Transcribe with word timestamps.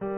Ay, 0.00 0.08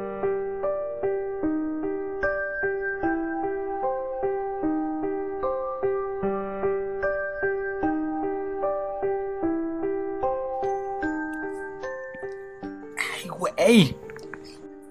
güey. 13.29 13.97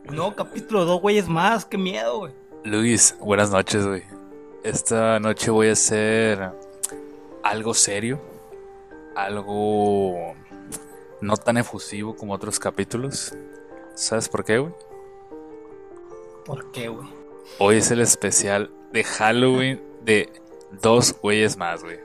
Nuevo 0.09 0.35
capítulo, 0.35 0.83
dos 0.83 0.99
güeyes 0.99 1.29
más, 1.29 1.63
qué 1.63 1.77
miedo, 1.77 2.19
güey. 2.19 2.33
Luis, 2.65 3.15
buenas 3.21 3.49
noches, 3.49 3.87
güey. 3.87 4.03
Esta 4.63 5.21
noche 5.21 5.51
voy 5.51 5.69
a 5.69 5.73
hacer 5.73 6.51
algo 7.43 7.73
serio, 7.73 8.19
algo 9.15 10.35
no 11.21 11.37
tan 11.37 11.55
efusivo 11.57 12.13
como 12.17 12.33
otros 12.33 12.59
capítulos. 12.59 13.33
¿Sabes 14.01 14.29
por 14.29 14.43
qué, 14.43 14.57
güey? 14.57 14.73
¿Por 16.43 16.71
qué, 16.71 16.87
güey? 16.87 17.07
Hoy 17.59 17.75
es 17.75 17.91
el 17.91 18.01
especial 18.01 18.71
de 18.91 19.03
Halloween 19.03 19.79
de 20.03 20.27
dos 20.81 21.15
güeyes 21.21 21.55
más, 21.55 21.83
güey. 21.83 21.99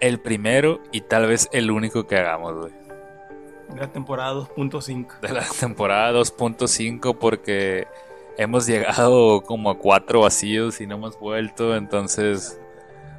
El 0.00 0.18
primero 0.18 0.80
y 0.92 1.02
tal 1.02 1.26
vez 1.26 1.50
el 1.52 1.70
único 1.70 2.06
que 2.06 2.16
hagamos, 2.16 2.58
güey. 2.60 2.72
De 3.68 3.80
la 3.82 3.92
temporada 3.92 4.32
2.5. 4.32 5.20
De 5.20 5.28
la 5.28 5.44
temporada 5.60 6.18
2.5 6.18 7.18
porque 7.18 7.86
hemos 8.38 8.66
llegado 8.66 9.42
como 9.42 9.68
a 9.68 9.76
cuatro 9.76 10.20
vacíos 10.22 10.80
y 10.80 10.86
no 10.86 10.94
hemos 10.94 11.20
vuelto, 11.20 11.76
entonces 11.76 12.58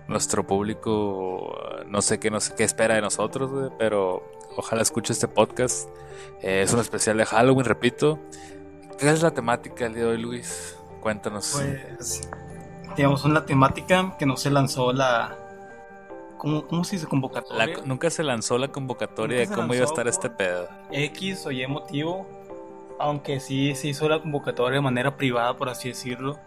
nuestro 0.08 0.48
público 0.48 1.56
no 1.86 2.02
sé 2.02 2.20
qué, 2.20 2.32
no 2.32 2.40
sé 2.40 2.56
qué 2.58 2.64
espera 2.64 2.96
de 2.96 3.02
nosotros, 3.02 3.52
güey, 3.52 3.70
pero 3.78 4.24
ojalá 4.58 4.82
escuche 4.82 5.14
este 5.14 5.28
podcast. 5.28 5.90
Eh, 6.42 6.62
es 6.64 6.74
un 6.74 6.80
especial 6.80 7.18
de 7.18 7.26
Halloween, 7.26 7.66
repito. 7.66 8.20
¿Qué 8.98 9.10
es 9.10 9.22
la 9.22 9.32
temática 9.32 9.86
del 9.86 9.94
día 9.96 10.04
de 10.04 10.10
hoy, 10.12 10.22
Luis? 10.22 10.78
Cuéntanos. 11.02 11.52
Pues, 11.54 12.30
digamos, 12.96 13.24
una 13.26 13.46
temática 13.46 14.16
que 14.18 14.26
no 14.26 14.38
se 14.38 14.50
lanzó 14.50 14.94
la... 14.94 15.38
¿Cómo, 16.38 16.66
cómo 16.68 16.84
se 16.84 16.96
dice 16.96 17.08
convocatoria? 17.08 17.78
La- 17.78 17.86
nunca 17.86 18.10
se 18.10 18.24
lanzó 18.24 18.58
la 18.58 18.68
convocatoria 18.70 19.40
de 19.40 19.48
cómo 19.48 19.74
iba 19.76 19.84
a 19.84 19.88
estar 19.88 20.08
este 20.08 20.30
pedo. 20.30 20.68
X 20.92 21.46
o 21.46 21.52
Y 21.52 21.66
motivo, 21.68 22.28
aunque 23.00 23.40
sí 23.40 23.76
se 23.76 23.90
hizo 23.90 24.10
la 24.10 24.20
convocatoria 24.20 24.78
de 24.78 24.82
manera 24.82 25.16
privada, 25.18 25.56
por 25.56 25.70
así 25.70 25.90
decirlo, 25.90 26.40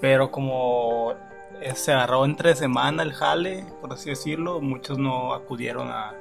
pero 0.00 0.32
como 0.32 1.12
eh, 1.60 1.72
se 1.76 1.92
agarró 1.92 2.24
entre 2.24 2.56
semana 2.56 3.04
el 3.04 3.12
jale, 3.12 3.64
por 3.80 3.92
así 3.92 4.10
decirlo, 4.10 4.60
muchos 4.60 4.98
no 4.98 5.34
acudieron 5.34 5.88
a, 5.92 6.14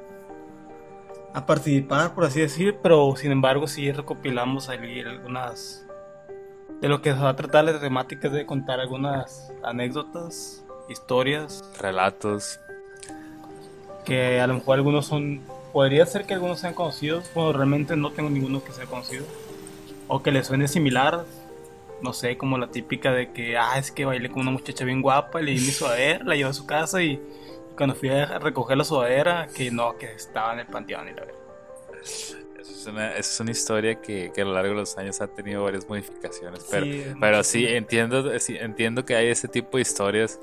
a 1.34 1.46
participar, 1.46 2.14
por 2.14 2.26
así 2.26 2.42
decir, 2.42 2.78
pero 2.82 3.16
sin 3.16 3.32
embargo 3.32 3.68
sí 3.68 3.92
recopilamos 3.92 4.70
ahí 4.70 5.00
algunas 5.00 5.86
de 6.82 6.90
lo 6.90 7.02
que 7.02 7.14
se 7.14 7.20
va 7.20 7.30
a 7.30 7.36
tratar 7.36 7.66
la 7.66 7.80
temática 7.80 8.28
es 8.28 8.34
de 8.34 8.46
contar 8.46 8.80
algunas 8.80 9.52
anécdotas, 9.64 10.66
historias, 10.90 11.64
Relatos. 11.80 12.60
que 14.04 14.42
a 14.42 14.48
lo 14.48 14.56
mejor 14.56 14.76
algunos 14.76 15.06
son, 15.06 15.42
podría 15.72 16.06
ser 16.06 16.26
que 16.26 16.34
algunos 16.34 16.60
sean 16.60 16.74
conocidos, 16.74 17.30
bueno, 17.36 17.54
realmente 17.54 17.96
no 17.96 18.12
tengo 18.12 18.30
ninguno 18.30 18.64
que 18.64 18.72
sea 18.72 18.86
conocido, 18.88 19.26
o 20.08 20.24
que 20.24 20.32
le 20.32 20.44
suene 20.44 20.68
similar, 20.68 21.24
no 22.02 22.14
sé, 22.14 22.36
como 22.36 22.58
la 22.58 22.68
típica 22.68 23.12
de 23.12 23.32
que, 23.32 23.58
ah, 23.58 23.78
es 23.78 23.92
que 23.92 24.06
bailé 24.06 24.30
con 24.30 24.42
una 24.42 24.52
muchacha 24.52 24.84
bien 24.84 25.04
guapa, 25.04 25.40
le 25.40 25.52
di 25.52 25.60
mi 25.60 25.72
sudadera, 25.72 26.26
la 26.26 26.36
llevé 26.36 26.50
a 26.50 26.54
su 26.54 26.66
casa 26.66 27.02
y 27.04 27.22
cuando 27.76 27.96
fui 27.96 28.10
a 28.10 28.40
recoger 28.40 28.78
la 28.78 28.84
sudadera, 28.84 29.48
que 29.54 29.72
no, 29.72 29.98
que 29.98 30.12
estaba 30.14 30.54
en 30.54 30.60
el 30.60 30.68
panteón 30.68 31.08
y 31.10 31.14
la 31.14 31.26
verdad. 31.26 31.42
Esa 32.02 32.38
es 32.60 32.88
una, 32.88 33.16
es 33.16 33.40
una 33.40 33.52
historia 33.52 34.02
que, 34.02 34.32
que 34.34 34.42
a 34.42 34.46
lo 34.46 34.54
largo 34.54 34.70
de 34.70 34.76
los 34.82 34.98
años 34.98 35.22
ha 35.22 35.28
tenido 35.28 35.64
varias 35.64 35.88
modificaciones. 35.88 36.66
Pero, 36.70 36.86
Sí, 36.86 37.06
pero 37.20 37.44
sí, 37.44 37.68
entiendo, 37.68 38.40
sí, 38.40 38.56
entiendo 38.60 39.06
que 39.06 39.16
hay 39.16 39.28
ese 39.28 39.48
tipo 39.48 39.78
de 39.78 39.82
historias 39.82 40.40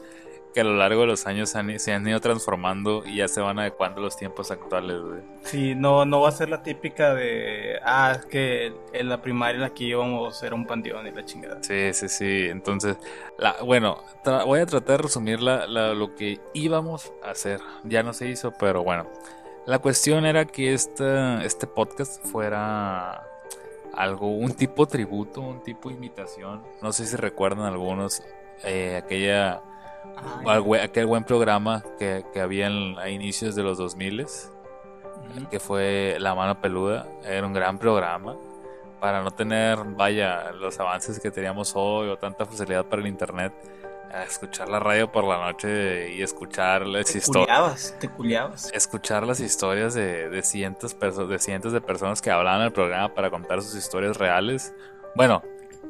que 0.55 0.61
a 0.61 0.65
lo 0.65 0.75
largo 0.77 1.03
de 1.03 1.07
los 1.09 1.27
años 1.27 1.55
han- 1.57 1.79
se 1.79 1.93
han 1.93 2.07
ido 2.09 2.20
transformando 2.20 3.03
y 3.07 3.17
ya 3.17 3.29
se 3.29 3.41
van 3.41 3.59
adecuando 3.59 4.01
a 4.01 4.05
los 4.05 4.17
tiempos 4.17 4.51
actuales. 4.51 5.01
güey. 5.01 5.20
Sí, 5.42 5.75
no, 5.75 6.05
no 6.05 6.20
va 6.23 6.31
a 6.31 6.33
ser 6.33 6.48
la 6.48 6.63
típica 6.63 7.14
de, 7.14 7.79
ah, 7.85 8.13
es 8.19 8.25
que 8.27 8.73
en 8.92 9.08
la 9.08 9.20
primaria 9.20 9.67
aquí 9.67 9.87
íbamos 9.87 10.42
era 10.42 10.55
un 10.55 10.67
panteón 10.67 11.07
y 11.07 11.11
la 11.13 11.25
chingada. 11.25 11.63
Sí, 11.63 11.92
sí, 11.92 12.08
sí. 12.08 12.47
Entonces, 12.48 12.97
la, 13.39 13.57
bueno, 13.63 14.03
voy 14.47 14.61
a 14.61 14.67
tratar 14.67 14.97
de 14.97 15.03
resumir 15.05 15.41
la- 15.41 15.67
la- 15.67 15.92
lo 15.95 16.14
que 16.14 16.41
íbamos 16.55 17.13
a 17.23 17.31
hacer. 17.31 17.61
Ya 17.85 18.03
no 18.03 18.13
se 18.13 18.29
hizo, 18.29 18.53
pero 18.53 18.83
bueno. 18.83 19.07
La 19.67 19.81
cuestión 19.81 20.25
era 20.25 20.47
que 20.47 20.73
este, 20.73 21.45
este 21.45 21.67
podcast 21.67 22.25
fuera 22.25 23.23
algo, 23.95 24.29
un 24.29 24.53
tipo 24.53 24.87
tributo, 24.87 25.41
un 25.42 25.63
tipo 25.63 25.91
imitación. 25.91 26.63
No 26.81 26.92
sé 26.92 27.05
si 27.05 27.17
recuerdan 27.17 27.67
algunos 27.67 28.23
eh, 28.64 29.01
aquella, 29.05 29.61
Aquel 30.83 31.07
buen 31.07 31.25
programa 31.25 31.85
que, 31.98 32.25
que 32.33 32.41
había 32.41 32.67
en- 32.67 32.98
a 32.98 33.09
inicios 33.09 33.55
de 33.55 33.63
los 33.63 33.79
2000 33.79 34.23
ujú. 34.23 35.48
que 35.51 35.61
fue 35.61 36.17
La 36.19 36.35
Mano 36.35 36.61
Peluda. 36.61 37.07
Era 37.25 37.47
un 37.47 37.53
gran 37.53 37.79
programa. 37.79 38.37
Para 39.01 39.23
no 39.23 39.31
tener, 39.31 39.79
vaya, 39.85 40.51
los 40.53 40.81
avances 40.81 41.20
que 41.20 41.31
teníamos 41.31 41.73
hoy 41.77 42.08
o 42.08 42.17
tanta 42.17 42.45
facilidad 42.47 42.85
para 42.87 43.01
el 43.01 43.07
internet, 43.07 43.53
escuchar 44.27 44.69
la 44.69 44.81
radio 44.81 45.13
por 45.13 45.23
la 45.23 45.39
noche 45.39 46.13
y 46.14 46.23
escuchar 46.23 46.85
las 46.85 47.14
historias. 47.14 47.95
te 48.01 48.08
culiabas. 48.08 48.73
Escuchar 48.75 49.25
las 49.25 49.39
historias 49.39 49.95
de, 49.95 50.29
de, 50.29 50.42
cientos 50.42 50.97
de 50.98 51.39
cientos 51.39 51.73
de 51.73 51.81
personas 51.81 52.20
que 52.20 52.33
hablaban 52.33 52.61
en 52.63 52.67
el 52.67 52.73
programa 52.73 53.14
para 53.14 53.31
contar 53.31 53.63
sus 53.63 53.77
historias 53.77 54.17
reales. 54.17 54.75
Bueno, 55.14 55.42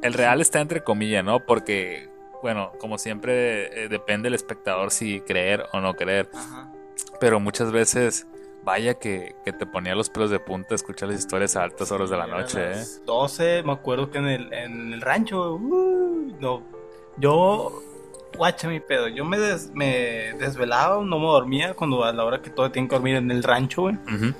el 0.02 0.12
real 0.12 0.42
está 0.42 0.60
entre 0.60 0.82
comillas, 0.84 1.24
¿no? 1.24 1.40
Porque, 1.46 2.10
bueno, 2.42 2.72
como 2.78 2.98
siempre, 2.98 3.84
eh, 3.84 3.88
depende 3.88 4.26
del 4.26 4.34
espectador 4.34 4.90
si 4.90 5.20
creer 5.20 5.64
o 5.72 5.80
no 5.80 5.94
creer. 5.94 6.28
Ajá. 6.34 6.72
Pero 7.20 7.40
muchas 7.40 7.72
veces, 7.72 8.26
vaya 8.64 8.94
que, 8.94 9.34
que 9.44 9.52
te 9.52 9.66
ponía 9.66 9.94
los 9.94 10.10
pelos 10.10 10.30
de 10.30 10.38
punta 10.40 10.74
escuchar 10.74 11.08
las 11.08 11.18
historias 11.18 11.56
a 11.56 11.62
altas 11.64 11.90
horas 11.92 12.10
de 12.10 12.16
la 12.16 12.24
a 12.24 12.26
noche, 12.26 12.60
¿eh? 12.64 12.70
las 12.76 13.04
12, 13.04 13.62
me 13.64 13.72
acuerdo 13.72 14.10
que 14.10 14.18
en 14.18 14.26
el, 14.28 14.52
en 14.52 14.92
el 14.92 15.00
rancho, 15.00 15.54
uh, 15.54 16.32
no, 16.40 16.62
yo, 17.16 17.82
guacha 18.36 18.68
mi 18.68 18.78
pedo, 18.80 19.08
yo 19.08 19.24
me, 19.24 19.38
des- 19.38 19.70
me 19.74 20.32
desvelaba, 20.38 21.02
no 21.02 21.18
me 21.18 21.26
dormía 21.26 21.74
cuando 21.74 22.04
a 22.04 22.12
la 22.12 22.24
hora 22.24 22.40
que 22.42 22.50
todo 22.50 22.70
tiene 22.70 22.88
que 22.88 22.94
dormir 22.94 23.16
en 23.16 23.30
el 23.30 23.42
rancho, 23.42 23.82
güey. 23.82 23.94
Ujú. 23.94 24.34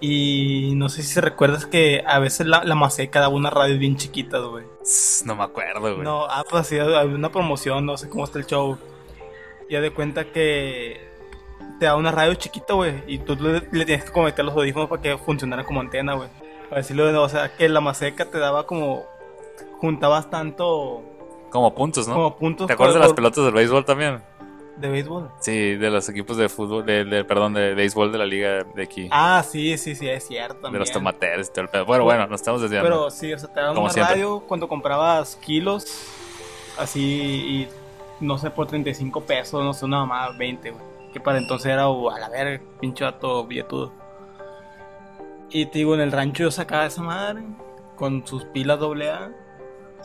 Y 0.00 0.74
no 0.76 0.88
sé 0.88 1.02
si 1.02 1.18
recuerdas 1.20 1.66
que 1.66 2.02
a 2.06 2.18
veces 2.18 2.46
la, 2.46 2.64
la 2.64 2.74
Maseca 2.74 3.20
daba 3.20 3.34
unas 3.34 3.52
radios 3.52 3.78
bien 3.78 3.96
chiquitas, 3.96 4.42
güey. 4.42 4.64
No 5.24 5.36
me 5.36 5.44
acuerdo, 5.44 5.80
güey. 5.80 6.04
No, 6.04 6.26
ah, 6.26 6.44
pues 6.48 6.66
sí, 6.66 6.78
había 6.78 7.02
una 7.04 7.32
promoción, 7.32 7.86
no 7.86 7.96
sé 7.96 8.08
cómo 8.08 8.24
está 8.24 8.38
el 8.38 8.46
show. 8.46 8.78
Ya 9.70 9.80
de 9.80 9.90
cuenta 9.90 10.26
que 10.26 11.00
te 11.80 11.86
da 11.86 11.96
una 11.96 12.12
radio 12.12 12.34
chiquita, 12.34 12.74
güey, 12.74 13.02
y 13.06 13.18
tú 13.18 13.36
le, 13.36 13.62
le 13.72 13.84
tienes 13.84 14.04
que 14.04 14.12
conectar 14.12 14.44
los 14.44 14.54
audífonos 14.54 14.88
para 14.88 15.00
que 15.00 15.16
funcionara 15.18 15.64
como 15.64 15.80
antena, 15.80 16.14
güey. 16.14 16.28
Para 16.68 16.82
decirlo 16.82 17.06
de 17.06 17.12
nuevo, 17.12 17.26
o 17.26 17.28
sea, 17.28 17.56
que 17.56 17.68
la 17.68 17.80
maseca 17.80 18.30
te 18.30 18.38
daba 18.38 18.66
como. 18.66 19.06
juntabas 19.78 20.30
tanto. 20.30 21.02
Como 21.50 21.74
puntos, 21.74 22.06
¿no? 22.08 22.14
como 22.14 22.36
puntos 22.36 22.66
¿Te 22.66 22.72
acuerdas 22.72 22.96
de 22.96 23.00
las 23.00 23.12
pelotas 23.12 23.44
del 23.44 23.54
béisbol 23.54 23.84
también? 23.84 24.20
De 24.76 24.88
béisbol. 24.88 25.30
Sí, 25.40 25.74
de 25.76 25.90
los 25.90 26.08
equipos 26.08 26.36
de 26.36 26.48
fútbol, 26.48 26.84
de, 26.84 27.04
de- 27.04 27.24
perdón, 27.24 27.54
de 27.54 27.74
béisbol 27.74 28.12
de 28.12 28.18
la 28.18 28.26
liga 28.26 28.64
de 28.64 28.82
aquí. 28.82 29.08
Ah, 29.10 29.44
sí, 29.48 29.76
sí, 29.78 29.94
sí, 29.94 30.08
es 30.08 30.26
cierto. 30.26 30.70
de 30.70 30.78
los 30.78 30.90
tomateros 30.92 31.48
y 31.48 31.50
todo 31.50 31.62
el 31.62 31.68
pedo. 31.68 31.84
Bueno, 31.86 32.04
bueno, 32.04 32.26
nos 32.26 32.40
estamos 32.40 32.60
desviando. 32.60 32.88
Pero 32.88 33.10
sí, 33.10 33.32
o 33.32 33.38
sea, 33.38 33.52
te 33.52 33.60
daban 33.60 33.76
una 33.78 33.90
siempre. 33.90 34.14
radio 34.14 34.40
cuando 34.46 34.68
comprabas 34.68 35.36
kilos, 35.36 35.86
así, 36.78 37.02
y 37.02 37.68
no 38.24 38.38
sé, 38.38 38.50
por 38.50 38.66
35 38.66 39.20
pesos, 39.22 39.64
no 39.64 39.72
sé, 39.72 39.84
una 39.84 40.04
más 40.04 40.36
20, 40.36 40.70
güey. 40.70 40.82
Que 41.12 41.20
para 41.20 41.38
entonces 41.38 41.72
era 41.72 41.88
uh, 41.88 42.10
a 42.10 42.18
la 42.18 42.28
verga, 42.28 42.62
pinche 42.80 43.04
vato 43.04 43.46
billetudo. 43.46 43.92
Y 45.50 45.66
te 45.66 45.78
digo, 45.78 45.94
en 45.94 46.00
el 46.00 46.12
rancho 46.12 46.42
yo 46.44 46.50
sacaba 46.50 46.86
esa 46.86 47.02
madre 47.02 47.42
con 47.96 48.26
sus 48.26 48.44
pilas 48.44 48.78
AA 48.80 49.30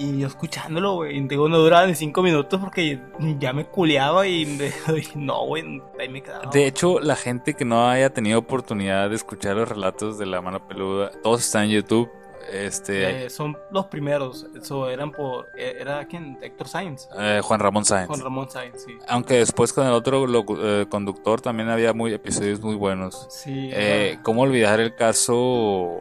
y 0.02 0.20
yo 0.20 0.28
escuchándolo, 0.28 0.96
güey. 0.96 1.20
Digo, 1.28 1.48
no 1.50 1.58
duraba 1.60 1.86
ni 1.88 1.96
5 1.96 2.22
minutos 2.24 2.60
porque 2.60 3.00
ya 3.40 3.54
me 3.54 3.66
culeaba 3.66 4.28
y, 4.28 4.46
me- 4.46 4.68
y 5.00 5.08
no, 5.18 5.46
güey, 5.46 5.82
ahí 6.00 6.10
me 6.10 6.22
quedaba. 6.22 6.50
De 6.52 6.66
hecho, 6.68 7.00
la 7.00 7.16
gente 7.16 7.54
que 7.54 7.66
no 7.66 7.88
haya 7.90 8.10
tenido 8.12 8.40
oportunidad 8.40 9.10
de 9.10 9.16
escuchar 9.16 9.56
los 9.56 9.70
relatos 9.70 10.18
de 10.18 10.26
la 10.26 10.42
mano 10.42 10.68
peluda, 10.68 11.12
todos 11.24 11.42
están 11.42 11.66
en 11.66 11.72
YouTube. 11.72 12.10
Este, 12.52 13.26
Eh, 13.26 13.30
son 13.30 13.56
los 13.72 13.86
primeros, 13.86 14.48
eso 14.60 14.90
eran 14.90 15.12
por. 15.12 15.50
eh, 15.56 15.78
¿Era 15.80 16.04
quién? 16.06 16.38
Héctor 16.42 16.68
Sainz. 16.68 17.08
eh, 17.18 17.40
Juan 17.42 17.60
Ramón 17.60 17.86
Sáenz. 17.86 18.08
Con 18.10 18.20
Ramón 18.20 18.50
Sainz, 18.50 18.84
sí. 18.84 18.98
Aunque 19.08 19.36
después 19.36 19.72
con 19.72 19.86
el 19.86 19.94
otro 19.94 20.26
locu- 20.28 20.58
eh, 20.60 20.86
conductor 20.90 21.40
también 21.40 21.70
había 21.70 21.94
muy 21.94 22.12
episodios 22.14 22.60
muy 22.60 22.76
buenos. 22.76 23.28
Sí. 23.30 23.70
Eh. 23.72 24.18
¿Cómo 24.24 24.42
olvidar 24.42 24.80
el 24.82 24.96
caso? 24.96 26.00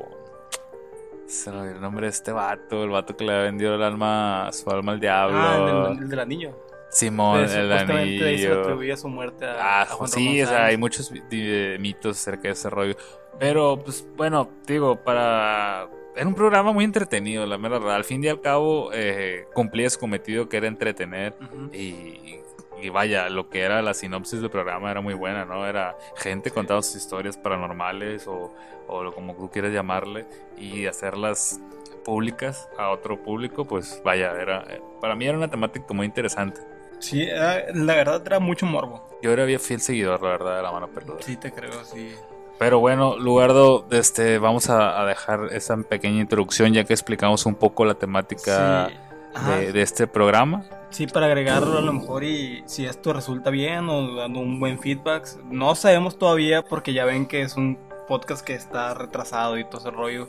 Se 1.30 1.50
me 1.52 1.70
el 1.70 1.80
nombre 1.80 2.06
de 2.06 2.10
este 2.10 2.32
vato, 2.32 2.82
el 2.84 2.90
vato 2.90 3.16
que 3.16 3.24
le 3.24 3.32
vendido 3.42 3.74
el 3.76 3.82
alma, 3.82 4.50
su 4.52 4.68
alma 4.70 4.92
al 4.92 5.00
diablo. 5.00 5.36
Ah, 5.38 5.86
el, 5.88 5.96
el, 5.96 6.02
el 6.02 6.08
del 6.08 6.18
anillo. 6.20 6.58
Simón, 6.90 7.44
Eh, 7.44 7.60
el 7.60 7.72
anillo. 7.72 8.62
atribuía 8.62 8.96
su 8.96 9.08
muerte 9.08 9.46
a, 9.46 9.54
Ah, 9.58 9.82
a 9.82 9.86
Juan 9.86 10.08
sí, 10.10 10.42
o 10.42 10.46
sea, 10.46 10.66
hay 10.66 10.76
muchos 10.76 11.12
di- 11.30 11.76
mitos 11.78 12.18
acerca 12.18 12.42
de 12.48 12.50
ese 12.54 12.68
rollo. 12.68 12.96
Pero, 13.38 13.80
pues, 13.82 14.04
bueno, 14.16 14.48
digo, 14.66 14.96
para 14.96 15.88
era 16.16 16.26
un 16.26 16.34
programa 16.34 16.72
muy 16.72 16.84
entretenido, 16.84 17.46
la 17.46 17.56
mera 17.58 17.78
verdad. 17.78 17.94
Al 17.94 18.04
fin 18.04 18.22
y 18.24 18.28
al 18.28 18.40
cabo, 18.40 18.90
eh, 18.92 19.46
cumplía 19.54 19.88
su 19.88 20.00
cometido 20.00 20.48
que 20.48 20.56
era 20.56 20.66
entretener. 20.66 21.34
Ujú. 21.40 21.70
y, 21.72 22.40
y 22.82 22.88
vaya, 22.88 23.28
lo 23.28 23.48
que 23.48 23.60
era 23.60 23.82
la 23.82 23.94
sinopsis 23.94 24.40
del 24.40 24.50
programa 24.50 24.90
era 24.90 25.00
muy 25.00 25.14
buena, 25.14 25.44
¿no? 25.44 25.66
Era 25.66 25.96
gente 26.16 26.50
contando 26.50 26.82
sus 26.82 26.96
historias 26.96 27.36
paranormales 27.36 28.26
o, 28.26 28.52
o 28.88 29.02
lo- 29.02 29.12
como 29.14 29.34
tú 29.34 29.50
quieras 29.50 29.72
llamarle 29.72 30.26
y 30.56 30.86
hacerlas 30.86 31.60
públicas 32.04 32.68
a 32.78 32.90
otro 32.90 33.22
público, 33.22 33.64
pues 33.64 34.00
vaya, 34.04 34.32
era 34.40 34.64
para 35.00 35.14
mí 35.14 35.26
era 35.26 35.36
una 35.36 35.48
temática 35.48 35.92
muy 35.92 36.06
interesante. 36.06 36.60
Sí, 36.98 37.22
era- 37.24 37.64
la 37.74 37.94
verdad 37.94 38.22
era 38.26 38.38
mucho 38.40 38.66
morbo. 38.66 39.06
Yo 39.22 39.32
era 39.32 39.44
bien 39.44 39.60
fiel 39.60 39.80
seguidor, 39.80 40.22
la 40.22 40.28
verdad, 40.30 40.56
de 40.56 40.62
la 40.62 40.72
mano 40.72 40.88
peluda. 40.88 41.18
Sí, 41.20 41.36
te 41.36 41.52
creo, 41.52 41.84
sí. 41.84 42.14
Pero 42.58 42.78
bueno, 42.78 43.16
Lugardo, 43.16 43.86
este, 43.90 44.38
vamos 44.38 44.68
a, 44.68 45.00
a 45.00 45.06
dejar 45.06 45.48
esa 45.52 45.76
pequeña 45.78 46.20
introducción 46.20 46.72
ya 46.74 46.84
que 46.84 46.92
explicamos 46.92 47.46
un 47.46 47.54
poco 47.54 47.86
la 47.86 47.94
temática 47.94 48.88
Sí. 48.90 48.96
De 49.34 49.82
este 49.82 50.06
programa. 50.06 50.64
Sí, 50.90 51.06
para 51.06 51.26
agregarlo 51.26 51.78
a 51.78 51.80
lo 51.80 51.92
mejor 51.92 52.24
y 52.24 52.64
si 52.66 52.84
esto 52.84 53.12
resulta 53.12 53.50
bien 53.50 53.88
o 53.88 54.16
dando 54.16 54.40
un 54.40 54.58
buen 54.58 54.78
feedback. 54.78 55.28
No 55.44 55.74
sabemos 55.76 56.18
todavía 56.18 56.62
porque 56.62 56.92
ya 56.92 57.04
ven 57.04 57.26
que 57.26 57.42
es 57.42 57.56
un 57.56 57.78
podcast 58.08 58.44
que 58.44 58.54
está 58.54 58.92
retrasado 58.94 59.56
y 59.56 59.64
todo 59.64 59.78
ese 59.78 59.90
rollo. 59.92 60.28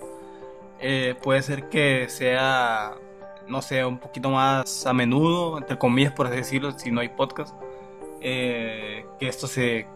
Eh, 0.80 1.15
puede 1.21 1.42
ser 1.42 1.68
que 1.69 2.09
sea, 2.09 2.94
no 3.48 3.63
sé, 3.63 3.83
un 3.83 3.98
poquito 3.98 4.30
más 4.30 4.86
a 4.86 4.94
menudo, 4.94 5.57
entre 5.57 5.77
comillas 5.80 6.13
por 6.13 6.27
así 6.27 6.36
decirlo, 6.38 6.77
si 6.77 6.92
no 6.92 7.01
hay 7.01 7.09
podcast. 7.09 7.56
Eh, 8.21 9.06
que 9.19 9.27
esto 9.27 9.47
se, 9.47 9.88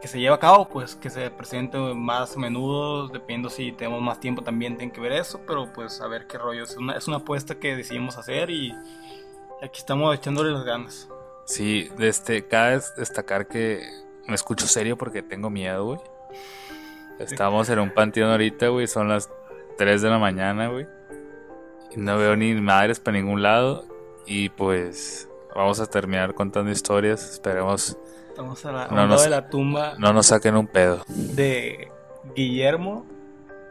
que 0.00 0.08
se 0.08 0.18
lleve 0.18 0.34
a 0.34 0.38
cabo, 0.38 0.68
pues 0.68 0.94
que 0.96 1.10
se 1.10 1.30
presente 1.30 1.78
más 1.78 2.36
menudo, 2.36 3.08
dependiendo 3.08 3.50
si 3.50 3.72
tenemos 3.72 4.00
más 4.00 4.18
tiempo 4.18 4.42
también 4.42 4.76
tienen 4.76 4.92
que 4.92 5.00
ver 5.00 5.12
eso, 5.12 5.40
pero 5.46 5.72
pues 5.72 6.00
a 6.00 6.08
ver 6.08 6.26
qué 6.26 6.38
rollo. 6.38 6.64
Es 6.64 6.76
una, 6.76 6.94
es 6.94 7.06
una 7.06 7.18
apuesta 7.18 7.56
que 7.56 7.76
decidimos 7.76 8.16
hacer 8.16 8.50
y 8.50 8.74
aquí 9.62 9.78
estamos 9.78 10.14
echándole 10.14 10.52
las 10.52 10.64
ganas. 10.64 11.08
Sí, 11.44 11.90
este, 11.98 12.46
cabe 12.46 12.80
destacar 12.96 13.46
que 13.46 13.82
me 14.26 14.34
escucho 14.34 14.66
serio 14.66 14.96
porque 14.96 15.22
tengo 15.22 15.50
miedo, 15.50 15.84
güey. 15.84 16.00
Estamos 17.18 17.68
en 17.68 17.80
un 17.80 17.90
panteón 17.90 18.30
ahorita, 18.30 18.68
güey, 18.68 18.86
son 18.86 19.08
las 19.08 19.28
3 19.76 20.00
de 20.00 20.08
la 20.08 20.18
mañana, 20.18 20.68
güey. 20.68 20.86
No 21.96 22.16
veo 22.16 22.36
ni 22.36 22.54
madres 22.54 23.00
para 23.00 23.18
ningún 23.18 23.42
lado. 23.42 23.84
Y 24.26 24.48
pues 24.50 25.28
vamos 25.54 25.80
a 25.80 25.86
terminar 25.86 26.34
contando 26.34 26.70
historias. 26.70 27.32
Esperemos 27.32 27.98
Estamos 28.30 28.64
a 28.64 28.72
la, 28.72 28.86
No 28.88 29.06
nos- 29.06 29.22
de 29.22 29.28
la 29.30 29.48
tumba 29.50 29.94
no 29.98 30.12
nos 30.12 30.26
saquen 30.26 30.56
un 30.56 30.66
pedo. 30.66 31.04
de 31.08 31.90
Guillermo 32.34 33.04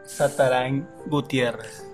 Satarán 0.06 0.88
Gutiérrez. 1.06 1.84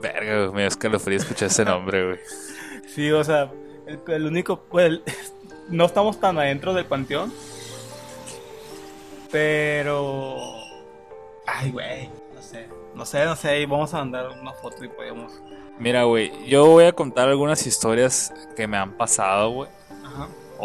Verga, 0.00 0.46
güey, 0.46 0.52
me 0.52 0.66
escalofrío 0.66 1.18
escuchar 1.18 1.48
ese 1.48 1.64
nombre, 1.64 2.06
güey. 2.06 2.18
Sí, 2.94 3.10
o 3.10 3.24
sea, 3.24 3.50
el, 3.86 4.00
el 4.06 4.26
único, 4.26 4.60
pues, 4.64 4.86
el- 4.86 5.02
no 5.70 5.86
estamos 5.86 6.18
tan 6.20 6.36
adentro 6.38 6.74
del 6.74 6.84
panteón, 6.84 7.32
pero, 9.30 10.36
ay, 11.46 11.70
güey, 11.70 12.10
no 12.34 12.42
sé, 12.42 12.68
no 12.94 13.06
sé, 13.06 13.24
no 13.24 13.36
sé, 13.36 13.64
vamos 13.66 13.94
a 13.94 13.98
mandar 13.98 14.28
una 14.40 14.52
foto 14.52 14.84
y 14.84 14.88
podemos, 14.88 15.32
Mira, 15.78 16.04
güey, 16.04 16.30
yo 16.46 16.66
voy 16.66 16.84
a 16.84 16.92
contar 16.92 17.28
algunas 17.30 17.66
historias 17.66 18.32
que 18.54 18.66
me 18.68 18.76
han 18.76 18.92
pasado, 18.92 19.50
güey. 19.50 19.70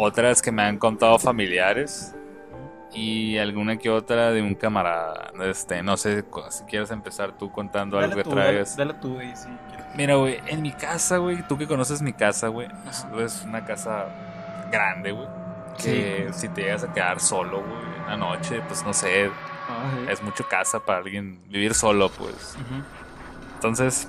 Otras 0.00 0.40
que 0.40 0.52
me 0.52 0.62
han 0.62 0.78
contado 0.78 1.18
familiares. 1.18 2.14
Y 2.94 3.36
alguna 3.36 3.76
que 3.76 3.90
otra 3.90 4.30
de 4.30 4.40
un 4.40 4.54
camarada. 4.54 5.32
Este, 5.44 5.82
no 5.82 5.96
sé 5.96 6.24
si 6.50 6.64
quieres 6.64 6.90
empezar 6.92 7.36
tú 7.36 7.50
contando 7.50 7.98
algo 7.98 8.10
dale 8.10 8.22
que 8.22 8.30
tú, 8.30 8.36
dale, 8.36 8.42
traigas. 8.42 8.76
dale 8.76 8.94
tú, 8.94 9.20
y 9.20 9.34
si. 9.36 9.48
Mira, 9.96 10.14
güey, 10.14 10.40
en 10.46 10.62
mi 10.62 10.70
casa, 10.72 11.18
güey, 11.18 11.42
tú 11.48 11.58
que 11.58 11.66
conoces 11.66 12.00
mi 12.00 12.12
casa, 12.12 12.48
güey, 12.48 12.68
es, 13.18 13.42
una 13.44 13.64
casa 13.64 14.06
grande, 14.70 15.10
güey. 15.12 15.26
Que 15.82 16.28
si 16.32 16.48
te 16.48 16.62
llegas 16.62 16.84
a 16.84 16.92
quedar 16.92 17.20
solo, 17.20 17.60
güey, 17.60 17.82
en 17.98 18.06
la 18.06 18.16
noche, 18.16 18.62
pues 18.66 18.84
no 18.84 18.94
sé, 18.94 19.30
es 20.08 20.22
mucho 20.22 20.48
casa 20.48 20.80
para 20.80 21.00
alguien 21.00 21.40
vivir 21.48 21.74
solo, 21.74 22.08
pues. 22.10 22.56
Entonces, 23.54 24.08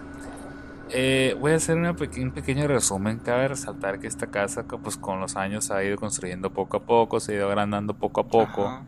eh, 0.92 1.36
voy 1.40 1.52
a 1.54 1.56
hacer 1.56 1.78
una 1.78 1.96
peque- 1.96 2.22
un 2.22 2.32
pequeño 2.32 2.68
resumen. 2.68 3.20
Cabe 3.20 3.48
resaltar 3.48 4.00
que 4.00 4.08
esta 4.08 4.28
casa, 4.28 4.64
pues 4.64 4.98
con 4.98 5.20
los 5.20 5.36
años 5.36 5.66
se 5.66 5.74
ha 5.74 5.84
ido 5.84 5.98
construyendo 5.98 6.52
poco 6.52 6.78
a 6.78 6.80
poco, 6.86 7.20
se 7.20 7.34
ha 7.34 7.36
ido 7.36 7.48
agrandando 7.48 7.94
poco 7.94 8.22
a 8.22 8.28
poco. 8.28 8.68
Ajá. 8.68 8.86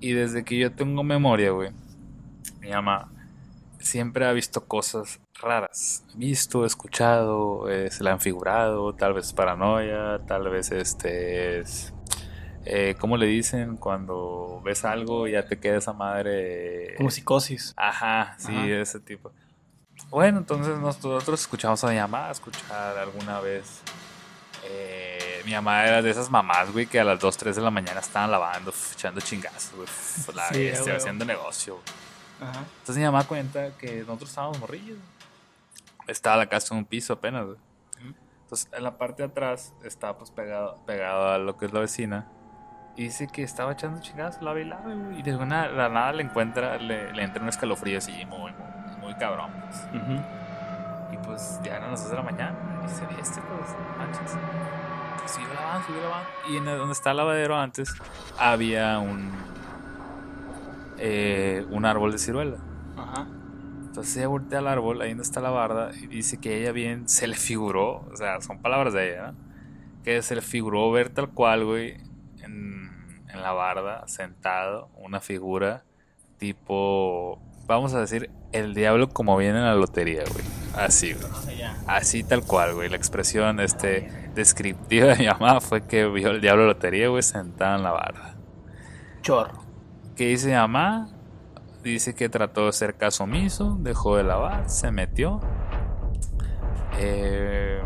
Y 0.00 0.12
desde 0.12 0.44
que 0.44 0.58
yo 0.58 0.72
tengo 0.72 1.02
memoria, 1.02 1.50
güey, 1.50 1.70
mi 2.60 2.70
mamá 2.70 3.08
siempre 3.78 4.26
ha 4.26 4.32
visto 4.32 4.64
cosas 4.64 5.20
raras. 5.40 6.04
Visto, 6.14 6.64
escuchado, 6.66 7.68
eh, 7.70 7.90
se 7.90 8.02
la 8.04 8.12
han 8.12 8.20
figurado, 8.20 8.94
tal 8.94 9.14
vez 9.14 9.32
paranoia, 9.32 10.20
tal 10.26 10.48
vez 10.48 10.70
este 10.72 11.60
es... 11.60 11.92
Eh, 12.68 12.96
¿Cómo 12.98 13.16
le 13.16 13.26
dicen? 13.26 13.76
Cuando 13.76 14.60
ves 14.64 14.84
algo 14.84 15.28
y 15.28 15.32
ya 15.32 15.46
te 15.46 15.58
queda 15.60 15.76
esa 15.78 15.92
madre... 15.92 16.94
Como 16.96 17.10
psicosis. 17.10 17.72
Ajá, 17.76 18.34
sí, 18.38 18.52
Ajá. 18.52 18.66
de 18.66 18.80
ese 18.80 18.98
tipo. 18.98 19.30
Bueno, 20.10 20.38
entonces 20.38 20.78
nosotros 20.78 21.40
escuchamos 21.40 21.82
a 21.84 21.88
mi 21.88 21.96
mamá 21.98 22.30
escuchar 22.30 22.96
alguna 22.98 23.40
vez. 23.40 23.82
eh, 24.64 25.42
mi 25.44 25.52
mamá 25.52 25.84
era 25.84 26.02
de 26.02 26.10
esas 26.10 26.30
mamás, 26.30 26.72
güey, 26.72 26.86
que 26.86 26.98
a 26.98 27.04
las 27.04 27.20
2, 27.20 27.36
3 27.36 27.56
de 27.56 27.62
la 27.62 27.70
mañana 27.70 28.00
estaban 28.00 28.30
lavando, 28.30 28.72
echando 28.92 29.20
chingazos, 29.20 29.72
güey, 29.74 29.88
la 30.36 30.48
Sí, 30.48 30.58
bestia, 30.64 30.82
güey. 30.84 30.96
haciendo 30.96 31.24
negocio. 31.24 31.78
Ajá. 32.40 32.64
Entonces 32.80 32.96
mi 32.98 33.04
mamá 33.04 33.24
cuenta 33.24 33.70
que 33.78 34.00
nosotros 34.00 34.30
estábamos 34.30 34.58
morrillos. 34.60 34.98
Estaba 36.06 36.36
la 36.36 36.46
casa 36.46 36.74
en 36.74 36.78
un 36.78 36.84
piso 36.84 37.12
apenas, 37.14 37.44
güey. 37.46 37.58
Entonces 38.42 38.68
en 38.72 38.84
la 38.84 38.96
parte 38.98 39.22
de 39.24 39.28
atrás 39.28 39.72
estaba 39.84 40.16
pues 40.18 40.30
pegado, 40.30 40.78
pegado 40.86 41.30
a 41.32 41.38
lo 41.38 41.56
que 41.56 41.66
es 41.66 41.72
la 41.72 41.80
vecina. 41.80 42.26
Y 42.96 43.04
dice 43.04 43.26
que 43.26 43.42
estaba 43.42 43.72
echando 43.72 44.00
chingazos, 44.00 44.40
lava 44.42 44.60
y 44.60 44.64
lava, 44.64 44.92
güey. 44.94 45.18
Y 45.18 45.22
de 45.22 45.32
alguna 45.32 45.68
la 45.68 45.88
nada 45.88 46.12
le 46.12 46.22
encuentra, 46.22 46.78
le, 46.78 47.12
le 47.12 47.22
entra 47.24 47.42
un 47.42 47.48
escalofrío 47.48 47.98
así, 47.98 48.12
muy, 48.26 48.52
muy, 48.52 48.52
muy 49.06 49.14
cabrón, 49.14 49.50
pues. 49.60 50.02
Ujú. 50.02 50.20
Y 51.12 51.16
pues 51.18 51.60
ya 51.64 51.76
eran 51.76 51.90
las 51.92 52.02
2 52.02 52.10
de 52.10 52.16
la 52.16 52.22
mañana. 52.22 52.56
Y 52.84 52.88
se 52.88 53.06
ve 53.06 53.14
este, 53.20 53.40
pues, 53.40 53.70
no 53.70 53.96
manches. 53.98 54.36
Sigue 55.26 55.54
lavando, 55.54 55.86
sigue 55.86 56.00
lavando. 56.00 56.28
Y 56.48 56.56
en 56.56 56.64
donde 56.64 56.92
está 56.92 57.10
el 57.12 57.16
lavadero 57.16 57.56
antes, 57.56 57.94
había 58.38 58.98
un. 58.98 59.30
eh, 60.98 61.66
un 61.70 61.84
árbol 61.84 62.12
de 62.12 62.18
ciruela. 62.18 62.56
Ajá. 62.96 63.26
Entonces 63.84 64.16
ella 64.18 64.28
voltea 64.28 64.58
al 64.58 64.68
árbol, 64.68 65.00
ahí 65.00 65.10
donde 65.10 65.22
está 65.22 65.40
la 65.40 65.50
barda, 65.50 65.90
y 65.94 66.06
dice 66.06 66.38
que 66.38 66.60
ella 66.60 66.72
bien 66.72 67.08
se 67.08 67.26
le 67.26 67.34
figuró, 67.34 68.06
o 68.12 68.16
sea, 68.16 68.40
son 68.42 68.60
palabras 68.60 68.92
de 68.92 69.12
ella, 69.12 69.32
¿no? 69.32 69.38
Que 70.04 70.20
se 70.22 70.34
le 70.34 70.42
figuró 70.42 70.90
ver 70.90 71.08
tal 71.08 71.30
cual, 71.30 71.64
güey, 71.64 71.96
en, 72.42 73.22
en 73.28 73.42
la 73.42 73.52
barda, 73.52 74.06
sentado, 74.06 74.90
una 74.96 75.20
figura 75.20 75.82
tipo, 76.38 77.40
vamos 77.66 77.94
a 77.94 78.00
decir, 78.00 78.30
el 78.52 78.74
diablo 78.74 79.08
como 79.08 79.36
viene 79.36 79.58
en 79.58 79.64
la 79.64 79.74
lotería, 79.74 80.22
güey. 80.32 80.44
Así, 80.74 81.12
güey. 81.14 81.62
Ah. 81.62 81.76
Así 81.86 82.22
tal 82.24 82.42
cual, 82.44 82.74
güey. 82.74 82.88
La 82.88 82.96
expresión 82.96 83.60
este, 83.60 84.30
descriptiva 84.34 85.06
de 85.14 85.16
mi 85.16 85.26
mamá 85.26 85.60
fue 85.60 85.82
que 85.86 86.06
vio 86.06 86.30
el 86.30 86.40
diablo 86.40 86.66
lotería, 86.66 87.08
güey, 87.08 87.22
sentado 87.22 87.76
en 87.76 87.82
la 87.82 87.90
barda. 87.92 88.36
Chorro. 89.22 89.64
¿Qué 90.16 90.28
dice 90.28 90.48
mi 90.48 90.54
mamá? 90.54 91.10
Dice 91.82 92.14
que 92.14 92.28
trató 92.28 92.62
de 92.62 92.68
hacer 92.70 92.96
caso 92.96 93.24
omiso, 93.24 93.76
dejó 93.80 94.16
de 94.16 94.24
lavar, 94.24 94.68
se 94.68 94.90
metió. 94.90 95.40
eh, 96.98 97.80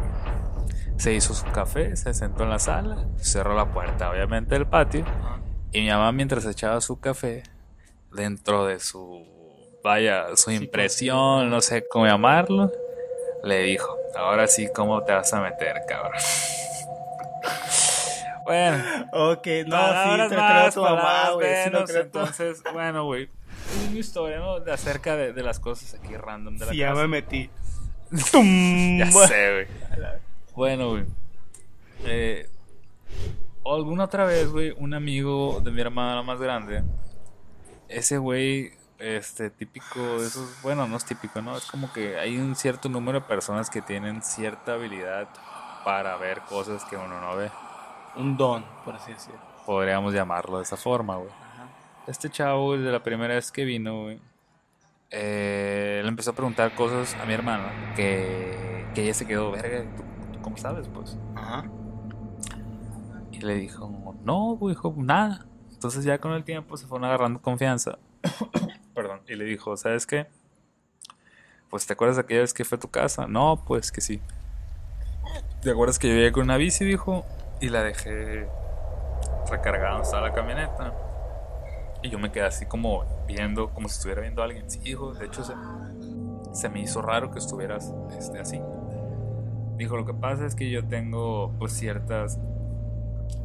se 0.97 1.15
hizo 1.15 1.33
su 1.35 1.47
café, 1.47 1.97
se 1.97 2.13
sentó 2.13 2.45
en 2.45 2.51
la 2.51 2.59
sala, 2.59 3.07
cerró 3.17 3.55
la 3.55 3.73
puerta, 3.73 4.11
obviamente, 4.11 4.55
del 4.55 4.67
patio. 4.67 5.05
Y 5.73 5.81
mi 5.81 5.89
mamá, 5.89 6.13
mientras 6.13 6.45
echaba 6.45 6.81
su 6.83 7.01
café, 7.01 7.43
dentro 8.13 8.67
de 8.67 8.81
su, 8.81 9.25
vaya, 9.83 10.37
su 10.37 10.51
impresión, 10.51 11.51
no 11.51 11.61
sé 11.61 11.87
cómo 11.89 12.07
llamarlo, 12.07 12.71
le 13.45 13.61
dijo: 13.63 13.97
Ahora 14.17 14.47
sí, 14.47 14.69
¿cómo 14.75 15.03
te 15.05 15.13
vas 15.13 15.33
a 15.33 15.41
meter, 15.41 15.83
cabrón? 15.89 16.13
bueno, 18.45 18.83
Ok, 19.13 19.47
no, 19.67 19.77
palabras 19.77 20.29
sí, 20.29 20.31
te 20.31 20.37
lo 20.37 20.47
creo 20.47 20.55
más, 20.55 20.67
a 20.67 20.71
tu 20.73 20.83
mamá, 20.83 21.31
güey. 21.33 21.49
Entonces, 22.01 22.63
bueno, 22.73 23.05
güey. 23.05 23.29
Es 23.85 23.91
mi 23.91 23.99
historia, 24.01 24.39
¿no? 24.39 24.61
De 24.61 24.73
acerca 24.73 25.17
de, 25.17 25.33
de 25.33 25.43
las 25.43 25.61
cosas 25.61 25.95
aquí 25.95 26.17
random 26.17 26.57
de 26.57 26.67
la 26.67 26.73
Sí, 26.73 26.79
ya 26.79 26.89
casa. 26.91 27.01
me 27.03 27.09
metí. 27.09 27.51
¡Tum! 28.33 28.45
Ya 28.99 29.11
sé, 29.13 29.53
güey. 29.53 29.67
Bueno, 30.55 30.91
güey. 30.91 31.05
Eh, 32.05 32.49
alguna 33.65 34.05
otra 34.05 34.25
vez, 34.25 34.49
güey, 34.51 34.73
un 34.77 34.95
amigo 34.95 35.61
de 35.63 35.71
mi 35.71 35.81
hermana 35.81 36.23
más 36.23 36.41
grande, 36.41 36.83
ese 37.89 38.19
güey, 38.19 38.73
este, 39.01 39.51
típico 39.51 39.99
de 40.21 40.27
esos, 40.27 40.63
bueno, 40.63 40.87
no 40.87 40.97
es 40.97 41.05
típico, 41.05 41.41
¿no? 41.43 41.57
Es 41.57 41.65
como 41.67 41.93
que 41.93 42.19
hay 42.19 42.39
un 42.39 42.55
cierto 42.55 42.89
número 42.89 43.21
de 43.21 43.27
personas 43.27 43.71
que 43.71 43.83
tienen 43.83 44.23
cierta 44.23 44.75
habilidad 44.75 45.29
para 45.85 46.17
ver 46.17 46.41
cosas 46.43 46.85
que 46.85 46.97
uno 46.97 47.21
no 47.21 47.37
ve. 47.37 47.51
Un 48.17 48.37
don, 48.37 48.65
por 48.85 48.95
así 48.95 49.13
decirlo. 49.13 49.41
Podríamos 49.67 50.13
llamarlo 50.13 50.59
de 50.59 50.65
esa 50.65 50.77
forma, 50.77 51.17
güey. 51.17 51.31
Ajá. 51.31 51.69
Este 52.07 52.29
chavo, 52.29 52.77
desde 52.77 52.93
la 52.93 53.03
primera 53.03 53.35
vez 53.35 53.51
que 53.51 53.65
vino, 53.65 54.03
güey, 54.03 54.21
eh, 55.11 56.01
le 56.03 56.09
empezó 56.09 56.31
a 56.31 56.35
preguntar 56.35 56.75
cosas 56.75 57.15
a 57.21 57.25
mi 57.25 57.33
hermana 57.33 57.95
que, 57.97 58.87
que 58.95 59.03
ella 59.03 59.15
se 59.15 59.27
quedó, 59.27 59.51
verga, 59.51 59.85
¿tú, 59.97 60.03
tú 60.33 60.41
cómo 60.41 60.57
sabes? 60.57 60.89
Pues. 60.89 61.19
Ajá. 61.35 61.65
Y 63.33 63.39
le 63.41 63.55
dijo, 63.55 64.15
no, 64.25 64.59
dijo, 64.69 64.95
nada. 64.97 65.47
Entonces 65.73 66.05
ya 66.05 66.19
con 66.19 66.33
el 66.33 66.45
tiempo 66.45 66.77
se 66.77 66.87
fueron 66.87 67.07
agarrando 67.07 67.41
confianza. 67.41 67.99
Perdón. 68.95 69.21
Y 69.29 69.35
le 69.35 69.45
dijo, 69.45 69.77
¿sabes 69.77 70.07
qué? 70.07 70.27
Pues 71.69 71.87
te 71.87 71.93
acuerdas 71.93 72.17
de 72.17 72.23
aquella 72.23 72.41
vez 72.41 72.53
que 72.53 72.65
fue 72.65 72.77
a 72.77 72.81
tu 72.81 72.91
casa? 72.91 73.27
No, 73.27 73.63
pues 73.65 73.93
que 73.93 74.01
sí. 74.01 74.21
¿Te 75.63 75.71
acuerdas 75.71 75.99
que 75.99 76.09
yo 76.09 76.15
llegué 76.15 76.33
con 76.33 76.45
una 76.45 76.57
bici, 76.57 76.85
dijo? 76.85 77.25
Y 77.61 77.69
la 77.69 77.83
dejé 77.83 78.49
recargada 79.51 79.91
donde 79.91 80.05
estaba 80.05 80.29
la 80.29 80.35
camioneta. 80.35 80.95
Y 82.03 82.09
yo 82.09 82.19
me 82.19 82.33
quedé 82.33 82.45
así 82.45 82.67
como 82.67 83.05
viendo, 83.27 83.71
como 83.71 83.89
si 83.89 83.97
estuviera 83.97 84.23
viendo 84.23 84.43
a 84.43 84.47
alguien. 84.47 84.71
Sí, 84.71 84.81
hijo, 84.85 85.13
de 85.13 85.27
hecho 85.27 85.45
se, 85.45 85.55
se 86.53 86.69
me 86.69 86.81
hizo 86.81 87.03
raro 87.03 87.31
que 87.31 87.39
estuvieras 87.39 87.93
este, 88.19 88.39
así. 88.39 88.61
Dijo, 89.77 89.97
lo 89.97 90.05
que 90.05 90.15
pasa 90.15 90.47
es 90.47 90.55
que 90.55 90.71
yo 90.71 90.87
tengo 90.87 91.55
pues 91.59 91.73
ciertas 91.73 92.39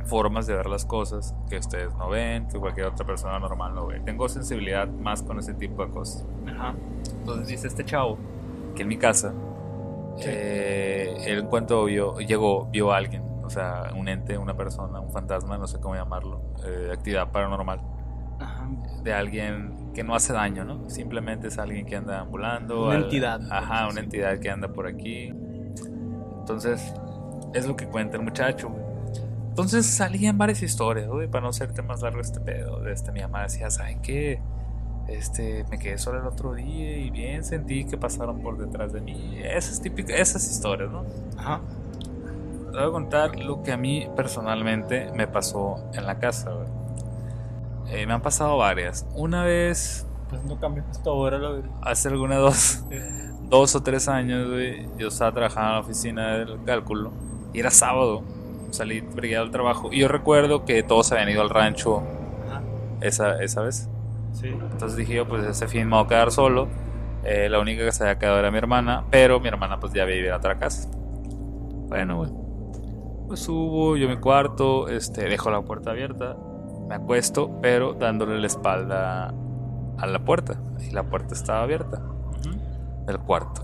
formas 0.05 0.45
de 0.47 0.55
ver 0.55 0.67
las 0.67 0.85
cosas 0.85 1.33
que 1.49 1.57
ustedes 1.57 1.93
no 1.95 2.09
ven, 2.09 2.47
que 2.47 2.59
cualquier 2.59 2.87
otra 2.87 3.05
persona 3.05 3.39
normal 3.39 3.73
no 3.73 3.87
ve. 3.87 3.99
Tengo 4.01 4.27
sensibilidad 4.29 4.87
más 4.87 5.23
con 5.23 5.39
ese 5.39 5.53
tipo 5.53 5.85
de 5.85 5.91
cosas. 5.91 6.25
Ajá. 6.47 6.75
Entonces 7.19 7.47
dice 7.47 7.67
este 7.67 7.83
chavo 7.85 8.17
que 8.75 8.83
en 8.83 8.87
mi 8.87 8.97
casa, 8.97 9.33
eh, 10.19 11.15
él 11.25 11.39
en 11.39 11.47
cuanto 11.47 11.85
vio, 11.85 12.17
llegó, 12.19 12.65
vio 12.67 12.93
a 12.93 12.97
alguien, 12.97 13.23
o 13.43 13.49
sea, 13.49 13.91
un 13.95 14.07
ente, 14.07 14.37
una 14.37 14.55
persona, 14.55 14.99
un 14.99 15.11
fantasma, 15.11 15.57
no 15.57 15.67
sé 15.67 15.79
cómo 15.79 15.95
llamarlo, 15.95 16.41
eh, 16.65 16.89
actividad 16.93 17.31
paranormal, 17.31 17.81
Ajá. 18.39 18.67
de 19.03 19.13
alguien 19.13 19.91
que 19.93 20.03
no 20.03 20.13
hace 20.15 20.33
daño, 20.33 20.63
¿no? 20.65 20.89
Simplemente 20.89 21.47
es 21.47 21.57
alguien 21.57 21.85
que 21.85 21.95
anda 21.95 22.19
ambulando. 22.21 22.85
Una 22.87 22.95
al- 22.95 23.03
entidad. 23.05 23.41
Ajá, 23.51 23.87
una 23.89 24.01
entidad 24.01 24.37
que 24.39 24.49
anda 24.49 24.67
por 24.67 24.87
aquí. 24.87 25.33
Entonces, 26.39 26.93
es 27.53 27.65
lo 27.67 27.75
que 27.75 27.87
cuenta 27.87 28.17
el 28.17 28.23
muchacho, 28.23 28.69
güey. 28.69 28.84
Entonces 29.55 29.85
salían 29.85 30.37
varias 30.37 30.61
historias, 30.61 31.07
güey, 31.07 31.29
para 31.29 31.43
no 31.43 31.47
hacerte 31.47 31.81
más 31.81 32.01
largo 32.01 32.19
este 32.19 32.41
pedo. 32.41 32.85
Este, 32.89 33.13
mi 33.13 33.21
mamá 33.21 33.43
decía, 33.43 33.71
¿saben 33.71 34.01
qué? 34.01 34.41
Este, 35.07 35.63
me 35.69 35.79
quedé 35.79 35.97
sola 35.97 36.19
el 36.19 36.25
otro 36.27 36.53
día 36.55 36.97
y 36.97 37.09
bien 37.09 37.41
sentí 37.45 37.85
que 37.85 37.95
pasaron 37.97 38.41
por 38.41 38.57
detrás 38.57 38.91
de 38.91 38.99
mí. 38.99 39.39
Esas 39.41 39.81
típicas, 39.81 40.19
esas 40.19 40.45
historias, 40.51 40.91
¿no? 40.91 41.05
Ajá. 41.37 41.61
Te 42.71 42.77
voy 42.79 42.89
a 42.89 42.91
contar 42.91 43.37
lo 43.39 43.63
que 43.63 43.71
a 43.71 43.77
mí 43.77 44.09
personalmente 44.17 45.09
me 45.15 45.25
pasó 45.25 45.89
en 45.93 46.05
la 46.05 46.19
casa, 46.19 46.51
güey. 46.51 46.67
Eh, 47.87 48.05
me 48.05 48.11
han 48.13 48.21
pasado 48.21 48.57
varias. 48.57 49.05
Una 49.15 49.43
vez, 49.43 50.05
Pues 50.29 50.43
no 50.43 50.59
cambias 50.59 50.85
esto 50.91 51.11
ahora, 51.11 51.37
verdad. 51.37 51.69
hace 51.81 52.09
alguna 52.09 52.35
dos, 52.35 52.83
dos 53.49 53.73
o 53.73 53.83
tres 53.83 54.09
años, 54.09 54.49
güey, 54.49 54.89
yo 54.97 55.07
estaba 55.07 55.31
trabajando 55.31 55.69
en 55.69 55.73
la 55.75 55.79
oficina 55.79 56.37
del 56.39 56.61
cálculo 56.65 57.13
y 57.53 57.59
era 57.61 57.69
sábado. 57.71 58.23
Salí 58.71 59.01
brigado 59.01 59.45
al 59.45 59.51
trabajo 59.51 59.89
y 59.91 59.99
yo 59.99 60.07
recuerdo 60.07 60.65
que 60.65 60.83
todos 60.83 61.11
habían 61.11 61.29
ido 61.29 61.41
al 61.41 61.49
rancho 61.49 62.03
Ajá. 62.47 62.61
esa, 63.01 63.41
esa 63.41 63.61
vez. 63.61 63.89
Sí. 64.33 64.47
Entonces 64.47 64.97
dije 64.97 65.13
yo, 65.15 65.27
pues 65.27 65.45
ese 65.45 65.67
fin 65.67 65.87
me 65.87 65.95
voy 65.95 66.05
a 66.05 66.07
quedar 66.07 66.31
solo. 66.31 66.67
Eh, 67.23 67.47
la 67.49 67.59
única 67.59 67.83
que 67.83 67.91
se 67.91 68.03
había 68.03 68.19
quedado 68.19 68.37
era 68.39 68.51
mi 68.51 68.57
hermana, 68.57 69.05
pero 69.09 69.39
mi 69.39 69.47
hermana 69.47 69.79
pues 69.79 69.93
ya 69.93 70.05
vivía 70.05 70.29
en 70.29 70.35
otra 70.35 70.57
casa. 70.57 70.89
Bueno, 70.91 72.17
güey. 72.17 72.31
Pues 73.27 73.39
subo 73.39 73.95
yo 73.97 74.07
a 74.07 74.09
mi 74.11 74.17
cuarto, 74.17 74.87
este, 74.89 75.23
dejo 75.27 75.49
la 75.49 75.61
puerta 75.61 75.91
abierta, 75.91 76.35
me 76.87 76.93
acuesto, 76.95 77.59
pero 77.61 77.93
dándole 77.93 78.39
la 78.39 78.45
espalda 78.47 79.33
a 79.97 80.05
la 80.07 80.19
puerta. 80.19 80.59
Y 80.87 80.91
la 80.91 81.03
puerta 81.03 81.33
estaba 81.33 81.63
abierta 81.63 81.99
Ujú. 82.39 83.05
del 83.07 83.17
cuarto. 83.19 83.63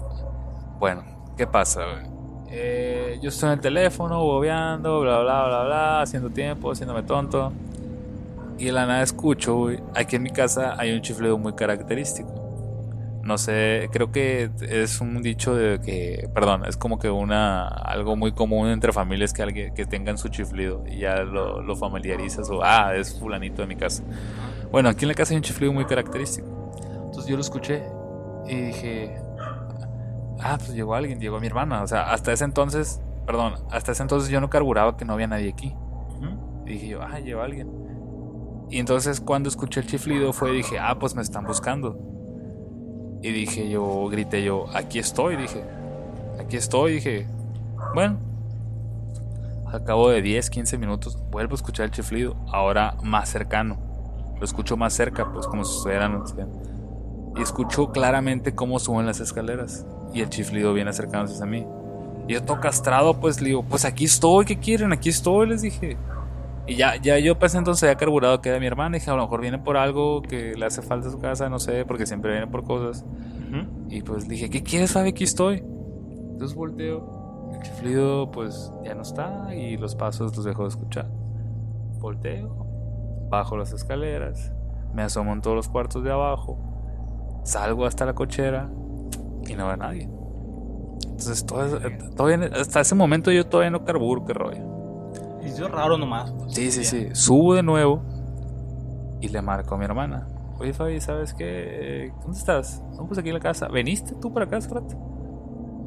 Bueno, 0.79 1.03
¿qué 1.37 1.45
pasa, 1.45 1.81
güey? 1.83 2.10
Eh, 2.53 3.17
yo 3.21 3.29
estoy 3.29 3.47
en 3.47 3.53
el 3.53 3.59
teléfono, 3.61 4.21
bobeando, 4.23 4.99
bla, 4.99 5.19
bla, 5.19 5.47
bla, 5.47 5.63
bla, 5.63 6.01
haciendo 6.01 6.29
tiempo, 6.29 6.71
haciéndome 6.71 7.03
tonto. 7.03 7.53
Y 8.57 8.65
de 8.65 8.71
la 8.73 8.85
nada 8.85 9.01
escucho, 9.01 9.55
güey, 9.55 9.79
aquí 9.95 10.17
en 10.17 10.23
mi 10.23 10.29
casa 10.29 10.75
hay 10.77 10.91
un 10.91 11.01
chiflido 11.01 11.37
muy 11.37 11.53
característico. 11.53 12.41
No 13.23 13.37
sé, 13.37 13.89
creo 13.91 14.11
que 14.11 14.49
es 14.61 14.99
un 14.99 15.21
dicho 15.21 15.55
de 15.55 15.79
que, 15.79 16.27
perdón, 16.33 16.65
es 16.65 16.75
como 16.75 16.99
que 16.99 17.09
una 17.09 17.67
algo 17.67 18.15
muy 18.15 18.33
común 18.33 18.67
entre 18.67 18.91
familias 18.91 19.31
que 19.31 19.43
alguien 19.43 19.73
que 19.73 19.85
tengan 19.85 20.17
su 20.17 20.27
chiflido 20.27 20.83
y 20.87 20.99
ya 20.99 21.21
lo, 21.21 21.61
lo 21.61 21.75
familiarizas 21.75 22.49
o 22.49 22.61
ah, 22.63 22.95
es 22.95 23.17
fulanito 23.17 23.61
de 23.61 23.67
mi 23.67 23.75
casa. 23.75 24.03
Bueno, 24.71 24.89
aquí 24.89 25.05
en 25.05 25.09
la 25.09 25.13
casa 25.13 25.33
hay 25.33 25.37
un 25.37 25.43
chiflido 25.43 25.71
muy 25.71 25.85
característico. 25.85 26.47
Entonces 27.05 27.27
yo 27.27 27.35
lo 27.35 27.41
escuché 27.41 27.83
y 28.47 28.55
dije, 28.55 29.15
ah, 30.41 30.57
pues 30.57 30.73
llegó 30.73 30.95
alguien, 30.95 31.19
llegó 31.19 31.39
mi 31.39 31.47
hermana. 31.47 31.81
O 31.83 31.87
sea, 31.87 32.11
hasta 32.11 32.31
ese 32.33 32.45
entonces, 32.45 33.01
perdón, 33.25 33.55
hasta 33.71 33.91
ese 33.91 34.03
entonces 34.03 34.29
yo 34.29 34.41
no 34.41 34.49
carburaba 34.49 34.97
que 34.97 35.05
no 35.05 35.13
había 35.13 35.27
nadie 35.27 35.49
aquí. 35.49 35.75
Y 36.65 36.73
dije 36.73 36.87
yo, 36.87 37.01
ah, 37.01 37.19
llegó 37.19 37.41
alguien. 37.41 37.69
Y 38.69 38.79
entonces 38.79 39.19
cuando 39.19 39.49
escuché 39.49 39.81
el 39.81 39.87
chiflido 39.87 40.31
fue, 40.31 40.51
dije, 40.51 40.79
ah, 40.79 40.97
pues 40.97 41.15
me 41.15 41.21
están 41.21 41.45
buscando. 41.45 41.99
Y 43.21 43.31
dije 43.31 43.69
yo, 43.69 44.07
grité 44.07 44.43
yo, 44.43 44.65
aquí 44.73 44.97
estoy, 44.99 45.35
dije, 45.35 45.63
aquí 46.39 46.57
estoy, 46.57 46.93
dije, 46.93 47.27
bueno. 47.93 48.17
Al 49.67 49.83
cabo 49.85 50.09
de 50.09 50.21
10, 50.21 50.49
15 50.49 50.77
minutos 50.77 51.17
vuelvo 51.31 51.53
a 51.53 51.55
escuchar 51.55 51.85
el 51.85 51.91
chiflido, 51.91 52.35
ahora 52.51 52.97
más 53.03 53.29
cercano. 53.29 53.77
Lo 54.37 54.43
escucho 54.43 54.75
más 54.75 54.93
cerca, 54.93 55.31
pues 55.31 55.47
como 55.47 55.63
si 55.63 55.77
estuvieran... 55.77 56.23
Y 57.37 57.41
escucho 57.41 57.91
claramente 57.91 58.53
cómo 58.53 58.79
suben 58.79 59.05
las 59.05 59.21
escaleras. 59.21 59.85
Y 60.13 60.21
el 60.21 60.29
chiflido 60.29 60.73
viene 60.73 60.89
acercándose 60.89 61.41
a 61.41 61.45
mí. 61.45 61.65
Y 62.27 62.33
yo 62.33 62.43
todo 62.43 62.59
castrado, 62.59 63.19
pues 63.19 63.41
le 63.41 63.49
digo, 63.49 63.63
pues 63.63 63.85
aquí 63.85 64.05
estoy, 64.05 64.45
¿qué 64.45 64.57
quieren? 64.57 64.91
Aquí 64.91 65.09
estoy, 65.09 65.47
les 65.47 65.61
dije. 65.61 65.97
Y 66.67 66.75
ya, 66.75 66.95
ya 66.95 67.17
yo 67.17 67.37
pensé 67.39 67.57
entonces 67.57 67.83
había 67.83 67.95
carburado 67.95 68.39
que 68.41 68.49
era 68.49 68.59
mi 68.59 68.67
hermana. 68.67 68.97
Dije, 68.97 69.09
a 69.09 69.15
lo 69.15 69.23
mejor 69.23 69.41
viene 69.41 69.57
por 69.57 69.77
algo 69.77 70.21
que 70.21 70.53
le 70.55 70.65
hace 70.65 70.81
falta 70.81 71.07
a 71.07 71.11
su 71.11 71.19
casa, 71.19 71.49
no 71.49 71.59
sé, 71.59 71.85
porque 71.85 72.05
siempre 72.05 72.31
viene 72.31 72.47
por 72.47 72.63
cosas. 72.63 73.05
Y 73.89 74.01
pues 74.03 74.27
dije, 74.29 74.49
¿qué 74.49 74.63
quieres, 74.63 74.93
Fabi? 74.93 75.09
Aquí 75.09 75.25
estoy. 75.25 75.57
Entonces 75.57 76.55
volteo. 76.55 77.51
El 77.53 77.61
chiflido, 77.61 78.31
pues 78.31 78.71
ya 78.85 78.95
no 78.95 79.01
está. 79.01 79.53
Y 79.53 79.75
los 79.75 79.95
pasos 79.95 80.35
los 80.35 80.45
dejo 80.45 80.63
de 80.63 80.69
escuchar. 80.69 81.09
Volteo. 81.99 83.27
Bajo 83.29 83.57
las 83.57 83.73
escaleras. 83.73 84.53
Me 84.93 85.01
asomo 85.01 85.33
en 85.33 85.41
todos 85.41 85.55
los 85.55 85.67
cuartos 85.67 86.03
de 86.03 86.11
abajo. 86.11 86.57
Salgo 87.43 87.85
hasta 87.85 88.05
la 88.05 88.13
cochera. 88.13 88.69
Y 89.47 89.55
no 89.55 89.65
veo 89.65 89.73
a 89.73 89.77
nadie. 89.77 90.09
Entonces, 91.03 91.45
todo, 91.45 91.79
todavía, 92.15 92.49
hasta 92.59 92.81
ese 92.81 92.95
momento 92.95 93.31
yo 93.31 93.45
todavía 93.45 93.71
no 93.71 93.83
carburo, 93.83 94.25
qué 94.25 94.33
rollo. 94.33 94.71
Y 95.43 95.47
es 95.47 95.59
raro 95.71 95.97
nomás. 95.97 96.31
pues. 96.31 96.53
Sí, 96.53 96.71
sí, 96.71 96.83
sí. 96.83 97.09
Subo 97.13 97.55
de 97.55 97.63
nuevo 97.63 98.01
y 99.21 99.27
le 99.29 99.41
marco 99.41 99.75
a 99.75 99.77
mi 99.77 99.85
hermana. 99.85 100.27
Oye, 100.59 100.73
Fabi, 100.73 101.01
¿sabes 101.01 101.33
qué? 101.33 102.11
¿Dónde 102.21 102.37
estás? 102.37 102.83
No, 102.95 103.07
pues 103.07 103.19
aquí 103.19 103.29
en 103.29 103.35
la 103.35 103.39
casa. 103.39 103.67
¿Veniste 103.67 104.13
tú 104.21 104.31
para 104.31 104.45
acá 104.45 104.57
hace 104.57 104.69
rato? 104.69 104.95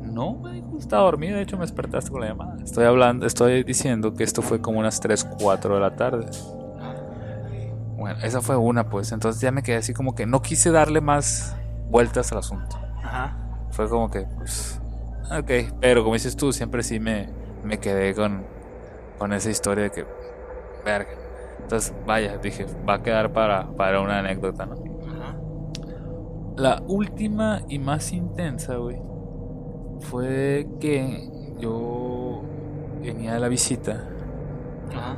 No, 0.03 0.35
me 0.35 0.63
estaba 0.79 1.05
dormida. 1.05 1.37
De 1.37 1.43
hecho, 1.43 1.57
me 1.57 1.63
despertaste 1.63 2.11
con 2.11 2.21
la 2.21 2.29
llamada. 2.29 2.57
Estoy 2.63 2.85
hablando, 2.85 3.27
estoy 3.27 3.63
diciendo 3.63 4.15
que 4.15 4.25
esto 4.25 4.43
fue 4.43 4.61
como 4.61 4.81
unas 4.81 5.01
3, 5.01 5.29
4 5.41 5.75
de 5.75 5.81
la 5.81 5.95
tarde. 5.95 6.27
Bueno, 7.97 8.19
esa 8.23 8.41
fue 8.41 8.57
una, 8.57 8.89
pues. 8.89 9.13
Entonces 9.13 9.41
ya 9.41 9.51
me 9.53 9.63
quedé 9.63 9.77
así 9.77 9.95
como 9.95 10.15
que 10.15 10.27
no 10.27 10.43
quise 10.43 10.71
darle 10.71 11.01
más 11.01 11.57
vueltas 11.89 12.33
al 12.33 12.39
asunto. 12.39 12.77
Ajá. 13.03 13.37
Fue 13.75 13.89
como 13.89 14.09
que, 14.09 14.27
pues, 14.37 14.81
ok. 15.31 15.75
Pero 15.81 16.03
como 16.03 16.15
dices 16.15 16.37
tú, 16.37 16.53
siempre 16.53 16.85
sí 16.85 17.01
me, 17.01 17.29
me 17.65 17.79
quedé 17.79 18.15
con, 18.15 18.45
con 19.19 19.33
esa 19.33 19.51
historia 19.51 19.85
de 19.85 19.91
que, 19.91 20.07
verga. 20.85 21.11
Entonces, 21.61 21.93
vaya, 22.07 22.39
dije, 22.39 22.67
va 22.89 22.95
a 22.95 23.03
quedar 23.03 23.33
para, 23.33 23.69
para 23.73 24.01
una 24.01 24.21
anécdota, 24.21 24.67
¿no? 24.67 24.77
Ajá. 25.09 25.37
La 26.57 26.83
última 26.87 27.63
y 27.69 27.81
más 27.81 28.13
intensa, 28.13 28.77
güey, 28.77 29.03
fue 29.99 30.69
que 30.79 31.29
yo 31.59 32.43
venía 33.03 33.35
de 33.35 33.41
la 33.41 33.49
visita 33.49 34.09
Ajá. 34.95 35.17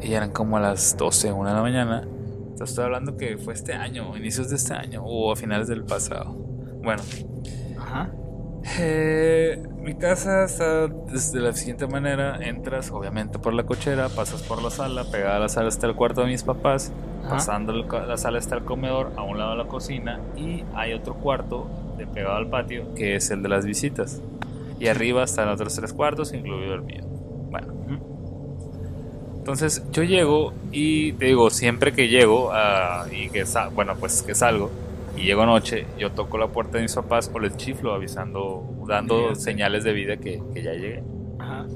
y 0.00 0.14
eran 0.14 0.30
como 0.30 0.56
a 0.56 0.60
las 0.60 0.96
12, 0.96 1.30
1 1.30 1.48
de 1.48 1.54
la 1.54 1.62
mañana. 1.62 2.02
Entonces, 2.04 2.70
estoy 2.70 2.84
hablando 2.86 3.18
que 3.18 3.36
fue 3.36 3.52
este 3.52 3.74
año, 3.74 4.16
inicios 4.16 4.48
de 4.48 4.56
este 4.56 4.72
año 4.72 5.02
o 5.04 5.30
a 5.30 5.36
finales 5.36 5.68
del 5.68 5.84
pasado. 5.84 6.32
Bueno, 6.82 7.02
Ajá. 7.92 8.10
Eh, 8.78 9.60
mi 9.80 9.94
casa 9.94 10.44
está 10.44 10.86
de 10.86 11.40
la 11.40 11.52
siguiente 11.52 11.86
manera: 11.86 12.38
entras 12.40 12.90
obviamente 12.90 13.38
por 13.38 13.54
la 13.54 13.64
cochera, 13.64 14.08
pasas 14.08 14.42
por 14.42 14.62
la 14.62 14.70
sala, 14.70 15.04
pegada 15.10 15.36
a 15.36 15.40
la 15.40 15.48
sala 15.48 15.68
está 15.68 15.86
el 15.88 15.94
cuarto 15.94 16.22
de 16.22 16.28
mis 16.28 16.42
papás, 16.42 16.92
Ajá. 17.24 17.30
pasando 17.30 17.72
la 17.72 18.16
sala 18.16 18.38
está 18.38 18.56
el 18.56 18.64
comedor, 18.64 19.12
a 19.16 19.22
un 19.22 19.38
lado 19.38 19.56
la 19.56 19.66
cocina 19.66 20.20
y 20.36 20.64
hay 20.74 20.92
otro 20.92 21.14
cuarto 21.14 21.68
de 21.98 22.06
pegado 22.06 22.36
al 22.36 22.48
patio 22.48 22.94
que 22.94 23.16
es 23.16 23.30
el 23.30 23.42
de 23.42 23.48
las 23.48 23.66
visitas. 23.66 24.22
Y 24.78 24.88
arriba 24.88 25.22
están 25.22 25.48
otros 25.48 25.74
tres 25.76 25.92
cuartos, 25.92 26.32
incluido 26.32 26.74
el 26.74 26.82
mío. 26.82 27.04
Bueno, 27.50 27.72
entonces 29.36 29.82
yo 29.90 30.04
llego 30.04 30.52
y 30.70 31.14
te 31.14 31.26
digo, 31.26 31.50
siempre 31.50 31.92
que 31.92 32.06
llego 32.06 32.50
ah, 32.52 33.06
y 33.10 33.28
que 33.28 33.44
bueno, 33.74 33.96
pues 33.98 34.22
que 34.22 34.36
salgo, 34.36 34.70
y 35.16 35.22
llego 35.22 35.44
noche, 35.46 35.86
yo 35.98 36.12
toco 36.12 36.38
la 36.38 36.48
puerta 36.48 36.78
de 36.78 36.82
mis 36.82 36.94
papás 36.94 37.30
o 37.32 37.38
les 37.38 37.56
chiflo 37.56 37.92
avisando, 37.92 38.84
dando 38.86 39.34
señales 39.34 39.84
de 39.84 39.92
vida 39.92 40.16
que, 40.16 40.42
que 40.54 40.62
ya 40.62 40.72
llegué. 40.72 41.02
Ajá. 41.38 41.66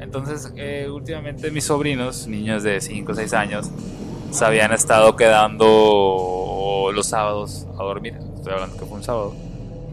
Entonces, 0.00 0.52
eh, 0.56 0.88
últimamente 0.90 1.50
mis 1.50 1.64
sobrinos, 1.64 2.26
niños 2.26 2.62
de 2.62 2.80
5 2.80 3.12
o 3.12 3.14
6 3.14 3.32
años, 3.34 3.70
se 4.30 4.44
habían 4.44 4.72
estado 4.72 5.14
quedando 5.14 6.90
los 6.94 7.06
sábados 7.06 7.66
a 7.78 7.82
dormir. 7.82 8.16
Estoy 8.34 8.54
hablando 8.54 8.76
que 8.76 8.86
fue 8.86 8.96
un 8.96 9.04
sábado. 9.04 9.34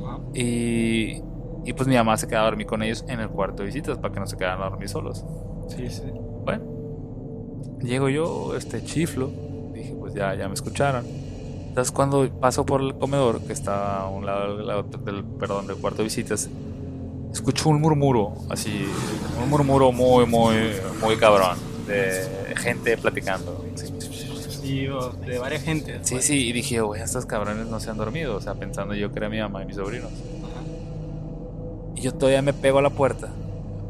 Ajá. 0.03 0.19
Y, 0.33 1.21
y 1.65 1.73
pues 1.73 1.89
mi 1.89 1.95
mamá 1.95 2.15
se 2.15 2.27
quedaba 2.27 2.47
a 2.47 2.49
dormir 2.51 2.67
con 2.67 2.81
ellos 2.83 3.03
en 3.09 3.19
el 3.19 3.27
cuarto 3.27 3.63
de 3.63 3.67
visitas 3.67 3.97
para 3.97 4.13
que 4.13 4.21
no 4.21 4.27
se 4.27 4.37
quedaran 4.37 4.61
a 4.61 4.69
dormir 4.69 4.87
solos. 4.87 5.25
Sí, 5.67 5.89
sí. 5.89 6.03
Bueno, 6.45 6.63
llego 7.81 8.07
yo, 8.07 8.55
este 8.55 8.81
chiflo, 8.83 9.29
dije 9.73 9.93
pues 9.99 10.13
ya, 10.13 10.33
ya 10.35 10.47
me 10.47 10.53
escucharon. 10.53 11.26
Entonces 11.77 11.91
cuando 11.91 12.27
paso 12.39 12.65
por 12.65 12.81
el 12.81 12.95
comedor, 12.95 13.39
que 13.41 13.53
está 13.53 14.01
a 14.01 14.09
un 14.09 14.25
lado 14.25 14.57
del, 14.57 15.05
del- 15.05 15.23
perdón, 15.23 15.67
del 15.67 15.75
cuarto 15.75 15.99
de 15.99 16.05
visitas, 16.05 16.49
escucho 17.31 17.69
un 17.69 17.79
murmuro, 17.79 18.33
así, 18.49 18.83
un 19.43 19.47
murmuro 19.47 19.91
muy, 19.91 20.25
muy, 20.25 20.55
muy 20.99 21.17
cabrón, 21.17 21.55
de 21.85 22.55
gente 22.55 22.97
platicando. 22.97 23.63
Sí, 24.59 24.87
de 25.27 25.37
varias 25.37 25.61
gentes. 25.61 25.99
sí, 26.01 26.19
sí, 26.19 26.47
y 26.47 26.51
dije, 26.51 26.81
güey, 26.81 26.99
estos 27.03 27.27
cabrones 27.27 27.67
no 27.67 27.79
se 27.79 27.91
han 27.91 27.97
dormido, 27.97 28.37
o 28.37 28.41
sea, 28.41 28.55
pensando 28.55 28.95
yo 28.95 29.11
que 29.11 29.19
era 29.19 29.29
mi 29.29 29.37
mamá 29.39 29.61
y 29.61 29.67
mis 29.67 29.75
sobrinos. 29.75 30.09
Ajá. 30.09 30.63
Y 31.95 32.01
yo 32.01 32.11
todavía 32.11 32.41
me 32.41 32.53
pego 32.53 32.79
a 32.79 32.81
la 32.81 32.89
puerta, 32.89 33.29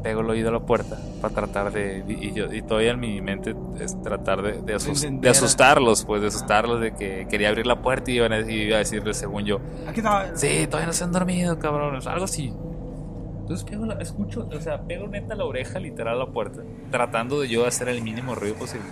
pego 0.03 0.21
el 0.21 0.29
oído 0.29 0.49
a 0.49 0.51
la 0.51 0.59
puerta 0.59 0.97
para 1.21 1.33
tratar 1.33 1.71
de. 1.71 2.03
Y, 2.07 2.33
yo, 2.33 2.51
y 2.53 2.61
todavía 2.61 2.91
en 2.91 2.99
mi 2.99 3.21
mente 3.21 3.55
es 3.79 4.01
tratar 4.01 4.41
de, 4.41 4.61
de, 4.61 4.75
asus- 4.75 5.03
entender. 5.03 5.21
de 5.21 5.29
asustarlos, 5.29 6.05
pues 6.05 6.21
de 6.21 6.27
asustarlos, 6.27 6.79
de 6.81 6.93
que 6.95 7.27
quería 7.29 7.49
abrir 7.49 7.65
la 7.67 7.81
puerta 7.81 8.11
y 8.11 8.15
iban 8.15 8.33
a, 8.33 8.39
iba 8.39 8.75
a 8.75 8.79
decirles, 8.79 9.17
según 9.17 9.45
yo, 9.45 9.59
Aquí 9.87 9.99
está. 9.99 10.35
sí, 10.35 10.65
todavía 10.67 10.87
no 10.87 10.93
se 10.93 11.03
han 11.03 11.11
dormido, 11.11 11.57
cabrones, 11.59 12.05
algo 12.07 12.25
así. 12.25 12.53
Entonces 13.41 13.63
pego 13.69 13.85
la, 13.85 13.93
escucho, 13.95 14.47
o 14.51 14.59
sea, 14.61 14.81
pego 14.83 15.07
neta 15.07 15.33
la 15.35 15.45
oreja 15.45 15.79
literal 15.79 16.15
a 16.15 16.25
la 16.25 16.31
puerta, 16.31 16.61
tratando 16.91 17.39
de 17.39 17.47
yo 17.47 17.65
hacer 17.65 17.87
el 17.89 18.01
mínimo 18.01 18.35
ruido 18.35 18.55
posible. 18.55 18.87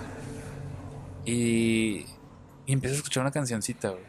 Y, 1.25 2.05
y 2.65 2.73
empiezo 2.73 2.95
a 2.95 2.97
escuchar 2.97 3.21
una 3.21 3.31
cancioncita, 3.31 3.89
güey. 3.89 4.03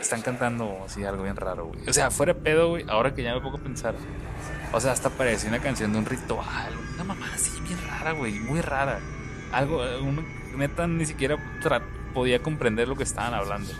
Están 0.00 0.22
cantando 0.22 0.76
así 0.84 1.02
algo 1.04 1.22
bien 1.24 1.36
raro, 1.36 1.66
güey. 1.68 1.80
O 1.88 1.92
sea, 1.92 2.10
fuera 2.10 2.34
de 2.34 2.40
pedo, 2.40 2.68
güey, 2.68 2.84
ahora 2.88 3.14
que 3.14 3.22
ya 3.22 3.34
me 3.34 3.40
pongo 3.40 3.56
a 3.56 3.60
pensar. 3.60 3.94
O 4.76 4.80
sea, 4.80 4.92
hasta 4.92 5.08
parecía 5.08 5.48
una 5.48 5.60
canción 5.60 5.90
de 5.90 5.98
un 5.98 6.04
ritual. 6.04 6.74
Una 6.96 7.04
mamá 7.04 7.30
así 7.32 7.58
bien 7.62 7.78
rara, 7.88 8.12
güey, 8.12 8.38
muy 8.40 8.60
rara. 8.60 9.00
Algo, 9.50 9.82
eh, 9.82 9.98
uno, 10.02 10.22
neta, 10.54 10.86
ni 10.86 11.06
siquiera 11.06 11.38
podía 12.12 12.42
comprender 12.42 12.86
lo 12.86 12.94
que 12.94 13.04
estaban 13.04 13.32
hablando. 13.32 13.72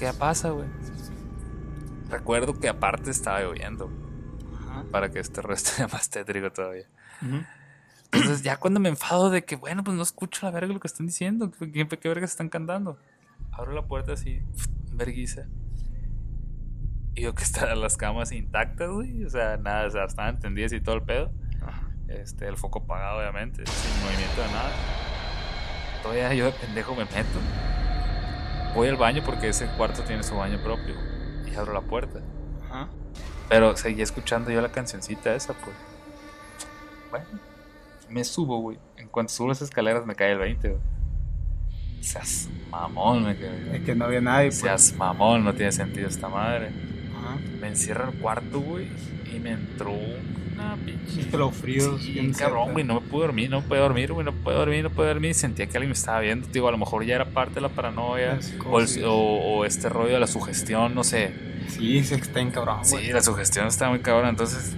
¿Qué 0.00 0.12
pasa, 0.14 0.50
güey? 0.50 0.66
Recuerdo 2.10 2.58
que 2.58 2.68
aparte 2.68 3.12
estaba 3.12 3.40
lloviendo, 3.40 3.88
Ajá. 4.56 4.84
para 4.90 5.12
que 5.12 5.20
este 5.20 5.42
resto 5.42 5.70
sea 5.70 5.86
más 5.86 6.10
tétrico 6.10 6.50
todavía. 6.50 6.86
Entonces 8.10 8.42
ya 8.42 8.56
cuando 8.56 8.80
me 8.80 8.88
enfado 8.88 9.30
de 9.30 9.44
que, 9.44 9.54
bueno, 9.54 9.84
pues 9.84 9.96
no 9.96 10.02
escucho 10.02 10.44
la 10.44 10.50
verga 10.50 10.74
lo 10.74 10.80
que 10.80 10.88
están 10.88 11.06
diciendo, 11.06 11.52
¿qué, 11.52 11.70
qué, 11.70 11.86
qué 11.86 12.08
verga 12.08 12.26
se 12.26 12.32
están 12.32 12.48
cantando? 12.48 12.98
Abro 13.52 13.70
la 13.74 13.86
puerta 13.86 14.14
así, 14.14 14.42
verguiza. 14.92 15.46
Y 17.14 17.22
veo 17.22 17.34
que 17.34 17.42
están 17.42 17.80
las 17.80 17.96
camas 17.96 18.32
intactas, 18.32 18.90
güey. 18.90 19.24
O 19.24 19.30
sea, 19.30 19.56
nada, 19.56 19.86
o 19.86 19.90
sea, 19.90 20.04
estaban 20.04 20.38
tendidas 20.38 20.72
y 20.72 20.80
todo 20.80 20.96
el 20.96 21.02
pedo. 21.02 21.32
Ajá. 21.62 21.88
Este, 22.08 22.46
el 22.46 22.56
foco 22.56 22.80
apagado, 22.80 23.18
obviamente, 23.18 23.64
sin 23.66 24.02
movimiento 24.02 24.40
de 24.40 24.48
nada. 24.48 24.70
Todavía 26.02 26.34
yo 26.34 26.46
de 26.46 26.52
pendejo 26.52 26.94
me 26.94 27.04
meto. 27.04 27.38
Voy 28.74 28.88
al 28.88 28.96
baño 28.96 29.22
porque 29.24 29.48
ese 29.48 29.66
cuarto 29.76 30.02
tiene 30.02 30.22
su 30.22 30.36
baño 30.36 30.62
propio. 30.62 30.94
Y 31.46 31.54
abro 31.56 31.72
la 31.72 31.80
puerta. 31.80 32.20
Ajá. 32.64 32.88
Pero 33.48 33.76
seguía 33.76 34.04
escuchando 34.04 34.50
yo 34.50 34.60
la 34.60 34.70
cancioncita 34.70 35.34
esa, 35.34 35.54
pues. 35.54 35.74
Bueno, 37.10 37.26
me 38.08 38.22
subo, 38.24 38.60
güey. 38.60 38.78
En 38.96 39.08
cuanto 39.08 39.32
subo 39.32 39.48
las 39.48 39.62
escaleras 39.62 40.04
me 40.06 40.14
cae 40.14 40.32
el 40.32 40.38
20, 40.38 40.68
güey. 40.68 40.80
Seas 42.00 42.48
mamón, 42.70 43.24
me 43.24 43.36
quedé. 43.36 43.76
Es 43.76 43.82
que 43.82 43.94
no 43.94 44.04
había 44.04 44.20
nadie. 44.20 44.48
pues. 44.48 44.60
Seas 44.60 44.94
mamón, 44.96 45.44
no 45.44 45.54
tiene 45.54 45.72
sentido 45.72 46.08
esta 46.08 46.28
madre. 46.28 46.70
Ajá. 47.28 47.38
Me 47.60 47.68
encierro 47.68 48.04
en 48.04 48.10
el 48.10 48.20
cuarto, 48.20 48.60
güey. 48.60 48.88
Y 49.34 49.38
me 49.40 49.50
entró 49.52 49.92
una 49.92 50.76
pinche. 50.76 51.20
Escalofríos, 51.20 52.02
Sí, 52.02 52.32
cabrón, 52.36 52.72
güey. 52.72 52.84
No 52.84 53.00
me 53.00 53.06
pude 53.06 53.22
dormir, 53.26 53.50
no 53.50 53.62
pude 53.62 53.78
dormir, 53.78 54.12
güey. 54.12 54.24
No 54.24 54.32
pude 54.32 54.54
dormir, 54.54 54.82
no 54.84 54.90
pude 54.90 55.06
dormir. 55.08 55.34
Sentía 55.34 55.66
que 55.66 55.76
alguien 55.76 55.90
me 55.90 55.94
estaba 55.94 56.20
viendo. 56.20 56.48
Digo, 56.52 56.66
a 56.68 56.70
lo 56.72 56.78
mejor 56.78 57.04
ya 57.04 57.14
era 57.16 57.26
parte 57.26 57.56
de 57.56 57.60
la 57.60 57.68
paranoia. 57.68 58.38
O, 58.66 58.80
el- 58.80 59.04
o- 59.04 59.12
o 59.58 59.64
este 59.64 59.88
rollo 59.88 60.14
de 60.14 60.20
la 60.20 60.26
sugestión, 60.26 60.94
no 60.94 61.04
sé. 61.04 61.32
Sí, 61.68 62.02
sí, 62.02 62.14
está 62.14 62.40
en 62.40 62.50
cabrón, 62.50 62.80
güey. 62.90 63.06
Sí, 63.06 63.12
la 63.12 63.22
sugestión 63.22 63.66
está 63.66 63.88
muy 63.90 64.00
cabrón. 64.00 64.30
Entonces, 64.30 64.74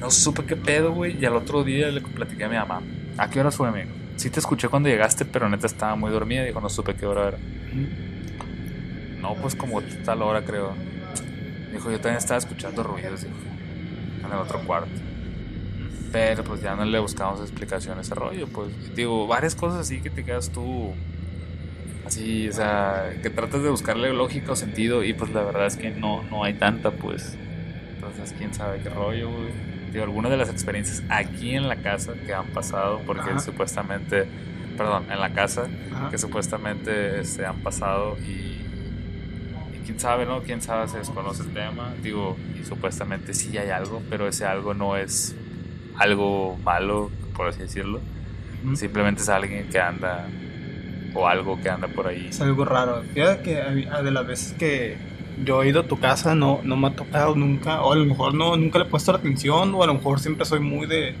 no 0.00 0.10
supe 0.10 0.44
qué 0.44 0.56
pedo, 0.56 0.92
güey. 0.92 1.16
Y 1.18 1.24
al 1.24 1.36
otro 1.36 1.62
día 1.64 1.88
le 1.90 2.00
platiqué 2.00 2.44
a 2.44 2.48
mi 2.48 2.56
mamá. 2.56 2.82
¿A 3.18 3.30
qué 3.30 3.38
hora 3.40 3.50
fue, 3.52 3.68
amigo? 3.68 3.88
Sí 4.16 4.28
te 4.30 4.40
escuché 4.40 4.68
cuando 4.68 4.88
llegaste, 4.88 5.24
pero 5.24 5.48
neta 5.48 5.66
estaba 5.66 5.94
muy 5.96 6.10
dormida. 6.10 6.44
Dijo, 6.44 6.60
no 6.60 6.68
supe 6.68 6.94
qué 6.94 7.06
hora 7.06 7.28
era. 7.28 7.38
No, 9.20 9.34
pues 9.36 9.54
como 9.54 9.80
tal 10.04 10.22
hora, 10.22 10.42
creo. 10.44 10.74
Dijo, 11.72 11.90
yo 11.90 11.96
también 11.96 12.18
estaba 12.18 12.38
escuchando 12.38 12.82
ruidos, 12.82 13.22
dijo. 13.22 13.34
En 14.24 14.26
el 14.26 14.38
otro 14.38 14.60
cuarto. 14.60 14.90
Pero 16.12 16.44
pues 16.44 16.60
ya 16.60 16.76
no 16.76 16.84
le 16.84 16.98
buscamos 16.98 17.40
explicación 17.40 17.98
a 17.98 18.02
ese 18.02 18.14
rollo. 18.14 18.46
Pues 18.46 18.94
digo, 18.94 19.26
varias 19.26 19.54
cosas 19.54 19.80
así 19.80 20.00
que 20.00 20.10
te 20.10 20.24
quedas 20.24 20.50
tú. 20.50 20.92
Así, 22.06 22.48
o 22.48 22.52
sea, 22.52 23.10
que 23.22 23.30
tratas 23.30 23.62
de 23.62 23.70
buscarle 23.70 24.12
lógica 24.12 24.52
o 24.52 24.56
sentido. 24.56 25.02
Y 25.02 25.14
pues 25.14 25.32
la 25.32 25.42
verdad 25.42 25.66
es 25.66 25.76
que 25.76 25.90
no, 25.90 26.22
no 26.24 26.44
hay 26.44 26.54
tanta, 26.54 26.90
pues. 26.90 27.36
Entonces, 27.94 28.34
quién 28.36 28.52
sabe 28.52 28.80
qué 28.82 28.90
rollo, 28.90 29.30
güey. 29.30 29.72
Digo, 29.92 30.04
algunas 30.04 30.30
de 30.30 30.36
las 30.36 30.48
experiencias 30.50 31.02
aquí 31.08 31.54
en 31.54 31.68
la 31.68 31.76
casa 31.76 32.14
que 32.26 32.32
han 32.34 32.46
pasado, 32.48 33.00
porque 33.06 33.30
Ajá. 33.30 33.40
supuestamente, 33.40 34.26
perdón, 34.76 35.04
en 35.10 35.20
la 35.20 35.32
casa, 35.32 35.68
Ajá. 35.92 36.10
que 36.10 36.18
supuestamente 36.18 37.24
se 37.24 37.44
han 37.44 37.56
pasado 37.58 38.16
y, 38.26 38.30
y 38.30 38.51
quién 39.82 40.00
sabe, 40.00 40.26
¿no? 40.26 40.42
Quién 40.42 40.62
sabe, 40.62 40.88
se 40.88 40.98
desconoce 40.98 41.42
el 41.42 41.52
tema. 41.52 41.92
Digo, 42.02 42.36
y 42.60 42.64
supuestamente 42.64 43.34
sí 43.34 43.56
hay 43.58 43.70
algo, 43.70 44.02
pero 44.08 44.28
ese 44.28 44.44
algo 44.44 44.74
no 44.74 44.96
es 44.96 45.34
algo 45.96 46.58
malo, 46.64 47.10
por 47.36 47.48
así 47.48 47.60
decirlo. 47.60 48.00
Ujú. 48.64 48.76
Simplemente 48.76 49.22
es 49.22 49.28
alguien 49.28 49.68
que 49.68 49.80
anda 49.80 50.26
o 51.14 51.28
algo 51.28 51.60
que 51.60 51.68
anda 51.68 51.88
por 51.88 52.06
ahí. 52.06 52.28
Es 52.30 52.40
algo 52.40 52.64
raro. 52.64 53.02
Fíjate 53.14 53.42
que 53.42 53.54
de 53.54 54.10
las 54.10 54.26
veces 54.26 54.52
que 54.54 54.96
yo 55.44 55.62
he 55.62 55.68
ido 55.68 55.80
a 55.80 55.84
tu 55.84 55.98
casa 55.98 56.34
no, 56.34 56.60
no 56.62 56.76
me 56.76 56.88
ha 56.88 56.96
tocado 56.96 57.34
nunca, 57.34 57.82
o 57.82 57.92
a 57.92 57.96
lo 57.96 58.04
mejor 58.04 58.34
no, 58.34 58.56
nunca 58.56 58.78
le 58.78 58.84
he 58.84 58.88
puesto 58.88 59.12
la 59.12 59.18
atención, 59.18 59.74
o 59.74 59.82
a 59.82 59.86
lo 59.86 59.94
mejor 59.94 60.20
siempre 60.20 60.44
soy 60.44 60.60
muy 60.60 60.86
de, 60.86 61.14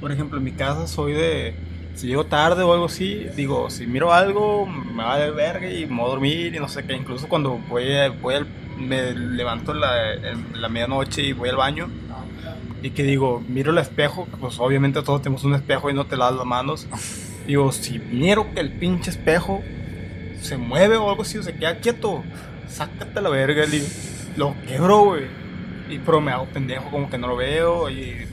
por 0.00 0.12
ejemplo, 0.12 0.38
en 0.38 0.44
mi 0.44 0.52
casa 0.52 0.86
soy 0.86 1.12
de, 1.12 1.54
si 1.96 2.06
llego 2.08 2.26
tarde 2.26 2.62
o 2.62 2.72
algo 2.72 2.84
así, 2.86 3.26
digo, 3.34 3.68
si 3.70 3.86
miro 3.86 4.12
algo, 4.12 4.66
me 4.66 5.02
va 5.02 5.18
de 5.18 5.30
verga 5.30 5.68
y 5.70 5.86
me 5.86 5.96
voy 5.96 6.04
a 6.06 6.08
dormir 6.10 6.54
y 6.54 6.58
no 6.60 6.68
sé 6.68 6.84
qué, 6.84 6.92
incluso 6.94 7.26
cuando 7.28 7.58
voy, 7.68 7.84
voy 8.22 8.34
al- 8.36 8.46
me 8.78 9.12
levanto 9.14 9.72
la, 9.74 10.12
en 10.14 10.60
la 10.60 10.68
medianoche 10.68 11.22
y 11.22 11.32
voy 11.32 11.48
al 11.48 11.56
baño. 11.56 11.88
Y 12.82 12.90
que 12.90 13.02
digo, 13.02 13.42
miro 13.48 13.72
el 13.72 13.78
espejo, 13.78 14.28
pues 14.38 14.60
obviamente 14.60 15.02
todos 15.02 15.22
tenemos 15.22 15.42
un 15.44 15.54
espejo 15.54 15.88
y 15.90 15.94
no 15.94 16.04
te 16.04 16.16
lavas 16.16 16.36
las 16.36 16.44
manos. 16.46 16.86
Digo, 17.46 17.72
si 17.72 17.98
miro 17.98 18.52
que 18.52 18.60
el 18.60 18.70
pinche 18.72 19.10
espejo 19.10 19.62
se 20.42 20.58
mueve 20.58 20.96
o 20.98 21.08
algo 21.08 21.22
así 21.22 21.38
o 21.38 21.42
se 21.42 21.54
queda 21.54 21.76
quieto, 21.80 22.22
sácate 22.68 23.20
la 23.22 23.30
verga, 23.30 23.64
digo, 23.66 23.86
lo 24.36 24.54
quebro, 24.68 24.98
güey. 25.04 25.24
Y 25.88 25.98
pero 26.00 26.20
me 26.20 26.32
hago 26.32 26.44
pendejo 26.46 26.90
como 26.90 27.08
que 27.08 27.16
no 27.16 27.28
lo 27.28 27.36
veo 27.36 27.88
y 27.88 28.26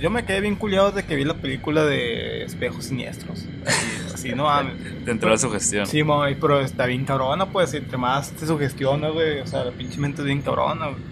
yo 0.00 0.10
me 0.10 0.24
quedé 0.24 0.40
bien 0.40 0.56
culiado 0.56 0.92
de 0.92 1.04
que 1.04 1.16
vi 1.16 1.24
la 1.24 1.34
película 1.34 1.84
de 1.84 2.44
espejos 2.44 2.86
siniestros. 2.86 3.44
Así, 3.66 4.14
así, 4.14 4.28
no 4.30 4.44
mames. 4.44 4.74
Dentro 5.04 5.28
de 5.28 5.34
la 5.34 5.38
sugestión. 5.38 5.86
Sí, 5.86 6.02
mami, 6.02 6.34
pero 6.34 6.60
está 6.60 6.86
bien 6.86 7.04
cabrona, 7.04 7.46
pues, 7.46 7.74
entre 7.74 7.98
más 7.98 8.30
te 8.32 8.46
sugestiona, 8.46 9.08
güey, 9.08 9.40
o 9.40 9.46
sea, 9.46 9.64
la 9.64 9.72
pinche 9.72 9.98
mente 9.98 10.22
es 10.22 10.26
bien 10.26 10.42
cabrona, 10.42 10.86
güey. 10.88 11.02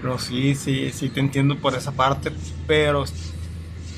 Pero 0.00 0.18
sí, 0.18 0.54
sí, 0.54 0.90
sí 0.92 1.10
te 1.10 1.20
entiendo 1.20 1.56
por 1.56 1.74
esa 1.74 1.92
parte, 1.92 2.32
pero 2.66 3.04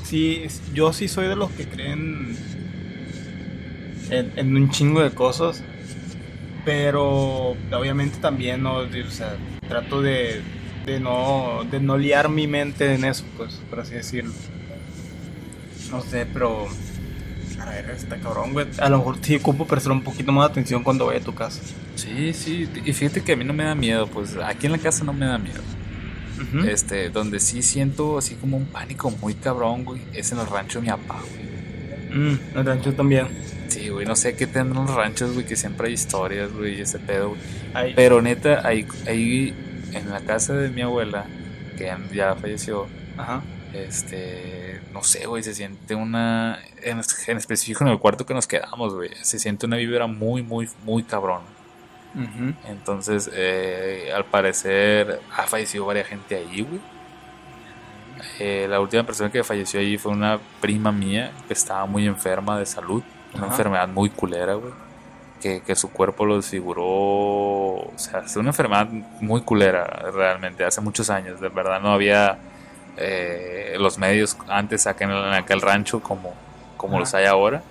sí, 0.04 0.46
yo 0.74 0.92
sí 0.92 1.08
soy 1.08 1.28
de 1.28 1.36
los 1.36 1.50
que 1.52 1.68
creen 1.68 2.36
en, 4.10 4.32
en 4.36 4.56
un 4.56 4.70
chingo 4.70 5.00
de 5.00 5.10
cosas, 5.10 5.62
pero 6.64 7.56
obviamente 7.72 8.18
también, 8.18 8.62
¿no? 8.62 8.78
O 8.78 9.10
sea, 9.10 9.36
trato 9.68 10.02
de, 10.02 10.42
de 10.84 11.00
no, 11.00 11.64
de 11.70 11.80
no 11.80 11.96
liar 11.96 12.28
mi 12.28 12.46
mente 12.46 12.94
en 12.94 13.04
eso, 13.04 13.24
pues, 13.36 13.54
por 13.70 13.80
así 13.80 13.94
decirlo. 13.94 14.32
No 15.90 16.00
sé, 16.02 16.26
pero... 16.32 16.66
A 17.60 17.70
ver, 17.70 17.90
está 17.90 18.16
cabrón, 18.16 18.52
güey. 18.52 18.66
A 18.78 18.88
lo 18.88 18.98
mejor 18.98 19.18
sí 19.20 19.36
ocupo 19.36 19.66
prestar 19.66 19.92
un 19.92 20.02
poquito 20.02 20.32
más 20.32 20.48
de 20.48 20.52
atención 20.52 20.82
cuando 20.82 21.06
vaya 21.06 21.20
a 21.20 21.22
tu 21.22 21.34
casa. 21.34 21.60
Sí, 21.94 22.32
sí. 22.32 22.68
Y 22.84 22.92
fíjate 22.92 23.22
que 23.22 23.32
a 23.32 23.36
mí 23.36 23.44
no 23.44 23.52
me 23.52 23.64
da 23.64 23.74
miedo, 23.74 24.08
pues 24.08 24.36
aquí 24.44 24.66
en 24.66 24.72
la 24.72 24.78
casa 24.78 25.04
no 25.04 25.12
me 25.12 25.26
da 25.26 25.38
miedo. 25.38 25.60
Ujú. 26.40 26.66
Este, 26.66 27.10
donde 27.10 27.38
sí 27.38 27.62
siento 27.62 28.18
así 28.18 28.34
como 28.34 28.56
un 28.56 28.66
pánico 28.66 29.10
muy 29.10 29.34
cabrón, 29.34 29.84
güey, 29.84 30.00
es 30.12 30.32
en 30.32 30.40
el 30.40 30.46
rancho 30.46 30.80
de 30.80 30.86
mi 30.86 30.90
papá, 30.90 31.20
güey. 31.20 32.18
Mm, 32.18 32.38
el 32.56 32.64
rancho 32.64 32.92
también. 32.94 33.28
Sí, 33.68 33.88
güey, 33.88 34.06
no 34.06 34.16
sé 34.16 34.34
qué 34.34 34.46
tendrán 34.46 34.86
los 34.86 34.94
ranchos, 34.94 35.32
güey, 35.32 35.46
que 35.46 35.56
siempre 35.56 35.88
hay 35.88 35.94
historias, 35.94 36.52
güey, 36.52 36.78
y 36.78 36.80
ese 36.80 36.98
pedo, 36.98 37.30
güey. 37.30 37.94
Pero 37.94 38.20
neta, 38.20 38.66
ahí, 38.66 38.86
ahí 39.06 39.54
en 39.92 40.10
la 40.10 40.20
casa 40.20 40.54
de 40.54 40.68
mi 40.70 40.82
abuela, 40.82 41.24
que 41.76 41.92
ya- 42.12 42.34
falleció, 42.36 42.86
Ajá. 43.16 43.42
este, 43.72 44.80
no 44.92 45.02
sé, 45.02 45.26
güey, 45.26 45.42
se 45.42 45.54
siente 45.54 45.94
una, 45.94 46.58
en, 46.82 47.00
en 47.26 47.36
específico 47.36 47.84
en 47.84 47.90
el 47.90 47.98
cuarto 47.98 48.24
que 48.26 48.34
nos 48.34 48.46
quedamos, 48.46 48.94
güey, 48.94 49.10
se 49.22 49.38
siente 49.38 49.66
una 49.66 49.76
vibra 49.76 50.06
muy, 50.06 50.42
muy, 50.42 50.68
muy 50.84 51.02
cabrón. 51.02 51.42
Ujú. 52.14 52.52
Entonces, 52.68 53.30
eh, 53.32 54.12
al 54.14 54.26
parecer, 54.26 55.20
ha 55.34 55.44
fallecido 55.46 55.86
varias 55.86 56.06
gente 56.08 56.36
ahí, 56.36 56.60
güey. 56.62 56.80
Eh, 58.38 58.66
la 58.68 58.80
última 58.80 59.02
persona 59.04 59.30
que 59.32 59.42
falleció 59.42 59.80
ahí 59.80 59.96
fue 59.98 60.12
una 60.12 60.38
prima 60.60 60.92
mía 60.92 61.32
que 61.48 61.54
estaba 61.54 61.86
muy 61.86 62.06
enferma 62.06 62.58
de 62.58 62.66
salud, 62.66 63.02
una 63.34 63.44
Ajá. 63.44 63.52
enfermedad 63.52 63.88
muy 63.88 64.10
culera, 64.10 64.54
güey. 64.54 64.72
Que, 65.42 65.60
que 65.60 65.74
su 65.74 65.90
cuerpo 65.90 66.24
lo 66.24 66.36
desfiguró, 66.36 66.84
o 66.86 67.92
sea, 67.96 68.20
es 68.20 68.36
una 68.36 68.50
enfermedad 68.50 68.86
muy 69.20 69.40
culera 69.40 69.84
realmente, 70.14 70.64
hace 70.64 70.80
muchos 70.80 71.10
años, 71.10 71.40
de 71.40 71.48
verdad 71.48 71.80
no 71.80 71.92
había 71.92 72.38
eh, 72.96 73.74
los 73.78 73.98
medios 73.98 74.36
antes 74.48 74.86
acá 74.86 75.04
en, 75.04 75.10
el- 75.10 75.24
en 75.26 75.32
aquel 75.32 75.60
rancho 75.60 76.00
como, 76.00 76.32
como 76.76 76.92
Ajá. 76.94 77.00
los 77.00 77.14
hay 77.14 77.26
ahora. 77.26 77.62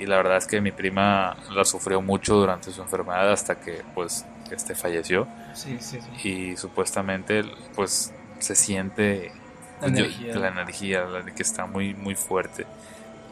Y 0.00 0.06
la 0.06 0.16
verdad 0.16 0.36
es 0.38 0.46
que 0.46 0.60
mi 0.60 0.70
prima 0.72 1.36
la 1.52 1.64
sufrió 1.64 2.00
mucho 2.02 2.34
durante 2.36 2.70
su 2.72 2.82
enfermedad 2.82 3.30
hasta 3.32 3.56
que 3.60 3.82
pues 3.94 4.24
este 4.50 4.74
falleció 4.74 5.26
Sí, 5.54 5.76
sí, 5.80 5.98
sí. 6.22 6.28
y 6.28 6.56
supuestamente 6.56 7.44
pues 7.74 8.12
se 8.38 8.54
siente 8.54 9.32
La 9.80 9.88
pues, 9.88 9.92
yo- 9.92 10.04
energía. 10.04 10.34
la 10.36 10.48
energía 10.48 11.04
la 11.04 11.22
de 11.22 11.32
que 11.34 11.42
está 11.42 11.66
muy 11.66 11.94
muy 11.94 12.14
fuerte 12.14 12.64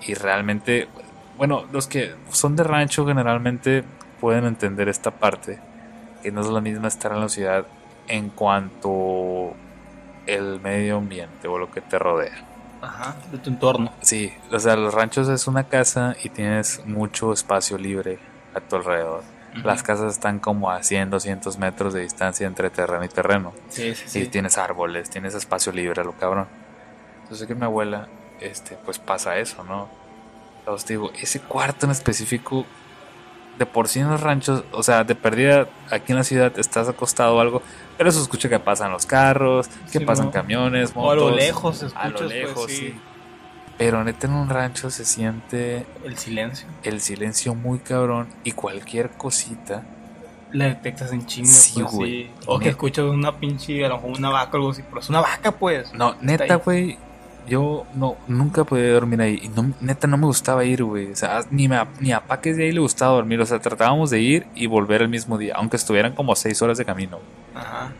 y 0.06 0.14
realmente 0.14 0.88
bueno 1.36 1.64
los 1.72 1.86
que 1.86 2.14
son 2.30 2.56
de 2.56 2.64
rancho 2.64 3.06
generalmente 3.06 3.84
pueden 4.20 4.44
entender 4.44 4.88
esta 4.88 5.10
parte 5.10 5.58
que 6.22 6.32
no 6.32 6.40
es 6.40 6.48
la 6.48 6.60
misma 6.60 6.88
estar 6.88 7.12
en 7.12 7.20
la 7.20 7.28
ciudad 7.28 7.66
en 8.08 8.30
cuanto 8.30 9.52
el 10.26 10.60
medio 10.60 10.96
ambiente 10.96 11.48
o 11.48 11.58
lo 11.58 11.70
que 11.70 11.80
te 11.80 11.98
rodea 11.98 12.44
Ajá. 12.82 13.16
De 13.32 13.38
tu 13.38 13.50
entorno. 13.50 13.92
Sí, 14.02 14.32
o 14.52 14.58
sea, 14.58 14.76
los 14.76 14.94
ranchos 14.94 15.28
es 15.28 15.46
una 15.46 15.64
casa 15.64 16.14
y 16.22 16.28
tienes 16.28 16.82
mucho 16.84 17.32
espacio 17.32 17.78
libre 17.78 18.18
a 18.54 18.60
tu 18.60 18.76
alrededor. 18.76 19.22
Las 19.64 19.82
casas 19.82 20.12
están 20.12 20.38
como 20.38 20.70
a 20.70 20.82
100, 20.82 21.08
200 21.08 21.56
metros 21.58 21.94
de 21.94 22.02
distancia 22.02 22.46
entre 22.46 22.68
terreno 22.68 23.02
y 23.04 23.08
terreno. 23.08 23.54
Sí, 23.70 23.94
sí, 23.94 24.04
sí. 24.06 24.18
Y 24.20 24.26
tienes 24.26 24.58
árboles, 24.58 25.08
tienes 25.08 25.34
espacio 25.34 25.72
libre, 25.72 26.04
lo 26.04 26.12
cabrón. 26.12 26.46
Entonces 27.22 27.46
que 27.46 27.54
mi 27.54 27.64
abuela, 27.64 28.06
este, 28.40 28.76
pues 28.84 28.98
pasa 28.98 29.38
eso, 29.38 29.64
¿no? 29.64 29.88
Entonces 30.66 30.84
te 30.84 30.94
digo, 30.94 31.12
ese 31.20 31.38
cuarto 31.38 31.86
en 31.86 31.92
específico, 31.92 32.66
de 33.56 33.66
por 33.66 33.86
sí 33.86 34.00
en 34.00 34.08
los 34.10 34.20
ranchos, 34.20 34.64
o 34.72 34.82
sea, 34.82 35.04
de 35.04 35.14
perdida 35.14 35.68
aquí 35.92 36.10
en 36.10 36.18
la 36.18 36.24
ciudad 36.24 36.52
estás 36.58 36.88
acostado 36.88 37.36
o 37.36 37.40
algo, 37.40 37.62
pero 37.96 38.10
se 38.10 38.20
escucha 38.20 38.48
que 38.48 38.58
pasan 38.58 38.90
los 38.90 39.06
carros, 39.06 39.68
que 39.92 40.00
Sí, 40.00 40.04
pasan 40.04 40.26
¿no? 40.26 40.32
camiones, 40.32 40.90
O 40.96 41.08
a 41.12 41.14
lo 41.14 41.22
motos, 41.26 41.36
lejos 41.36 41.82
escuchas, 41.84 42.04
a 42.04 42.08
lo 42.08 42.16
pues, 42.18 42.28
lejos, 42.30 42.66
sí. 42.70 42.76
sí. 42.76 42.94
Pero 43.78 44.02
neta 44.02 44.26
en 44.26 44.32
un 44.32 44.48
rancho 44.48 44.90
se 44.90 45.04
siente 45.04 45.86
El 46.04 46.18
silencio. 46.18 46.66
el 46.82 47.00
silencio 47.00 47.54
muy 47.54 47.78
cabrón 47.78 48.26
y 48.42 48.50
cualquier 48.50 49.10
cosita. 49.10 49.84
La 50.50 50.64
detectas 50.64 51.12
en 51.12 51.26
chinga, 51.26 51.48
Sí, 51.48 51.80
pues, 51.80 51.92
güey. 51.94 52.10
sí. 52.24 52.30
O 52.46 52.58
que 52.58 52.70
escuchas 52.70 53.04
una 53.04 53.38
pinche, 53.38 53.84
a 53.84 53.88
lo 53.88 53.96
mejor 53.98 54.18
una 54.18 54.30
vaca 54.30 54.50
o 54.54 54.56
algo 54.56 54.70
así. 54.72 54.82
Pero 54.82 55.00
es 55.00 55.08
una 55.10 55.20
vaca, 55.20 55.52
pues. 55.52 55.92
No, 55.94 56.16
neta, 56.20 56.56
güey, 56.56 56.98
yo 57.46 57.86
no 57.94 58.16
nunca 58.28 58.64
podía 58.64 58.92
dormir 58.92 59.20
ahí 59.20 59.40
y 59.42 59.48
no, 59.48 59.72
neta 59.80 60.06
no 60.06 60.16
me 60.18 60.26
gustaba 60.26 60.64
ir, 60.64 60.82
güey. 60.84 61.12
O 61.12 61.16
sea, 61.16 61.40
ni, 61.50 61.68
me, 61.68 61.78
ni 62.00 62.12
a 62.12 62.20
Paques 62.20 62.56
de 62.56 62.64
ahí 62.64 62.72
le 62.72 62.80
gustaba 62.80 63.12
dormir. 63.14 63.40
O 63.40 63.46
sea, 63.46 63.58
tratábamos 63.60 64.10
de 64.10 64.20
ir 64.20 64.46
y 64.54 64.66
volver 64.66 65.02
el 65.02 65.08
mismo 65.08 65.38
día, 65.38 65.54
aunque 65.56 65.76
estuvieran 65.76 66.14
como 66.14 66.34
seis 66.36 66.60
horas 66.62 66.78
de 66.78 66.84
camino. 66.84 67.18
Ajá. 67.54 67.92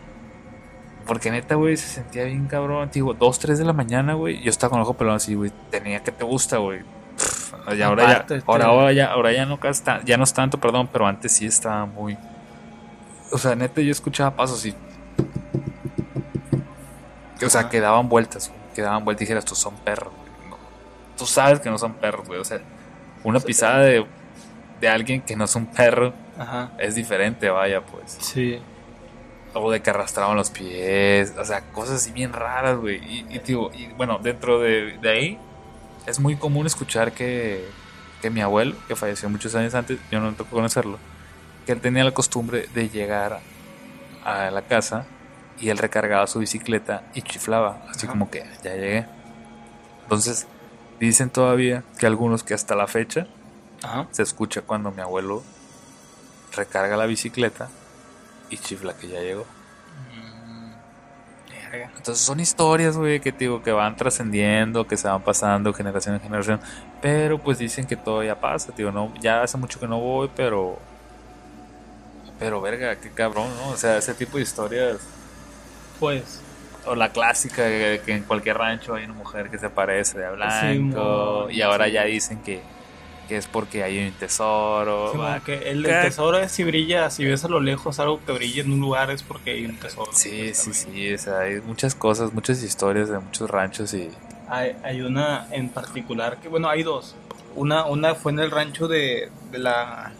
Porque 1.05 1.31
neta, 1.31 1.55
güey, 1.55 1.77
se 1.77 1.87
sentía 1.87 2.25
bien 2.25 2.47
cabrón. 2.47 2.89
Digo, 2.93 3.13
dos, 3.13 3.39
tres 3.39 3.57
de 3.59 3.65
la 3.65 3.73
mañana, 3.73 4.13
güey. 4.15 4.41
Yo 4.43 4.49
estaba 4.49 4.71
con 4.71 4.79
el 4.79 4.83
ojo 4.83 4.93
pelón 4.95 5.15
así, 5.15 5.35
güey. 5.35 5.51
Tenía 5.71 6.03
que 6.03 6.11
te 6.11 6.23
gusta, 6.25 6.57
güey. 6.57 6.81
Pff, 7.15 7.53
Y 7.77 7.81
ahora 7.81 8.03
ya, 8.03 8.11
Aparte, 8.11 8.35
este- 8.35 8.51
ahora, 8.51 8.65
ahora 8.65 8.91
ya, 8.93 9.05
ahora 9.13 9.31
ya 9.31 9.45
no 9.45 9.57
casta- 9.59 10.01
ya 10.03 10.17
no 10.17 10.25
es 10.25 10.33
tanto, 10.33 10.57
perdón, 10.59 10.89
pero 10.91 11.07
antes 11.07 11.31
sí 11.31 11.45
estaba 11.45 11.85
muy. 11.85 12.17
O 13.31 13.37
sea, 13.37 13.55
neta, 13.55 13.79
yo 13.81 13.91
escuchaba 13.91 14.35
pasos 14.35 14.65
y. 14.65 14.75
O 17.45 17.49
sea, 17.49 17.61
Ajá. 17.61 17.69
que 17.69 17.79
daban 17.79 18.09
vueltas, 18.09 18.49
güey, 18.49 18.56
que 18.77 18.83
daban 18.83 19.03
vueltas 19.03 19.23
y 19.23 19.25
dijeras, 19.25 19.43
estos 19.43 19.57
son 19.57 19.73
perros, 19.77 20.13
güey. 20.13 20.49
No. 20.51 20.57
Tú 21.17 21.25
sabes 21.25 21.59
que 21.59 21.67
no 21.67 21.79
son 21.79 21.93
perros, 21.93 22.27
güey. 22.27 22.39
O 22.39 22.45
sea, 22.45 22.61
una 23.23 23.39
pisada 23.39 23.79
de, 23.79 24.05
de 24.79 24.87
alguien 24.87 25.19
que 25.21 25.35
no 25.35 25.45
es 25.45 25.55
un 25.55 25.65
perro 25.65 26.13
Ajá. 26.37 26.69
es 26.77 26.93
diferente, 26.93 27.49
vaya, 27.49 27.81
pues. 27.81 28.19
Sí. 28.19 28.59
O 29.55 29.71
de 29.71 29.81
que 29.81 29.89
arrastraban 29.89 30.37
los 30.37 30.51
pies, 30.51 31.33
o 31.39 31.43
sea, 31.43 31.61
cosas 31.71 31.95
así 31.95 32.11
bien 32.11 32.33
raras, 32.33 32.77
güey. 32.77 32.97
Y, 32.97 33.25
y, 33.31 33.39
digo, 33.39 33.71
y, 33.73 33.87
bueno, 33.93 34.19
dentro 34.21 34.59
de, 34.59 34.99
de 35.01 35.09
ahí 35.09 35.39
es 36.05 36.19
muy 36.19 36.35
común 36.35 36.67
escuchar 36.67 37.13
que, 37.13 37.67
que 38.21 38.29
mi 38.29 38.41
abuelo, 38.41 38.75
que 38.87 38.95
falleció 38.95 39.27
muchos 39.27 39.55
años 39.55 39.73
antes, 39.73 39.97
yo 40.11 40.19
no 40.19 40.29
me 40.29 40.37
tocó 40.37 40.51
conocerlo, 40.51 40.99
que 41.65 41.71
él 41.71 41.81
tenía 41.81 42.03
la 42.03 42.11
costumbre 42.11 42.67
de 42.75 42.89
llegar 42.89 43.39
a 44.23 44.51
la 44.51 44.61
casa 44.61 45.07
y 45.59 45.69
él 45.69 45.77
recargaba 45.77 46.27
su 46.27 46.39
bicicleta 46.39 47.03
y 47.13 47.21
chiflaba, 47.21 47.81
así 47.89 48.05
Ajá. 48.05 48.13
como 48.13 48.29
que 48.29 48.45
ya 48.63 48.73
llegué. 48.73 49.05
Entonces, 50.03 50.47
dicen 50.99 51.29
todavía 51.29 51.83
que 51.99 52.05
algunos 52.05 52.43
que 52.43 52.53
hasta 52.53 52.75
la 52.75 52.87
fecha 52.87 53.27
Ajá. 53.83 54.07
se 54.11 54.23
escucha 54.23 54.61
cuando 54.61 54.91
mi 54.91 55.01
abuelo 55.01 55.43
recarga 56.55 56.97
la 56.97 57.05
bicicleta 57.05 57.69
y 58.49 58.57
chifla 58.57 58.93
que 58.95 59.07
ya 59.07 59.19
llegó. 59.19 59.45
Mm. 60.13 60.71
Entonces 61.97 62.23
son 62.23 62.39
historias, 62.39 62.97
güey, 62.97 63.19
que 63.19 63.31
te 63.31 63.39
digo 63.39 63.61
que 63.61 63.71
van 63.71 63.95
trascendiendo, 63.95 64.87
que 64.87 64.95
se 64.97 65.07
van 65.07 65.21
pasando 65.21 65.73
generación 65.73 66.15
en 66.15 66.21
generación, 66.21 66.61
pero 67.01 67.37
pues 67.39 67.57
dicen 67.59 67.85
que 67.85 67.95
todavía 67.97 68.39
pasa, 68.39 68.71
tío, 68.71 68.91
no, 68.91 69.13
ya 69.19 69.43
hace 69.43 69.57
mucho 69.57 69.79
que 69.79 69.87
no 69.87 69.99
voy, 69.99 70.31
pero 70.35 70.79
pero 72.39 72.61
verga, 72.61 72.95
qué 72.97 73.09
cabrón, 73.09 73.49
¿no? 73.57 73.69
O 73.69 73.77
sea, 73.77 73.97
ese 73.97 74.13
tipo 74.13 74.37
de 74.37 74.43
historias 74.43 74.97
Pues. 75.99 76.41
o 76.85 76.95
la 76.95 77.11
clásica 77.11 77.63
de 77.63 78.01
que 78.05 78.13
en 78.13 78.23
cualquier 78.23 78.57
rancho 78.57 78.95
hay 78.95 79.05
una 79.05 79.13
mujer 79.13 79.49
que 79.49 79.57
se 79.57 79.69
parece 79.69 80.19
de 80.19 80.29
blanco 80.31 81.47
y 81.49 81.61
ahora 81.61 81.85
sí. 81.85 81.91
ya 81.91 82.03
dicen 82.05 82.41
que, 82.43 82.61
que 83.27 83.37
es 83.37 83.45
porque 83.47 83.83
hay 83.83 84.05
un 84.07 84.13
tesoro. 84.13 85.11
sí, 85.11 85.19
que 85.45 85.69
el, 85.69 85.85
el 85.85 86.01
tesoro 86.01 86.37
es 86.37 86.51
si 86.51 86.63
brilla, 86.63 87.09
si 87.09 87.25
ves 87.25 87.43
a 87.43 87.49
lo 87.49 87.59
lejos 87.59 87.99
algo 87.99 88.19
que 88.25 88.31
brilla 88.31 88.61
en 88.61 88.71
un 88.71 88.79
lugar 88.79 89.11
es 89.11 89.23
porque 89.23 89.51
hay 89.51 89.65
un 89.65 89.77
tesoro. 89.77 90.11
Sí, 90.13 90.53
sí, 90.53 90.73
sí, 90.73 91.13
o 91.13 91.17
sea, 91.17 91.39
hay 91.39 91.59
muchas 91.61 91.93
cosas, 91.93 92.33
muchas 92.33 92.63
historias 92.63 93.09
de 93.09 93.19
muchos 93.19 93.49
ranchos 93.49 93.93
y 93.93 94.09
Hay, 94.49 94.75
hay 94.83 95.01
una 95.01 95.47
en 95.51 95.69
particular 95.69 96.37
que, 96.37 96.47
bueno, 96.47 96.69
hay 96.69 96.83
dos. 96.83 97.15
Una, 97.55 97.85
una 97.85 98.15
fue 98.15 98.31
en 98.31 98.39
el 98.39 98.51
rancho 98.51 98.87
de, 98.87 99.29
de 99.51 99.57
la. 99.57 100.13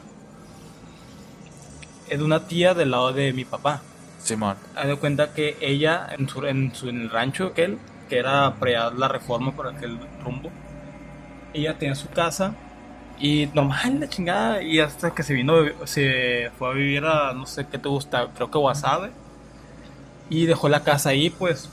Es 2.10 2.18
de 2.18 2.24
una 2.26 2.48
tía 2.48 2.74
del 2.74 2.92
lado 2.92 3.14
de 3.14 3.32
mi 3.32 3.46
papá. 3.46 3.82
Simón. 4.28 4.58
Haz 4.76 4.88
de 4.88 4.96
cuenta 4.98 5.34
que 5.34 5.58
ella, 5.62 6.08
en, 6.18 6.28
su, 6.28 6.46
en, 6.46 6.76
su, 6.76 6.90
en 6.90 7.02
el 7.02 7.10
rancho 7.10 7.48
aquel, 7.48 7.78
que 8.10 8.18
era 8.18 8.56
para 8.56 8.92
la 8.92 9.08
reforma 9.08 9.54
por 9.54 9.68
aquel 9.68 9.98
rumbo, 10.24 10.52
ella 11.54 11.78
tenía 11.78 11.96
su 11.96 12.10
casa 12.10 12.54
y 13.20 13.48
normal 13.54 14.00
la 14.00 14.10
chingada. 14.10 14.62
Y 14.62 14.80
hasta 14.80 15.12
que 15.12 15.24
se 15.24 15.34
vino, 15.34 15.54
se 15.86 16.52
fue 16.58 16.70
a 16.70 16.74
vivir 16.74 17.06
a 17.06 17.34
no 17.34 17.46
sé 17.46 17.68
qué 17.68 17.78
te 17.78 17.90
gusta, 17.90 18.28
creo 18.36 18.52
que 18.52 18.58
Guasave. 18.58 19.12
Y 20.30 20.46
dejó 20.46 20.70
la 20.70 20.84
casa 20.84 21.10
ahí, 21.10 21.30
pues. 21.30 21.70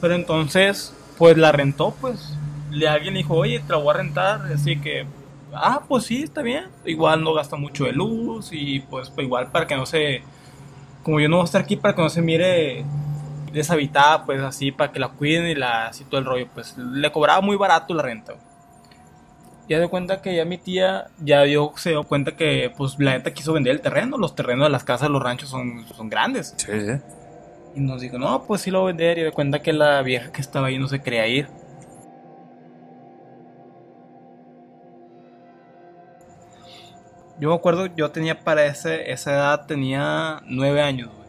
Pero 0.00 0.14
entonces, 0.14 0.94
pues 1.18 1.36
la 1.36 1.52
rentó, 1.52 1.94
pues. 2.00 2.36
Le 2.70 2.88
alguien 2.88 3.14
dijo, 3.14 3.34
oye, 3.34 3.60
te 3.60 3.72
la 3.72 3.78
voy 3.78 3.90
a 3.90 3.98
rentar. 3.98 4.42
Así 4.52 4.78
que, 4.78 5.06
ah, 5.52 5.82
pues 5.88 6.04
sí, 6.04 6.22
está 6.22 6.42
bien. 6.42 6.66
Igual 6.84 7.24
no 7.24 7.34
gasta 7.34 7.56
mucho 7.56 7.84
de 7.84 7.92
luz 7.92 8.50
y 8.52 8.80
pues, 8.80 9.10
pues 9.10 9.26
igual 9.26 9.50
para 9.50 9.66
que 9.66 9.76
no 9.76 9.86
se 9.86 10.22
como 11.06 11.20
yo 11.20 11.28
no 11.28 11.36
voy 11.36 11.42
a 11.42 11.44
estar 11.44 11.62
aquí 11.62 11.76
para 11.76 11.94
que 11.94 12.02
no 12.02 12.10
se 12.10 12.20
mire 12.20 12.84
deshabitada, 13.52 14.24
pues 14.24 14.42
así, 14.42 14.72
para 14.72 14.90
que 14.90 14.98
la 14.98 15.06
cuiden 15.06 15.46
y 15.46 15.54
la 15.54 15.86
así 15.86 16.02
todo 16.02 16.18
el 16.18 16.26
rollo, 16.26 16.48
pues 16.52 16.76
le 16.76 17.12
cobraba 17.12 17.40
muy 17.40 17.56
barato 17.56 17.94
la 17.94 18.02
renta. 18.02 18.32
güey. 18.32 18.44
Ya 19.68 19.78
de 19.78 19.86
cuenta 19.86 20.20
que 20.20 20.34
ya 20.34 20.44
mi 20.44 20.58
tía 20.58 21.06
ya 21.20 21.42
dio, 21.44 21.72
se 21.76 21.90
dio 21.90 22.02
cuenta 22.02 22.34
que 22.34 22.72
pues 22.76 22.98
la 22.98 23.12
neta 23.12 23.32
quiso 23.32 23.52
vender 23.52 23.74
el 23.74 23.80
terreno, 23.82 24.18
los 24.18 24.34
terrenos 24.34 24.66
de 24.66 24.70
las 24.70 24.82
casas, 24.82 25.08
los 25.08 25.22
ranchos 25.22 25.48
son, 25.48 25.86
son 25.94 26.10
grandes. 26.10 26.54
Sí, 26.56 26.72
sí. 26.72 27.00
Y 27.76 27.80
nos 27.80 28.00
dijo, 28.00 28.18
no, 28.18 28.42
pues 28.42 28.62
sí 28.62 28.72
lo 28.72 28.80
voy 28.80 28.90
a 28.90 28.92
vender 28.92 29.18
y 29.18 29.22
de 29.22 29.30
cuenta 29.30 29.62
que 29.62 29.72
la 29.72 30.02
vieja 30.02 30.32
que 30.32 30.40
estaba 30.40 30.66
ahí 30.66 30.78
no 30.80 30.88
se 30.88 31.02
quería 31.02 31.28
ir. 31.28 31.46
Yo 37.38 37.50
me 37.50 37.54
acuerdo, 37.54 37.86
yo 37.94 38.10
tenía 38.10 38.40
para 38.40 38.64
ese, 38.66 39.10
esa 39.10 39.32
edad, 39.32 39.66
tenía 39.66 40.40
nueve 40.46 40.80
años, 40.80 41.10
güey. 41.14 41.28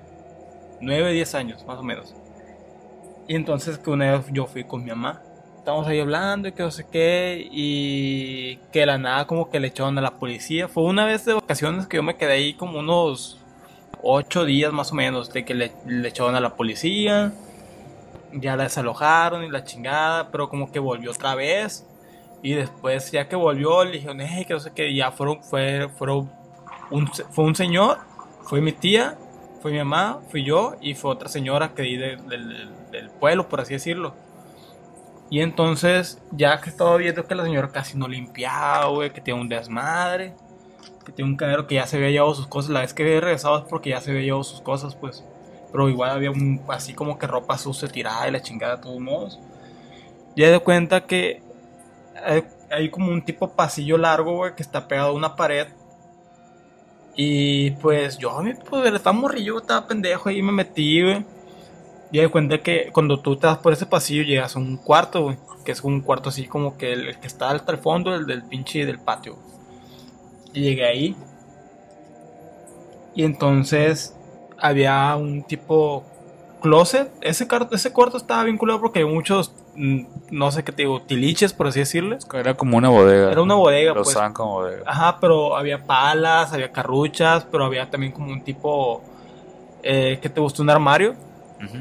Nueve, 0.80 1.12
diez 1.12 1.36
años, 1.36 1.66
más 1.66 1.80
o 1.80 1.84
menos. 1.84 2.14
Y 3.28 3.36
entonces 3.36 3.78
que 3.78 3.90
una 3.90 4.14
vez 4.14 4.26
yo 4.32 4.46
fui 4.46 4.64
con 4.64 4.84
mi 4.84 4.90
mamá. 4.90 5.22
estábamos 5.58 5.88
ahí 5.88 6.00
hablando 6.00 6.48
y 6.48 6.54
que 6.54 6.64
no 6.64 6.72
sé 6.72 6.86
qué, 6.90 7.46
y 7.52 8.58
que 8.72 8.86
la 8.86 8.98
nada 8.98 9.28
como 9.28 9.50
que 9.50 9.60
le 9.60 9.68
echaron 9.68 9.98
a 9.98 10.02
la 10.02 10.12
policía. 10.12 10.70
Fue 10.70 10.84
una 10.84 11.06
vez 11.06 11.26
de 11.26 11.34
vacaciones 11.34 11.88
que 11.88 11.98
yo 11.98 12.04
me 12.04 12.16
quedé 12.16 12.34
ahí 12.34 12.54
como 12.54 12.80
unos 12.80 13.38
ocho 14.02 14.46
días 14.46 14.72
más 14.72 14.92
o 14.94 14.96
menos, 14.96 15.34
de 15.34 15.44
que 15.44 15.54
le, 15.54 15.74
le 15.86 16.08
echaron 16.08 16.36
a 16.36 16.40
la 16.40 16.56
policía, 16.56 17.34
ya 18.34 18.56
la 18.56 18.64
desalojaron 18.64 19.44
y 19.44 19.50
la 19.50 19.64
chingada, 19.66 20.30
pero 20.32 20.50
como 20.50 20.72
que 20.72 20.80
volvió 20.80 21.12
otra 21.12 21.36
vez. 21.36 21.86
Y 22.42 22.54
después, 22.54 23.12
ya 23.12 23.28
que 23.28 23.36
volvió, 23.36 23.84
le 23.84 23.94
dijeron, 23.94 24.22
hey, 24.22 24.46
que 24.46 24.54
no 24.54 24.60
sé 24.60 24.72
qué, 24.74 24.94
ya 24.96 25.12
fueron, 25.12 25.44
fue, 25.44 25.90
fueron 25.98 26.32
un, 26.92 27.08
fue 27.08 27.46
un 27.46 27.56
señor, 27.56 27.98
fue 28.44 28.62
mi 28.62 28.72
tía, 28.72 29.18
fue 29.62 29.72
mi 29.72 29.80
mamá, 29.80 30.20
fui 30.30 30.44
yo 30.44 30.76
y 30.80 30.94
fue 30.94 31.12
otra 31.12 31.30
señora 31.30 31.74
que 31.74 31.82
di 31.82 31.98
de- 31.98 32.18
del- 32.18 33.10
pueblo, 33.20 33.48
por 33.50 33.62
así 33.62 33.74
decirlo. 33.74 34.14
Y 35.30 35.42
entonces, 35.42 36.22
ya 36.32 36.62
que 36.62 36.70
estaba 36.70 36.96
viendo 36.98 37.26
que 37.28 37.36
la 37.36 37.44
señora 37.44 37.70
casi 37.70 37.98
no 37.98 38.08
limpiaba, 38.08 38.86
güey, 38.88 39.12
que 39.12 39.20
tiene 39.22 39.42
un 39.42 39.50
desmadre, 39.50 40.34
que 41.06 41.12
tiene 41.12 41.30
un 41.32 41.38
cadero 41.38 41.68
que 41.68 41.76
ya 41.76 41.86
se 41.88 41.98
había 41.98 42.10
llevado 42.12 42.34
sus 42.36 42.48
cosas. 42.48 42.72
La 42.72 42.82
vez 42.82 42.94
que 42.94 43.04
había 43.04 43.20
regresado 43.20 43.58
es 43.60 43.66
porque 43.66 43.90
ya 43.92 44.00
se 44.02 44.12
había 44.12 44.24
llevado 44.24 44.44
sus 44.44 44.62
cosas, 44.62 44.96
pues. 44.96 45.24
Pero 45.72 45.90
igual 45.90 46.12
había 46.12 46.32
un, 46.32 46.62
así 46.70 46.94
como 46.94 47.18
que 47.18 47.28
ropa 47.28 47.58
sucia 47.58 47.90
tirada 47.90 48.28
y 48.28 48.32
la 48.32 48.42
chingada 48.42 48.78
de 48.78 48.82
todos 48.84 49.00
modos. 49.02 49.40
Ya 50.36 50.50
de 50.50 50.60
cuenta 50.60 51.06
que 51.06 51.42
hay, 52.70 52.90
como 52.90 53.12
un 53.12 53.24
tipo 53.24 53.50
pasillo 53.50 53.98
largo, 53.98 54.36
güey, 54.36 54.56
que 54.56 54.64
está 54.64 54.88
pegado 54.88 55.10
a 55.10 55.14
una 55.14 55.36
pared. 55.36 55.68
Y 57.16 57.72
pues 57.72 58.18
yo, 58.18 58.40
mi, 58.42 58.54
pues, 58.54 58.94
estaba 58.94 59.18
morrillo, 59.18 59.60
estaba 59.60 59.88
pendejo 59.88 60.30
y 60.30 60.42
me 60.42 60.52
metí, 60.52 61.02
güey. 61.02 61.26
Y 62.12 62.20
de 62.20 62.30
cuenta 62.30 62.60
que 62.60 62.90
cuando 62.94 63.20
tú 63.20 63.36
te 63.36 63.48
por 63.56 63.74
ese 63.74 63.86
pasillo 63.86 64.24
llegas 64.24 64.56
a 64.56 64.60
un 64.60 64.78
cuarto. 64.78 65.36
Que 65.66 65.72
es 65.74 65.84
un 65.84 66.02
cuarto 66.02 66.30
así 66.30 66.46
como 66.48 66.78
que 66.78 66.94
el, 66.94 67.20
que 67.20 67.28
está 67.28 67.50
hasta 67.52 67.74
el 67.74 67.80
fondo, 67.80 68.16
el 68.16 68.26
del 68.26 68.44
pinche 68.44 68.86
del 68.86 69.00
patio. 69.00 69.38
Y 70.54 70.62
llegué 70.62 70.86
ahí. 70.86 71.16
Y 73.16 73.24
entonces 73.24 74.16
había 74.60 75.16
un 75.16 75.44
tipo 75.44 76.06
closet. 76.62 77.12
Ese, 77.22 77.48
ese 77.72 77.92
cuarto 77.92 78.18
estaba 78.18 78.44
vinculado 78.44 78.80
porque 78.80 79.04
muchos, 79.06 79.54
no 79.78 80.52
sé 80.52 80.64
qué 80.64 80.72
te 80.72 80.82
digo, 80.82 81.02
tiliches, 81.02 81.54
por 81.54 81.68
así 81.68 81.80
decirle. 81.80 82.18
Era 82.34 82.56
como 82.56 82.78
una 82.78 82.90
bodega. 82.90 83.32
Era 83.32 83.42
una 83.44 83.54
bodega, 83.56 83.94
Lo 83.94 84.02
pues. 84.02 84.10
usaban 84.10 84.34
como 84.34 84.54
bodega. 84.54 84.84
Ajá, 84.86 85.20
pero 85.22 85.56
había 85.56 85.84
palas, 85.86 86.52
había 86.52 86.72
carruchas, 86.72 87.46
pero 87.52 87.66
había 87.66 87.90
también 87.90 88.12
como 88.12 88.32
un 88.32 88.42
tipo 88.44 89.04
eh, 89.84 90.18
que 90.22 90.30
te 90.30 90.42
gustó 90.42 90.64
un 90.64 90.70
armario. 90.72 91.12
Ujú. 91.64 91.78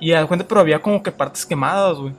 Y 0.00 0.12
a 0.12 0.26
cuenta, 0.26 0.46
pero 0.48 0.60
había 0.62 0.80
como 0.80 1.02
que 1.02 1.12
partes 1.12 1.44
quemadas, 1.46 1.98
güey. 1.98 2.14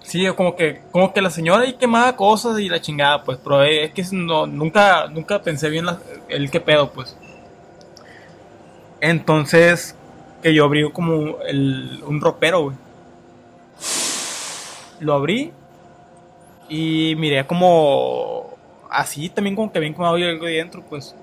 Sí, 0.00 0.26
como 0.34 0.56
que, 0.56 0.80
como 0.90 1.12
que 1.12 1.20
la 1.20 1.28
señora 1.28 1.64
ahí 1.64 1.74
quemaba 1.74 2.16
cosas 2.16 2.58
y 2.60 2.68
la 2.68 2.80
chingada, 2.80 3.24
pues, 3.24 3.38
pero 3.44 3.62
es 3.64 3.92
que 3.92 4.02
no, 4.12 4.46
nunca, 4.46 5.06
nunca 5.08 5.42
pensé 5.42 5.68
bien 5.68 5.84
la- 5.84 5.98
el 6.28 6.50
qué 6.50 6.60
pedo, 6.60 6.90
pues. 6.92 7.14
Entonces, 9.00 9.94
que 10.42 10.54
yo 10.54 10.64
abrí 10.64 10.90
como 10.92 11.40
el, 11.46 12.02
un 12.06 12.20
ropero, 12.20 12.62
güey. 12.62 12.76
Lo 15.00 15.14
abrí 15.14 15.52
y 16.68 17.14
miré 17.16 17.46
como 17.46 18.56
así 18.90 19.28
también 19.28 19.56
como 19.56 19.72
que 19.72 19.80
bien 19.80 19.94
quemado 19.94 20.18
y 20.18 20.24
algo 20.24 20.46
ahí 20.46 20.56
dentro, 20.56 20.82
pues. 20.82 21.14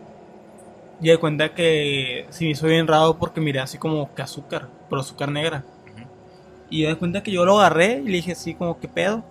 Y 1.01 1.09
de 1.09 1.17
cuenta 1.17 1.53
que 1.53 2.25
sí 2.29 2.45
me 2.45 2.51
hizo 2.51 2.67
bien 2.67 2.87
raro 2.87 3.17
porque 3.17 3.41
miré 3.41 3.59
así 3.59 3.77
como 3.77 4.13
que 4.13 4.21
azúcar, 4.21 4.69
pero 4.89 5.01
azúcar 5.01 5.29
negra. 5.31 5.63
Y 6.69 6.83
de 6.83 6.95
cuenta 6.95 7.23
que 7.23 7.31
yo 7.31 7.43
lo 7.45 7.59
agarré 7.59 7.99
y 8.01 8.05
le 8.05 8.17
dije 8.17 8.33
así 8.33 8.53
como 8.53 8.79
que 8.79 8.87
pedo. 8.87 9.23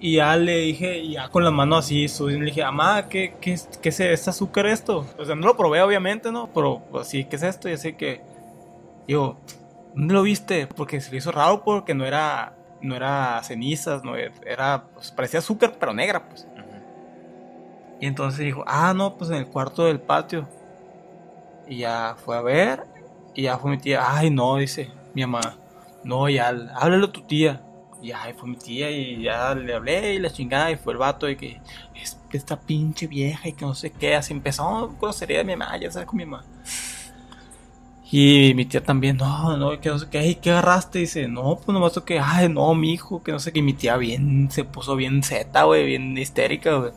Y 0.00 0.16
ya 0.16 0.36
le 0.36 0.56
dije, 0.58 0.98
y 0.98 1.12
ya 1.12 1.28
con 1.28 1.44
la 1.44 1.50
mano 1.50 1.76
así, 1.76 2.08
subí, 2.08 2.38
le 2.38 2.46
dije, 2.46 2.62
mamá, 2.62 3.08
¿qué, 3.08 3.36
qué, 3.40 3.54
es- 3.54 3.68
qué 3.80 3.88
es 3.88 4.00
este 4.00 4.30
azúcar 4.30 4.66
esto? 4.66 5.06
O 5.18 5.24
sea, 5.24 5.34
no 5.34 5.46
lo 5.46 5.56
probé 5.56 5.80
obviamente, 5.82 6.30
¿no? 6.30 6.50
Pero 6.52 6.82
así, 7.00 7.24
¿qué 7.24 7.36
es 7.36 7.42
esto? 7.42 7.68
Y 7.68 7.72
así 7.72 7.94
que, 7.94 8.20
digo, 9.08 9.38
¿dónde 9.94 10.14
lo 10.14 10.22
viste? 10.22 10.68
Porque 10.68 11.00
se 11.00 11.12
le 11.12 11.18
hizo 11.18 11.32
raro 11.32 11.64
porque 11.64 11.94
no 11.94 12.06
era, 12.06 12.53
no 12.84 12.94
era 12.94 13.42
cenizas, 13.42 14.04
no 14.04 14.14
era, 14.16 14.84
pues, 14.94 15.10
parecía 15.10 15.38
azúcar, 15.40 15.74
pero 15.80 15.94
negra, 15.94 16.28
pues. 16.28 16.46
Ujú. 16.52 16.84
Y 18.00 18.06
entonces 18.06 18.40
dijo, 18.40 18.62
ah, 18.66 18.92
no, 18.94 19.16
pues 19.16 19.30
en 19.30 19.36
el 19.36 19.46
cuarto 19.46 19.86
del 19.86 20.00
patio. 20.00 20.46
Y 21.66 21.78
ya 21.78 22.16
fue 22.22 22.36
a 22.36 22.42
ver. 22.42 22.84
Y 23.32 23.42
ya 23.42 23.58
fue 23.58 23.70
mi 23.70 23.78
tía, 23.78 24.04
ay, 24.06 24.30
no, 24.30 24.56
dice 24.56 24.90
mi 25.14 25.22
mamá. 25.22 25.56
No, 26.02 26.28
ya, 26.28 26.48
háblale 26.48 27.06
a 27.06 27.12
tu 27.12 27.22
tía. 27.22 27.62
Y 28.02 28.08
ya 28.08 28.18
fue 28.36 28.50
mi 28.50 28.56
tía 28.56 28.90
y 28.90 29.22
ya 29.22 29.54
le 29.54 29.74
hablé 29.74 30.14
y 30.14 30.18
la 30.18 30.30
chingada. 30.30 30.70
Y 30.70 30.76
fue 30.76 30.92
el 30.92 30.98
vato 30.98 31.28
y 31.28 31.36
que 31.36 31.60
es 31.94 32.18
que 32.28 32.36
esta 32.36 32.60
pinche 32.60 33.06
vieja 33.06 33.48
y 33.48 33.52
que 33.54 33.64
no 33.64 33.74
sé 33.74 33.90
qué. 33.90 34.14
Así 34.14 34.34
empezó 34.34 34.94
grosería 35.00 35.38
de 35.38 35.44
mi 35.44 35.56
mamá, 35.56 35.78
ya 35.78 35.90
sabes 35.90 36.06
con 36.06 36.18
mi 36.18 36.26
mamá. 36.26 36.44
Y 38.16 38.54
mi 38.54 38.64
tía 38.64 38.80
también, 38.80 39.16
no, 39.16 39.56
no, 39.56 39.80
que 39.80 39.88
no 39.88 39.98
sé 39.98 40.08
qué, 40.08 40.20
"Ey, 40.20 40.34
¿qué 40.36 40.52
agarraste? 40.52 41.00
Dice, 41.00 41.26
no, 41.26 41.56
pues 41.56 41.74
nomás 41.74 41.98
que, 42.06 42.20
ay, 42.20 42.48
no, 42.48 42.72
mi 42.76 42.92
hijo, 42.92 43.24
que 43.24 43.32
no 43.32 43.40
sé 43.40 43.52
qué. 43.52 43.58
Y 43.58 43.62
mi 43.62 43.72
tía 43.74 43.96
bien, 43.96 44.48
se 44.52 44.62
puso 44.62 44.94
bien 44.94 45.24
zeta, 45.24 45.64
güey, 45.64 45.84
bien 45.84 46.16
histérica, 46.16 46.76
güey. 46.76 46.92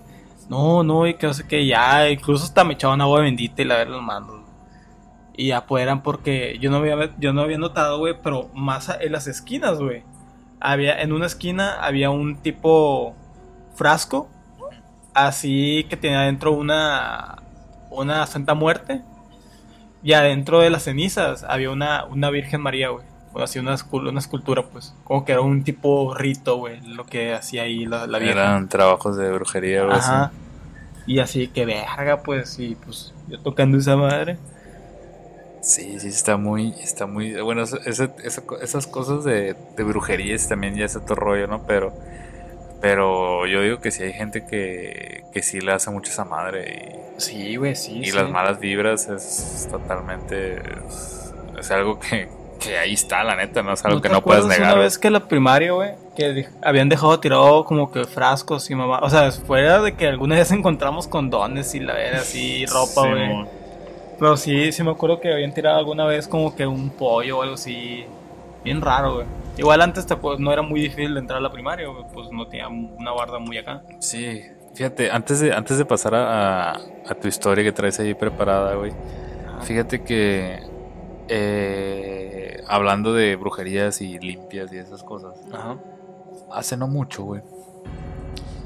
No, 0.48 0.84
no, 0.84 1.08
y 1.08 1.16
que 1.16 1.26
no 1.26 1.34
sé 1.34 1.48
qué, 1.48 1.66
ya, 1.66 2.08
incluso 2.12 2.44
hasta 2.46 2.64
me 2.64 2.76
echaban 2.76 3.02
agua 3.02 3.22
bendita 3.22 3.64
y 3.64 3.66
la 3.66 3.78
ver 3.78 3.90
las 3.90 4.02
manos. 4.04 4.42
Y 5.36 5.48
ya 5.48 5.66
pues 5.66 5.88
porque 6.04 6.58
yo 6.62 6.70
no 6.72 6.78
había, 6.78 7.16
yo 7.20 7.34
no 7.34 7.42
había 7.42 7.58
notado, 7.58 7.98
güey, 8.00 8.16
pero 8.22 8.50
más 8.54 8.96
en 9.02 9.12
las 9.12 9.26
esquinas, 9.28 9.80
güey. 9.80 10.04
Había, 10.60 11.02
en 11.02 11.14
una 11.14 11.26
esquina 11.26 11.84
había 11.84 12.12
un 12.12 12.38
tipo 12.44 13.16
frasco, 13.76 14.30
así 15.16 15.86
que 15.90 15.98
tenía 15.98 16.22
adentro 16.22 16.52
una, 16.54 17.42
una 17.90 18.26
Santa 18.28 18.54
Muerte. 18.54 19.02
Y 20.04 20.14
adentro 20.14 20.60
de 20.60 20.70
las 20.70 20.84
cenizas 20.84 21.44
había 21.44 21.72
una, 21.72 22.06
una 22.06 22.30
Virgen 22.30 22.62
María, 22.62 22.90
güey. 22.90 23.06
O 23.34 23.42
así 23.42 23.60
una, 23.60 23.76
una 23.92 24.20
escultura, 24.20 24.64
pues. 24.64 24.96
Como 25.04 25.26
que 25.26 25.32
era 25.34 25.42
un 25.42 25.64
tipo 25.64 26.14
rito, 26.16 26.58
güey, 26.58 26.82
lo 26.82 27.06
que 27.06 27.34
hacía 27.34 27.64
ahí 27.64 27.86
la, 27.86 28.08
la 28.08 28.20
Virgen. 28.20 28.38
Eran 28.38 28.70
trabajos 28.70 29.18
de 29.18 29.32
brujería 29.32 29.86
o 29.86 29.92
Ajá. 29.92 30.24
así. 30.26 30.36
Y 31.08 31.20
así 31.20 31.48
que 31.48 31.66
verga, 31.66 32.22
pues, 32.24 32.58
y 32.60 32.76
pues 32.76 33.14
yo 33.28 33.40
tocando 33.40 33.78
esa 33.78 33.96
madre. 33.96 34.38
Sí, 35.62 36.00
sí, 36.00 36.08
está 36.08 36.38
muy, 36.38 36.70
está 36.82 37.08
muy, 37.08 37.34
bueno, 37.42 37.64
eso- 37.64 37.80
esas 37.86 38.88
cosas 38.88 39.24
de, 39.24 39.56
de 39.76 39.84
brujerías 39.84 40.48
también 40.48 40.76
ya 40.76 40.86
es 40.86 40.96
otro 40.96 41.16
rollo, 41.16 41.48
¿no? 41.48 41.64
Pero, 41.68 41.94
pero 42.82 43.48
yo 43.48 43.62
digo 43.62 43.80
que 43.80 43.92
sí 43.92 44.04
hay 44.04 44.14
gente 44.14 44.46
que, 44.46 45.24
que 45.34 45.42
sí 45.42 45.62
le 45.62 45.72
hace 45.74 45.90
mucho 45.90 46.12
esa 46.12 46.26
madre 46.26 46.96
Sí, 47.18 47.56
güey, 47.56 47.76
sí. 47.76 48.00
y, 48.04 48.10
y 48.10 48.12
las 48.12 48.30
malas 48.30 48.60
vibras 48.60 49.08
es 49.10 49.68
totalmente, 49.72 50.58
es, 50.88 51.34
es 51.60 51.72
algo 51.72 52.00
que, 52.00 52.30
que 52.60 52.78
ahí 52.78 52.94
está, 52.94 53.24
la 53.24 53.36
neta, 53.36 53.64
¿no? 53.64 53.74
Es 53.74 53.84
algo 53.86 54.02
que 54.02 54.10
te 54.10 54.14
no 54.16 54.22
puedes 54.22 54.46
negar. 54.46 54.74
Una 54.74 54.84
vez 54.84 54.98
que 55.00 55.10
la 55.10 55.22
primaria, 55.28 55.72
güey, 55.72 55.92
que 56.16 56.34
de- 56.34 56.50
habían 56.62 56.90
dejado 56.90 57.20
tirado 57.20 57.66
como 57.66 57.92
que 57.92 58.06
frascos 58.06 58.70
y 58.70 58.76
mamá. 58.76 59.00
O 59.02 59.10
sea, 59.10 59.32
fuera 59.32 59.82
de 59.82 59.96
que 59.96 60.08
alguna 60.08 60.36
vez 60.36 60.52
encontramos 60.52 61.08
condones 61.08 61.74
y 61.76 61.80
la 61.80 61.94
vera 61.96 62.20
así, 62.20 62.66
ropa, 62.68 63.02
Sí, 63.04 63.10
güey. 63.10 63.28
mo- 63.30 63.48
Pero 64.20 64.38
sí, 64.38 64.72
sí 64.72 64.84
me 64.84 64.92
acuerdo 64.92 65.20
que 65.20 65.32
habían 65.34 65.54
tirado 65.54 65.78
alguna 65.80 66.06
vez 66.06 66.28
como 66.28 66.56
que 66.56 66.66
un 66.68 66.90
pollo 66.92 67.40
o 67.40 67.42
algo 67.42 67.56
así. 67.56 68.06
Bien 68.64 68.82
raro, 68.82 69.16
güey. 69.16 69.26
Igual 69.58 69.82
antes 69.82 70.06
te 70.06 70.14
acuerdas, 70.14 70.40
no 70.40 70.52
era 70.54 70.62
muy 70.62 70.82
difícil 70.82 71.14
de 71.16 71.20
entrar 71.20 71.38
a 71.40 71.42
la 71.42 71.52
primaria, 71.52 71.88
pues 72.14 72.30
no 72.32 72.48
tenía 72.48 72.68
una 72.68 73.12
barda 73.12 73.40
muy 73.40 73.58
acá. 73.58 73.82
Sí, 74.00 74.42
fíjate, 74.76 75.10
antes 75.12 75.40
de, 75.40 75.52
antes 75.54 75.78
de 75.78 75.86
pasar 75.86 76.14
a, 76.16 76.72
a- 76.74 76.80
a 77.10 77.16
tu 77.16 77.28
historia 77.28 77.64
que 77.64 77.72
traes 77.72 78.00
ahí 78.00 78.14
preparada, 78.14 78.76
güey, 78.76 78.92
fíjate 79.64 80.04
que 80.04 80.60
eh, 81.30 82.64
hablando 82.68 83.14
de 83.14 83.36
brujerías 83.36 84.02
y 84.02 84.20
limpias 84.20 84.72
y 84.72 84.78
esas 84.78 85.04
cosas, 85.04 85.34
Ajá. 85.52 85.78
hace 86.52 86.78
no 86.78 86.88
mucho, 86.88 87.24
güey, 87.24 87.42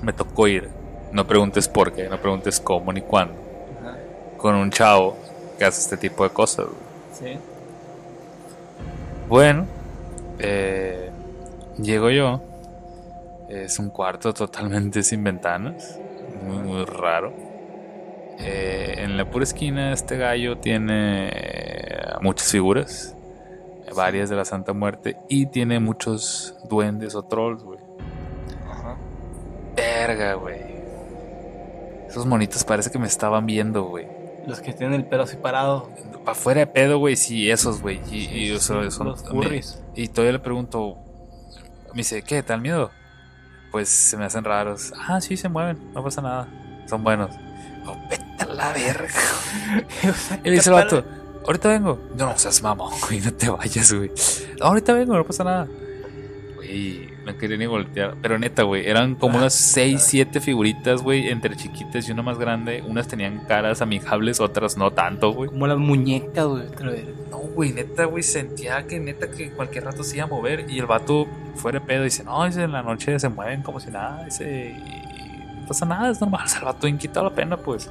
me 0.01 0.11
tocó 0.13 0.47
ir, 0.47 0.69
no 1.11 1.25
preguntes 1.25 1.67
por 1.67 1.93
qué, 1.93 2.09
no 2.09 2.17
preguntes 2.19 2.59
cómo 2.59 2.91
ni 2.91 3.01
cuándo, 3.01 3.35
Ajá. 3.81 3.97
con 4.37 4.55
un 4.55 4.69
chavo 4.71 5.17
que 5.57 5.65
hace 5.65 5.79
este 5.81 5.97
tipo 5.97 6.23
de 6.23 6.31
cosas, 6.31 6.65
güey. 6.65 6.77
Sí. 7.33 7.39
Bueno, 9.29 9.65
eh, 10.41 11.11
llego 11.81 12.09
yo. 12.09 12.41
Es 13.49 13.79
un 13.79 13.89
cuarto 13.89 14.33
totalmente 14.33 15.03
sin 15.03 15.23
ventanas. 15.23 15.99
Muy, 16.43 16.57
muy 16.57 16.85
raro. 16.85 17.33
Eh, 18.39 18.95
en 18.97 19.17
la 19.17 19.29
pura 19.29 19.43
esquina 19.43 19.93
este 19.93 20.17
gallo 20.17 20.57
tiene 20.57 21.29
eh, 21.29 22.13
muchas 22.21 22.51
figuras. 22.51 23.15
Varias 23.95 24.29
de 24.29 24.37
la 24.37 24.45
Santa 24.45 24.73
Muerte. 24.73 25.17
Y 25.27 25.47
tiene 25.47 25.79
muchos 25.79 26.55
duendes 26.69 27.13
o 27.15 27.23
trolls, 27.23 27.63
güey. 27.63 27.79
Ajá. 28.69 28.97
Verga, 29.75 30.33
güey. 30.35 30.61
Esos 32.07 32.25
monitos 32.25 32.63
parece 32.63 32.89
que 32.89 32.99
me 32.99 33.07
estaban 33.07 33.45
viendo, 33.45 33.83
güey. 33.83 34.07
Los 34.47 34.61
que 34.61 34.73
tienen 34.73 34.95
el 34.95 35.05
pelo 35.05 35.25
separado. 36.21 36.31
Afuera 36.39 36.59
de 36.61 36.67
pedo, 36.67 36.97
güey, 36.99 37.15
sí, 37.15 37.49
esos, 37.51 37.81
güey. 37.81 37.99
Y, 38.11 38.25
y, 38.27 38.51
o 38.51 38.59
sea, 38.59 38.83
Sí, 38.83 38.91
son- 38.91 39.07
los 39.07 39.23
me- 39.23 39.29
furries. 39.29 39.81
y 39.95 40.07
todavía 40.07 40.33
le 40.33 40.39
pregunto, 40.39 40.97
Me 41.93 41.97
dice, 41.97 42.21
¿qué? 42.23 42.41
¿Te 42.41 42.53
dan 42.53 42.61
miedo? 42.61 42.89
Pues 43.71 43.89
se 43.89 44.15
me 44.17 44.23
hacen 44.25 44.43
raros. 44.45 44.93
Ah, 44.97 45.19
sí, 45.19 45.35
se 45.35 45.49
mueven, 45.49 45.91
no 45.93 46.01
pasa 46.03 46.21
nada. 46.21 46.47
Son 46.89 47.03
buenos. 47.03 47.35
Oh, 47.85 47.97
vete 48.09 48.23
a 48.43 48.45
la 48.45 48.71
verga. 48.73 49.09
y 50.43 50.49
le 50.49 50.55
dice 50.55 50.69
el 50.69 50.75
vato, 50.75 51.03
ahorita 51.45 51.67
vengo. 51.69 51.99
No, 52.15 52.27
no 52.27 52.37
seas 52.37 52.61
mamón, 52.63 52.93
güey, 53.07 53.19
no 53.19 53.33
te 53.33 53.49
vayas, 53.49 53.91
güey. 53.93 54.09
ahorita 54.61 54.93
vengo, 54.93 55.15
no 55.17 55.25
pasa 55.25 55.43
nada. 55.43 55.67
Güey, 56.55 57.09
no 57.25 57.37
quería 57.37 57.57
ni 57.57 57.65
voltear. 57.65 58.15
Pero 58.21 58.39
neta, 58.39 58.63
güey, 58.63 58.87
eran 58.87 59.15
como 59.15 59.37
unas 59.37 59.53
6, 59.53 60.01
7 60.01 60.39
figuritas, 60.39 61.01
güey, 61.01 61.29
entre 61.29 61.55
chiquitas 61.55 62.07
y 62.07 62.11
una 62.11 62.21
más 62.21 62.37
grande. 62.37 62.83
Unas 62.87 63.07
tenían 63.07 63.45
caras 63.45 63.81
amigables, 63.81 64.39
otras 64.39 64.77
no 64.77 64.91
tanto, 64.91 65.31
güey. 65.31 65.49
Como 65.49 65.67
las 65.67 65.77
muñecas, 65.77 66.45
güey. 66.45 66.63
No, 67.29 67.37
güey, 67.37 67.73
neta, 67.73 68.05
güey, 68.05 68.23
sentía 68.23 68.85
que 68.87 68.99
neta 68.99 69.29
que 69.29 69.51
cualquier 69.51 69.85
rato 69.85 70.03
se 70.03 70.17
iba 70.17 70.25
a 70.25 70.27
mover. 70.27 70.65
Y 70.69 70.79
el 70.79 70.85
vato 70.85 71.27
fuera 71.55 71.79
de 71.79 71.85
pedo 71.85 72.03
dice, 72.03 72.23
no, 72.23 72.45
dice, 72.45 72.63
en 72.63 72.71
la 72.71 72.81
noche 72.81 73.19
se 73.19 73.29
mueven 73.29 73.61
como 73.61 73.79
si 73.79 73.91
nada, 73.91 74.23
dice, 74.25 74.75
y 74.75 75.61
no 75.61 75.67
pasa 75.67 75.85
nada, 75.85 76.11
es 76.11 76.21
normal. 76.21 76.41
O 76.45 76.47
sea, 76.47 76.59
el 76.59 76.65
vato 76.65 76.87
inquita 76.87 77.21
la 77.21 77.29
pena, 77.29 77.57
pues. 77.57 77.89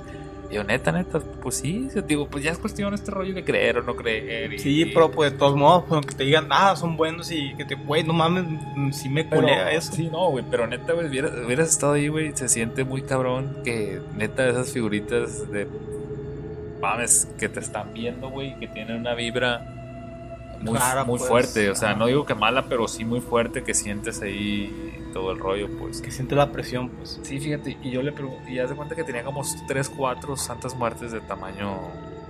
Yo, 0.51 0.65
neta, 0.65 0.91
neta, 0.91 1.21
pues 1.21 1.57
sí, 1.57 1.89
digo, 2.09 2.29
pues 2.29 2.43
ya 2.43 2.51
es 2.51 2.59
cuestión 2.59 2.93
este 2.93 3.13
rollo 3.13 3.33
de 3.35 3.45
creer 3.45 3.79
o 3.79 3.83
no 3.83 3.95
creer. 3.95 4.59
sí, 4.59 4.85
pero 4.87 5.11
pues 5.11 5.31
de 5.33 5.39
todos 5.39 5.55
modos, 5.55 5.85
pues 5.89 6.07
que 6.07 6.15
te 6.15 6.25
digan, 6.25 6.49
ah, 6.51 6.75
son 6.75 6.97
buenos 6.97 7.31
y 7.31 7.55
que 7.55 7.65
te, 7.65 7.77
güey, 7.77 8.03
no 8.03 8.13
mames, 8.13 8.45
sí 8.93 9.09
me 9.09 9.29
culea 9.29 9.71
eso. 9.71 9.93
Sí, 9.93 10.09
no, 10.11 10.31
güey, 10.31 10.45
pero 10.51 10.67
neta, 10.67 10.93
güey, 10.93 11.07
hubieras, 11.07 11.69
estado 11.69 11.93
ahí, 11.93 12.09
güey, 12.09 12.33
se 12.37 12.49
siente 12.49 12.85
muy 12.85 13.03
cabrón 13.03 13.59
que 13.65 14.01
neta 14.17 14.49
esas 14.49 14.73
figuritas 14.73 15.49
de, 15.53 15.69
mames, 16.81 17.29
que 17.39 17.49
te 17.49 17.61
están 17.61 17.93
viendo, 17.95 18.29
güey, 18.31 18.59
que 18.59 18.67
tienen 18.67 18.97
una 18.97 19.15
vibra 19.15 19.61
muy, 20.61 20.79
muy 21.07 21.19
pues, 21.19 21.29
fuerte, 21.29 21.71
o 21.71 21.77
sea, 21.77 21.95
no 21.95 22.07
digo 22.07 22.27
que 22.27 22.35
mala, 22.35 22.67
pero 22.69 22.89
sí 22.89 23.05
muy 23.05 23.21
fuerte 23.21 23.63
que 23.63 23.73
sientes 23.73 24.21
ahí 24.21 25.00
todo 25.12 25.33
el 25.33 25.38
rollo, 25.38 25.68
pues. 25.79 26.01
Que 26.01 26.11
siente 26.11 26.35
la 26.35 26.53
presión, 26.53 26.88
pues. 26.90 27.20
Sí, 27.23 27.38
fíjate, 27.38 27.79
y 27.83 27.90
yo 27.90 28.03
le 28.03 28.12
pregunté, 28.12 28.51
y 28.51 28.59
haz 28.59 28.70
de 28.70 28.77
cuenta 28.77 28.94
que 28.94 29.05
tenía 29.05 29.25
como 29.25 29.42
3, 29.66 29.88
4 29.88 30.37
santas 30.37 30.75
muertes 30.75 31.12
de 31.12 31.20
tamaño 31.20 31.79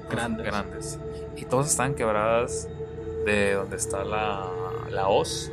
pues, 0.07 0.11
grandes. 0.11 0.47
grandes. 0.47 0.99
Y 1.37 1.45
todas 1.45 1.71
están 1.71 1.95
quebradas 1.95 2.69
de 3.25 3.55
donde 3.55 3.77
está 3.77 4.05
la, 4.05 4.47
la 4.91 5.09
hoz, 5.09 5.53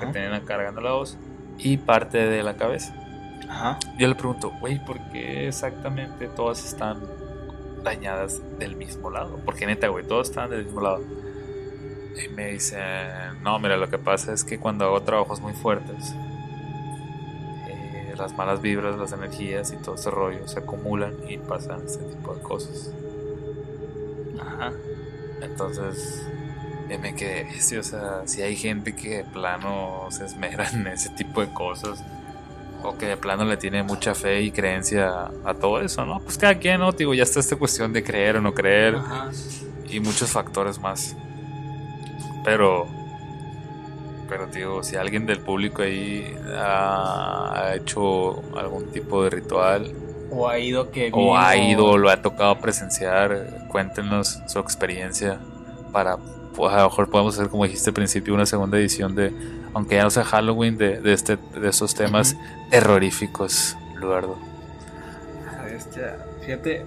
que 0.00 0.06
tenían 0.06 0.44
cargando 0.44 0.80
la 0.80 0.94
hoz, 0.94 1.18
y 1.58 1.76
parte 1.76 2.18
de 2.18 2.42
la 2.42 2.56
cabeza. 2.56 2.94
Ajá. 3.48 3.78
Yo 3.98 4.06
le 4.06 4.14
pregunto, 4.14 4.52
güey, 4.60 4.84
¿por 4.84 4.98
qué 5.10 5.48
exactamente 5.48 6.28
todas 6.28 6.64
están 6.64 7.00
dañadas 7.82 8.40
del 8.58 8.76
mismo 8.76 9.10
lado? 9.10 9.40
Porque 9.44 9.66
neta, 9.66 9.88
güey, 9.88 10.04
todas 10.06 10.28
están 10.28 10.50
del 10.50 10.64
mismo 10.64 10.80
lado. 10.80 11.02
Y 12.24 12.28
me 12.34 12.52
dice, 12.52 12.78
no, 13.42 13.58
mira, 13.58 13.76
lo 13.76 13.88
que 13.88 13.98
pasa 13.98 14.32
es 14.32 14.44
que 14.44 14.58
cuando 14.58 14.84
hago 14.84 15.02
trabajos 15.02 15.40
muy 15.40 15.52
fuertes, 15.52 16.14
las 18.18 18.36
malas 18.36 18.60
vibras, 18.60 18.98
las 18.98 19.12
energías 19.12 19.72
y 19.72 19.76
todo 19.76 19.94
ese 19.94 20.10
rollo 20.10 20.46
se 20.46 20.58
acumulan 20.58 21.14
y 21.28 21.38
pasan 21.38 21.82
ese 21.86 21.98
tipo 21.98 22.34
de 22.34 22.42
cosas. 22.42 22.92
Ajá. 24.40 24.72
Entonces, 25.40 26.26
me 26.88 27.14
quedé, 27.14 27.46
o 27.78 27.82
sea, 27.82 28.22
si 28.26 28.42
hay 28.42 28.56
gente 28.56 28.94
que 28.94 29.18
de 29.18 29.24
plano 29.24 30.06
se 30.10 30.24
esmera 30.24 30.68
en 30.70 30.86
ese 30.86 31.10
tipo 31.10 31.40
de 31.40 31.52
cosas, 31.52 32.02
o 32.82 32.96
que 32.96 33.06
de 33.06 33.16
plano 33.16 33.44
le 33.44 33.56
tiene 33.56 33.82
mucha 33.82 34.14
fe 34.14 34.40
y 34.42 34.50
creencia 34.50 35.30
a 35.44 35.54
todo 35.54 35.80
eso, 35.80 36.06
¿no? 36.06 36.20
Pues 36.20 36.38
cada 36.38 36.54
quien, 36.54 36.80
¿no? 36.80 36.92
Digo, 36.92 37.12
ya 37.12 37.24
está 37.24 37.40
esta 37.40 37.56
cuestión 37.56 37.92
de 37.92 38.04
creer 38.04 38.36
o 38.36 38.40
no 38.40 38.54
creer 38.54 38.96
y 39.90 40.00
muchos 40.00 40.30
factores 40.30 40.78
más. 40.78 41.16
Pero 42.44 42.86
pero, 44.28 44.46
tío, 44.48 44.82
si 44.82 44.96
alguien 44.96 45.24
del 45.24 45.40
público 45.40 45.82
ahí 45.82 46.36
ha, 46.54 47.72
hecho 47.74 48.42
algún 48.56 48.90
tipo 48.92 49.24
de 49.24 49.30
ritual. 49.30 49.92
O 50.30 50.48
ha 50.48 50.58
ido 50.58 50.90
que. 50.90 51.10
O 51.12 51.36
ha 51.36 51.56
ido, 51.56 51.86
o 51.86 51.98
lo 51.98 52.10
ha 52.10 52.20
tocado 52.20 52.58
presenciar, 52.60 53.66
cuéntenos 53.68 54.42
su 54.46 54.58
experiencia 54.58 55.38
para. 55.92 56.18
Pues 56.54 56.72
a 56.72 56.78
lo 56.78 56.84
mejor 56.84 57.08
podemos 57.08 57.34
hacer, 57.38 57.48
como 57.48 57.64
dijiste 57.64 57.90
al 57.90 57.94
principio, 57.94 58.34
una 58.34 58.44
segunda 58.44 58.76
edición 58.78 59.14
de. 59.14 59.32
Aunque 59.72 59.96
ya 59.96 60.02
no 60.02 60.10
sea 60.10 60.24
Halloween, 60.24 60.76
de, 60.76 61.00
de, 61.00 61.12
este, 61.12 61.36
de 61.36 61.68
estos 61.68 61.94
temas 61.94 62.36
terroríficos, 62.70 63.76
Luardo. 63.96 64.36
Fíjate, 66.42 66.84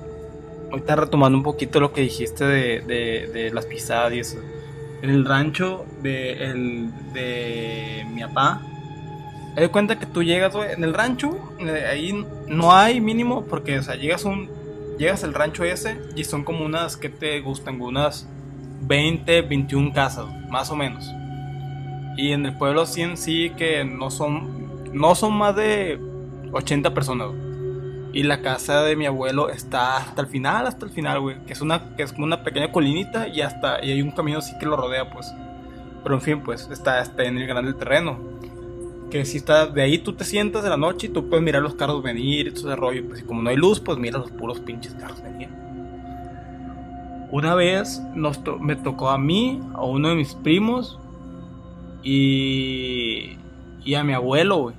ahorita 0.71 0.95
retomando 0.95 1.37
un 1.37 1.43
poquito 1.43 1.79
lo 1.79 1.93
que 1.93 2.01
dijiste 2.01 2.45
de, 2.45 2.81
de, 2.81 3.27
de 3.31 3.51
las 3.51 3.65
pisadas 3.65 4.13
y 4.13 4.19
eso 4.19 4.37
en 5.01 5.09
el 5.09 5.25
rancho 5.25 5.85
de, 6.01 6.33
el, 6.43 6.91
de 7.13 8.05
mi 8.11 8.21
papá. 8.21 8.61
Te 9.55 9.67
cuenta 9.69 9.99
que 9.99 10.05
tú 10.05 10.23
llegas, 10.23 10.55
en 10.55 10.83
el 10.83 10.93
rancho, 10.93 11.37
eh, 11.59 11.85
ahí 11.89 12.25
no 12.47 12.73
hay 12.73 13.01
mínimo, 13.01 13.45
porque, 13.45 13.79
o 13.79 13.83
sea, 13.83 13.95
llegas 13.95 14.23
un, 14.23 14.49
llegas 14.97 15.23
al 15.23 15.33
rancho 15.33 15.63
ese 15.63 15.99
y 16.15 16.23
son 16.23 16.43
como 16.43 16.65
unas, 16.65 16.95
que 16.95 17.09
te 17.09 17.41
gustan? 17.41 17.81
Unas 17.81 18.27
20, 18.81 19.41
21 19.41 19.93
casas, 19.93 20.25
más 20.49 20.69
o 20.71 20.75
menos. 20.75 21.05
Y 22.17 22.31
en 22.31 22.45
el 22.45 22.57
pueblo 22.57 22.85
sí 22.85 23.01
en 23.01 23.17
sí 23.17 23.51
que 23.57 23.83
no 23.83 24.09
son, 24.09 24.93
no 24.93 25.15
son 25.15 25.33
más 25.33 25.55
de 25.55 25.99
80 26.51 26.93
personas. 26.93 27.29
Y 28.13 28.23
la 28.23 28.41
casa 28.41 28.83
de 28.83 28.95
mi 28.95 29.05
abuelo 29.05 29.49
está 29.49 29.97
hasta 29.97 30.21
el 30.21 30.27
final, 30.27 30.67
hasta 30.67 30.85
el 30.85 30.91
final, 30.91 31.21
güey. 31.21 31.37
Que 31.45 31.53
es 31.53 31.61
una, 31.61 31.95
que 31.95 32.03
es 32.03 32.11
como 32.11 32.25
una 32.25 32.43
pequeña 32.43 32.71
colinita 32.71 33.27
y 33.27 33.41
hasta, 33.41 33.83
y 33.83 33.91
hay 33.91 34.01
un 34.01 34.11
camino 34.11 34.39
así 34.39 34.57
que 34.59 34.65
lo 34.65 34.75
rodea, 34.75 35.09
pues. 35.09 35.33
Pero 36.03 36.15
en 36.15 36.21
fin, 36.21 36.41
pues, 36.41 36.67
está, 36.71 37.01
está 37.01 37.23
en 37.23 37.37
el 37.37 37.47
grande 37.47 37.73
terreno. 37.73 38.19
Que 39.09 39.23
si 39.23 39.37
está, 39.37 39.67
de 39.67 39.81
ahí 39.81 39.97
tú 39.97 40.13
te 40.13 40.25
sientas 40.25 40.63
de 40.63 40.69
la 40.69 40.77
noche 40.77 41.07
y 41.07 41.09
tú 41.09 41.29
puedes 41.29 41.43
mirar 41.43 41.61
los 41.61 41.75
carros 41.75 42.03
venir 42.03 42.47
y 42.47 42.51
todo 42.51 42.69
ese 42.71 42.75
rollo. 42.75 43.07
Pues 43.07 43.21
y 43.21 43.23
como 43.23 43.41
no 43.41 43.49
hay 43.49 43.55
luz, 43.55 43.79
pues 43.79 43.97
mira 43.97 44.19
los 44.19 44.31
puros 44.31 44.59
pinches 44.59 44.93
carros 44.95 45.21
venir. 45.21 45.49
Una 47.31 47.55
vez 47.55 48.01
nos 48.13 48.41
me 48.59 48.75
tocó 48.75 49.09
a 49.09 49.17
mí, 49.17 49.61
a 49.73 49.83
uno 49.83 50.09
de 50.09 50.15
mis 50.15 50.33
primos 50.35 50.99
y, 52.03 53.37
y 53.85 53.93
a 53.95 54.03
mi 54.03 54.13
abuelo, 54.13 54.57
güey. 54.57 54.75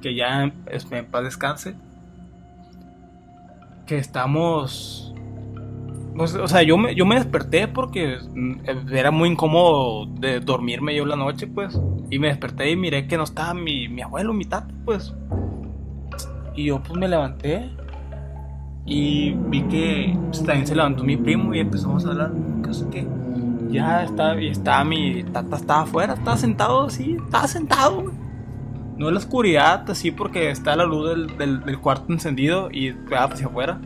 Que 0.00 0.14
ya 0.14 0.44
en 0.44 1.06
paz 1.10 1.24
descanse 1.24 1.74
que 3.88 3.96
estamos... 3.96 5.14
o 6.14 6.46
sea, 6.46 6.62
yo 6.62 6.76
me, 6.76 6.94
yo 6.94 7.06
me 7.06 7.14
desperté 7.16 7.66
porque 7.66 8.18
era 8.92 9.10
muy 9.10 9.30
incómodo 9.30 10.06
de 10.20 10.40
dormirme 10.40 10.94
yo 10.94 11.06
la 11.06 11.16
noche, 11.16 11.46
pues. 11.46 11.80
Y 12.10 12.18
me 12.18 12.28
desperté 12.28 12.70
y 12.70 12.76
miré 12.76 13.08
que 13.08 13.16
no 13.16 13.24
estaba 13.24 13.54
mi, 13.54 13.88
mi 13.88 14.02
abuelo, 14.02 14.34
mi 14.34 14.44
tata, 14.44 14.72
pues. 14.84 15.14
Y 16.54 16.66
yo 16.66 16.82
pues 16.82 16.98
me 16.98 17.08
levanté 17.08 17.70
y 18.84 19.32
vi 19.32 19.62
que 19.62 20.18
también 20.44 20.66
se 20.66 20.74
levantó 20.74 21.02
mi 21.04 21.16
primo 21.16 21.54
y 21.54 21.60
empezamos 21.60 22.04
a 22.04 22.10
hablar, 22.10 22.32
qué 22.64 22.74
sé 22.74 22.86
qué. 22.90 23.06
Ya 23.70 24.04
estaba, 24.04 24.40
y 24.40 24.52
mi 24.86 25.24
tata, 25.24 25.56
estaba 25.56 25.82
afuera, 25.82 26.14
estaba 26.14 26.36
sentado 26.36 26.84
así, 26.84 27.16
estaba 27.24 27.46
sentado, 27.46 28.04
no 28.98 29.08
en 29.08 29.14
la 29.14 29.20
oscuridad, 29.20 29.88
así 29.88 30.10
porque 30.10 30.50
está 30.50 30.74
la 30.76 30.84
luz 30.84 31.08
del, 31.38 31.62
del, 31.64 31.78
cuarto 31.78 32.12
encendido 32.12 32.68
y 32.70 32.92
pegaba 32.92 33.32
hacia 33.32 33.46
afuera. 33.46 33.80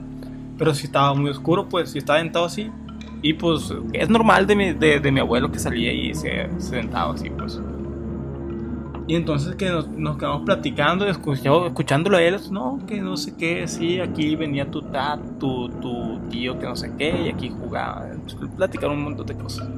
Pero 0.59 0.75
si 0.75 0.87
estaba 0.87 1.15
muy 1.15 1.31
oscuro, 1.31 1.69
pues 1.69 1.91
si 1.91 1.99
estaba 1.99 2.19
sentado 2.19 2.47
así. 2.47 2.71
Y 3.21 3.35
pues 3.35 3.73
es 3.93 4.09
normal 4.09 4.47
de 4.47 4.57
mi, 4.57 4.73
de, 4.73 5.13
mi 5.13 5.21
abuelo 5.21 5.53
que 5.53 5.59
salía 5.59 5.93
y 5.93 6.15
se, 6.15 6.49
sentaba 6.59 7.15
así, 7.15 7.31
pues. 7.31 7.61
Y 9.07 9.15
entonces 9.15 9.55
que 9.57 9.69
nos, 9.69 9.89
nos 9.89 10.17
quedamos 10.17 10.43
platicando, 10.43 11.07
escuchándolo 11.07 12.17
a 12.17 12.23
él, 12.23 12.37
no, 12.51 12.81
que 12.87 13.01
no 13.01 13.17
sé 13.17 13.37
qué, 13.37 13.69
sí, 13.69 14.01
aquí 14.01 14.35
venía 14.37 14.71
tu, 14.71 14.83
tu, 15.39 15.69
tu 15.69 16.21
tío 16.31 16.59
que 16.59 16.67
no 16.67 16.77
sé 16.77 16.93
qué, 16.97 17.25
y 17.27 17.29
aquí 17.29 17.51
jugaba, 17.51 18.07
platicaron 18.57 18.99
un 18.99 19.05
montón 19.05 19.27
de 19.27 19.35
cosas. 19.35 19.69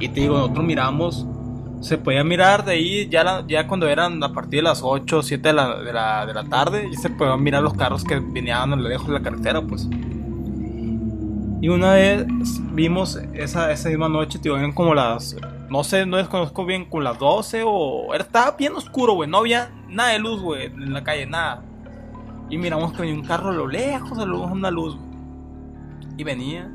Y 0.00 0.08
te 0.08 0.20
digo, 0.20 0.36
nosotros 0.36 0.64
miramos 0.64 1.26
se 1.80 1.96
podía 1.96 2.22
mirar 2.22 2.64
de 2.64 2.72
ahí, 2.72 3.08
ya, 3.08 3.44
ya 3.46 3.66
cuando 3.66 3.88
eran 3.88 4.22
a 4.22 4.32
partir 4.32 4.58
de 4.58 4.64
las 4.64 4.82
8 4.82 5.18
o 5.18 5.22
7 5.22 5.48
de 5.48 5.54
la, 5.54 5.78
de, 5.80 5.92
la, 5.92 6.26
de 6.26 6.34
la 6.34 6.44
tarde, 6.44 6.88
ya 6.92 6.98
se 6.98 7.10
podían 7.10 7.42
mirar 7.42 7.62
los 7.62 7.74
carros 7.74 8.04
que 8.04 8.20
venían 8.20 8.72
a 8.72 8.76
lo 8.76 8.88
lejos 8.88 9.08
de 9.08 9.14
la 9.14 9.22
carretera, 9.22 9.62
pues. 9.62 9.88
Y 11.62 11.68
una 11.68 11.94
vez 11.94 12.26
vimos 12.72 13.18
esa, 13.34 13.72
esa 13.72 13.88
misma 13.88 14.08
noche, 14.08 14.38
tío, 14.38 14.56
eran 14.56 14.72
como 14.72 14.94
las, 14.94 15.36
no 15.70 15.82
sé, 15.82 16.04
no 16.04 16.18
desconozco 16.18 16.66
bien, 16.66 16.84
con 16.84 17.02
las 17.02 17.18
12 17.18 17.62
o... 17.64 18.14
estaba 18.14 18.56
bien 18.56 18.74
oscuro, 18.74 19.14
güey, 19.14 19.28
no 19.28 19.38
había 19.38 19.70
nada 19.88 20.10
de 20.10 20.18
luz, 20.18 20.40
güey, 20.40 20.66
en 20.66 20.92
la 20.92 21.02
calle, 21.02 21.26
nada. 21.26 21.62
Y 22.50 22.58
miramos 22.58 22.92
que 22.92 23.02
venía 23.02 23.14
un 23.14 23.26
carro 23.26 23.50
a 23.50 23.52
lo 23.52 23.66
lejos, 23.66 24.18
a 24.18 24.24
una 24.24 24.70
luz. 24.70 24.98
Y 26.16 26.24
venía. 26.24 26.70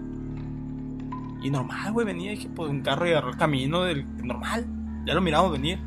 Y 1.43 1.49
normal, 1.51 1.91
güey, 1.91 2.05
venía, 2.05 2.31
dije, 2.31 2.49
pues 2.55 2.71
un 2.71 2.81
carro 2.81 3.07
y 3.07 3.11
agarró 3.11 3.29
el 3.29 3.37
camino 3.37 3.83
del 3.83 4.05
normal 4.25 4.65
ya 5.05 5.13
lo 5.13 5.21
miramos 5.21 5.51
venir. 5.51 5.79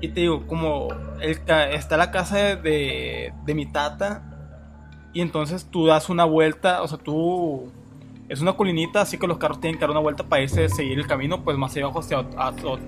Y 0.00 0.08
te 0.08 0.20
digo, 0.20 0.46
como 0.46 0.88
está 1.20 1.96
la 1.96 2.10
casa 2.10 2.56
de, 2.56 3.32
de 3.44 3.54
mi 3.54 3.66
tata, 3.66 4.22
y 5.16 5.22
entonces 5.22 5.64
tú 5.70 5.86
das 5.86 6.10
una 6.10 6.26
vuelta, 6.26 6.82
o 6.82 6.88
sea, 6.88 6.98
tú... 6.98 7.72
Es 8.28 8.42
una 8.42 8.52
colinita, 8.52 9.00
así 9.00 9.16
que 9.16 9.26
los 9.26 9.38
carros 9.38 9.60
tienen 9.60 9.78
que 9.78 9.80
dar 9.80 9.90
una 9.90 10.00
vuelta 10.00 10.24
para 10.24 10.42
irse, 10.42 10.68
seguir 10.68 10.98
el 10.98 11.06
camino, 11.06 11.42
pues 11.42 11.56
más 11.56 11.74
abajo 11.76 12.00
hacia, 12.00 12.18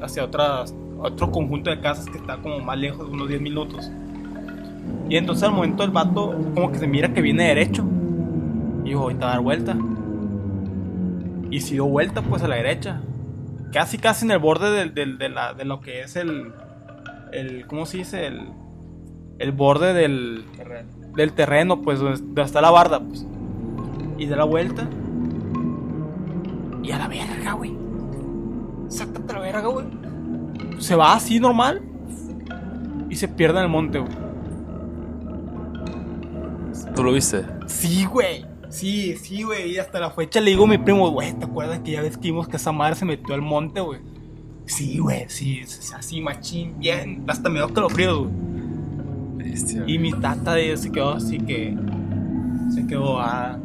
hacia 0.02 0.24
otras, 0.24 0.74
otro 0.98 1.30
conjunto 1.30 1.70
de 1.70 1.80
casas 1.80 2.04
que 2.06 2.18
está 2.18 2.36
como 2.36 2.59
más 2.59 2.76
lejos, 2.76 3.09
unos 3.09 3.28
10 3.28 3.40
minutos. 3.40 3.90
Y 5.09 5.16
entonces 5.16 5.44
al 5.44 5.52
momento 5.52 5.84
el 5.84 5.90
vato 5.90 6.34
como 6.54 6.70
que 6.70 6.78
se 6.78 6.86
mira 6.86 7.14
que 7.14 7.22
viene 7.22 7.44
derecho. 7.44 7.82
Y 8.84 8.88
dijo, 8.88 9.04
ahorita 9.04 9.26
a 9.26 9.30
dar 9.30 9.40
vuelta. 9.40 9.74
Y 11.50 11.61
si 11.61 11.74
dio 11.74 11.86
vuelta 11.86 12.20
pues 12.20 12.42
a 12.42 12.48
la 12.48 12.56
derecha. 12.56 13.00
Casi 13.73 13.99
casi 13.99 14.25
en 14.25 14.31
el 14.33 14.39
borde 14.39 14.71
del- 14.71 14.95
del- 14.95 15.19
de, 15.19 15.29
la- 15.29 15.53
de 15.55 15.64
lo 15.64 15.81
que 15.81 16.01
es 16.03 16.16
el, 16.16 16.53
el... 17.33 17.66
¿Cómo 17.66 17.85
se 17.87 17.99
dice? 17.99 18.27
El, 18.27 18.49
el 19.39 19.53
borde 19.53 19.93
del, 19.93 20.45
del 21.14 21.33
terreno, 21.33 21.83
pues 21.83 21.99
donde, 22.01 22.19
donde 22.21 22.43
está 22.43 22.61
la 22.61 22.71
barda, 22.71 23.01
pues. 23.01 23.27
Y 24.16 24.27
da 24.27 24.37
la 24.37 24.45
vuelta. 24.45 24.89
Y 26.83 26.91
a 26.93 26.99
la 26.99 27.09
verga, 27.09 27.53
güey. 27.53 27.77
Sácate 28.89 29.31
a 29.33 29.35
la 29.35 29.41
verga, 29.41 29.66
güey. 29.69 29.87
Se 30.79 30.97
va 30.97 31.14
así 31.14 31.39
normal. 31.39 31.83
Y 33.11 33.16
se 33.16 33.29
pierde 33.29 33.59
en 33.59 33.64
el 33.64 33.71
monte, 33.71 33.99
güey. 33.99 34.12
¿Tú 36.95 37.05
lo 37.05 37.12
viste? 37.12 37.45
Sí, 37.66 38.05
güey. 38.07 38.45
Sí, 38.71 39.16
sí, 39.16 39.43
güey. 39.43 39.73
Y 39.73 39.79
hasta 39.79 39.99
la 40.01 40.11
fecha 40.11 40.41
le 40.41 40.51
digo 40.51 40.64
a 40.64 40.69
mi 40.69 40.79
primo, 40.79 41.11
güey, 41.11 41.33
¿te 41.33 41.45
acuerdas 41.47 41.81
que 41.81 41.93
ya 41.93 42.03
ves 42.03 42.16
que 42.16 42.25
vimos 42.29 42.49
que 42.49 42.57
esa 42.57 42.73
madre 42.73 42.97
se 42.97 43.05
metió 43.05 43.35
al 43.35 43.43
monte, 43.43 43.81
güey? 43.81 44.01
Sí, 44.66 44.99
güey, 44.99 45.25
sí, 45.29 45.61
es- 45.61 45.93
así, 45.95 46.21
machín, 46.21 46.79
bien. 46.79 47.25
Hasta 47.27 47.49
me 47.49 47.57
dio 47.57 47.66
escalofríos, 47.66 48.19
güey. 48.19 48.31
Bestia. 49.51 49.85
Y 49.87 49.99
mi 49.99 50.12
tata 50.12 50.55
de- 50.55 50.77
se 50.77 50.93
quedó 50.93 51.12
así 51.14 51.39
que. 51.39 51.75
Se 52.75 52.87
quedó, 52.87 53.19
ah. 53.21 53.59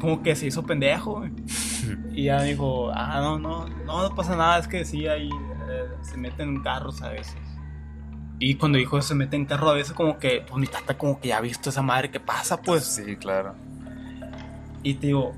Como 0.00 0.22
que 0.22 0.36
se 0.36 0.46
hizo 0.46 0.62
pendejo, 0.64 1.16
güey. 1.20 1.30
Y 2.12 2.24
ya 2.24 2.40
dijo, 2.42 2.90
ah, 2.94 3.20
no, 3.20 3.38
no, 3.38 3.68
no, 3.68 4.08
no 4.08 4.14
pasa 4.14 4.34
nada, 4.36 4.58
es 4.58 4.66
que 4.66 4.84
sí, 4.86 5.06
ahí 5.06 5.28
eh, 5.28 5.84
se 6.00 6.16
meten 6.16 6.62
carros 6.62 7.02
a 7.02 7.10
veces. 7.10 7.36
Y 8.38 8.54
cuando 8.54 8.78
dijo 8.78 9.00
se 9.02 9.14
meten 9.14 9.44
carros 9.44 9.70
a 9.70 9.74
veces, 9.74 9.92
como 9.92 10.18
que, 10.18 10.42
pues 10.48 10.58
mi 10.58 10.66
tata 10.66 10.96
como 10.96 11.20
que 11.20 11.28
ya 11.28 11.36
ha 11.38 11.40
visto 11.42 11.68
esa 11.68 11.82
madre 11.82 12.10
que 12.10 12.18
pasa, 12.20 12.60
pues. 12.62 12.84
Sí, 12.84 13.16
claro. 13.16 13.54
Y 14.86 14.94
te 14.94 15.08
digo, 15.08 15.32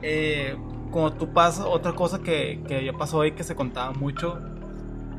eh, 0.00 0.56
cuando 0.90 1.12
tú 1.12 1.30
pasas, 1.30 1.66
otra 1.66 1.92
cosa 1.92 2.20
que, 2.20 2.62
que 2.66 2.82
ya 2.82 2.94
pasó 2.94 3.18
hoy 3.18 3.32
que 3.32 3.44
se 3.44 3.54
contaba 3.54 3.92
mucho, 3.92 4.38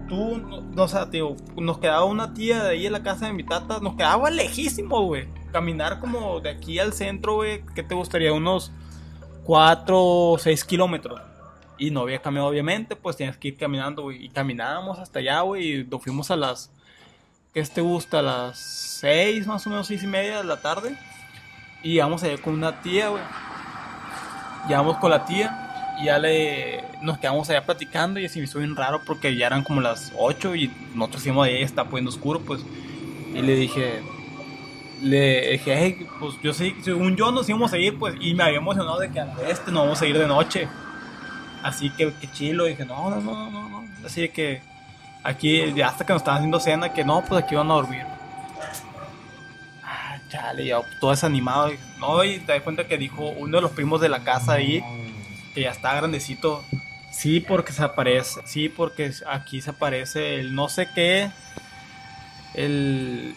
tú, 0.09 0.39
no, 0.39 0.83
o 0.83 0.87
sea, 0.87 1.07
nos 1.55 1.77
quedaba 1.77 2.03
una 2.05 2.33
tía 2.33 2.63
de 2.63 2.69
ahí 2.71 2.87
en 2.87 2.93
la 2.93 3.03
casa 3.03 3.27
de 3.27 3.33
mi 3.33 3.43
tata, 3.43 3.79
nos 3.79 3.93
quedaba 3.93 4.31
lejísimo, 4.31 5.05
güey. 5.05 5.27
Caminar 5.51 5.99
como 5.99 6.39
de 6.39 6.49
aquí 6.49 6.79
al 6.79 6.93
centro, 6.93 7.35
güey, 7.35 7.63
¿qué 7.75 7.83
te 7.83 7.93
gustaría? 7.93 8.33
Unos 8.33 8.71
4 9.43 9.95
o 10.03 10.39
6 10.39 10.65
kilómetros. 10.65 11.21
Y 11.77 11.91
no 11.91 12.01
había 12.01 12.23
camión, 12.23 12.45
obviamente, 12.45 12.95
pues 12.95 13.17
tienes 13.17 13.37
que 13.37 13.49
ir 13.49 13.57
caminando, 13.57 14.01
güey. 14.01 14.25
Y 14.25 14.29
caminábamos 14.29 14.97
hasta 14.97 15.19
allá, 15.19 15.41
güey, 15.41 15.81
y 15.81 15.83
nos 15.83 16.01
fuimos 16.01 16.31
a 16.31 16.35
las, 16.35 16.71
¿qué 17.53 17.61
te 17.65 17.81
gusta? 17.81 18.17
A 18.17 18.23
las 18.23 18.57
6, 18.57 19.45
más 19.45 19.67
o 19.67 19.69
menos, 19.69 19.85
6 19.85 20.01
y 20.01 20.07
media 20.07 20.39
de 20.39 20.43
la 20.43 20.59
tarde. 20.59 20.97
Y 21.83 21.93
íbamos 21.93 22.23
allá 22.23 22.37
con 22.37 22.53
una 22.53 22.81
tía, 22.81 23.09
güey. 23.09 23.23
Llegamos 24.67 24.97
con 24.97 25.09
la 25.09 25.25
tía 25.25 25.95
y 25.99 26.05
ya 26.05 26.19
le 26.19 26.83
nos 27.01 27.17
quedamos 27.17 27.49
allá 27.49 27.65
platicando 27.65 28.19
y 28.19 28.25
así 28.25 28.39
me 28.39 28.45
hizo 28.45 28.59
bien 28.59 28.75
raro 28.75 29.01
porque 29.05 29.35
ya 29.35 29.47
eran 29.47 29.63
como 29.63 29.81
las 29.81 30.13
8 30.17 30.55
y 30.55 30.71
nosotros 30.93 31.25
íbamos 31.25 31.47
de 31.47 31.57
ahí, 31.57 31.63
está 31.63 31.85
poniendo 31.85 32.09
oscuro, 32.09 32.39
pues. 32.41 32.63
Y 33.33 33.41
le 33.41 33.55
dije, 33.55 34.01
le 35.01 35.51
dije, 35.53 35.75
"Hey, 35.77 36.07
pues 36.19 36.35
yo 36.43 36.53
sé, 36.53 36.75
según 36.83 37.15
yo 37.15 37.31
nos 37.31 37.49
íbamos 37.49 37.73
a 37.73 37.77
ir, 37.77 37.97
pues, 37.97 38.15
y 38.19 38.35
me 38.35 38.43
había 38.43 38.57
emocionado 38.57 38.99
de 38.99 39.09
que 39.09 39.19
a 39.19 39.33
este 39.49 39.71
nos 39.71 39.83
vamos 39.83 40.01
a 40.01 40.05
ir 40.05 40.17
de 40.17 40.27
noche. 40.27 40.67
Así 41.63 41.89
que, 41.91 42.13
que 42.13 42.31
chilo, 42.31 42.65
dije, 42.65 42.85
no, 42.85 43.09
no, 43.09 43.21
no, 43.21 43.49
no, 43.49 43.69
no. 43.69 43.83
Así 44.05 44.27
que 44.29 44.61
aquí, 45.23 45.81
hasta 45.81 46.05
que 46.05 46.13
nos 46.13 46.21
estaban 46.21 46.39
haciendo 46.39 46.59
cena, 46.59 46.93
que 46.93 47.03
no, 47.03 47.23
pues 47.27 47.43
aquí 47.43 47.55
van 47.55 47.69
a 47.71 47.75
dormir. 47.75 48.05
Chale, 50.31 50.65
ya 50.65 50.79
todo 50.99 51.11
desanimado. 51.11 51.71
No, 51.99 52.23
y 52.23 52.39
te 52.39 52.53
das 52.53 52.61
cuenta 52.61 52.87
que 52.87 52.97
dijo 52.97 53.29
uno 53.29 53.57
de 53.57 53.61
los 53.61 53.71
primos 53.71 53.99
de 54.01 54.09
la 54.09 54.23
casa 54.23 54.53
ahí, 54.53 54.81
que 55.53 55.61
ya 55.61 55.71
está 55.71 55.93
grandecito. 55.95 56.63
Sí, 57.11 57.41
porque 57.41 57.73
se 57.73 57.83
aparece. 57.83 58.39
Sí, 58.45 58.69
porque 58.69 59.11
aquí 59.27 59.61
se 59.61 59.71
aparece 59.71 60.39
el 60.39 60.55
no 60.55 60.69
sé 60.69 60.87
qué. 60.95 61.29
El. 62.53 63.35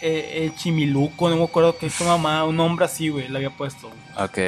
eh, 0.00 0.44
El, 0.44 0.54
chimiluco, 0.56 1.28
no 1.28 1.36
me 1.36 1.44
acuerdo 1.44 1.76
qué 1.76 1.86
es 1.86 1.96
tu 1.98 2.04
mamá, 2.04 2.44
un 2.44 2.56
nombre 2.56 2.84
así, 2.84 3.08
güey, 3.08 3.28
le 3.28 3.36
había 3.38 3.50
puesto. 3.50 3.90
Ok. 4.16 4.38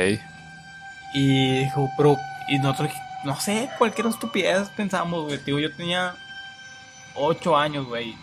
Y 1.15 1.59
dijo, 1.65 1.91
pero. 1.97 2.17
Y 2.49 2.59
nosotros, 2.59 2.91
no 3.25 3.39
sé, 3.41 3.69
cualquier 3.79 4.07
estupidez 4.07 4.69
pensamos, 4.71 5.25
güey. 5.25 5.39
Digo, 5.45 5.59
yo 5.59 5.75
tenía 5.75 6.15
8 7.15 7.57
años, 7.57 7.87
güey. 7.87 8.15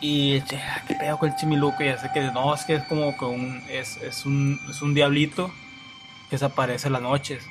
Y, 0.00 0.40
che, 0.42 0.56
ah, 0.56 0.82
qué 0.86 0.94
pedo 0.94 1.18
con 1.18 1.28
el 1.30 1.36
chimiluco. 1.36 1.82
Ya 1.82 1.98
sé 1.98 2.10
que 2.12 2.20
no, 2.32 2.54
es 2.54 2.64
que 2.64 2.76
es 2.76 2.84
como 2.84 3.16
que 3.16 3.24
un. 3.24 3.62
Es, 3.68 3.96
es, 3.98 4.24
un, 4.24 4.58
es 4.70 4.80
un 4.82 4.94
diablito 4.94 5.50
que 6.30 6.38
se 6.38 6.44
aparece 6.46 6.86
en 6.86 6.94
las 6.94 7.02
noches. 7.02 7.44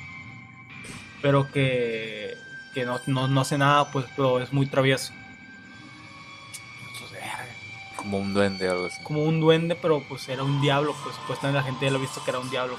Pero 1.22 1.50
que. 1.50 2.36
Que 2.74 2.84
no, 2.86 3.00
no, 3.06 3.26
no 3.28 3.40
hace 3.40 3.58
nada, 3.58 3.90
pues, 3.90 4.06
pero 4.16 4.40
es 4.40 4.52
muy 4.52 4.66
travieso. 4.66 5.12
Entonces, 6.92 7.18
Como 7.96 8.18
un 8.18 8.32
duende 8.32 8.68
o 8.68 8.72
algo 8.72 8.86
así. 8.86 9.02
como 9.02 9.24
un 9.24 9.40
duende, 9.40 9.74
pero 9.76 10.00
pues 10.08 10.28
era 10.28 10.42
un 10.44 10.60
diablo, 10.60 10.94
pues 11.02 11.16
supuestamente 11.16 11.58
la 11.58 11.64
gente 11.64 11.84
ya 11.86 11.90
lo 11.92 11.98
ha 11.98 12.00
visto 12.00 12.22
que 12.24 12.30
era 12.30 12.38
un 12.38 12.48
diablo. 12.50 12.76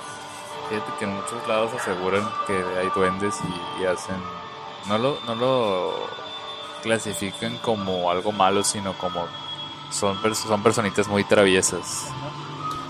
Fíjate 0.70 0.92
que 0.98 1.06
en 1.06 1.14
muchos 1.16 1.46
lados 1.48 1.74
aseguran 1.74 2.28
que 2.48 2.54
hay 2.80 2.90
duendes 2.96 3.36
y, 3.80 3.82
y 3.82 3.86
hacen. 3.86 4.16
No 4.88 4.98
lo, 4.98 5.20
no 5.26 5.36
lo 5.36 6.10
clasifican 6.82 7.58
como 7.58 8.10
algo 8.10 8.32
malo, 8.32 8.64
sino 8.64 8.94
como. 8.98 9.28
Son, 9.92 10.18
son 10.36 10.64
personitas 10.64 11.08
muy 11.08 11.24
traviesas. 11.24 12.08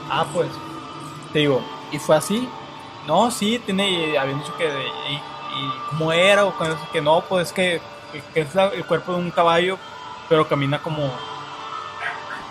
Ah, 0.10 0.26
pues, 0.34 0.50
te 1.34 1.40
digo, 1.40 1.62
¿y 1.92 2.00
fue 2.00 2.16
así? 2.16 2.48
No, 3.08 3.32
sí, 3.32 3.60
tiene, 3.60 4.18
habían 4.18 4.40
dicho 4.40 4.56
que, 4.58 4.66
y, 5.10 5.14
y 5.16 5.72
cómo 5.90 6.12
era, 6.14 6.46
o 6.46 6.54
que 6.92 7.02
no, 7.02 7.22
pues 7.22 7.48
es 7.48 7.54
que, 7.54 7.82
que 8.34 8.42
es 8.42 8.56
el 8.56 8.86
cuerpo 8.86 9.14
de 9.14 9.18
un 9.20 9.32
caballo, 9.32 9.78
pero 10.30 10.48
camina 10.48 10.82
como, 10.82 11.10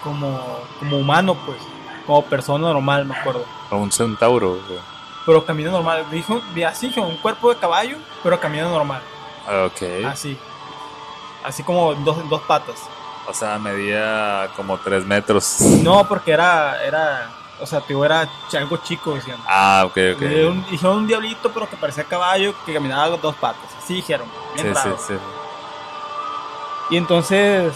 como, 0.03 0.59
como 0.79 0.97
humano, 0.99 1.35
pues, 1.47 1.59
como 2.07 2.25
persona 2.25 2.73
normal, 2.73 3.05
me 3.05 3.15
acuerdo. 3.17 3.45
O 3.71 3.77
un 3.77 3.93
centauro. 3.93 4.53
o 4.53 4.69
sea. 4.69 4.83
Pero 5.27 5.45
camina 5.45 5.71
normal, 5.71 6.07
dijo, 6.11 6.41
así, 6.67 6.89
dijo, 6.89 7.03
un 7.03 7.17
cuerpo 7.19 7.51
de 7.51 7.61
caballo, 7.61 7.99
pero 8.23 8.41
camina 8.41 8.65
normal, 8.69 9.03
Ok. 9.67 9.83
así, 10.09 10.37
así 11.45 11.63
como 11.63 11.95
dos, 11.95 12.29
dos 12.29 12.41
patas. 12.43 12.81
O 13.27 13.35
sea, 13.35 13.59
medía 13.59 14.51
como 14.57 14.79
3 14.79 15.05
metros. 15.07 15.61
No, 15.83 16.07
porque 16.09 16.33
era, 16.33 16.83
era, 16.85 17.31
o 17.61 17.67
sea, 17.67 17.81
tío, 17.81 18.05
era 18.05 18.29
algo 18.55 18.77
chico, 18.79 19.15
decían. 19.15 19.39
Ah, 19.47 19.85
ok, 19.87 19.97
ok. 20.17 20.23
Un- 20.49 20.67
dijeron 20.71 20.97
un 20.99 21.07
diablito, 21.07 21.51
pero 21.53 21.69
que 21.69 21.77
parecía 21.77 22.05
caballo, 22.05 22.55
que 22.67 22.75
caminaba 22.75 23.17
dos 23.17 23.35
patas. 23.37 23.71
Así 23.79 23.95
dijeron, 23.95 24.27
bien 24.55 24.67
Sí, 24.69 24.73
sí, 24.75 24.89
raro. 24.89 24.99
sí. 25.07 25.15
Y 26.91 26.97
entonces, 26.97 27.73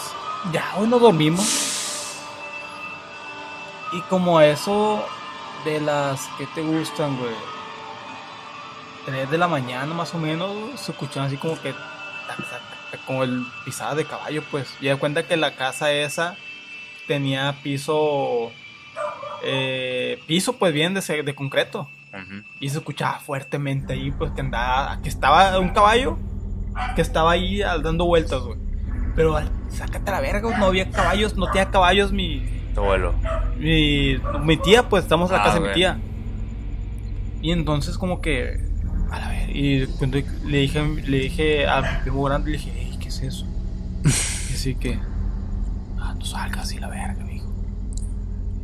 ya 0.52 0.72
hoy 0.76 0.88
nos 0.88 1.00
dormimos. 1.00 1.46
Y 3.92 4.00
como 4.02 4.40
eso 4.40 5.04
de 5.64 5.80
las 5.80 6.26
que 6.36 6.46
te 6.48 6.62
gustan, 6.62 7.16
güey. 7.16 7.34
3 9.06 9.30
de 9.30 9.38
la 9.38 9.46
mañana 9.46 9.92
más 9.94 10.12
o 10.14 10.18
menos, 10.18 10.50
se 10.80 10.90
escuchaban 10.92 11.28
así 11.28 11.36
como 11.36 11.60
que 11.60 11.74
como 13.06 13.24
el 13.24 13.44
pisada 13.64 13.94
de 13.94 14.04
caballo, 14.04 14.42
pues. 14.50 14.74
Y 14.80 14.86
de 14.86 14.96
cuenta 14.96 15.26
que 15.26 15.36
la 15.36 15.54
casa 15.56 15.92
esa 15.92 16.36
tenía 17.06 17.54
piso 17.62 18.50
eh, 19.42 20.18
piso 20.26 20.54
pues 20.54 20.72
bien 20.72 20.94
de, 20.94 21.22
de 21.22 21.34
concreto. 21.34 21.88
Y 22.60 22.68
se 22.68 22.78
escuchaba 22.78 23.18
fuertemente 23.18 23.92
ahí, 23.94 24.12
pues 24.12 24.30
que 24.30 24.40
andaba, 24.40 25.00
que 25.02 25.08
estaba 25.08 25.58
un 25.58 25.70
caballo 25.70 26.16
que 26.94 27.02
estaba 27.02 27.32
ahí 27.32 27.60
al- 27.60 27.82
dando 27.82 28.04
vueltas, 28.04 28.40
güey. 28.42 28.56
Pero 29.16 29.36
al- 29.36 29.50
sácate 29.68 30.10
la 30.12 30.20
verga, 30.20 30.56
no 30.58 30.66
había 30.66 30.90
caballos, 30.90 31.36
no 31.36 31.46
tenía 31.50 31.70
caballos 31.72 32.12
mi, 32.12 32.44
Tu 32.72 32.80
abuelo. 32.80 33.14
mi, 33.58 34.16
mi 34.42 34.56
tía, 34.56 34.88
pues 34.88 35.02
estamos 35.02 35.30
en 35.30 35.36
la 35.38 35.42
Ah, 35.42 35.46
casa 35.46 35.58
de 35.60 35.68
mi 35.68 35.74
tía. 35.74 35.98
Y 37.42 37.50
entonces 37.50 37.98
como 37.98 38.20
que, 38.20 38.60
a 39.10 39.18
la 39.20 39.28
ver, 39.28 39.54
y 39.56 39.86
cuando 39.98 40.18
le 40.46 40.58
dije, 40.58 40.82
le 41.06 41.18
dije 41.18 41.66
a 41.68 41.80
mi 41.82 41.88
primo 42.02 42.22
grande, 42.24 42.50
le 42.50 42.56
dije, 42.58 42.72
"Ey, 42.78 42.96
¿qué 43.00 43.08
es 43.08 43.20
eso? 43.22 43.46
y 44.04 44.54
así 44.54 44.74
que, 44.74 44.98
ah, 46.00 46.14
no 46.18 46.24
salgas 46.24 46.72
y 46.72 46.78
la 46.78 46.88
verga, 46.88 47.22
me 47.24 47.32
dijo. 47.34 47.44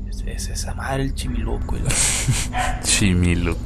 Es, 0.09 0.23
es 0.27 0.49
esa 0.51 0.75
madre 0.75 1.05
el 1.05 1.15
chimiluco. 1.15 1.77
Y, 1.77 1.81
la- 1.81 2.81
Chimiluc. 2.83 3.59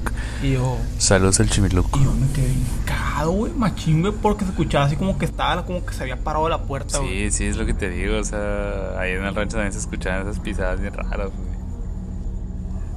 y 0.43 0.53
yo, 0.53 0.79
Saludos 0.99 1.41
al 1.41 1.49
Chimiluc. 1.51 1.97
Y 1.97 2.05
yo 2.05 2.13
me 2.13 2.29
quedé 2.33 2.47
bien 2.49 2.67
cagado, 2.85 3.33
güey, 3.33 3.53
machín, 3.53 4.03
güey, 4.03 4.13
porque 4.13 4.45
se 4.45 4.51
escuchaba 4.51 4.85
así 4.85 4.97
como 4.97 5.17
que 5.19 5.25
estaba, 5.25 5.65
como 5.67 5.85
que 5.85 5.95
se 5.95 6.03
había 6.03 6.17
parado 6.19 6.49
la 6.49 6.63
puerta. 6.65 6.99
Sí, 6.99 7.31
sí, 7.31 7.45
es 7.47 7.57
lo 7.57 7.65
que 7.67 7.75
te 7.75 7.89
digo. 7.91 8.19
O 8.19 8.25
sea, 8.25 8.99
ahí 9.01 9.13
en 9.13 9.25
el 9.25 9.35
rancho 9.35 9.57
también 9.57 9.73
se 9.73 9.79
escuchaban 9.79 10.23
esas 10.29 10.39
pisadas 10.41 10.81
bien 10.81 10.93
raras, 10.93 11.31
güey. 11.31 11.54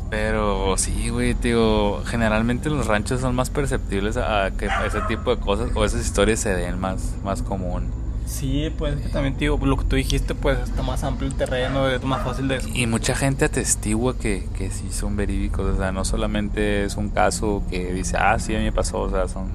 Pero 0.09 0.77
sí, 0.77 1.09
güey, 1.09 1.33
tío, 1.33 2.03
generalmente 2.05 2.69
los 2.69 2.87
ranchos 2.87 3.19
son 3.21 3.35
más 3.35 3.49
perceptibles 3.49 4.15
a 4.17 4.51
que 4.57 4.69
ese 4.85 5.01
tipo 5.07 5.35
de 5.35 5.41
cosas 5.41 5.69
o 5.75 5.83
esas 5.83 6.05
historias 6.05 6.39
se 6.39 6.53
den 6.55 6.79
más, 6.79 7.15
más 7.23 7.41
común. 7.41 7.91
Sí, 8.25 8.73
pues 8.77 8.97
que 8.97 9.07
también, 9.09 9.35
tío, 9.35 9.57
lo 9.57 9.77
que 9.77 9.85
tú 9.85 9.95
dijiste, 9.95 10.35
pues 10.35 10.59
está 10.59 10.81
más 10.81 11.03
amplio 11.03 11.29
el 11.29 11.35
terreno, 11.35 11.89
es 11.89 12.03
más 12.03 12.23
fácil 12.23 12.49
de... 12.49 12.61
Y 12.73 12.85
mucha 12.85 13.15
gente 13.15 13.45
atestigua 13.45 14.17
que, 14.17 14.47
que 14.57 14.69
sí 14.69 14.91
son 14.91 15.15
verídicos, 15.15 15.65
o 15.65 15.77
sea, 15.77 15.93
no 15.93 16.03
solamente 16.03 16.83
es 16.83 16.97
un 16.97 17.09
caso 17.09 17.63
que 17.69 17.93
dice, 17.93 18.17
ah, 18.17 18.37
sí, 18.37 18.53
a 18.53 18.59
mí 18.59 18.65
me 18.65 18.73
pasó, 18.73 18.99
o 18.99 19.09
sea, 19.09 19.29
son, 19.29 19.49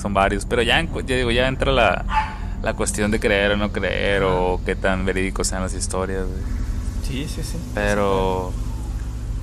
son 0.00 0.12
varios, 0.12 0.44
pero 0.44 0.62
ya, 0.62 0.82
ya 0.82 1.16
digo, 1.16 1.30
ya 1.30 1.46
entra 1.46 1.70
la, 1.70 2.04
la 2.62 2.74
cuestión 2.74 3.12
de 3.12 3.20
creer 3.20 3.52
o 3.52 3.56
no 3.56 3.70
creer 3.70 4.24
o 4.24 4.60
qué 4.66 4.74
tan 4.74 5.06
verídicos 5.06 5.46
sean 5.46 5.62
las 5.62 5.74
historias. 5.74 6.26
Güey. 6.26 6.42
Sí, 7.04 7.28
sí, 7.28 7.42
sí. 7.44 7.58
Pero 7.74 8.52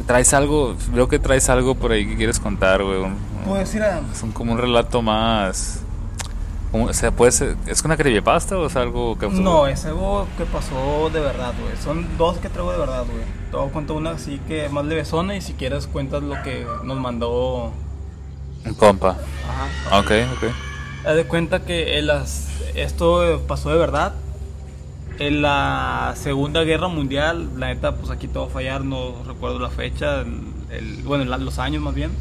traes 0.06 0.34
algo, 0.34 0.76
veo 0.92 1.08
que 1.08 1.20
traes 1.20 1.50
algo 1.50 1.76
por 1.76 1.92
ahí 1.92 2.08
que 2.08 2.16
quieres 2.16 2.40
contar, 2.40 2.84
güey. 2.84 3.04
Pues 3.46 3.74
mira, 3.74 4.02
es 4.12 4.24
un, 4.24 4.32
como 4.32 4.54
un 4.54 4.58
relato 4.58 5.02
más 5.02 5.84
o 6.74 6.92
sea, 6.92 7.12
puede 7.12 7.32
ser, 7.32 7.56
¿es 7.68 7.84
una 7.84 7.96
creepypasta 7.96 8.58
o 8.58 8.66
es 8.66 8.76
algo 8.76 9.16
que 9.20 9.28
No, 9.30 9.68
es 9.68 9.86
algo 9.86 10.28
que 10.38 10.46
pasó 10.46 11.12
de 11.12 11.20
verdad, 11.20 11.54
güey. 11.62 11.78
Son 11.78 12.18
dos 12.18 12.38
que 12.40 12.50
traigo 12.50 12.72
de 12.72 12.80
verdad, 12.80 13.06
güey. 13.06 13.68
A 13.68 13.72
contar 13.72 13.96
una 13.96 14.12
así 14.12 14.42
que 14.48 14.70
más 14.70 14.84
levesona 14.84 15.36
y 15.36 15.42
si 15.42 15.54
quieres 15.54 15.86
cuentas 15.86 16.24
lo 16.24 16.42
que 16.42 16.66
nos 16.84 16.98
mandó 16.98 17.72
un 18.66 18.74
compa. 18.74 19.18
Ajá. 19.48 20.00
Ok, 20.00 20.12
ok. 20.36 20.52
Haz 21.06 21.16
de 21.16 21.28
cuenta 21.28 21.64
que 21.64 22.02
las, 22.02 22.48
esto 22.74 23.44
pasó 23.48 23.70
de 23.70 23.78
verdad. 23.78 24.16
En 25.20 25.42
la 25.42 26.14
Segunda 26.16 26.64
Guerra 26.64 26.88
Mundial, 26.88 27.50
la 27.58 27.68
neta, 27.68 27.96
pues 27.96 28.10
aquí 28.10 28.28
todo 28.28 28.50
fallar, 28.50 28.84
no 28.84 29.24
recuerdo 29.28 29.60
la 29.60 29.70
fecha, 29.70 30.22
el, 30.72 31.04
bueno, 31.04 31.26
los 31.38 31.60
años 31.60 31.84
más 31.84 31.94
bien 31.94 32.12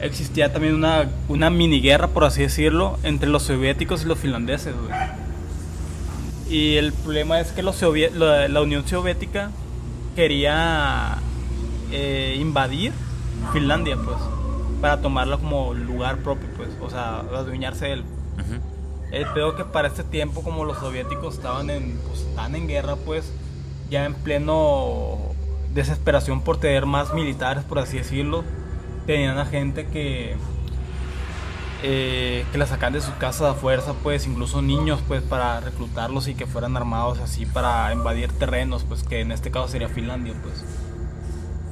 existía 0.00 0.52
también 0.52 0.74
una, 0.74 1.08
una 1.28 1.50
mini 1.50 1.80
guerra, 1.80 2.08
por 2.08 2.24
así 2.24 2.42
decirlo, 2.42 2.98
entre 3.02 3.28
los 3.28 3.44
soviéticos 3.44 4.02
y 4.02 4.06
los 4.06 4.18
finlandeses, 4.18 4.74
Y 6.48 6.76
el 6.76 6.92
problema 6.92 7.40
es 7.40 7.52
que 7.52 7.62
los 7.62 7.80
la, 7.82 8.60
Unión 8.60 8.86
Soviética 8.86 9.50
quería 10.16 11.18
eh, 11.92 12.36
invadir 12.40 12.92
Finlandia, 13.52 13.96
pues, 13.96 14.16
para 14.80 15.00
tomarla 15.00 15.36
como 15.36 15.74
lugar 15.74 16.18
propio, 16.18 16.48
pues, 16.56 16.70
o 16.80 16.90
sea, 16.90 17.20
adueñarse 17.20 17.86
de 17.86 17.92
él. 17.92 18.04
El 19.10 19.26
peor 19.26 19.56
que 19.56 19.64
para 19.64 19.88
este 19.88 20.04
tiempo, 20.04 20.42
como 20.42 20.64
los 20.64 20.78
soviéticos 20.78 21.34
estaban 21.34 21.70
en, 21.70 21.98
pues, 22.06 22.20
estaban 22.20 22.54
en 22.54 22.68
guerra, 22.68 22.96
pues, 22.96 23.32
ya 23.90 24.04
en 24.04 24.14
pleno 24.14 25.18
desesperación 25.74 26.42
por 26.42 26.58
tener 26.58 26.86
más 26.86 27.12
militares, 27.12 27.64
por 27.64 27.78
así 27.78 27.98
decirlo, 27.98 28.44
tenían 29.06 29.38
a 29.38 29.46
gente 29.46 29.86
que 29.86 30.36
eh, 31.82 32.44
que 32.52 32.58
la 32.58 32.66
sacan 32.66 32.92
de 32.92 33.00
sus 33.00 33.14
casas 33.14 33.42
a 33.42 33.54
fuerza, 33.54 33.94
pues 34.02 34.26
incluso 34.26 34.60
niños, 34.60 35.00
pues 35.08 35.22
para 35.22 35.60
reclutarlos 35.60 36.28
y 36.28 36.34
que 36.34 36.46
fueran 36.46 36.76
armados 36.76 37.20
así 37.20 37.46
para 37.46 37.90
invadir 37.94 38.30
terrenos, 38.32 38.84
pues 38.84 39.02
que 39.02 39.20
en 39.20 39.32
este 39.32 39.50
caso 39.50 39.68
sería 39.68 39.88
Finlandia, 39.88 40.34
pues. 40.42 40.62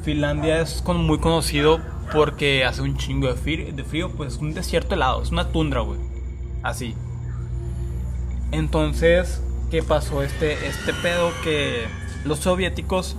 Finlandia 0.03 0.63
es 0.63 0.83
muy 0.83 1.19
conocido 1.19 1.81
porque 2.11 2.65
hace 2.65 2.81
un 2.81 2.97
chingo 2.97 3.29
de 3.29 3.35
frío, 3.35 3.71
de 3.71 3.85
frío, 3.85 4.11
pues 4.11 4.35
es 4.35 4.39
un 4.41 4.55
desierto 4.55 4.95
helado, 4.95 5.23
es 5.23 5.31
una 5.31 5.53
tundra, 5.53 5.83
güey. 5.83 6.01
Así. 6.63 6.95
Entonces, 8.53 9.43
¿qué 9.71 9.83
pasó? 9.83 10.23
Este, 10.23 10.67
este 10.67 10.93
pedo 10.95 11.31
que 11.43 11.87
los 12.25 12.39
soviéticos 12.41 13.17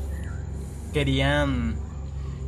querían 0.93 1.75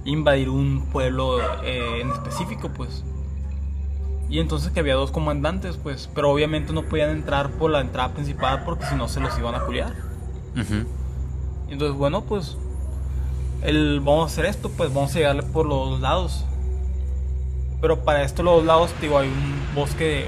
invadir 0.05 0.49
un 0.49 0.87
pueblo 0.91 1.39
eh, 1.63 2.01
en 2.01 2.09
específico, 2.09 2.69
pues. 2.69 3.03
Y 4.29 4.39
entonces 4.39 4.71
que 4.71 4.79
había 4.79 4.95
dos 4.95 5.11
comandantes, 5.11 5.77
pues, 5.77 6.09
pero 6.15 6.31
obviamente 6.31 6.73
no 6.73 6.83
podían 6.83 7.09
entrar 7.09 7.51
por 7.51 7.69
la 7.69 7.81
entrada 7.81 8.13
principal 8.13 8.63
porque 8.63 8.85
si 8.85 8.95
no 8.95 9.09
se 9.09 9.19
los 9.19 9.37
iban 9.37 9.55
a 9.55 9.59
culiar. 9.61 9.93
Entonces, 11.67 11.97
bueno, 11.97 12.23
pues, 12.23 12.57
el, 13.61 13.99
vamos 13.99 14.23
a 14.23 14.33
hacer 14.33 14.45
esto, 14.45 14.69
pues 14.69 14.93
vamos 14.93 15.11
a 15.15 15.19
llegarle 15.19 15.43
por 15.43 15.65
los 15.65 15.99
lados. 15.99 16.45
Pero 17.81 18.03
para 18.03 18.23
esto 18.23 18.41
los 18.41 18.63
lados, 18.63 18.91
digo, 19.01 19.19
hay 19.19 19.27
un 19.27 19.75
bosque 19.75 20.27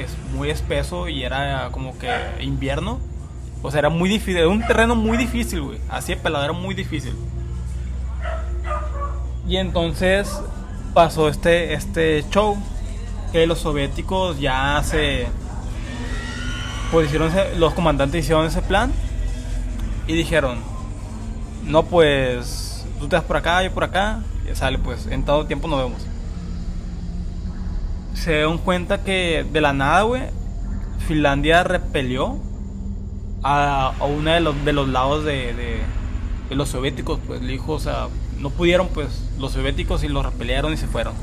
es 0.00 0.16
muy 0.32 0.50
espeso 0.50 1.08
y 1.08 1.22
era 1.22 1.68
como 1.70 1.96
que 1.98 2.10
invierno. 2.40 3.00
O 3.62 3.70
sea, 3.70 3.78
era 3.80 3.88
muy 3.88 4.08
difícil, 4.08 4.36
era 4.36 4.48
un 4.48 4.66
terreno 4.66 4.94
muy 4.94 5.16
difícil, 5.16 5.62
güey. 5.62 5.78
Así 5.88 6.12
de 6.12 6.18
muy 6.52 6.74
difícil. 6.74 7.14
Y 9.46 9.56
entonces 9.56 10.40
pasó 10.94 11.28
este, 11.28 11.74
este 11.74 12.24
show 12.30 12.56
que 13.32 13.46
los 13.46 13.58
soviéticos 13.58 14.38
ya 14.38 14.80
se 14.84 15.26
pues 16.92 17.08
hicieron 17.08 17.32
los 17.58 17.74
comandantes 17.74 18.22
hicieron 18.22 18.46
ese 18.46 18.62
plan 18.62 18.92
y 20.06 20.14
dijeron 20.14 20.60
no 21.64 21.82
pues 21.82 22.86
tú 23.00 23.08
te 23.08 23.16
vas 23.16 23.24
por 23.24 23.36
acá 23.36 23.64
yo 23.64 23.72
por 23.72 23.82
acá 23.82 24.22
y 24.48 24.54
sale 24.54 24.78
pues 24.78 25.08
en 25.08 25.24
todo 25.24 25.46
tiempo 25.46 25.66
nos 25.66 25.82
vemos 25.82 26.06
se 28.14 28.32
dieron 28.32 28.58
cuenta 28.58 29.02
que 29.04 29.44
de 29.52 29.60
la 29.60 29.72
nada 29.72 30.02
güey 30.02 30.22
Finlandia 31.06 31.62
repelió 31.64 32.38
a, 33.42 33.92
a 33.98 34.04
uno 34.04 34.30
de 34.30 34.40
los, 34.40 34.64
de 34.64 34.72
los 34.72 34.88
lados 34.88 35.24
de, 35.24 35.52
de, 35.52 35.82
los 36.54 36.68
soviéticos 36.68 37.18
pues 37.26 37.42
le 37.42 37.52
dijo 37.52 37.72
o 37.72 37.80
sea 37.80 38.08
no 38.44 38.50
pudieron, 38.50 38.88
pues 38.88 39.30
los 39.38 39.52
soviéticos 39.52 40.04
y 40.04 40.08
los 40.08 40.24
repelearon 40.24 40.72
y 40.72 40.76
se 40.76 40.86
fueron. 40.86 41.14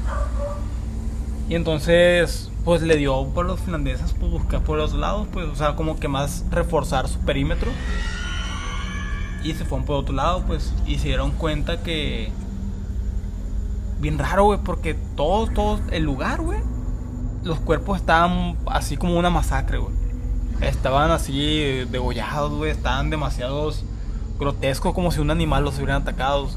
Y 1.50 1.56
entonces, 1.56 2.50
pues 2.66 2.82
le 2.82 2.98
dio 2.98 3.28
por 3.28 3.46
los 3.46 3.60
finlandeses 3.60 4.16
pues, 4.20 4.32
buscar 4.32 4.64
por 4.64 4.78
los 4.78 4.94
lados, 4.94 5.28
pues, 5.32 5.48
o 5.48 5.56
sea, 5.56 5.76
como 5.76 6.00
que 6.00 6.08
más 6.08 6.46
reforzar 6.50 7.08
su 7.08 7.20
perímetro. 7.20 7.70
Y 9.44 9.54
se 9.54 9.66
fueron 9.66 9.86
por 9.86 9.98
otro 9.98 10.16
lado, 10.16 10.44
pues, 10.48 10.74
y 10.86 10.98
se 10.98 11.10
dieron 11.10 11.32
cuenta 11.32 11.84
que. 11.84 12.32
Bien 14.00 14.18
raro, 14.18 14.46
güey, 14.46 14.60
porque 14.64 14.96
todo, 15.16 15.48
todo 15.48 15.80
el 15.92 16.04
lugar, 16.04 16.42
güey, 16.42 16.60
los 17.44 17.60
cuerpos 17.60 18.00
estaban 18.00 18.58
así 18.66 18.98
como 18.98 19.18
una 19.18 19.30
masacre, 19.30 19.78
güey. 19.78 19.94
Estaban 20.62 21.12
así 21.12 21.86
degollados, 21.90 22.52
güey, 22.52 22.72
estaban 22.72 23.10
demasiados 23.10 23.84
grotescos, 24.40 24.94
como 24.94 25.12
si 25.12 25.20
un 25.20 25.32
animal 25.32 25.64
los 25.64 25.78
hubieran 25.78 26.04
atacado 26.04 26.50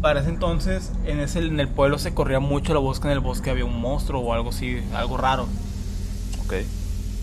para 0.00 0.20
ese 0.20 0.28
entonces, 0.28 0.92
en, 1.04 1.20
ese, 1.20 1.40
en 1.40 1.58
el 1.58 1.68
pueblo 1.68 1.98
se 1.98 2.14
corría 2.14 2.38
mucho 2.38 2.72
la 2.74 2.80
voz 2.80 3.00
que 3.00 3.08
en 3.08 3.12
el 3.12 3.20
bosque 3.20 3.50
había 3.50 3.64
un 3.64 3.80
monstruo 3.80 4.20
o 4.20 4.32
algo 4.32 4.50
así, 4.50 4.80
algo 4.94 5.16
raro. 5.16 5.48
Ok. 6.44 6.54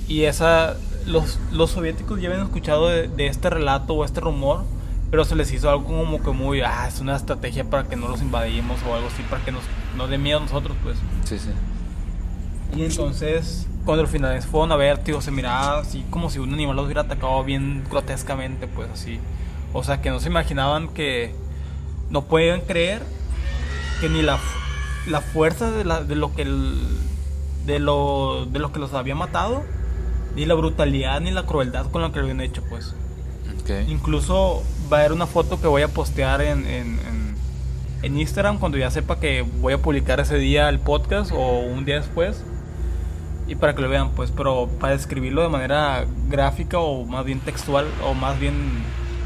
Y 0.07 0.24
esa, 0.24 0.76
los, 1.05 1.39
los 1.51 1.71
soviéticos 1.71 2.19
ya 2.19 2.30
habían 2.30 2.45
escuchado 2.45 2.89
de, 2.89 3.28
este 3.28 3.49
relato 3.49 3.93
o 3.93 4.03
este 4.03 4.19
rumor, 4.19 4.65
pero 5.11 5.24
se 5.24 5.36
les 5.36 5.51
hizo 5.53 5.69
algo 5.69 5.86
como 5.86 6.21
que 6.21 6.32
muy, 6.32 6.61
ah, 6.61 6.88
es 6.88 6.99
una 6.99 7.15
estrategia 7.15 7.63
para 7.63 7.88
que 7.88 7.95
no 7.95 8.07
los 8.07 8.21
invadimos 8.21 8.80
o 8.84 8.95
algo 8.95 9.07
así, 9.07 9.24
para 9.30 9.43
que 9.45 9.51
nos, 9.51 9.63
nos 9.95 10.09
dé 10.09 10.17
miedo 10.17 10.39
a 10.39 10.41
nosotros, 10.41 10.76
pues. 10.84 10.97
Sí, 11.24 11.39
sí. 11.39 11.51
Y 12.76 12.84
entonces, 12.84 13.67
cuando 13.86 14.03
los 14.03 14.11
finales 14.11 14.45
fueron 14.45 14.71
a 14.71 14.76
ver, 14.76 14.97
tío, 14.99 15.21
se 15.21 15.32
miraba 15.32 15.80
así 15.80 16.03
como 16.09 16.30
si 16.30 16.39
un 16.39 16.53
animal 16.53 16.76
los 16.76 16.86
hubiera 16.86 17.01
atacado 17.01 17.43
bien 17.43 17.84
grotescamente, 17.89 18.67
pues 18.67 18.89
así. 18.89 19.19
O 19.74 19.84
sea, 19.84 20.01
que 20.01 20.09
no 20.09 20.19
se 20.19 20.30
imaginaban 20.30 20.88
que 20.89 21.34
no 22.09 22.24
pueden 22.24 22.61
creer 22.61 23.01
que 23.99 24.09
ni 24.09 24.21
la, 24.21 24.39
la 25.07 25.21
fuerza 25.21 25.71
de, 25.71 25.84
la, 25.84 26.03
de 26.03 26.15
lo 26.15 26.34
que 26.36 26.45
de 26.45 27.80
lo 27.80 28.45
de 28.45 28.59
lo 28.59 28.74
que 28.74 28.80
los 28.80 28.93
había 28.93 29.15
matado 29.15 29.63
ni 30.36 30.45
la 30.45 30.53
brutalidad 30.53 31.21
ni 31.21 31.32
la 31.32 31.45
crueldad 31.45 31.89
con 31.91 32.01
lo 32.01 32.11
que 32.11 32.19
lo 32.19 32.26
habían 32.26 32.41
hecho 32.41 32.61
pues. 32.69 32.93
Incluso 33.88 34.61
va 34.91 34.97
a 34.97 34.99
haber 35.01 35.13
una 35.13 35.26
foto 35.26 35.61
que 35.61 35.67
voy 35.67 35.84
a 35.84 35.88
postear 35.88 36.41
en, 36.41 36.65
en, 36.65 36.99
en, 38.01 38.19
Instagram 38.19 38.59
cuando 38.59 38.78
ya 38.78 38.91
sepa 38.91 39.21
que 39.21 39.43
voy 39.61 39.71
a 39.71 39.78
publicar 39.78 40.19
ese 40.19 40.36
día 40.36 40.67
el 40.67 40.80
podcast 40.80 41.32
o 41.32 41.59
un 41.59 41.86
día 41.86 41.95
después 41.95 42.43
y 43.54 43.56
para 43.56 43.76
que 43.76 43.82
lo 43.84 43.89
vean 43.89 44.10
pues 44.10 44.32
pero 44.32 44.68
para 44.80 44.93
describirlo 44.93 45.43
de 45.43 45.49
manera 45.49 46.06
gráfica 46.28 46.80
o 46.80 47.06
más 47.06 47.24
bien 47.24 47.39
textual 47.39 47.86
o 48.04 48.16
más 48.16 48.39
bien 48.39 48.56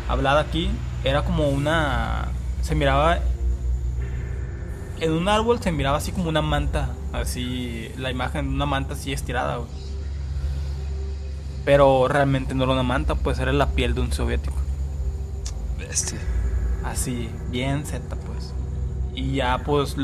hablada 0.09 0.41
aquí 0.41 0.69
era 1.05 1.23
como 1.23 1.47
una 1.49 2.28
se 2.61 2.75
miraba 2.75 3.19
en 4.99 5.11
un 5.13 5.30
árbol 5.30 5.61
se 5.61 5.71
miraba 5.71 5.97
así 5.97 6.11
como 6.11 6.30
una 6.30 6.41
manta, 6.41 6.89
así 7.13 7.91
la 7.97 8.11
imagen 8.11 8.49
de 8.49 8.55
una 8.55 8.65
manta 8.65 8.93
así 8.93 9.13
estirada, 9.13 9.59
Pero 11.65 12.07
realmente 12.07 12.55
no 12.55 12.63
era 12.63 12.73
una 12.73 12.84
manta, 12.84 13.15
pues 13.15 13.39
era 13.39 13.53
la 13.53 13.67
piel 13.67 13.93
de 13.93 14.01
un 14.01 14.11
soviético. 14.11 14.55
Bestia. 15.78 16.19
Así, 16.84 17.30
bien 17.51 17.86
zeta, 17.86 18.15
pues. 18.15 18.53
Y 19.13 19.36
ya 19.36 19.59
pues 19.59 19.95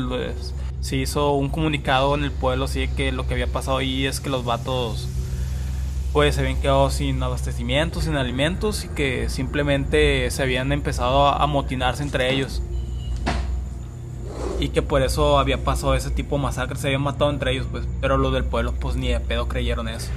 se 0.84 0.96
hizo 0.96 1.32
un 1.32 1.48
comunicado 1.48 2.14
en 2.14 2.24
el 2.24 2.30
pueblo 2.30 2.66
así 2.66 2.88
que 2.88 3.10
lo 3.10 3.26
que 3.26 3.32
había 3.32 3.46
pasado 3.46 3.78
ahí 3.78 4.04
es 4.04 4.20
que 4.20 4.28
los 4.28 4.44
vatos 4.44 5.08
pues 6.12 6.34
se 6.34 6.42
habían 6.42 6.60
quedado 6.60 6.90
sin 6.90 7.22
abastecimiento, 7.22 8.02
sin 8.02 8.16
alimentos 8.16 8.84
y 8.84 8.88
que 8.88 9.30
simplemente 9.30 10.30
se 10.30 10.42
habían 10.42 10.72
empezado 10.72 11.26
a 11.26 11.42
amotinarse 11.42 12.02
entre 12.02 12.32
ellos. 12.32 12.60
y 14.60 14.68
que 14.68 14.82
por 14.82 15.02
eso 15.02 15.38
había 15.38 15.64
pasado 15.64 15.94
ese 15.94 16.10
tipo 16.10 16.36
de 16.36 16.42
masacres, 16.42 16.80
se 16.80 16.88
habían 16.88 17.02
matado 17.02 17.30
entre 17.30 17.52
ellos, 17.52 17.66
pues, 17.70 17.86
pero 18.02 18.18
los 18.18 18.32
del 18.34 18.44
pueblo 18.44 18.74
pues 18.74 18.94
ni 18.94 19.08
de 19.08 19.20
pedo 19.20 19.48
creyeron 19.48 19.88
eso. 19.88 20.10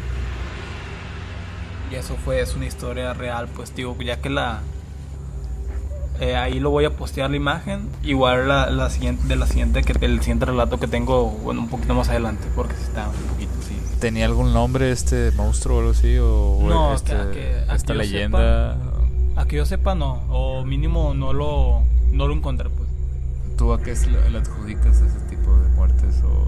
Y 1.91 1.95
eso 1.95 2.15
fue, 2.23 2.41
es 2.41 2.55
una 2.55 2.65
historia 2.65 3.13
real, 3.13 3.47
pues 3.47 3.73
digo, 3.73 3.95
ya 4.01 4.19
que 4.19 4.29
la... 4.29 4.61
eh, 6.19 6.35
ahí 6.35 6.59
lo 6.59 6.69
voy 6.69 6.85
a 6.85 6.91
postear 6.91 7.29
la 7.29 7.37
imagen, 7.37 7.89
igual 8.03 8.47
la, 8.47 8.69
la 8.69 8.89
siguiente, 8.89 9.27
de 9.27 9.35
la 9.35 9.45
siguiente, 9.47 9.83
que 9.83 9.93
el 10.05 10.19
siguiente 10.19 10.45
relato 10.45 10.79
que 10.79 10.87
tengo, 10.87 11.29
bueno, 11.29 11.61
un 11.61 11.69
poquito 11.69 11.93
más 11.93 12.09
adelante, 12.09 12.47
porque 12.55 12.73
sí 12.75 12.83
está 12.83 13.09
un 13.09 13.15
poquito, 13.33 13.51
sí. 13.67 13.75
¿Tenía 13.99 14.25
algún 14.25 14.53
nombre 14.53 14.91
este 14.91 15.31
monstruo 15.31 15.77
o 15.77 15.79
algo 15.79 15.91
así? 15.91 16.17
¿O 16.19 16.59
No, 16.67 16.93
este- 16.93 17.13
que- 17.13 17.31
que- 17.31 17.71
a 17.71 17.75
esta 17.75 17.93
que 17.93 17.99
leyenda? 17.99 18.77
A 19.35 19.45
que 19.45 19.55
yo 19.57 19.65
sepa, 19.65 19.95
no, 19.95 20.21
o 20.29 20.63
mínimo 20.65 21.13
no 21.13 21.33
lo, 21.33 21.83
no 22.11 22.27
lo 22.27 22.33
encontré, 22.33 22.69
pues. 22.69 22.87
¿Tú 23.57 23.73
a 23.73 23.81
qué 23.81 23.95
le 24.31 24.37
adjudicas 24.37 24.97
ese 25.01 25.19
tipo 25.29 25.55
de 25.57 25.69
muertes? 25.69 26.21
¿O 26.23 26.47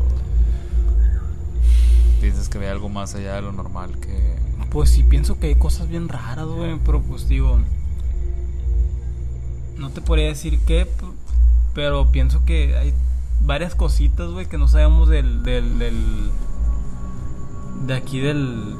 piensas 2.22 2.50
que 2.50 2.58
ve 2.58 2.70
algo 2.70 2.90
más 2.90 3.16
allá 3.16 3.36
de 3.36 3.42
lo 3.42 3.52
normal 3.52 3.98
que... 4.00 4.38
Pues 4.72 4.90
sí, 4.92 5.04
pienso 5.04 5.40
que 5.40 5.48
hay 5.48 5.56
cosas 5.56 5.88
bien 5.88 6.10
raras, 6.10 6.46
güey, 6.46 6.78
pero 6.86 7.02
pues 7.02 7.28
digo... 7.28 7.60
No 9.80 9.90
te 9.90 10.02
podría 10.02 10.28
decir 10.28 10.60
qué, 10.68 10.88
pero 11.74 12.12
pienso 12.12 12.44
que 12.46 12.78
hay 12.78 12.94
varias 13.42 13.74
cositas, 13.76 14.30
güey, 14.30 14.46
que 14.46 14.58
no 14.58 14.68
sabemos 14.68 15.08
del... 15.10 15.42
del, 15.44 15.80
del 15.80 16.30
de 17.88 17.94
aquí 17.94 18.20
del... 18.20 18.76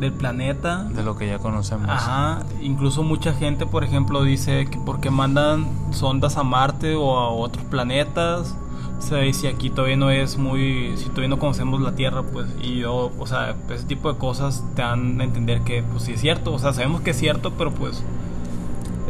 Del 0.00 0.12
planeta. 0.12 0.84
de 0.84 1.02
lo 1.02 1.18
que 1.18 1.26
ya 1.26 1.38
conocemos? 1.38 1.88
Ajá, 1.90 2.42
incluso 2.62 3.02
mucha 3.02 3.34
gente, 3.34 3.66
por 3.66 3.84
ejemplo, 3.84 4.22
dice 4.22 4.64
que 4.64 4.78
porque 4.78 5.10
mandan 5.10 5.66
sondas 5.92 6.38
a 6.38 6.42
Marte 6.42 6.94
o 6.94 7.18
a 7.18 7.28
otros 7.28 7.66
planetas, 7.66 8.56
o 8.98 9.02
sea, 9.02 9.26
y 9.26 9.34
si 9.34 9.46
aquí 9.46 9.68
todavía 9.68 9.98
no 9.98 10.10
es 10.10 10.38
muy, 10.38 10.94
si 10.96 11.10
todavía 11.10 11.28
no 11.28 11.38
conocemos 11.38 11.82
la 11.82 11.94
Tierra, 11.94 12.22
pues, 12.22 12.46
y 12.62 12.78
yo, 12.78 13.12
o 13.18 13.26
sea, 13.26 13.54
ese 13.68 13.84
tipo 13.84 14.10
de 14.10 14.18
cosas 14.18 14.64
te 14.74 14.80
dan 14.80 15.20
a 15.20 15.24
entender 15.24 15.60
que, 15.62 15.82
pues, 15.82 16.04
sí 16.04 16.12
es 16.12 16.20
cierto, 16.22 16.54
o 16.54 16.58
sea, 16.58 16.72
sabemos 16.72 17.02
que 17.02 17.10
es 17.10 17.18
cierto, 17.18 17.52
pero 17.58 17.70
pues, 17.70 18.02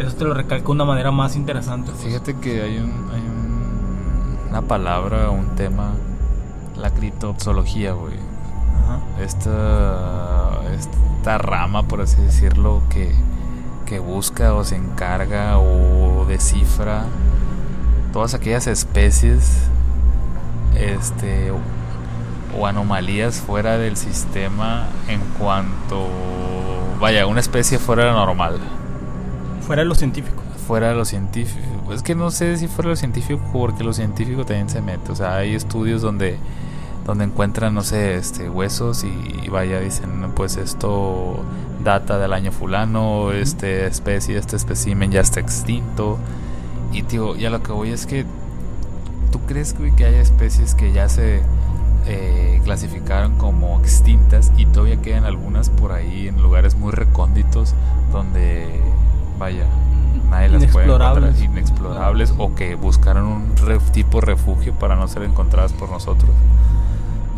eso 0.00 0.16
te 0.16 0.24
lo 0.24 0.34
recalca 0.34 0.64
de 0.66 0.70
una 0.72 0.84
manera 0.84 1.10
más 1.10 1.36
interesante. 1.36 1.90
pues. 1.92 2.04
Fíjate 2.04 2.34
que 2.38 2.62
hay, 2.62 2.78
un, 2.78 2.90
hay 3.12 3.20
un- 3.20 4.48
una 4.50 4.62
palabra, 4.62 5.30
un 5.30 5.54
tema, 5.56 5.92
la 6.76 6.90
criptozoología, 6.90 7.92
güey. 7.92 8.14
Esta, 9.20 10.60
esta 10.76 11.38
rama, 11.38 11.84
por 11.84 12.00
así 12.00 12.20
decirlo, 12.22 12.82
que, 12.90 13.14
que 13.86 13.98
busca 14.00 14.54
o 14.54 14.64
se 14.64 14.76
encarga 14.76 15.58
o 15.58 16.24
descifra 16.26 17.04
todas 18.12 18.34
aquellas 18.34 18.66
especies 18.66 19.68
este, 20.74 21.52
o 22.58 22.66
anomalías 22.66 23.40
fuera 23.40 23.78
del 23.78 23.96
sistema 23.96 24.86
en 25.08 25.20
cuanto, 25.38 26.08
vaya, 27.00 27.26
una 27.26 27.40
especie 27.40 27.78
fuera 27.78 28.06
de 28.06 28.12
normal, 28.12 28.58
Fuera 29.66 29.82
de 29.82 29.88
lo 29.88 29.94
científico. 29.94 30.42
fuera 30.66 30.88
de 30.90 30.94
lo 30.94 31.04
científico. 31.04 31.92
Es 31.92 32.02
que 32.02 32.14
no 32.14 32.30
sé 32.30 32.56
si 32.56 32.68
fuera 32.68 32.88
de 32.88 32.92
lo 32.92 32.96
científico 32.96 33.40
porque 33.52 33.82
lo 33.82 33.92
científico 33.92 34.44
también 34.44 34.68
se 34.68 34.80
mete, 34.80 35.10
o 35.12 35.16
sea, 35.16 35.36
hay 35.36 35.54
estudios 35.54 36.02
donde 36.02 36.36
donde 37.06 37.24
encuentran, 37.24 37.74
no 37.74 37.82
sé, 37.82 38.14
este, 38.14 38.48
huesos 38.48 39.02
y, 39.04 39.08
y 39.44 39.48
vaya, 39.48 39.80
dicen, 39.80 40.20
"No, 40.20 40.32
pues 40.34 40.56
esto 40.56 41.40
data 41.82 42.18
del 42.18 42.32
año 42.32 42.52
fulano, 42.52 43.32
este 43.32 43.86
especie, 43.86 44.36
este 44.38 44.56
espécimen 44.56 45.10
ya 45.10 45.20
está 45.20 45.40
extinto. 45.40 46.18
Y 46.92 47.02
tío, 47.04 47.34
ya 47.36 47.50
lo 47.50 47.62
que 47.62 47.72
voy 47.72 47.90
es 47.90 48.06
que, 48.06 48.26
¿tú 49.32 49.40
crees 49.46 49.76
güey, 49.76 49.92
que 49.92 50.04
haya 50.04 50.20
especies 50.20 50.74
que 50.74 50.92
ya 50.92 51.08
se 51.08 51.40
eh, 52.06 52.60
clasificaron 52.64 53.36
como 53.38 53.80
extintas 53.80 54.52
y 54.56 54.66
todavía 54.66 55.00
quedan 55.00 55.24
algunas 55.24 55.70
por 55.70 55.92
ahí 55.92 56.28
en 56.28 56.40
lugares 56.42 56.74
muy 56.76 56.92
recónditos 56.92 57.74
donde, 58.12 58.68
vaya, 59.40 59.64
nadie 60.30 60.48
las 60.50 60.66
puede 60.66 60.86
encontrar, 60.86 61.16
Inexplorables. 61.18 61.42
inexplorables 61.42 62.34
o 62.38 62.54
que 62.54 62.76
buscaron 62.76 63.24
un 63.26 63.56
ref- 63.56 63.90
tipo 63.90 64.20
refugio 64.20 64.72
para 64.74 64.94
no 64.94 65.08
ser 65.08 65.24
encontradas 65.24 65.72
por 65.72 65.90
nosotros? 65.90 66.30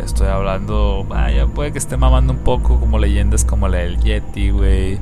Estoy 0.04 0.26
hablando, 0.28 1.04
vaya, 1.08 1.46
puede 1.46 1.72
que 1.72 1.78
esté 1.78 1.96
mamando 1.96 2.32
un 2.32 2.40
poco 2.40 2.78
como 2.80 2.98
leyendas 2.98 3.44
como 3.44 3.68
la 3.68 3.78
del 3.78 3.98
Yeti, 4.00 4.50
güey, 4.50 4.98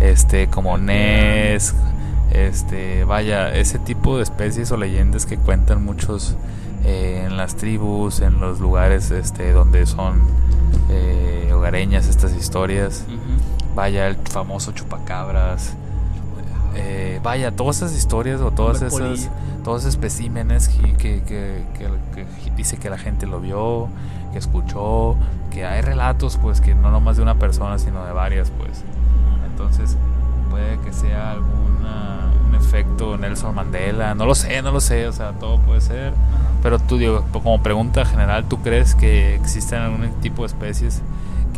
este, 0.00 0.48
como 0.48 0.76
Ness, 0.76 1.74
este, 2.32 3.04
vaya, 3.04 3.54
ese 3.54 3.78
tipo 3.78 4.16
de 4.16 4.24
especies 4.24 4.72
o 4.72 4.76
leyendas 4.76 5.24
que 5.24 5.36
cuentan 5.38 5.84
muchos 5.84 6.36
eh, 6.84 7.24
en 7.26 7.36
las 7.36 7.54
tribus, 7.56 8.20
en 8.20 8.40
los 8.40 8.58
lugares, 8.60 9.10
este, 9.12 9.52
donde 9.52 9.86
son 9.86 10.20
eh, 10.88 11.50
hogareñas 11.54 12.08
estas 12.08 12.34
historias. 12.34 13.04
Vaya, 13.76 14.08
el 14.08 14.16
famoso 14.16 14.72
chupacabras. 14.72 15.74
Eh, 16.74 17.20
vaya, 17.22 17.50
todas 17.52 17.76
esas 17.78 17.94
historias 17.96 18.40
o 18.40 18.50
todas 18.50 18.80
esas, 18.82 18.92
todos 19.64 19.82
esos 19.82 19.94
especímenes 19.94 20.68
que, 20.68 20.92
que, 20.94 21.22
que- 21.22 21.64
que- 21.78 21.86
que 22.14 22.50
dice 22.56 22.76
que 22.78 22.90
la 22.90 22.98
gente 22.98 23.26
lo 23.26 23.40
vio, 23.40 23.88
que 24.32 24.38
escuchó, 24.38 25.16
que 25.50 25.64
hay 25.66 25.80
relatos, 25.82 26.36
pues 26.40 26.60
que 26.60 26.74
no 26.74 26.90
nomás 26.90 27.16
de 27.16 27.22
una 27.22 27.34
persona, 27.36 27.78
sino 27.78 28.04
de 28.04 28.12
varias, 28.12 28.50
pues. 28.50 28.84
Entonces, 29.50 29.96
puede 30.50 30.78
que 30.80 30.92
sea 30.92 31.32
alguna, 31.32 32.30
un 32.48 32.54
efecto 32.54 33.16
Nelson 33.18 33.54
Mandela, 33.54 34.14
no 34.14 34.24
lo 34.26 34.34
sé, 34.34 34.62
no 34.62 34.70
lo 34.72 34.80
sé, 34.80 35.06
o 35.08 35.12
sea, 35.12 35.32
todo 35.32 35.58
puede 35.60 35.80
ser. 35.80 36.12
Pero 36.62 36.78
tú, 36.78 36.98
digo, 36.98 37.24
como 37.32 37.62
pregunta 37.62 38.04
general, 38.04 38.44
¿tú 38.48 38.58
crees 38.62 38.94
que 38.94 39.34
existen 39.34 39.80
algún 39.80 40.10
tipo 40.20 40.42
de 40.42 40.46
especies 40.48 41.02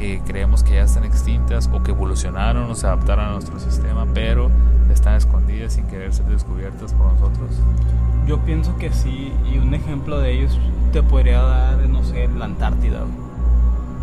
que 0.03 0.20
creemos 0.26 0.64
que 0.64 0.74
ya 0.74 0.82
están 0.82 1.05
extintas 1.05 1.70
o 1.72 1.80
que 1.80 1.92
evolucionaron 1.92 2.68
o 2.68 2.74
se 2.74 2.88
adaptaron 2.88 3.26
a 3.26 3.32
nuestro 3.34 3.61
sistema, 3.61 4.05
pero 4.12 4.50
están 4.92 5.14
escondidas 5.14 5.74
sin 5.74 5.86
querer 5.86 6.12
ser 6.12 6.26
descubiertas 6.26 6.92
por 6.92 7.12
nosotros? 7.12 7.50
Yo 8.26 8.40
pienso 8.40 8.76
que 8.78 8.92
sí, 8.92 9.32
y 9.48 9.59
un 9.59 9.74
ejemplo 9.74 10.18
de 10.18 10.32
ellos 10.32 10.59
te 10.92 11.05
podría 11.05 11.42
dar, 11.42 11.88
no 11.88 12.03
sé, 12.03 12.26
la 12.36 12.46
Antártida. 12.46 13.03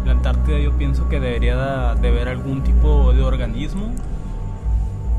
La 0.05 0.13
Antártida 0.13 0.57
yo 0.59 0.71
pienso 0.77 1.09
que 1.09 1.19
debería 1.19 1.95
de 1.95 2.07
haber 2.07 2.29
algún 2.29 2.63
tipo 2.63 3.11
de 3.11 3.21
organismo 3.21 3.91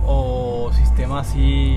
o 0.06 0.70
sistema 0.72 1.20
así 1.20 1.76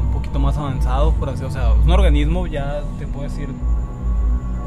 un 0.00 0.12
poquito 0.12 0.38
más 0.38 0.56
avanzado, 0.56 1.12
por 1.14 1.30
así, 1.30 1.42
o 1.42 1.50
sea, 1.50 1.72
un 1.72 1.90
organismo 1.90 2.46
ya 2.46 2.84
te 3.00 3.08
puedo 3.08 3.24
decir 3.24 3.48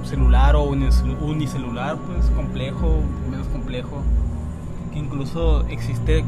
celular 0.04 0.56
o 0.56 0.64
unicelular, 0.64 1.98
pues 1.98 2.26
complejo, 2.36 3.02
menos 3.30 3.48
complejo, 3.48 3.59
que 3.70 5.00
incluso 5.00 5.66
existe 5.68 6.26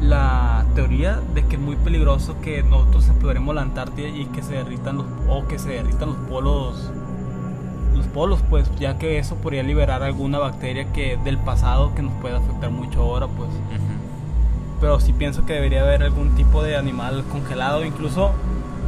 la 0.00 0.66
teoría 0.74 1.20
de 1.34 1.46
que 1.46 1.56
es 1.56 1.62
muy 1.62 1.76
peligroso 1.76 2.36
que 2.42 2.62
nosotros 2.62 3.08
exploremos 3.08 3.54
la 3.54 3.62
Antártida 3.62 4.08
y 4.08 4.26
que 4.26 4.42
se 4.42 4.54
derritan 4.54 4.98
los 4.98 5.06
o 5.28 5.46
que 5.46 5.58
se 5.58 5.70
derritan 5.70 6.10
los 6.10 6.18
polos 6.28 6.90
los 7.94 8.06
polos 8.08 8.40
pues 8.50 8.70
ya 8.78 8.98
que 8.98 9.18
eso 9.18 9.36
podría 9.36 9.62
liberar 9.62 10.02
alguna 10.02 10.38
bacteria 10.38 10.92
que 10.92 11.16
del 11.24 11.38
pasado 11.38 11.94
que 11.94 12.02
nos 12.02 12.12
puede 12.14 12.36
afectar 12.36 12.70
mucho 12.70 13.02
ahora 13.02 13.28
pues. 13.28 13.48
Pero 14.80 15.00
sí 15.00 15.12
pienso 15.12 15.46
que 15.46 15.54
debería 15.54 15.82
haber 15.82 16.02
algún 16.02 16.34
tipo 16.34 16.62
de 16.62 16.76
animal 16.76 17.24
congelado. 17.30 17.84
Incluso 17.84 18.32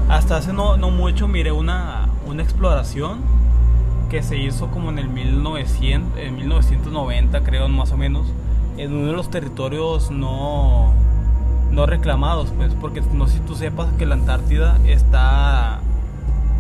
hasta 0.08 0.36
hace 0.36 0.52
no, 0.52 0.76
no 0.76 0.90
mucho 0.90 1.28
miré 1.28 1.52
una, 1.52 2.08
una 2.26 2.42
exploración 2.42 3.20
que 4.10 4.22
se 4.22 4.36
hizo 4.38 4.68
como 4.68 4.90
en 4.90 4.98
el 4.98 5.08
1900, 5.08 6.18
en 6.18 6.36
1990 6.36 7.40
creo 7.42 7.68
más 7.68 7.92
o 7.92 7.96
menos 7.96 8.26
en 8.78 8.92
uno 8.94 9.06
de 9.08 9.12
los 9.14 9.30
territorios 9.30 10.10
no 10.10 10.92
no 11.70 11.86
reclamados 11.86 12.50
pues 12.56 12.72
porque 12.80 13.02
no 13.12 13.26
sé 13.26 13.34
si 13.34 13.40
tú 13.40 13.54
sepas 13.54 13.88
que 13.98 14.06
la 14.06 14.14
Antártida 14.14 14.78
está 14.86 15.80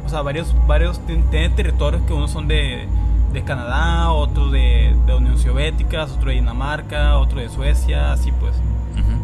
o 0.04 0.08
sea 0.08 0.22
varios 0.22 0.54
varios 0.66 1.00
tien- 1.06 1.24
tiene 1.30 1.50
territorios 1.50 2.02
que 2.02 2.12
unos 2.12 2.30
son 2.30 2.48
de, 2.48 2.86
de 3.32 3.42
Canadá 3.44 4.10
otros 4.12 4.50
de, 4.52 4.96
de 5.06 5.14
Unión 5.14 5.38
Soviética 5.38 6.04
otro 6.04 6.30
de 6.30 6.34
Dinamarca 6.36 7.18
otro 7.18 7.40
de 7.40 7.48
Suecia 7.48 8.12
así 8.12 8.32
pues. 8.32 8.54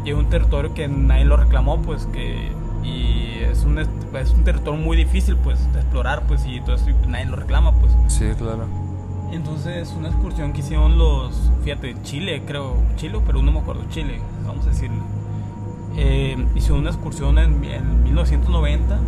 Y 0.04 0.10
es 0.10 0.16
un 0.16 0.26
territorio 0.26 0.74
que 0.74 0.86
nadie 0.88 1.24
lo 1.24 1.36
reclamó 1.36 1.80
pues 1.80 2.06
que 2.06 2.50
y 2.82 3.38
es 3.42 3.62
un, 3.64 3.78
es 3.78 3.88
un 4.32 4.44
territorio 4.44 4.80
muy 4.80 4.96
difícil 4.96 5.36
pues 5.36 5.58
de 5.72 5.80
explorar 5.80 6.22
pues 6.26 6.44
y 6.46 6.60
todo 6.60 6.74
eso 6.76 6.90
y 6.90 7.06
nadie 7.06 7.26
lo 7.26 7.36
reclama 7.36 7.72
pues 7.72 7.92
Sí, 8.08 8.26
claro. 8.36 8.66
entonces 9.32 9.92
una 9.96 10.08
excursión 10.08 10.52
que 10.52 10.60
hicieron 10.60 10.98
los 10.98 11.34
fíjate 11.64 11.96
Chile 12.02 12.42
creo 12.46 12.76
Chile 12.96 13.20
pero 13.24 13.42
no 13.42 13.52
me 13.52 13.60
acuerdo 13.60 13.82
Chile 13.90 14.20
vamos 14.46 14.66
a 14.66 14.70
decirle 14.70 14.98
eh, 15.96 16.36
hicieron 16.54 16.80
una 16.80 16.90
excursión 16.90 17.38
en, 17.38 17.62
en 17.64 18.02
1990 18.04 18.98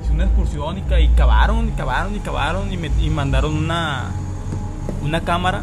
hicieron 0.00 0.14
una 0.16 0.24
excursión 0.24 0.78
y, 0.78 1.02
y 1.02 1.08
cavaron 1.08 1.68
y 1.68 1.72
cavaron 1.72 2.14
y 2.14 2.20
cavaron 2.20 2.72
y, 2.72 2.76
me- 2.76 2.90
y 3.00 3.10
mandaron 3.10 3.54
una 3.56 4.10
una 5.02 5.20
cámara 5.22 5.62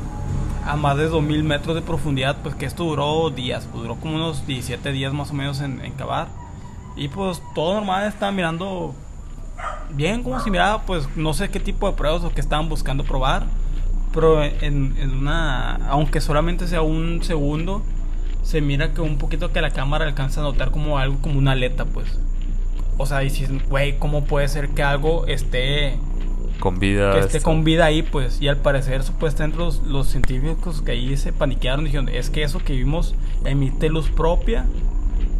a 0.66 0.76
más 0.76 0.98
de 0.98 1.08
2000 1.08 1.44
metros 1.46 1.76
de 1.76 1.82
profundidad, 1.82 2.38
pues 2.44 2.54
que 2.56 2.66
esto 2.66 2.84
duró 2.84 3.30
días, 3.30 3.66
pues 3.72 3.84
duró 3.84 3.96
como 3.96 4.16
unos 4.16 4.46
17 4.46 4.92
días 4.92 5.14
más 5.14 5.32
o 5.32 5.34
menos 5.34 5.62
en, 5.62 5.80
en 5.86 5.94
cavar. 5.94 6.28
Y 6.98 7.08
pues 7.10 7.42
todo 7.56 7.76
normal, 7.76 8.08
estaba 8.08 8.32
mirando 8.32 8.94
bien 9.92 10.24
como 10.24 10.40
si 10.40 10.52
miraba, 10.52 10.82
pues 10.84 11.08
no 11.16 11.34
sé 11.34 11.50
qué 11.50 11.60
tipo 11.60 11.90
de 11.90 11.96
pruebas 11.96 12.24
o 12.24 12.32
qué 12.32 12.42
estaban 12.42 12.70
buscando 12.70 13.04
probar. 13.04 13.46
Pero 14.14 14.44
en, 14.44 14.96
en 14.98 15.12
una, 15.12 15.76
aunque 15.90 16.22
solamente 16.22 16.68
sea 16.68 16.82
un 16.82 17.24
segundo, 17.24 17.84
se 18.42 18.62
mira 18.62 18.94
que 18.94 19.02
un 19.02 19.18
poquito 19.18 19.52
que 19.52 19.62
la 19.62 19.72
cámara 19.72 20.06
alcanza 20.06 20.40
a 20.40 20.44
notar 20.44 20.72
como 20.72 20.98
algo 20.98 21.18
como 21.22 21.38
una 21.38 21.52
aleta, 21.52 21.86
pues. 21.86 22.20
O 22.98 23.06
sea, 23.06 23.24
y 23.24 23.30
si, 23.30 23.46
güey, 23.70 24.00
¿cómo 24.00 24.26
puede 24.26 24.48
ser 24.48 24.70
que 24.70 24.82
algo 24.82 25.28
esté 25.28 25.98
con 26.60 26.80
vida. 26.80 27.14
Que 27.14 27.20
esté 27.20 27.42
con 27.42 27.64
vida 27.64 27.86
ahí, 27.86 28.02
pues. 28.02 28.42
Y 28.42 28.48
al 28.48 28.58
parecer, 28.58 29.04
supuestamente, 29.04 29.58
los, 29.58 29.84
los 29.84 30.08
científicos 30.08 30.82
que 30.82 30.92
ahí 30.92 31.16
se 31.18 31.32
paniquearon 31.32 31.86
dijeron: 31.86 32.10
Es 32.10 32.30
que 32.30 32.44
eso 32.44 32.60
que 32.60 32.74
vimos 32.74 33.16
emite 33.46 33.90
luz 33.90 34.10
propia, 34.10 34.66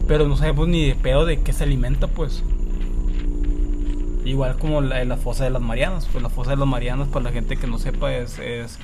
pero 0.08 0.28
no 0.28 0.38
sabemos 0.38 0.68
ni 0.68 0.88
de 0.88 0.96
pedo 0.96 1.26
de 1.26 1.42
qué 1.42 1.54
se 1.54 1.64
alimenta, 1.64 2.08
pues. 2.08 2.44
Igual 4.26 4.58
como 4.58 4.82
la, 4.82 5.04
la 5.06 5.18
fosa 5.18 5.44
de 5.44 5.50
las 5.50 5.62
Marianas. 5.62 6.08
Pues 6.12 6.22
la 6.22 6.30
fosa 6.30 6.52
de 6.52 6.58
las 6.58 6.68
Marianas, 6.68 7.08
para 7.08 7.26
la 7.26 7.32
gente 7.32 7.58
que 7.58 7.68
no 7.68 7.78
sepa, 7.78 8.14
es, 8.14 8.40
es, 8.40 8.80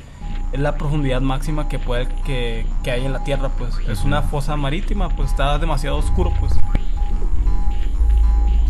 es 0.51 0.59
la 0.59 0.78
profundidad 0.78 1.21
máxima 1.21 1.67
que, 1.67 1.80
puede, 1.80 2.07
que, 2.26 2.65
que 2.84 2.91
hay 2.91 3.05
en 3.05 3.13
la 3.13 3.24
Tierra, 3.24 3.49
pues. 3.57 3.76
Es 3.89 4.03
una 4.03 4.21
fosa 4.21 4.55
marítima, 4.55 5.09
pues 5.09 5.32
está 5.32 5.57
demasiado 5.59 5.97
oscuro, 5.97 6.32
pues. 6.39 6.53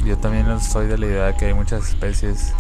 Yo 0.06 0.18
también 0.18 0.60
soy 0.60 0.88
de 0.88 0.98
la 0.98 1.06
idea 1.06 1.26
de 1.28 1.36
que 1.36 1.46
hay 1.46 1.54
muchas 1.54 1.88
especies, 1.90 2.54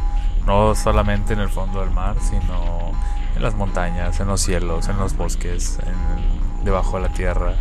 no 0.45 0.75
solamente 0.75 1.33
en 1.33 1.39
el 1.39 1.49
fondo 1.49 1.81
del 1.81 1.91
mar, 1.91 2.15
sino 2.21 2.91
en 3.35 3.41
las 3.41 3.55
montañas, 3.55 4.19
en 4.19 4.27
los 4.27 4.41
cielos, 4.41 4.87
en 4.87 4.97
los 4.97 5.17
bosques, 5.17 5.79
en, 5.85 6.65
debajo 6.65 6.97
de 6.97 7.09
la 7.09 7.13
tierra. 7.13 7.55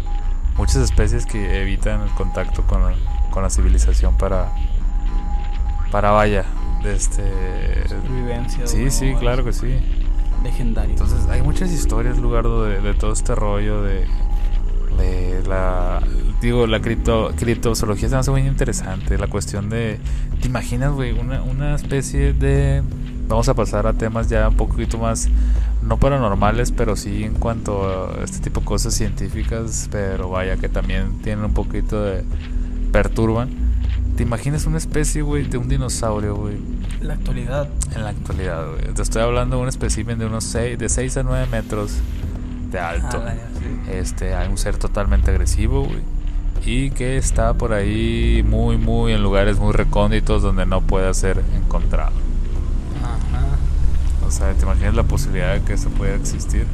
Muchas 0.56 0.76
especies 0.76 1.26
que 1.26 1.62
evitan 1.62 2.02
el 2.02 2.10
contacto 2.10 2.62
con, 2.66 2.82
con 3.30 3.42
la 3.42 3.50
civilización 3.50 4.16
para, 4.16 4.52
para 5.90 6.10
vaya, 6.10 6.44
de 6.82 6.94
este... 6.94 7.88
Supervivencia. 7.88 8.66
Sí, 8.66 8.90
sí, 8.90 9.14
claro 9.18 9.44
que 9.44 9.52
sí. 9.52 9.78
Legendario. 10.42 10.90
Entonces 10.90 11.28
hay 11.28 11.42
muchas 11.42 11.70
historias, 11.72 12.18
Lugardo, 12.18 12.64
de, 12.64 12.80
de 12.80 12.94
todo 12.94 13.12
este 13.12 13.34
rollo 13.34 13.82
de, 13.82 14.06
de 14.98 15.42
la 15.46 16.02
digo 16.40 16.66
la 16.66 16.80
cripto 16.80 17.32
criptozoología 17.36 18.08
se 18.08 18.14
me 18.16 18.20
hace 18.20 18.30
muy 18.32 18.40
interesante 18.40 19.16
la 19.16 19.28
cuestión 19.28 19.70
de 19.70 20.00
te 20.40 20.48
imaginas 20.48 20.92
güey 20.92 21.12
una, 21.12 21.40
una 21.42 21.76
especie 21.76 22.32
de 22.32 22.82
vamos 23.28 23.48
a 23.48 23.54
pasar 23.54 23.86
a 23.86 23.92
temas 23.92 24.28
ya 24.28 24.48
un 24.48 24.56
poquito 24.56 24.98
más 24.98 25.28
no 25.82 25.98
paranormales 25.98 26.72
pero 26.72 26.96
sí 26.96 27.24
en 27.24 27.34
cuanto 27.34 27.88
a 27.88 28.24
este 28.24 28.38
tipo 28.40 28.60
de 28.60 28.66
cosas 28.66 28.94
científicas 28.94 29.88
pero 29.90 30.30
vaya 30.30 30.56
que 30.56 30.68
también 30.68 31.18
tienen 31.22 31.44
un 31.44 31.54
poquito 31.54 32.02
de 32.02 32.24
perturban 32.92 33.50
te 34.16 34.22
imaginas 34.22 34.66
una 34.66 34.78
especie 34.78 35.22
güey 35.22 35.44
de 35.44 35.58
un 35.58 35.68
dinosaurio 35.68 36.36
güey 36.36 36.56
la 37.00 37.14
actualidad 37.14 37.68
en 37.94 38.04
la 38.04 38.10
actualidad 38.10 38.66
güey 38.68 38.94
te 38.94 39.02
estoy 39.02 39.22
hablando 39.22 39.56
de 39.56 39.62
un 39.62 39.68
espécimen 39.68 40.18
de 40.18 40.26
unos 40.26 40.44
6 40.44 40.78
de 40.78 40.88
6 40.88 41.16
a 41.16 41.22
9 41.22 41.46
metros 41.50 41.98
de 42.72 42.80
alto. 42.80 43.22
Ah, 43.24 43.34
sí. 43.58 43.92
Este, 43.92 44.34
hay 44.34 44.48
un 44.48 44.58
ser 44.58 44.76
totalmente 44.78 45.30
agresivo, 45.30 45.84
güey. 45.84 46.00
Y 46.64 46.90
que 46.90 47.16
está 47.16 47.54
por 47.54 47.72
ahí 47.72 48.44
muy, 48.46 48.78
muy 48.78 49.12
en 49.12 49.22
lugares 49.22 49.58
muy 49.58 49.72
recónditos 49.72 50.42
donde 50.42 50.64
no 50.64 50.80
pueda 50.80 51.12
ser 51.12 51.42
encontrado. 51.54 52.12
Sea, 54.32 54.54
¿te 54.54 54.62
imaginas 54.62 54.94
la 54.94 55.02
posibilidad 55.02 55.52
de 55.52 55.62
que 55.62 55.74
eso 55.74 55.90
pueda 55.90 56.14
existir? 56.14 56.66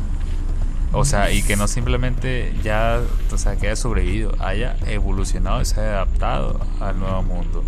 O 0.92 1.04
sea, 1.04 1.32
y 1.32 1.42
que 1.42 1.56
no 1.56 1.66
simplemente 1.66 2.54
ya, 2.62 3.00
o 3.32 3.36
sea, 3.36 3.56
que 3.56 3.66
haya 3.66 3.74
sobrevivido, 3.74 4.32
haya 4.38 4.76
evolucionado 4.86 5.60
y 5.60 5.64
se 5.64 5.80
haya 5.80 5.94
adaptado 5.94 6.60
al 6.80 7.00
nuevo 7.00 7.20
mundo. 7.24 7.64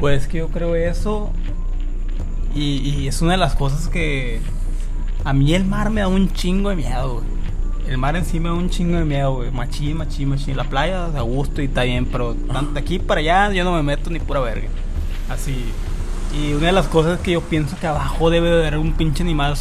Pues 0.00 0.26
que 0.26 0.38
yo 0.38 0.48
creo 0.48 0.74
eso. 0.74 1.30
Y, 2.54 3.06
es 3.06 3.20
una 3.20 3.32
de 3.32 3.38
las 3.38 3.54
cosas 3.54 3.88
que. 3.88 4.40
A 5.24 5.34
mí 5.34 5.54
el 5.54 5.66
mar 5.66 5.90
me 5.90 6.00
da 6.00 6.08
un 6.08 6.32
chingo 6.32 6.70
de 6.70 6.76
miedo, 6.76 7.16
güey. 7.20 7.26
El 7.88 7.98
mar 7.98 8.16
en 8.16 8.24
sí 8.24 8.38
da 8.38 8.54
un 8.54 8.70
chingo 8.70 8.96
de 8.96 9.04
miedo, 9.04 9.34
güey. 9.34 9.50
Machín, 9.50 9.98
machín, 9.98 10.30
machín. 10.30 10.56
La 10.56 10.64
playa 10.64 11.04
a 11.04 11.20
gusto 11.20 11.60
y 11.60 11.66
está 11.66 11.82
bien, 11.82 12.06
pero 12.06 12.32
de 12.34 12.80
aquí 12.80 12.98
para 12.98 13.20
allá 13.20 13.52
yo 13.52 13.62
no 13.62 13.74
me 13.74 13.82
meto 13.82 14.08
ni 14.08 14.20
pura 14.20 14.40
verga. 14.40 14.68
Así. 15.28 15.66
Y 16.34 16.52
una 16.52 16.66
de 16.66 16.72
las 16.72 16.88
cosas 16.88 17.20
que 17.20 17.32
yo 17.32 17.40
pienso 17.40 17.76
que 17.78 17.86
abajo 17.86 18.30
debe 18.30 18.50
de 18.50 18.66
haber 18.66 18.78
un 18.78 18.92
pinche 18.92 19.22
animal. 19.22 19.54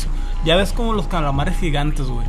Ya 0.44 0.56
ves 0.56 0.72
como 0.72 0.94
los 0.94 1.08
calamares 1.08 1.58
gigantes, 1.58 2.08
güey. 2.08 2.28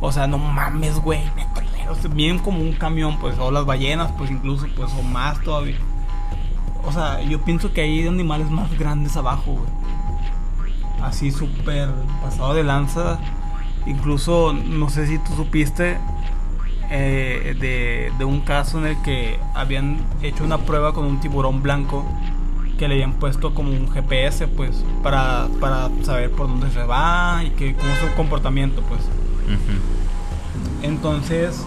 O 0.00 0.12
sea, 0.12 0.26
no 0.26 0.38
mames, 0.38 0.96
güey. 1.00 1.20
Metaleros. 1.34 2.14
Bien 2.14 2.38
como 2.38 2.60
un 2.60 2.72
camión, 2.72 3.18
pues. 3.18 3.38
O 3.38 3.50
las 3.50 3.64
ballenas, 3.64 4.12
pues 4.18 4.30
incluso, 4.30 4.66
pues. 4.76 4.92
O 4.98 5.02
más 5.02 5.40
todavía. 5.42 5.76
O 6.84 6.92
sea, 6.92 7.22
yo 7.22 7.40
pienso 7.42 7.72
que 7.72 7.82
hay 7.82 8.06
animales 8.06 8.50
más 8.50 8.76
grandes 8.78 9.16
abajo, 9.16 9.52
güey. 9.52 10.68
Así 11.02 11.30
súper 11.30 11.88
pasado 12.22 12.54
de 12.54 12.64
lanza. 12.64 13.18
Incluso, 13.86 14.52
no 14.52 14.90
sé 14.90 15.06
si 15.06 15.18
tú 15.18 15.34
supiste 15.34 15.98
eh, 16.90 17.56
de, 17.58 18.12
de, 18.18 18.24
un 18.24 18.40
caso 18.40 18.78
en 18.78 18.86
el 18.86 19.02
que 19.02 19.38
habían 19.54 19.98
hecho 20.22 20.44
una 20.44 20.58
prueba 20.58 20.92
con 20.92 21.04
un 21.04 21.20
tiburón 21.20 21.62
blanco 21.62 22.04
que 22.78 22.88
le 22.88 22.94
habían 22.94 23.14
puesto 23.14 23.52
como 23.52 23.70
un 23.70 23.90
GPS, 23.90 24.46
pues, 24.48 24.82
para, 25.02 25.48
para 25.60 25.90
saber 26.02 26.30
por 26.30 26.48
dónde 26.48 26.70
se 26.70 26.82
va 26.84 27.42
y 27.44 27.50
que, 27.50 27.74
cómo 27.74 27.90
es 27.90 27.98
su 27.98 28.16
comportamiento, 28.16 28.80
pues. 28.82 29.00
Uh 29.00 29.52
-huh. 29.52 30.86
Entonces, 30.86 31.66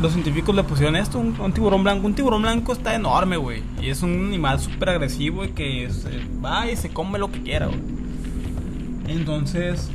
los 0.00 0.12
científicos 0.12 0.54
le 0.54 0.64
pusieron 0.64 0.96
esto, 0.96 1.18
un, 1.18 1.38
un, 1.40 1.52
tiburón 1.52 1.84
blanco. 1.84 2.06
Un 2.06 2.14
tiburón 2.14 2.42
blanco 2.42 2.72
está 2.72 2.94
enorme, 2.94 3.36
güey. 3.36 3.62
Y 3.80 3.90
es 3.90 4.02
un 4.02 4.26
animal 4.26 4.58
súper 4.58 4.88
agresivo 4.88 5.44
y 5.44 5.48
que 5.50 5.88
se 5.90 6.10
va 6.44 6.70
y 6.70 6.76
se 6.76 6.90
come 6.90 7.18
lo 7.18 7.30
que 7.30 7.42
quiera, 7.42 7.66
güey. 7.66 7.80
Entonces, 9.06 9.90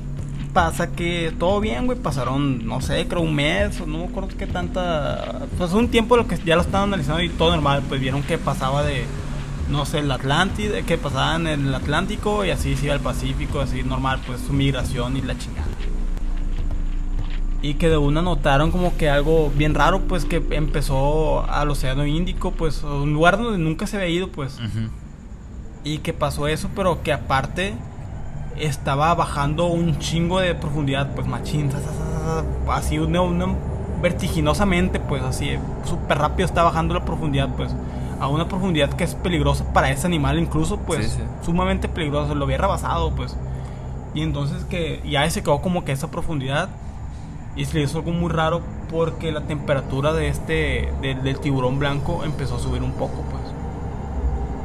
pasa 0.54 0.92
que 0.92 1.34
todo 1.38 1.60
bien, 1.60 1.86
güey. 1.86 1.98
Pasaron, 1.98 2.66
no 2.66 2.82
sé, 2.82 3.08
creo 3.08 3.22
un 3.22 3.36
mes, 3.36 3.82
o 3.82 3.86
no 3.86 4.00
me 4.00 4.06
acuerdo 4.06 4.30
qué 4.38 4.48
tanta. 4.48 5.48
Pues 5.58 5.74
un 5.74 5.90
tiempo 5.90 6.16
lo 6.16 6.28
que 6.28 6.38
ya 6.46 6.56
lo 6.56 6.62
estaban 6.62 6.90
analizando 6.90 7.22
y 7.22 7.30
todo 7.30 7.52
normal. 7.52 7.84
Pues 7.88 8.00
vieron 8.00 8.24
que 8.24 8.38
pasaba 8.38 8.84
de, 8.84 9.06
no 9.70 9.86
sé, 9.86 9.99
el 9.99 10.11
Atlántico, 10.11 10.74
que 10.86 10.97
pasaban 10.97 11.47
en 11.47 11.67
el 11.67 11.76
Atlántico 11.76 12.43
y 12.45 12.51
así 12.51 12.76
se 12.76 12.86
iba 12.86 12.95
al 12.95 12.99
Pacífico, 12.99 13.59
así 13.59 13.84
normal, 13.84 14.20
pues 14.26 14.41
su 14.41 14.53
migración 14.53 15.17
y 15.17 15.22
la 15.22 15.38
chingada. 15.38 15.67
Y 17.61 17.74
que 17.74 17.89
de 17.89 17.97
una 17.97 18.22
notaron 18.22 18.72
como 18.72 18.95
que 18.95 19.09
algo 19.09 19.51
bien 19.55 19.76
raro, 19.76 20.01
pues 20.01 20.26
que 20.26 20.43
empezó 20.51 21.45
al 21.49 21.70
Océano 21.70 22.05
Índico, 22.05 22.51
pues 22.51 22.84
un 22.84 23.13
lugar 23.13 23.38
donde 23.38 23.57
nunca 23.57 23.86
se 23.86 23.97
había 23.97 24.09
ido, 24.09 24.30
pues. 24.30 24.57
Uh 24.59 24.63
-huh. 24.63 24.89
Y 25.84 25.97
que 25.99 26.13
pasó 26.13 26.47
eso, 26.47 26.70
pero 26.76 27.03
que 27.03 27.11
aparte 27.11 27.74
estaba 28.57 29.13
bajando 29.13 29.67
un 29.67 29.99
chingo 29.99 30.39
de 30.39 30.55
profundidad, 30.55 31.13
pues 31.15 31.28
machín, 31.28 31.70
así 32.70 32.97
una, 32.99 33.22
una, 33.22 33.55
vertiginosamente, 34.01 34.99
pues 34.99 35.24
así, 35.24 35.57
súper 35.86 36.17
rápido 36.17 36.45
está 36.45 36.63
bajando 36.63 36.93
la 36.93 37.05
profundidad, 37.05 37.49
pues 37.55 37.72
a 38.20 38.28
una 38.28 38.47
profundidad 38.47 38.89
que 38.93 39.03
es 39.03 39.15
peligrosa 39.15 39.72
para 39.74 39.89
ese 39.91 40.05
animal, 40.07 40.38
incluso, 40.39 40.78
pues 40.78 41.05
Sí, 41.05 41.17
sí. 41.17 41.24
sumamente 41.45 41.88
peligroso, 41.88 42.36
lo 42.36 42.45
había 42.45 42.57
rebasado, 42.57 43.11
pues. 43.11 43.36
Y 44.13 44.22
entonces 44.22 44.63
que 44.65 45.01
ya 45.09 45.30
se 45.30 45.41
quedó 45.43 45.61
como 45.61 45.86
que 45.86 45.91
esa 45.91 46.09
profundidad 46.11 46.70
y 47.55 47.65
se 47.65 47.78
le 47.78 47.84
hizo 47.84 47.99
algo 47.99 48.11
muy 48.11 48.30
raro 48.32 48.61
porque 48.91 49.32
la 49.32 49.41
temperatura 49.41 50.13
de 50.13 50.28
este 50.30 50.91
del, 51.01 51.22
del 51.24 51.39
tiburón 51.39 51.78
blanco 51.80 52.24
empezó 52.24 52.55
a 52.55 52.59
subir 52.59 52.84
un 52.84 52.93
poco, 52.93 53.24
pues. 53.30 53.43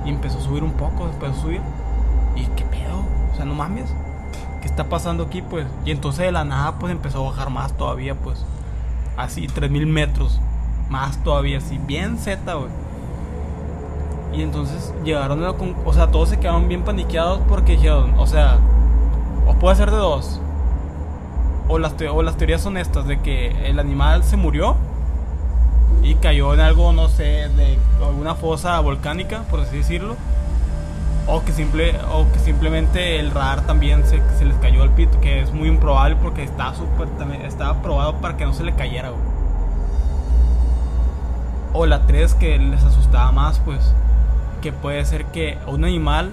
Y 0.07 0.11
empezó 0.11 0.38
a 0.38 0.42
subir 0.42 0.62
un 0.62 0.72
poco, 0.72 1.09
empezó 1.09 1.32
a 1.32 1.42
subir. 1.42 1.61
¿Y 2.36 2.44
qué 2.57 2.64
pedo? 2.64 3.05
O 3.32 3.36
sea, 3.36 3.44
no 3.44 3.55
mames. 3.55 3.86
¿Qué 4.61 4.66
está 4.66 4.84
pasando 4.88 5.24
aquí, 5.24 5.42
pues? 5.42 5.66
Y 5.84 5.90
entonces 5.90 6.24
de 6.24 6.32
la 6.32 6.44
nada, 6.44 6.78
pues 6.78 6.90
empezó 6.92 7.20
a 7.26 7.30
bajar 7.30 7.50
más 7.50 7.76
todavía, 7.76 8.14
pues. 8.14 8.44
Así, 9.16 9.46
3000 9.46 9.86
metros. 9.86 10.40
Más 10.90 11.22
todavía, 11.22 11.59
así, 11.59 11.78
bien 11.78 12.18
Z, 12.18 12.52
güey. 12.55 12.68
Y 14.37 14.43
entonces 14.43 14.93
llegaron 15.05 15.45
a 15.45 15.49
la 15.49 15.55
O 15.85 15.93
sea, 15.93 16.09
todos 16.09 16.30
se 16.30 16.39
quedaron 16.39 16.68
bien 16.68 16.82
paniqueados 16.82 17.41
porque 17.49 17.72
dijeron, 17.72 18.14
o 18.18 18.26
sea, 18.26 18.59
o 19.47 19.55
puede 19.55 19.76
ser 19.76 19.91
de 19.91 19.97
dos. 19.97 20.41
O 21.68 21.78
las, 21.78 21.95
o 22.12 22.22
las 22.22 22.37
teorías 22.37 22.61
son 22.61 22.76
estas, 22.76 23.07
de 23.07 23.20
que 23.20 23.68
el 23.68 23.78
animal 23.78 24.24
se 24.24 24.37
murió 24.37 24.76
y 26.03 26.16
cayó 26.16 26.53
en 26.53 26.61
algo, 26.61 26.93
no 26.93 27.09
sé, 27.09 27.49
de 27.49 27.78
alguna 28.05 28.35
fosa 28.35 28.78
volcánica, 28.80 29.43
por 29.51 29.61
así 29.61 29.78
decirlo. 29.78 30.16
O 31.26 31.43
que, 31.43 31.53
simple, 31.53 31.95
o 32.12 32.30
que 32.30 32.39
simplemente 32.39 33.18
el 33.18 33.30
radar 33.30 33.62
también 33.66 34.05
se, 34.05 34.20
se 34.39 34.45
les 34.45 34.57
cayó 34.57 34.82
al 34.82 34.91
pito, 34.91 35.18
que 35.20 35.41
es 35.41 35.53
muy 35.53 35.68
improbable 35.68 36.16
porque 36.16 36.43
estaba, 36.43 36.74
super, 36.74 37.09
estaba 37.47 37.80
probado 37.80 38.16
para 38.16 38.37
que 38.37 38.45
no 38.45 38.53
se 38.53 38.62
le 38.62 38.74
cayera. 38.74 39.12
O 41.72 41.87
la 41.87 42.07
3 42.07 42.35
que 42.35 42.59
les 42.59 42.85
asustaba 42.85 43.32
más, 43.32 43.59
pues, 43.61 43.95
que 44.65 44.73
puede 44.73 45.05
ser 45.05 45.27
que 45.27 45.59
un 45.67 45.85
animal 45.85 46.31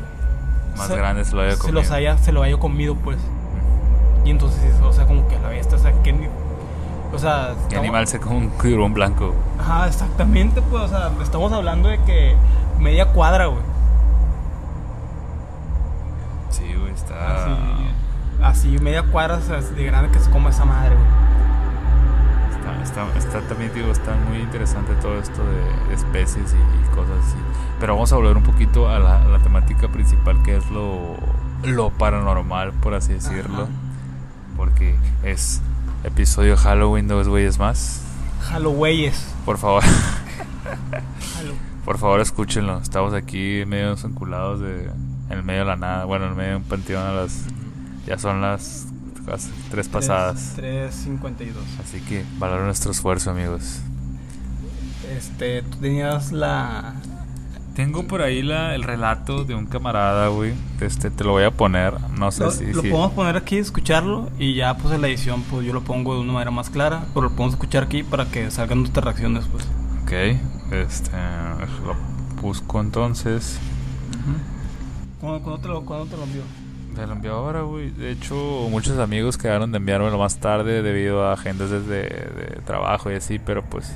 Más 0.77 0.87
grande 0.89 1.25
se 1.25 1.35
lo 1.35 1.41
haya 1.41 1.51
se, 1.51 1.57
comido. 1.57 1.81
los 1.81 1.91
haya, 1.91 2.17
se 2.17 2.31
lo 2.31 2.41
haya 2.43 2.57
comido, 2.57 2.95
pues. 2.95 3.17
Y 4.23 4.29
entonces, 4.29 4.73
o 4.81 4.93
sea, 4.93 5.05
como 5.05 5.27
que 5.27 5.35
a 5.35 5.41
la 5.41 5.49
bestia, 5.49 5.77
o 5.77 5.81
sea, 5.81 5.91
que... 6.01 6.29
O 7.13 7.19
sea... 7.19 7.47
¿Qué 7.47 7.61
estamos- 7.63 7.83
animal 7.83 8.07
se 8.07 8.21
come 8.21 8.37
un 8.37 8.51
tiburón 8.51 8.93
blanco? 8.93 9.35
Ajá, 9.59 9.85
exactamente, 9.85 10.61
pues, 10.61 10.81
o 10.83 10.87
sea, 10.87 11.11
estamos 11.21 11.51
hablando 11.51 11.89
de 11.89 11.99
que 12.03 12.37
media 12.79 13.07
cuadra, 13.07 13.47
güey. 13.47 13.61
güey. 16.79 16.93
Está. 16.93 17.35
Así, 17.35 17.51
así 18.69 18.77
media 18.79 19.03
cuadra 19.03 19.35
o 19.35 19.41
sea, 19.41 19.59
de 19.59 19.83
grande 19.83 20.09
que 20.09 20.19
se 20.19 20.31
come 20.31 20.51
esa 20.51 20.63
madre, 20.63 20.95
güey. 20.95 21.30
Está, 22.83 23.07
está, 23.17 23.41
también, 23.41 23.71
digo, 23.73 23.91
está 23.91 24.15
muy 24.15 24.39
interesante 24.39 24.93
todo 25.01 25.19
esto 25.19 25.41
de, 25.43 25.89
de 25.89 25.95
especies 25.95 26.53
y, 26.53 26.57
y 26.57 26.95
cosas 26.95 27.17
así. 27.25 27.37
Pero 27.79 27.93
vamos 27.93 28.11
a 28.11 28.15
volver 28.15 28.37
un 28.37 28.43
poquito 28.43 28.89
a 28.89 28.99
la, 28.99 29.21
a 29.21 29.27
la 29.27 29.39
temática 29.39 29.87
principal, 29.87 30.41
que 30.43 30.57
es 30.57 30.69
lo, 30.69 31.15
lo 31.63 31.89
paranormal, 31.91 32.73
por 32.73 32.93
así 32.93 33.13
decirlo. 33.13 33.63
Ajá. 33.63 33.71
Porque 34.57 34.95
es 35.23 35.61
episodio 36.03 36.57
Halloween, 36.57 37.07
dos 37.07 37.27
güeyes 37.27 37.59
más. 37.59 38.01
Halloweyes. 38.41 39.33
Por 39.45 39.57
favor, 39.57 39.83
por 41.85 41.97
favor, 41.97 42.21
escúchenlo. 42.21 42.79
Estamos 42.79 43.13
aquí 43.13 43.63
medio 43.67 43.93
enculados 43.93 44.59
de, 44.59 44.85
en 44.85 45.37
el 45.37 45.43
medio 45.43 45.61
de 45.61 45.65
la 45.65 45.75
nada. 45.75 46.05
Bueno, 46.05 46.25
en 46.25 46.35
medio 46.35 46.49
de 46.51 46.55
un 46.57 46.63
panteón 46.63 47.05
a 47.05 47.13
las. 47.13 47.45
Ya 48.05 48.17
son 48.17 48.41
las, 48.41 48.87
las 49.27 49.49
tres 49.69 49.87
pasadas. 49.87 50.55
3.52. 50.57 51.51
Así 51.83 51.99
que 52.01 52.23
valoren 52.39 52.65
nuestro 52.65 52.91
esfuerzo, 52.91 53.31
amigos. 53.31 53.79
Este, 55.15 55.61
tú 55.63 55.77
tenías 55.77 56.31
la. 56.31 56.93
Tengo 57.75 58.03
por 58.05 58.21
ahí 58.21 58.41
la, 58.41 58.75
el 58.75 58.83
relato 58.83 59.45
de 59.45 59.55
un 59.55 59.65
camarada, 59.65 60.27
güey. 60.27 60.53
Este, 60.81 61.09
te 61.09 61.23
lo 61.23 61.31
voy 61.31 61.43
a 61.45 61.51
poner. 61.51 61.93
No 62.11 62.29
sé 62.31 62.43
Lo, 62.43 62.51
si. 62.51 62.65
lo 62.73 62.81
si- 62.81 62.89
podemos 62.89 63.11
poner 63.13 63.37
aquí, 63.37 63.57
escucharlo 63.57 64.29
y 64.37 64.55
ya 64.55 64.75
pues 64.75 64.93
en 64.93 65.01
la 65.01 65.07
edición 65.07 65.41
pues 65.43 65.65
yo 65.65 65.71
lo 65.73 65.81
pongo 65.81 66.15
de 66.15 66.21
una 66.21 66.33
manera 66.33 66.51
más 66.51 66.69
clara, 66.69 67.05
pero 67.13 67.21
lo 67.23 67.29
podemos 67.29 67.53
escuchar 67.53 67.83
aquí 67.83 68.03
para 68.03 68.25
que 68.25 68.51
salgan 68.51 68.79
nuestras 68.79 69.05
reacciones 69.05 69.45
pues. 69.51 69.63
Ok, 70.03 70.11
este. 70.73 71.11
Lo 71.85 71.95
busco 72.41 72.81
entonces. 72.81 73.57
¿Cuándo, 75.21 75.41
cuándo 75.41 75.61
te, 75.61 75.67
lo, 75.69 75.81
cuándo 75.85 76.05
te 76.07 76.17
lo 76.17 76.23
envió? 76.23 76.41
Te 76.95 77.07
lo 77.07 77.13
envió 77.13 77.33
ahora, 77.35 77.61
güey. 77.61 77.89
De 77.91 78.11
hecho, 78.11 78.35
muchos 78.69 78.99
amigos 78.99 79.37
quedaron 79.37 79.71
de 79.71 79.77
enviármelo 79.77 80.17
más 80.17 80.37
tarde 80.37 80.81
debido 80.81 81.25
a 81.25 81.33
agendas 81.33 81.69
desde 81.69 82.03
de 82.03 82.61
trabajo 82.65 83.11
y 83.11 83.15
así, 83.15 83.39
pero 83.39 83.63
pues. 83.63 83.95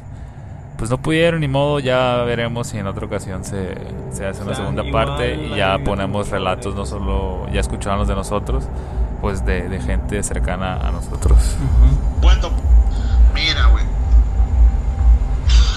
Pues 0.78 0.90
no 0.90 1.02
pudieron, 1.02 1.40
ni 1.40 1.48
modo, 1.48 1.80
ya 1.80 2.18
veremos 2.26 2.68
si 2.68 2.78
en 2.78 2.88
otra 2.88 3.06
ocasión 3.06 3.46
se, 3.46 3.76
se 4.12 4.26
hace 4.26 4.42
una 4.42 4.52
O 4.52 4.56
sea, 4.56 4.66
segunda 4.66 4.84
parte 4.92 5.36
y 5.36 5.56
ya 5.56 5.78
ponemos 5.80 6.30
relatos, 6.30 6.76
no 6.76 6.86
solo, 6.86 7.48
ya 7.54 7.62
escucharon 7.62 8.00
los 8.00 8.10
de 8.10 8.16
nosotros, 8.16 8.66
pues 9.22 9.46
de, 9.46 9.70
de 9.70 9.80
gente 9.80 10.22
cercana 10.22 10.76
a 10.76 10.92
nosotros. 10.92 11.56
Bueno, 12.20 12.50
mira, 13.34 13.68
güey. 13.68 13.86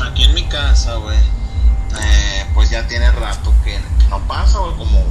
Aquí 0.05 0.25
en 0.25 0.35
mi 0.35 0.43
casa, 0.47 0.97
güey, 0.97 1.17
eh, 1.17 2.45
pues 2.55 2.71
ya 2.71 2.85
tiene 2.89 3.09
rato 3.13 3.55
que, 3.63 3.75
que 3.75 4.09
no 4.11 4.19
pasa, 4.27 4.59
güey, 4.59 4.73
como 4.79 5.05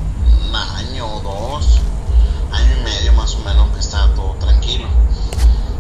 año 0.56 1.06
o 1.16 1.22
dos, 1.22 1.80
año 2.52 2.78
y 2.80 2.84
medio 2.84 3.14
más 3.14 3.36
o 3.36 3.40
menos 3.40 3.72
que 3.74 3.80
está 3.80 4.08
todo 4.16 4.34
tranquilo. 4.40 4.88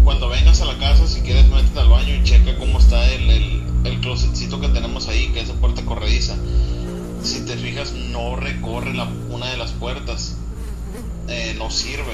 cuando 0.02 0.28
vengas 0.30 0.60
a 0.62 0.64
la 0.64 0.78
casa, 0.78 1.06
si 1.06 1.20
quieres, 1.20 1.46
métete 1.46 1.78
al 1.78 1.90
baño 1.90 2.12
y 2.12 2.24
checa 2.24 2.58
cómo 2.58 2.80
está 2.80 3.06
el, 3.06 3.30
el, 3.84 4.00
que 4.00 4.68
tenemos 4.68 5.06
ahí, 5.06 5.28
que 5.28 5.42
es 5.42 5.48
de 5.48 5.54
puerta 5.54 5.82
corrediza. 5.84 6.34
Si 7.22 7.42
te 7.42 7.56
fijas, 7.56 7.92
no 7.92 8.34
recorre 8.34 8.94
la, 8.94 9.04
una 9.28 9.46
de 9.46 9.58
las 9.58 9.70
puertas. 9.70 10.29
Eh, 11.30 11.54
no 11.56 11.70
sirve. 11.70 12.12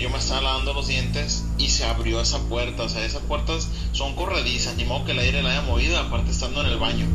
Yo 0.00 0.10
me 0.10 0.18
estaba 0.18 0.40
lavando 0.40 0.74
los 0.74 0.88
dientes 0.88 1.44
y 1.56 1.68
se 1.68 1.84
abrió 1.84 2.20
esa 2.20 2.40
puerta. 2.40 2.82
O 2.82 2.88
sea, 2.88 3.04
esas 3.04 3.22
puertas 3.22 3.68
son 3.92 4.14
corredizas, 4.16 4.76
ni 4.76 4.84
modo 4.84 5.04
que 5.04 5.12
el 5.12 5.20
aire 5.20 5.42
la 5.42 5.50
haya 5.50 5.62
movido, 5.62 5.96
aparte 5.98 6.32
estando 6.32 6.60
en 6.60 6.66
el 6.66 6.78
baño. 6.78 7.06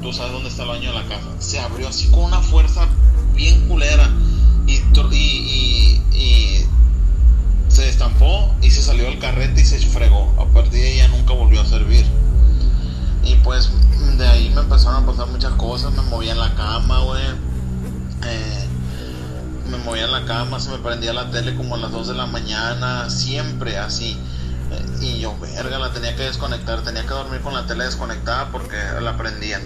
Tú 0.00 0.12
sabes 0.12 0.32
dónde 0.32 0.48
está 0.48 0.62
el 0.62 0.68
baño 0.68 0.92
de 0.92 0.98
la 0.98 1.08
casa. 1.08 1.26
Se 1.40 1.58
abrió 1.58 1.88
así 1.88 2.08
con 2.08 2.20
una 2.20 2.40
fuerza 2.40 2.86
bien 3.34 3.66
culera. 3.68 4.08
Y, 4.66 4.82
y, 5.12 6.66
se 7.68 7.84
destampó 7.84 8.54
y 8.62 8.70
se 8.70 8.82
salió 8.82 9.04
del 9.04 9.18
carrete 9.18 9.60
y 9.60 9.64
se 9.64 9.78
fregó. 9.80 10.34
A 10.40 10.46
partir 10.46 10.80
de 10.80 10.96
ya 10.96 11.08
nunca 11.08 11.34
volvió 11.34 11.60
a 11.60 11.66
servir. 11.66 12.06
Y 13.24 13.34
pues 13.36 13.70
de 14.16 14.26
ahí 14.26 14.50
me 14.50 14.60
empezaron 14.62 15.02
a 15.02 15.06
pasar 15.06 15.26
muchas 15.26 15.52
cosas. 15.54 15.92
Me 15.92 16.02
movía 16.02 16.32
en 16.32 16.38
la 16.38 16.54
cama, 16.54 17.00
güey. 17.00 17.22
Eh, 18.24 18.55
me 19.70 19.78
movía 19.78 20.04
en 20.04 20.12
la 20.12 20.24
cama, 20.24 20.60
se 20.60 20.70
me 20.70 20.78
prendía 20.78 21.12
la 21.12 21.30
tele 21.30 21.54
como 21.54 21.74
a 21.74 21.78
las 21.78 21.90
2 21.90 22.08
de 22.08 22.14
la 22.14 22.26
mañana. 22.26 23.10
Siempre 23.10 23.78
así. 23.78 24.18
Eh, 24.70 24.86
y 25.00 25.20
yo, 25.20 25.36
verga, 25.38 25.78
la 25.78 25.92
tenía 25.92 26.14
que 26.16 26.22
desconectar. 26.22 26.82
Tenía 26.82 27.02
que 27.02 27.08
dormir 27.08 27.40
con 27.40 27.54
la 27.54 27.66
tele 27.66 27.84
desconectada 27.84 28.50
porque 28.50 28.76
la 29.00 29.16
prendían. 29.16 29.62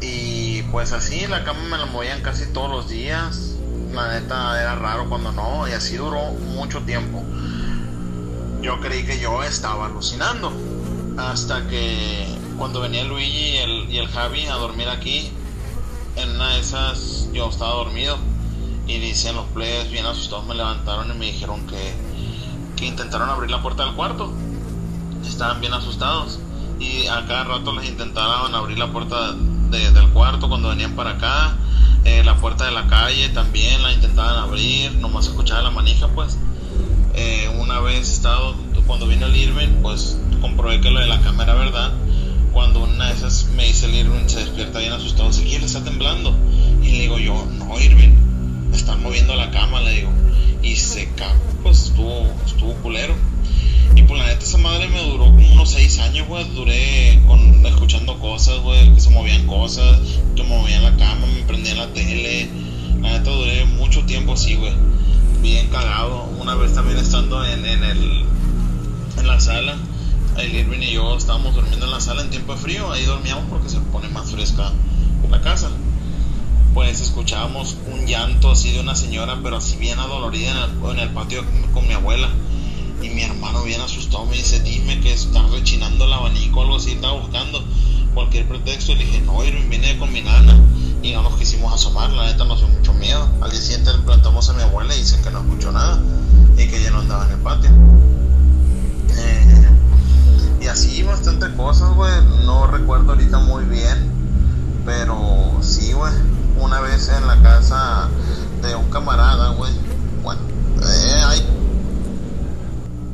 Y 0.00 0.62
pues 0.64 0.92
así, 0.92 1.26
la 1.26 1.44
cama 1.44 1.60
me 1.70 1.78
la 1.78 1.86
movían 1.86 2.22
casi 2.22 2.46
todos 2.52 2.70
los 2.70 2.88
días. 2.88 3.56
La 3.92 4.12
neta 4.12 4.60
era 4.60 4.74
raro 4.74 5.08
cuando 5.08 5.32
no, 5.32 5.68
y 5.68 5.72
así 5.72 5.96
duró 5.96 6.32
mucho 6.32 6.80
tiempo. 6.80 7.22
Yo 8.62 8.80
creí 8.80 9.04
que 9.04 9.20
yo 9.20 9.42
estaba 9.42 9.86
alucinando. 9.86 10.52
Hasta 11.18 11.66
que 11.68 12.26
cuando 12.56 12.80
venía 12.80 13.04
Luigi 13.04 13.50
y 13.50 13.56
el, 13.58 13.90
y 13.90 13.98
el 13.98 14.08
Javi 14.08 14.46
a 14.46 14.54
dormir 14.54 14.88
aquí, 14.88 15.30
en 16.16 16.30
una 16.30 16.54
de 16.54 16.60
esas 16.60 17.28
yo 17.32 17.48
estaba 17.48 17.74
dormido. 17.74 18.18
Y 18.86 18.98
dicen 18.98 19.36
los 19.36 19.46
plebes 19.46 19.90
bien 19.90 20.06
asustados 20.06 20.46
me 20.46 20.54
levantaron 20.54 21.10
y 21.10 21.14
me 21.18 21.26
dijeron 21.26 21.66
que, 21.66 21.94
que 22.76 22.86
intentaron 22.86 23.28
abrir 23.30 23.50
la 23.50 23.62
puerta 23.62 23.84
del 23.84 23.94
cuarto. 23.94 24.32
Estaban 25.24 25.60
bien 25.60 25.72
asustados. 25.72 26.40
Y 26.80 27.06
a 27.06 27.24
cada 27.26 27.44
rato 27.44 27.72
les 27.72 27.88
intentaban 27.88 28.54
abrir 28.54 28.78
la 28.78 28.90
puerta 28.92 29.32
de- 29.70 29.90
del 29.92 30.08
cuarto 30.10 30.48
cuando 30.48 30.70
venían 30.70 30.96
para 30.96 31.10
acá. 31.10 31.56
Eh, 32.04 32.24
la 32.24 32.36
puerta 32.38 32.64
de 32.64 32.72
la 32.72 32.88
calle 32.88 33.28
también 33.28 33.82
la 33.82 33.92
intentaban 33.92 34.36
abrir. 34.36 34.92
Nomás 34.96 35.26
escuchaba 35.26 35.62
la 35.62 35.70
manija 35.70 36.08
pues. 36.08 36.36
Eh, 37.14 37.48
una 37.60 37.78
vez 37.80 38.10
estado, 38.10 38.56
cuando 38.86 39.06
vino 39.06 39.26
el 39.26 39.36
Irving, 39.36 39.80
pues 39.82 40.18
comprobé 40.40 40.80
que 40.80 40.90
lo 40.90 40.98
de 40.98 41.06
la 41.06 41.20
cámara 41.20 41.54
verdad. 41.54 41.92
Cuando 42.52 42.80
una 42.80 43.06
de 43.06 43.12
esas 43.14 43.44
me 43.54 43.64
dice 43.66 43.86
el 43.86 43.94
Irving, 43.94 44.26
se 44.28 44.40
despierta 44.40 44.80
bien 44.80 44.92
asustado, 44.92 45.30
Ezequiel 45.30 45.62
está 45.62 45.84
temblando. 45.84 46.34
Y 46.82 46.90
le 46.92 47.00
digo 47.02 47.18
yo, 47.18 47.46
no 47.58 47.78
Irving, 47.80 48.14
están 48.76 49.02
moviendo 49.02 49.34
la 49.34 49.50
cama, 49.50 49.80
le 49.80 49.92
digo. 49.92 50.10
Y 50.62 50.76
se 50.76 51.08
cagó, 51.14 51.40
pues 51.62 51.84
estuvo, 51.84 52.32
estuvo 52.46 52.74
culero. 52.74 53.14
Y 53.94 54.02
pues 54.02 54.20
la 54.20 54.26
neta 54.26 54.44
esa 54.44 54.58
madre 54.58 54.88
me 54.88 55.02
duró 55.02 55.24
como 55.24 55.52
unos 55.52 55.70
6 55.72 55.98
años, 56.00 56.28
güey. 56.28 56.44
Duré 56.54 57.20
con, 57.26 57.64
escuchando 57.66 58.18
cosas, 58.18 58.58
güey, 58.60 58.94
que 58.94 59.00
se 59.00 59.10
movían 59.10 59.46
cosas, 59.46 59.98
que 60.34 60.42
movían 60.42 60.82
la 60.82 60.96
cama, 60.96 61.26
me 61.26 61.42
prendían 61.42 61.78
la 61.78 61.92
tele. 61.92 62.48
La 63.00 63.18
neta 63.18 63.30
duré 63.30 63.64
mucho 63.66 64.04
tiempo 64.04 64.32
así, 64.32 64.54
güey. 64.54 64.72
Bien 65.42 65.68
cagado. 65.68 66.24
Una 66.40 66.54
vez 66.54 66.74
también 66.74 66.98
estando 66.98 67.44
en, 67.44 67.66
en 67.66 67.84
el 67.84 68.24
en 69.18 69.26
la 69.26 69.38
sala, 69.40 69.76
el 70.38 70.54
Irving 70.54 70.80
y 70.80 70.92
yo 70.92 71.16
estábamos 71.16 71.54
durmiendo 71.54 71.84
en 71.84 71.92
la 71.92 72.00
sala 72.00 72.22
en 72.22 72.30
tiempo 72.30 72.54
de 72.54 72.60
frío. 72.60 72.90
Ahí 72.90 73.04
dormíamos 73.04 73.44
porque 73.50 73.68
se 73.68 73.78
pone 73.80 74.08
más 74.08 74.30
fresca 74.30 74.72
la 75.32 75.40
casa. 75.40 75.70
Pues 76.74 77.00
escuchábamos 77.00 77.76
un 77.92 78.06
llanto 78.06 78.50
así 78.50 78.72
de 78.72 78.80
una 78.80 78.94
señora, 78.94 79.38
pero 79.42 79.56
así 79.56 79.76
bien 79.76 79.98
adolorida 79.98 80.50
en 80.50 80.56
el, 80.56 80.90
en 80.90 80.98
el 80.98 81.10
patio 81.10 81.44
con 81.74 81.86
mi 81.86 81.94
abuela. 81.94 82.28
Y 83.02 83.08
mi 83.10 83.22
hermano 83.22 83.62
bien 83.64 83.80
asustado 83.80 84.24
me 84.26 84.36
dice, 84.36 84.60
dime 84.60 85.00
que 85.00 85.12
está 85.12 85.42
rechinando 85.48 86.04
el 86.04 86.12
abanico 86.12 86.60
o 86.60 86.62
algo 86.62 86.76
así, 86.76 86.92
estaba 86.92 87.14
buscando 87.14 87.64
cualquier 88.14 88.46
pretexto. 88.46 88.92
Y 88.92 88.96
le 88.96 89.04
dije, 89.04 89.20
no, 89.22 89.44
Irving, 89.44 89.68
vine 89.68 89.98
con 89.98 90.12
mi 90.12 90.22
nana. 90.22 90.58
Y 91.02 91.12
no 91.12 91.22
nos 91.22 91.36
quisimos 91.36 91.72
asomar, 91.72 92.10
la 92.12 92.26
neta 92.26 92.44
nos 92.44 92.60
dio 92.60 92.68
mucho 92.68 92.94
miedo. 92.94 93.28
Al 93.40 93.50
día 93.50 93.60
siguiente 93.60 93.92
le 93.92 93.98
plantamos 93.98 94.48
a 94.48 94.52
mi 94.52 94.62
abuela 94.62 94.94
y 94.94 94.98
dice 94.98 95.20
que 95.20 95.30
no 95.30 95.40
escuchó 95.40 95.72
nada 95.72 96.00
y 96.56 96.68
que 96.68 96.80
ya 96.82 96.90
no 96.90 97.00
andaba 97.00 97.26
en 97.26 97.32
el 97.32 97.38
patio. 97.38 97.70
Eh, 99.18 99.68
y 100.60 100.66
así 100.68 101.02
bastante 101.02 101.52
cosas, 101.54 101.92
güey. 101.94 102.12
No 102.46 102.68
recuerdo 102.68 103.12
ahorita 103.12 103.38
muy 103.40 103.64
bien. 103.64 104.12
Pero 104.84 105.58
sí, 105.60 105.92
güey. 105.92 106.12
Una 106.60 106.80
vez 106.80 107.08
en 107.08 107.26
la 107.26 107.40
casa 107.42 108.08
de 108.62 108.74
un 108.74 108.88
camarada, 108.90 109.50
güey. 109.50 109.72
Bueno, 110.22 110.40
eh, 110.82 111.42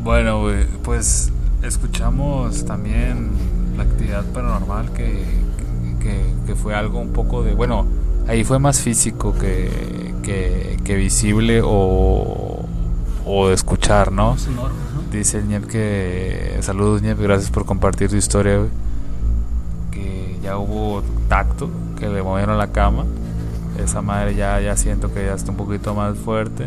Bueno, 0.02 0.40
güey, 0.42 0.66
pues 0.82 1.32
escuchamos 1.62 2.64
también 2.64 3.30
la 3.76 3.84
actividad 3.84 4.24
paranormal 4.26 4.92
que, 4.92 5.24
que, 6.00 6.34
que 6.46 6.54
fue 6.54 6.74
algo 6.74 6.98
un 6.98 7.12
poco 7.12 7.42
de... 7.42 7.54
Bueno, 7.54 7.86
ahí 8.28 8.44
fue 8.44 8.58
más 8.58 8.80
físico 8.80 9.34
que, 9.34 10.14
que, 10.22 10.78
que 10.84 10.96
visible 10.96 11.60
o, 11.64 12.64
o 13.26 13.48
de 13.48 13.54
escuchar, 13.54 14.12
¿no? 14.12 14.36
Dice 15.10 15.38
el 15.38 15.48
Ñep 15.48 15.66
que... 15.66 16.58
Saludos 16.60 17.02
Ñep, 17.02 17.18
gracias 17.20 17.50
por 17.50 17.64
compartir 17.64 18.10
tu 18.10 18.16
historia, 18.16 18.58
güey. 18.58 18.70
Que 19.90 20.38
ya 20.42 20.58
hubo 20.58 21.02
tacto, 21.28 21.70
que 21.98 22.08
le 22.08 22.22
movieron 22.22 22.58
la 22.58 22.68
cama. 22.68 23.04
Esa 23.82 24.02
madre 24.02 24.34
ya, 24.34 24.60
ya 24.60 24.76
siento 24.76 25.12
que 25.14 25.24
ya 25.26 25.34
está 25.34 25.50
un 25.50 25.56
poquito 25.56 25.94
más 25.94 26.16
fuerte. 26.18 26.66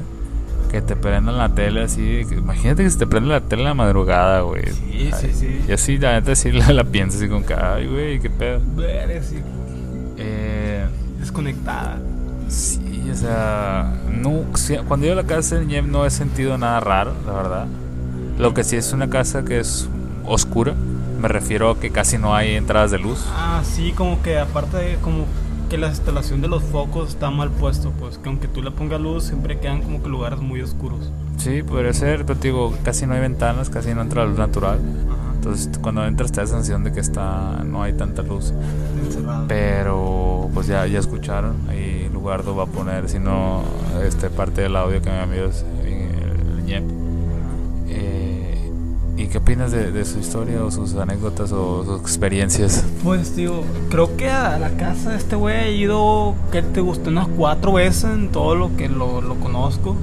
Que 0.71 0.81
te 0.81 0.95
prendan 0.95 1.37
la 1.37 1.49
tele 1.49 1.83
así. 1.83 2.25
que- 2.29 2.35
imagínate 2.35 2.83
que 2.83 2.89
se 2.89 2.97
te 2.99 3.05
prende 3.07 3.29
la 3.29 3.41
tele 3.41 3.63
en 3.63 3.67
la 3.67 3.73
madrugada, 3.73 4.41
güey. 4.41 4.63
Sí, 4.71 5.09
sí, 5.11 5.27
Ay, 5.27 5.33
sí. 5.33 5.61
Y 5.67 5.71
así, 5.73 5.97
la 5.97 6.13
neta, 6.13 6.33
sí 6.35 6.51
la, 6.51 6.71
la 6.71 6.83
piensas 6.85 7.19
así 7.21 7.29
con 7.29 7.43
que, 7.43 7.53
ay, 7.53 7.87
güey, 7.87 8.19
qué 8.21 8.29
pedo. 8.29 8.61
Eh, 10.17 10.85
desconectada. 11.19 11.97
sí, 12.47 13.09
o 13.11 13.15
sea, 13.15 13.93
no, 14.09 14.43
cuando 14.87 15.05
yo 15.07 15.13
a 15.13 15.15
la 15.15 15.23
casa 15.23 15.55
del 15.55 15.67
Ñep 15.67 15.85
no 15.85 16.05
he 16.05 16.09
sentido 16.09 16.57
nada 16.57 16.79
raro, 16.79 17.13
la 17.25 17.33
verdad. 17.33 17.65
Lo 18.37 18.53
que 18.53 18.63
sí 18.63 18.75
es 18.75 18.93
una 18.93 19.09
casa 19.09 19.43
que 19.43 19.59
es 19.59 19.89
oscura. 20.25 20.73
Me 21.19 21.27
refiero 21.27 21.69
a 21.71 21.79
que 21.79 21.91
casi 21.91 22.17
no 22.17 22.35
hay 22.35 22.55
entradas 22.55 22.91
de 22.91 22.97
luz. 22.99 23.25
Ah, 23.29 23.61
sí, 23.63 23.91
como 23.91 24.21
que 24.23 24.39
aparte 24.39 24.77
de 24.77 24.95
como 24.95 25.25
que 25.71 25.77
la 25.77 25.87
instalación 25.87 26.41
de 26.41 26.49
los 26.49 26.61
focos 26.63 27.11
está 27.11 27.31
mal 27.31 27.49
puesto, 27.49 27.93
pues 27.97 28.17
que 28.17 28.27
aunque 28.27 28.49
tú 28.49 28.61
le 28.61 28.71
pongas 28.71 28.99
luz 28.99 29.23
siempre 29.23 29.57
quedan 29.57 29.81
como 29.81 30.03
que 30.03 30.09
lugares 30.09 30.41
muy 30.41 30.61
oscuros. 30.61 31.09
Sí, 31.37 31.63
podría 31.63 31.93
ser, 31.93 32.25
pero 32.25 32.37
te 32.37 32.49
digo, 32.49 32.73
casi 32.83 33.07
no 33.07 33.13
hay 33.13 33.21
ventanas, 33.21 33.69
casi 33.69 33.93
no 33.93 34.01
entra 34.01 34.23
la 34.23 34.31
luz 34.31 34.37
natural. 34.37 34.79
Ajá. 35.09 35.33
Entonces, 35.33 35.69
cuando 35.81 36.05
entras 36.05 36.33
te 36.33 36.41
da 36.41 36.43
la 36.43 36.49
sensación 36.49 36.83
de 36.83 36.91
que 36.91 36.99
está 36.99 37.63
no 37.63 37.83
hay 37.83 37.93
tanta 37.93 38.21
luz. 38.21 38.51
Encerrado. 39.01 39.45
Pero 39.47 40.49
pues 40.53 40.67
ya 40.67 40.85
ya 40.87 40.99
escucharon, 40.99 41.55
ahí 41.69 42.09
Lugardo 42.11 42.53
va 42.53 42.63
a 42.63 42.67
poner 42.67 43.07
si 43.07 43.19
no 43.19 43.63
este 44.03 44.29
parte 44.29 44.63
del 44.63 44.75
audio 44.75 45.01
que 45.01 45.09
me 45.09 45.23
envió 45.23 45.45
el, 45.45 45.51
el 45.87 46.65
Ñep. 46.65 46.83
Eh, 47.87 48.30
¿Y 49.17 49.27
qué 49.27 49.37
opinas 49.37 49.71
de, 49.71 50.05
su 50.05 50.19
historia 50.19 50.63
o 50.63 50.71
sus 50.71 50.95
anécdotas 50.95 51.51
o 51.51 51.83
sus 51.83 52.01
experiencias? 52.01 52.83
Pues, 53.03 53.35
tío, 53.35 53.61
creo 53.89 54.15
que 54.17 54.29
a 54.29 54.57
la 54.57 54.71
casa 54.71 55.11
de 55.11 55.17
este 55.17 55.35
güey 55.35 55.55
he 55.55 55.71
ido, 55.73 56.33
que 56.51 56.61
te 56.61 56.81
gustó? 56.81 57.09
Unas 57.09 57.27
cuatro 57.27 57.73
veces 57.73 58.05
en 58.05 58.29
todo 58.29 58.55
lo 58.55 58.75
que 58.75 58.89
lo, 58.89 59.21
lo 59.21 59.35
conozco. 59.35 59.95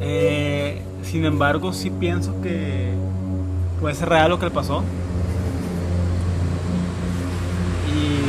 Eh, 0.00 0.82
sin 1.02 1.24
embargo, 1.24 1.72
sí 1.72 1.90
pienso 1.90 2.40
que 2.42 2.92
puede 3.80 3.94
ser 3.94 4.08
real 4.08 4.30
lo 4.30 4.38
que 4.38 4.46
le 4.46 4.50
pasó. 4.50 4.82
Y. 7.94 8.24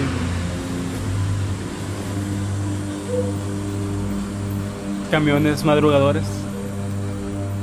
Camiones 5.10 5.64
madrugadores. 5.64 6.45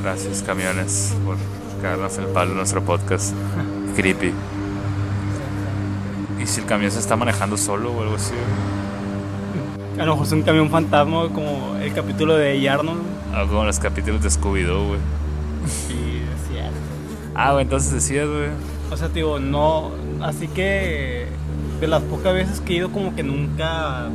Gracias, 0.03 0.43
camiones, 0.43 1.15
por 1.25 1.37
caernos 1.81 2.19
el 2.19 2.25
palo 2.27 2.51
en 2.51 2.57
nuestro 2.57 2.83
podcast. 2.83 3.35
Creepy. 3.95 4.33
¿Y 6.43 6.47
si 6.47 6.61
el 6.61 6.67
camión 6.67 6.91
se 6.91 6.99
está 6.99 7.15
manejando 7.15 7.57
solo 7.57 7.93
o 7.93 8.03
algo 8.03 8.17
así? 8.17 8.35
A 10.01 10.05
lo 10.05 10.13
mejor 10.13 10.27
es 10.27 10.33
un 10.33 10.43
camión 10.43 10.71
fantasma, 10.71 11.29
como 11.29 11.77
el 11.81 11.93
capítulo 11.95 12.37
de 12.37 12.69
Arnold. 12.69 13.01
Algo 13.33 13.53
como 13.53 13.65
los 13.65 13.79
capítulos 13.79 14.21
de 14.25 14.31
Scooby-Doo, 14.31 14.89
güey. 14.89 15.01
Sí, 15.67 16.23
es 16.35 16.49
cierto. 16.49 16.73
Ah, 17.37 17.53
güey, 17.53 17.63
entonces 17.63 17.93
decías, 17.93 18.27
güey. 18.27 18.49
O 18.91 18.97
sea, 18.97 19.07
digo, 19.07 19.39
no. 19.39 19.93
Así 20.21 20.49
que. 20.49 21.29
De 21.81 21.87
las 21.87 22.03
pocas 22.03 22.35
veces 22.35 22.61
que 22.61 22.73
he 22.73 22.77
ido, 22.79 22.91
como 22.91 23.15
que 23.15 23.23
nunca. 23.23 24.09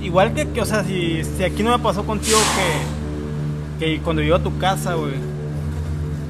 Igual 0.00 0.32
que, 0.32 0.48
que, 0.48 0.60
o 0.60 0.64
sea, 0.64 0.84
si, 0.84 1.24
si 1.24 1.42
aquí 1.42 1.64
no 1.64 1.76
me 1.76 1.82
pasó 1.82 2.04
contigo 2.06 2.38
que. 2.38 2.95
Que 3.78 4.00
cuando 4.00 4.22
iba 4.22 4.36
a 4.36 4.42
tu 4.42 4.56
casa, 4.58 4.94
güey. 4.94 5.14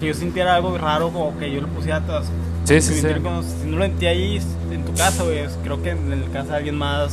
Que 0.00 0.08
yo 0.08 0.14
sintiera 0.14 0.56
algo 0.56 0.76
raro, 0.76 1.10
como 1.10 1.38
que 1.38 1.50
yo 1.52 1.60
le 1.60 1.68
pusiera 1.68 1.98
atrás. 1.98 2.26
Sí, 2.64 2.80
sí, 2.80 2.94
sí. 2.94 3.06
como 3.22 3.42
Si 3.42 3.66
no 3.66 3.78
lo 3.78 3.84
sentí 3.84 4.06
ahí 4.06 4.40
en 4.70 4.84
tu 4.84 4.92
casa, 4.94 5.22
güey. 5.22 5.46
Creo 5.62 5.82
que 5.82 5.90
en 5.90 6.10
la 6.10 6.26
casa 6.28 6.50
de 6.50 6.56
alguien 6.56 6.76
más 6.76 7.12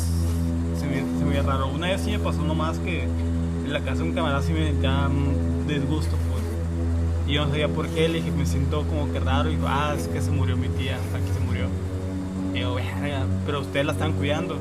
se 0.80 0.86
me, 0.88 0.96
se 0.96 1.24
me 1.24 1.30
veía 1.30 1.44
raro. 1.44 1.68
Una 1.68 1.88
vez 1.88 2.02
sí 2.02 2.12
me 2.12 2.20
pasó 2.20 2.42
nomás 2.42 2.80
que 2.80 3.04
en 3.04 3.72
la 3.74 3.80
casa 3.82 3.98
de 3.98 4.04
un 4.04 4.14
camarada 4.14 4.42
sí 4.42 4.52
me 4.54 4.68
sentía 4.68 5.10
disgusto, 5.68 6.18
pues. 6.30 6.44
Y 7.28 7.36
yo 7.36 7.46
no 7.46 7.52
sabía 7.52 7.68
por 7.68 7.88
qué, 7.88 8.10
le 8.10 8.16
dije, 8.16 8.32
me 8.32 8.46
siento 8.46 8.84
como 8.84 9.12
que 9.14 9.20
raro. 9.20 9.50
Y 9.50 9.56
dijo, 9.56 9.68
ah, 9.68 9.94
es 9.98 10.08
que 10.08 10.22
se 10.22 10.32
murió 10.32 10.58
mi 10.58 10.68
tía, 10.70 10.96
aquí 10.96 11.32
se 11.34 11.40
murió. 11.40 11.68
Y 12.54 12.60
yo, 12.60 12.76
verga, 12.76 13.26
pero 13.46 13.62
ustedes 13.62 13.86
la 13.86 13.94
están 13.94 14.14
cuidando. 14.14 14.58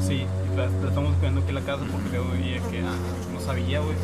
Sí, 0.00 0.24
la, 0.56 0.66
la 0.66 0.88
estamos 0.88 1.14
cuidando 1.16 1.40
aquí 1.40 1.50
en 1.50 1.54
la 1.54 1.60
casa 1.60 1.82
porque 1.92 2.16
yo 2.16 2.24
veía 2.32 2.60
que, 2.70 2.80
ah, 2.80 2.96
no 3.32 3.40
sabía, 3.40 3.80
güey. 3.80 3.94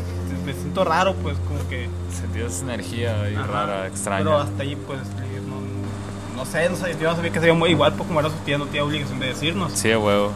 Me 0.47 0.53
siento 0.55 0.85
raro, 0.85 1.15
pues, 1.15 1.37
como 1.49 1.69
que. 1.69 1.89
Sentías 2.19 2.55
esa 2.55 2.65
energía 2.65 3.21
ahí 3.23 3.35
Ajá. 3.35 3.47
rara, 3.47 3.87
extraña. 3.89 4.25
Pero 4.25 4.39
hasta 4.39 4.63
ahí, 4.63 4.77
pues, 4.77 5.01
no, 5.47 6.37
no 6.37 6.45
sé, 6.47 6.69
no 6.71 6.77
sé, 6.77 6.97
yo 7.01 7.11
no 7.11 7.17
sabía 7.17 7.31
que 7.33 7.41
sería 7.41 7.55
muy 7.55 7.71
igual, 7.71 7.93
pues 7.95 8.07
como 8.07 8.21
era 8.21 8.31
su 8.31 8.37
tía, 8.37 8.57
no 8.57 8.65
tenía 8.67 8.85
obligación 8.85 9.19
de 9.19 9.27
decirnos. 9.27 9.73
Sí, 9.73 9.89
huevo. 9.95 10.33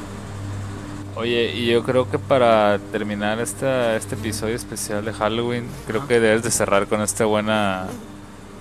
Oye, 1.16 1.52
y 1.54 1.66
yo 1.66 1.82
creo 1.82 2.10
que 2.10 2.18
para 2.18 2.78
terminar 2.92 3.40
esta, 3.40 3.96
este 3.96 4.14
episodio 4.14 4.54
especial 4.56 5.04
de 5.04 5.12
Halloween, 5.12 5.66
creo 5.86 6.06
que 6.06 6.20
debes 6.20 6.42
de 6.42 6.50
cerrar 6.50 6.86
con 6.86 7.00
esta 7.02 7.24
buena 7.24 7.86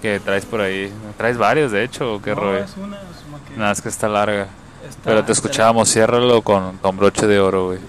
que 0.01 0.19
traes 0.19 0.45
por 0.45 0.61
ahí. 0.61 0.91
Traes 1.17 1.37
varios, 1.37 1.71
de 1.71 1.83
hecho, 1.83 2.15
¿o 2.15 2.21
qué 2.21 2.31
no, 2.31 2.41
rollo? 2.41 2.57
es 2.63 2.75
una, 2.77 2.97
es 2.97 3.03
una 3.27 3.37
que 3.47 3.57
Nada, 3.57 3.71
es 3.71 3.81
que 3.81 3.89
está 3.89 4.07
larga. 4.09 4.47
está- 4.87 5.01
Pero 5.03 5.23
te 5.23 5.31
escuchábamos, 5.31 5.89
ciérralo 5.91 6.41
con, 6.41 6.77
con 6.77 6.97
broche 6.97 7.27
de 7.27 7.39
oro, 7.39 7.67
güey. 7.67 7.79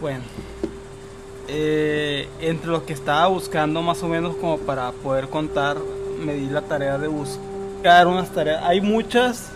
Bueno, 0.00 0.20
eh, 1.48 2.28
entre 2.40 2.70
lo 2.70 2.84
que 2.84 2.92
estaba 2.92 3.26
buscando 3.28 3.82
más 3.82 4.02
o 4.02 4.08
menos 4.08 4.36
como 4.36 4.58
para 4.58 4.92
poder 4.92 5.28
contar, 5.28 5.76
me 6.24 6.34
di 6.34 6.48
la 6.48 6.62
tarea 6.62 6.98
de 6.98 7.08
buscar 7.08 8.06
unas 8.06 8.30
tareas. 8.30 8.62
Hay 8.64 8.80
muchas. 8.80 9.50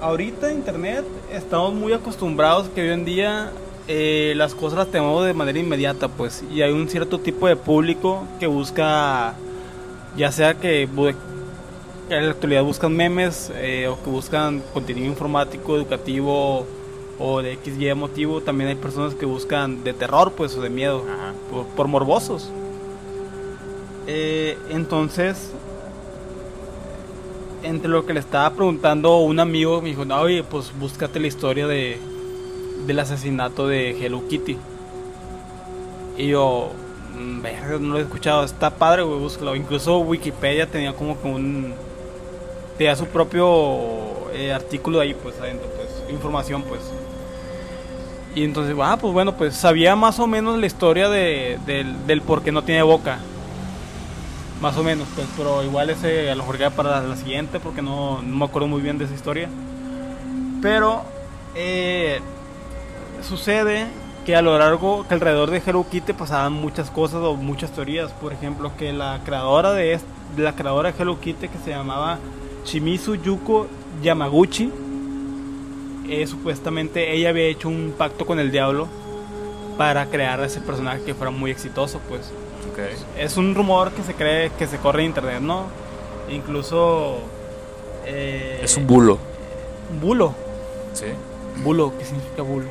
Ahorita 0.00 0.52
internet 0.52 1.04
estamos 1.32 1.74
muy 1.74 1.92
acostumbrados 1.92 2.68
que 2.68 2.82
hoy 2.82 2.88
en 2.88 3.04
día 3.04 3.52
eh, 3.86 4.34
las 4.36 4.54
cosas 4.54 4.78
las 4.78 4.88
tenemos 4.88 5.24
de 5.24 5.34
manera 5.34 5.58
inmediata, 5.58 6.08
pues. 6.08 6.44
Y 6.52 6.62
hay 6.62 6.72
un 6.72 6.88
cierto 6.88 7.20
tipo 7.20 7.46
de 7.46 7.56
público 7.56 8.24
que 8.40 8.46
busca, 8.46 9.34
ya 10.16 10.32
sea 10.32 10.54
que 10.54 10.82
en 10.82 12.26
la 12.26 12.30
actualidad 12.30 12.64
buscan 12.64 12.94
memes 12.94 13.52
eh, 13.54 13.88
o 13.88 14.02
que 14.02 14.10
buscan 14.10 14.62
contenido 14.72 15.06
informático, 15.06 15.76
educativo 15.76 16.66
o 17.22 17.40
de 17.40 17.56
XY 17.62 17.94
motivo. 17.94 18.40
También 18.40 18.68
hay 18.70 18.76
personas 18.76 19.14
que 19.14 19.26
buscan 19.26 19.84
de 19.84 19.92
terror, 19.92 20.32
pues, 20.36 20.56
o 20.56 20.60
de 20.60 20.70
miedo, 20.70 21.04
Ajá. 21.08 21.32
por, 21.50 21.66
por 21.66 21.88
morbosos. 21.88 22.50
Eh, 24.06 24.58
entonces, 24.70 25.52
entre 27.62 27.88
lo 27.88 28.04
que 28.04 28.14
le 28.14 28.20
estaba 28.20 28.50
preguntando 28.54 29.18
un 29.18 29.38
amigo, 29.38 29.80
me 29.80 29.90
dijo, 29.90 30.04
no, 30.04 30.20
oye, 30.20 30.42
pues 30.42 30.72
búscate 30.78 31.20
la 31.20 31.28
historia 31.28 31.66
de 31.66 31.98
del 32.86 32.98
asesinato 32.98 33.68
de 33.68 33.90
Hello 34.04 34.26
Kitty. 34.28 34.58
Y 36.18 36.26
yo, 36.26 36.70
"Mm, 37.16 37.40
verga, 37.40 37.78
no 37.78 37.92
lo 37.92 37.98
he 37.98 38.02
escuchado, 38.02 38.42
está 38.42 38.70
padre, 38.70 39.02
güey, 39.04 39.20
búscalo. 39.20 39.54
Incluso 39.54 39.98
Wikipedia 39.98 40.66
tenía 40.66 40.92
como 40.92 41.20
que 41.20 41.28
un... 41.28 41.74
Tenía 42.76 42.96
su 42.96 43.06
propio 43.06 43.46
eh, 44.32 44.52
artículo 44.52 44.98
ahí, 44.98 45.14
pues, 45.14 45.38
adentro, 45.40 45.68
pues, 45.76 45.88
información, 46.12 46.64
pues. 46.64 46.80
Y 48.34 48.44
entonces, 48.44 48.76
ah, 48.82 48.98
pues 49.00 49.12
bueno, 49.12 49.36
pues 49.36 49.56
sabía 49.56 49.96
más 49.96 50.18
o 50.18 50.26
menos 50.26 50.58
la 50.58 50.66
historia 50.66 51.08
de, 51.08 51.60
del, 51.66 52.06
del 52.06 52.22
por 52.22 52.42
qué 52.42 52.52
no 52.52 52.64
tiene 52.64 52.82
boca. 52.82 53.26
Más 54.60 54.76
o 54.76 54.84
menos, 54.84 55.08
pues, 55.14 55.28
pero 55.36 55.62
igual 55.64 55.90
ese 55.90 56.30
a 56.30 56.34
lo 56.36 56.42
mejor 56.44 56.58
queda 56.58 56.70
para 56.70 57.00
la 57.02 57.16
siguiente 57.16 57.60
porque 57.60 57.82
no, 57.82 58.22
no 58.22 58.36
me 58.36 58.44
acuerdo 58.44 58.68
muy 58.68 58.80
bien 58.82 58.98
de 58.98 59.06
esa 59.06 59.14
historia. 59.14 59.52
Pero 60.60 61.04
Eh, 61.54 62.22
sucede 63.20 63.94
que 64.24 64.36
a 64.36 64.42
lo 64.42 64.58
largo, 64.58 65.06
que 65.08 65.14
alrededor 65.14 65.50
de 65.50 65.62
Hello 65.64 65.88
Kitty 65.88 66.12
pasaban 66.14 66.52
muchas 66.54 66.90
cosas 66.90 67.22
o 67.22 67.36
muchas 67.36 67.72
teorías. 67.72 68.12
Por 68.14 68.32
ejemplo, 68.32 68.76
que 68.76 68.92
la 68.92 69.20
creadora 69.24 69.72
de, 69.72 70.00
la 70.36 70.54
creadora 70.54 70.92
de 70.92 71.02
Hello 71.02 71.20
Kitty, 71.20 71.48
que 71.48 71.58
se 71.58 71.70
llamaba 71.70 72.20
Shimizu 72.64 73.16
Yuko 73.16 73.68
Yamaguchi, 74.02 74.72
eh, 76.08 76.26
supuestamente 76.26 77.12
ella 77.14 77.30
había 77.30 77.44
hecho 77.44 77.68
un 77.68 77.94
pacto 77.96 78.26
con 78.26 78.38
el 78.38 78.50
diablo 78.50 78.88
para 79.78 80.06
crear 80.06 80.40
ese 80.42 80.60
personaje 80.60 81.02
que 81.02 81.14
fuera 81.14 81.30
muy 81.30 81.50
exitoso, 81.50 82.00
pues. 82.08 82.30
Es 83.18 83.36
un 83.36 83.54
rumor 83.54 83.92
que 83.92 84.02
se 84.02 84.14
cree 84.14 84.50
que 84.58 84.66
se 84.66 84.78
corre 84.78 85.00
en 85.02 85.08
internet, 85.08 85.40
¿no? 85.40 85.66
Incluso... 86.30 87.18
eh, 88.06 88.60
Es 88.62 88.76
un 88.76 88.86
bulo. 88.86 89.18
bulo. 90.00 90.34
Sí. 90.94 91.06
Bulo, 91.62 91.92
¿qué 91.98 92.04
significa 92.04 92.42
bulo? 92.42 92.66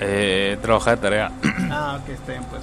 Eh, 0.00 0.56
trabajar 0.62 0.96
de 0.96 1.02
tarea. 1.02 1.32
Ah, 1.70 2.00
ok, 2.02 2.08
está 2.10 2.32
bien, 2.32 2.44
pues. 2.50 2.62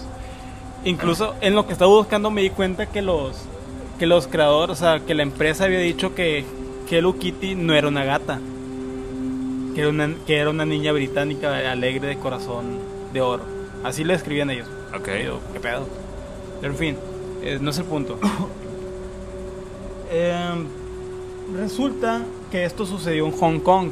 Incluso 0.85 1.35
en 1.41 1.55
lo 1.55 1.65
que 1.65 1.73
estaba 1.73 1.91
buscando 1.91 2.29
me 2.31 2.41
di 2.41 2.49
cuenta 2.51 2.85
que 2.87 3.01
los 3.01 3.35
que 3.97 4.05
los 4.05 4.27
creadores, 4.27 4.77
o 4.77 4.79
sea, 4.79 4.99
que 5.01 5.13
la 5.13 5.23
empresa 5.23 5.65
había 5.65 5.79
dicho 5.79 6.15
que 6.15 6.45
Hello 6.89 7.17
Kitty 7.17 7.55
no 7.55 7.73
era 7.73 7.87
una 7.87 8.05
gata. 8.05 8.39
Que 9.80 9.84
era 9.84 9.91
una, 9.91 10.15
que 10.27 10.36
era 10.36 10.49
una 10.49 10.65
niña 10.65 10.91
británica 10.91 11.71
alegre 11.71 12.09
de 12.09 12.17
corazón 12.17 12.80
de 13.13 13.21
oro. 13.21 13.45
Así 13.82 14.03
le 14.03 14.13
escribían 14.13 14.49
ellos. 14.49 14.67
Ok. 14.93 15.05
¿Qué 15.05 15.59
pedo? 15.61 15.88
Pero 16.59 16.73
en 16.73 16.77
fin, 16.77 16.97
eh, 17.41 17.59
no 17.61 17.69
es 17.69 17.77
el 17.77 17.86
punto. 17.86 18.19
Em, 20.11 20.65
resulta 21.55 22.23
que 22.51 22.65
esto 22.65 22.86
sucedió 22.86 23.27
en 23.27 23.32
Hong 23.32 23.59
Kong 23.59 23.91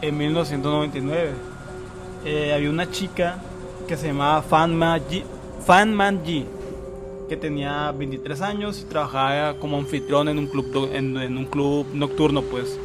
en 0.00 0.16
1999. 0.16 1.30
Eh, 2.24 2.52
había 2.52 2.70
una 2.70 2.90
chica 2.90 3.38
que 3.86 3.96
se 3.96 4.08
llamaba 4.08 4.42
Fan 4.42 4.74
Man 4.74 5.00
Ji, 5.08 5.22
Fan 5.64 5.94
Man 5.94 6.24
Ji, 6.24 6.44
que 7.28 7.36
tenía 7.36 7.92
23 7.92 8.40
años 8.40 8.80
y 8.80 8.84
trabajaba 8.86 9.60
como 9.60 9.76
anfitrión 9.76 10.28
en 10.28 10.38
un 10.38 10.48
club 10.48 10.90
en, 10.92 11.16
en 11.18 11.36
un 11.36 11.44
club 11.44 11.86
nocturno, 11.92 12.42
pues. 12.42 12.76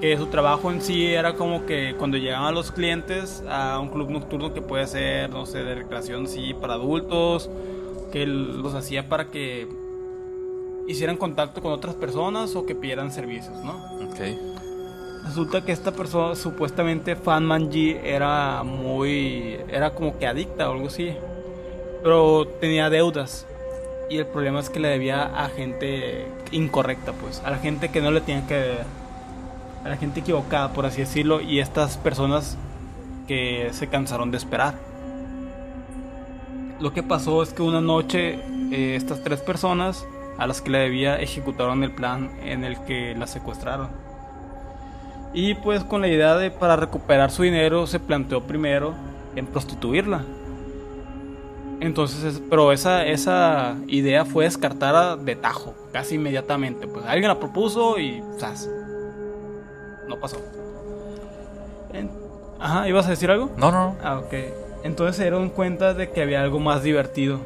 Que 0.00 0.16
su 0.18 0.26
trabajo 0.26 0.70
en 0.70 0.82
sí 0.82 1.06
era 1.06 1.34
como 1.34 1.64
que 1.64 1.94
cuando 1.98 2.18
llegaban 2.18 2.54
los 2.54 2.70
clientes 2.70 3.42
a 3.48 3.78
un 3.80 3.88
club 3.88 4.10
nocturno 4.10 4.52
que 4.52 4.60
puede 4.60 4.86
ser, 4.86 5.30
no 5.30 5.46
sé, 5.46 5.64
de 5.64 5.74
recreación, 5.74 6.28
sí, 6.28 6.54
para 6.54 6.74
adultos, 6.74 7.48
que 8.12 8.26
los 8.26 8.74
hacía 8.74 9.08
para 9.08 9.28
que 9.28 9.66
hicieran 10.86 11.16
contacto 11.16 11.60
con 11.62 11.72
otras 11.72 11.94
personas 11.94 12.54
o 12.56 12.66
que 12.66 12.74
pidieran 12.74 13.10
servicios, 13.10 13.56
¿no? 13.64 13.72
Ok. 14.06 14.20
Resulta 15.26 15.64
que 15.64 15.72
esta 15.72 15.92
persona, 15.92 16.36
supuestamente 16.36 17.16
Fan 17.16 17.44
Manji, 17.44 17.96
era 18.04 18.62
muy. 18.62 19.58
era 19.68 19.90
como 19.90 20.18
que 20.18 20.26
adicta 20.26 20.68
o 20.70 20.74
algo 20.74 20.86
así. 20.86 21.14
Pero 22.02 22.46
tenía 22.60 22.88
deudas. 22.90 23.46
Y 24.08 24.18
el 24.18 24.26
problema 24.26 24.60
es 24.60 24.70
que 24.70 24.78
le 24.78 24.88
debía 24.88 25.24
a 25.24 25.48
gente 25.48 26.26
incorrecta, 26.52 27.12
pues. 27.12 27.42
A 27.44 27.50
la 27.50 27.58
gente 27.58 27.88
que 27.88 28.00
no 28.00 28.12
le 28.12 28.20
tenía 28.20 28.46
que 28.46 28.54
deber. 28.54 29.05
A 29.86 29.90
la 29.90 29.96
gente 29.96 30.18
equivocada, 30.18 30.72
por 30.72 30.84
así 30.84 31.02
decirlo. 31.02 31.40
Y 31.40 31.60
estas 31.60 31.96
personas 31.96 32.58
que 33.28 33.68
se 33.70 33.86
cansaron 33.86 34.32
de 34.32 34.36
esperar. 34.36 34.74
Lo 36.80 36.92
que 36.92 37.04
pasó 37.04 37.40
es 37.42 37.52
que 37.52 37.62
una 37.62 37.80
noche 37.80 38.40
eh, 38.72 38.96
estas 38.96 39.22
tres 39.22 39.40
personas 39.40 40.04
a 40.38 40.46
las 40.48 40.60
que 40.60 40.70
le 40.70 40.78
debía 40.78 41.16
ejecutaron 41.20 41.84
el 41.84 41.92
plan 41.92 42.30
en 42.42 42.64
el 42.64 42.78
que 42.80 43.14
la 43.16 43.28
secuestraron. 43.28 43.88
Y 45.32 45.54
pues 45.54 45.84
con 45.84 46.00
la 46.00 46.08
idea 46.08 46.36
de 46.36 46.50
para 46.50 46.74
recuperar 46.76 47.30
su 47.30 47.44
dinero 47.44 47.86
se 47.86 48.00
planteó 48.00 48.42
primero 48.42 48.92
en 49.36 49.46
prostituirla. 49.46 50.24
Entonces, 51.78 52.24
es- 52.24 52.42
pero 52.50 52.72
esa, 52.72 53.06
esa 53.06 53.76
idea 53.86 54.24
fue 54.24 54.44
descartada 54.44 55.16
de 55.16 55.36
tajo, 55.36 55.74
casi 55.92 56.16
inmediatamente. 56.16 56.86
Pues 56.88 57.04
alguien 57.06 57.28
la 57.28 57.38
propuso 57.38 57.98
y 57.98 58.22
¡zas! 58.38 58.68
No 60.08 60.18
pasó. 60.18 60.36
En- 61.92 62.10
Ajá, 62.58 62.88
¿ibas 62.88 63.06
a 63.06 63.10
decir 63.10 63.30
algo? 63.30 63.50
No, 63.56 63.70
no, 63.70 63.90
no. 63.92 63.96
Ah, 64.02 64.18
ok. 64.18 64.32
Entonces 64.84 65.16
se 65.16 65.22
dieron 65.22 65.50
cuenta 65.50 65.94
de 65.94 66.10
que 66.10 66.22
había 66.22 66.42
algo 66.42 66.58
más 66.60 66.82
divertido 66.82 67.40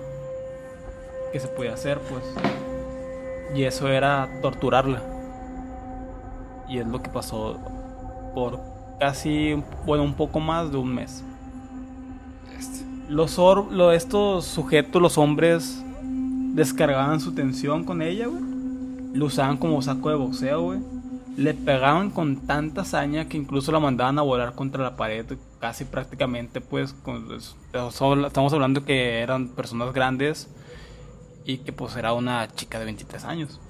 que 1.32 1.40
se 1.40 1.48
podía 1.48 1.74
hacer, 1.74 1.98
pues. 2.00 2.22
Y 3.54 3.64
eso 3.64 3.88
era 3.88 4.28
torturarla. 4.42 5.02
Y 6.68 6.78
es 6.78 6.86
lo 6.86 7.02
que 7.02 7.10
pasó 7.10 7.58
por 8.34 8.60
casi, 9.00 9.60
bueno, 9.86 10.04
un 10.04 10.14
poco 10.14 10.38
más 10.38 10.70
de 10.70 10.76
un 10.78 10.94
mes. 10.94 11.24
Los 13.08 13.38
or- 13.40 13.72
lo- 13.72 13.90
estos 13.92 14.44
sujetos, 14.44 15.02
los 15.02 15.18
hombres, 15.18 15.82
descargaban 16.54 17.18
su 17.20 17.32
tensión 17.32 17.82
con 17.84 18.02
ella, 18.02 18.26
güey. 18.28 18.42
Lo 19.14 19.26
usaban 19.26 19.56
como 19.56 19.82
saco 19.82 20.10
de 20.10 20.14
boxeo, 20.16 20.62
güey. 20.62 20.80
Le 21.36 21.54
pegaban 21.54 22.10
con 22.10 22.46
tanta 22.46 22.82
hazaña 22.82 23.28
que 23.28 23.36
incluso 23.36 23.72
la 23.72 23.80
mandaban 23.80 24.18
a 24.18 24.22
volar 24.22 24.54
contra 24.54 24.82
la 24.82 24.96
pared, 24.96 25.24
casi 25.58 25.84
prácticamente, 25.84 26.60
pues. 26.60 26.92
con- 26.92 27.28
estamos 27.32 28.52
hablando 28.52 28.84
que 28.84 29.20
eran 29.20 29.48
personas 29.48 29.92
grandes 29.94 30.48
y 31.44 31.58
que 31.58 31.72
pues 31.72 31.96
era 31.96 32.12
una 32.12 32.52
chica 32.54 32.78
de 32.78 32.84
23 32.84 33.24
años. 33.24 33.60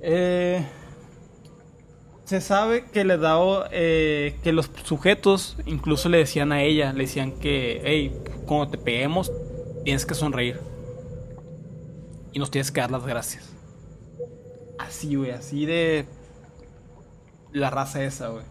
Eh, 0.00 0.66
se 2.24 2.40
sabe 2.40 2.86
que 2.90 3.04
le 3.04 3.16
daba 3.16 3.68
eh, 3.70 4.36
que 4.42 4.52
los 4.52 4.70
sujetos 4.84 5.56
incluso 5.66 6.08
le 6.08 6.18
decían 6.18 6.52
a 6.52 6.62
ella, 6.62 6.92
le 6.92 7.04
decían 7.04 7.32
que, 7.32 7.80
hey, 7.84 8.12
cuando 8.46 8.68
te 8.68 8.78
peguemos 8.78 9.30
tienes 9.84 10.04
que 10.06 10.14
sonreír 10.14 10.58
y 12.32 12.38
nos 12.38 12.50
tienes 12.50 12.70
que 12.72 12.80
dar 12.80 12.90
las 12.90 13.06
gracias. 13.06 13.53
Así, 14.78 15.14
güey, 15.14 15.30
así 15.30 15.66
de 15.66 16.06
la 17.52 17.70
raza 17.70 18.02
esa, 18.04 18.28
güey. 18.28 18.44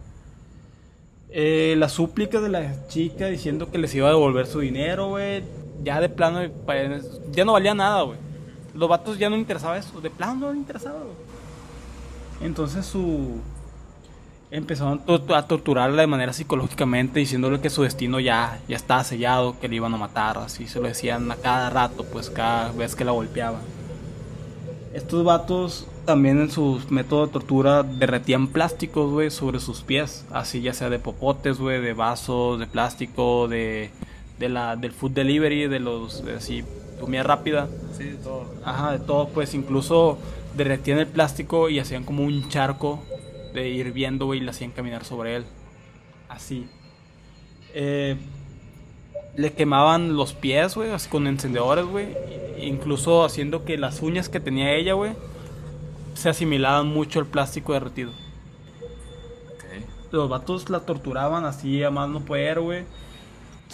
Eh, 1.30 1.74
la 1.78 1.88
súplica 1.88 2.40
de 2.40 2.48
la 2.48 2.86
chica 2.88 3.26
diciendo 3.26 3.70
que 3.70 3.78
les 3.78 3.94
iba 3.94 4.06
a 4.08 4.10
devolver 4.12 4.46
su 4.46 4.60
dinero, 4.60 5.08
güey. 5.08 5.42
Ya 5.82 6.00
de 6.00 6.08
plano, 6.08 6.40
pa- 6.64 6.74
ya 7.32 7.44
no 7.44 7.52
valía 7.52 7.74
nada, 7.74 8.02
güey. 8.02 8.18
Los 8.74 8.88
vatos 8.88 9.18
ya 9.18 9.28
no 9.28 9.36
interesaba 9.36 9.76
eso. 9.76 10.00
De 10.00 10.10
plano 10.10 10.34
no 10.34 10.48
les 10.50 10.56
interesaba. 10.58 10.98
Entonces 12.40 12.86
su... 12.86 13.38
Empezaron 14.50 15.02
a 15.34 15.46
torturarla 15.48 16.02
de 16.02 16.06
manera 16.06 16.32
psicológicamente, 16.32 17.18
diciéndole 17.18 17.60
que 17.60 17.70
su 17.70 17.82
destino 17.82 18.20
ya, 18.20 18.60
ya 18.68 18.76
estaba 18.76 19.02
sellado, 19.02 19.58
que 19.58 19.66
le 19.68 19.76
iban 19.76 19.92
a 19.94 19.96
matar. 19.96 20.38
Así 20.38 20.68
se 20.68 20.78
lo 20.80 20.86
decían 20.86 21.28
a 21.32 21.36
cada 21.36 21.70
rato, 21.70 22.04
pues 22.04 22.30
cada 22.30 22.70
vez 22.70 22.94
que 22.94 23.04
la 23.04 23.10
golpeaban. 23.10 23.62
Estos 24.92 25.24
vatos 25.24 25.88
también 26.04 26.40
en 26.40 26.50
sus 26.50 26.90
métodos 26.90 27.28
de 27.28 27.32
tortura 27.32 27.82
derretían 27.82 28.48
plásticos, 28.48 29.10
güey, 29.10 29.30
sobre 29.30 29.60
sus 29.60 29.82
pies. 29.82 30.24
Así 30.30 30.60
ya 30.60 30.72
sea 30.72 30.90
de 30.90 30.98
popotes, 30.98 31.58
güey, 31.58 31.80
de 31.80 31.92
vasos, 31.92 32.58
de 32.58 32.66
plástico, 32.66 33.48
de, 33.48 33.90
de 34.38 34.48
la, 34.48 34.76
del 34.76 34.92
food 34.92 35.12
delivery, 35.12 35.66
de 35.66 35.80
los, 35.80 36.24
de 36.24 36.34
así, 36.34 36.64
comida 37.00 37.22
rápida. 37.22 37.68
Sí, 37.96 38.16
todo. 38.22 38.46
Ajá, 38.64 38.92
de 38.92 38.98
todo, 38.98 39.28
pues 39.28 39.54
incluso 39.54 40.18
derretían 40.56 40.98
el 40.98 41.06
plástico 41.06 41.68
y 41.68 41.78
hacían 41.78 42.04
como 42.04 42.22
un 42.22 42.48
charco 42.48 43.02
de 43.52 43.68
hirviendo, 43.68 44.26
güey, 44.26 44.40
y 44.40 44.42
le 44.42 44.50
hacían 44.50 44.70
caminar 44.70 45.04
sobre 45.04 45.36
él. 45.36 45.44
Así. 46.28 46.66
Eh, 47.74 48.16
le 49.36 49.52
quemaban 49.52 50.16
los 50.16 50.32
pies, 50.32 50.74
güey, 50.74 50.90
así 50.90 51.08
con 51.08 51.26
encendedores, 51.26 51.86
güey. 51.86 52.08
Incluso 52.60 53.24
haciendo 53.24 53.64
que 53.64 53.76
las 53.76 54.00
uñas 54.02 54.28
que 54.28 54.40
tenía 54.40 54.74
ella, 54.74 54.94
güey, 54.94 55.12
se 56.14 56.28
asimilaban 56.28 56.86
mucho 56.86 57.20
al 57.20 57.26
plástico 57.26 57.72
derretido. 57.72 58.12
Los 60.10 60.28
vatos 60.28 60.70
la 60.70 60.80
torturaban 60.80 61.44
así 61.44 61.82
a 61.82 61.90
más 61.90 62.08
no 62.08 62.20
poder, 62.20 62.60
güey. 62.60 62.84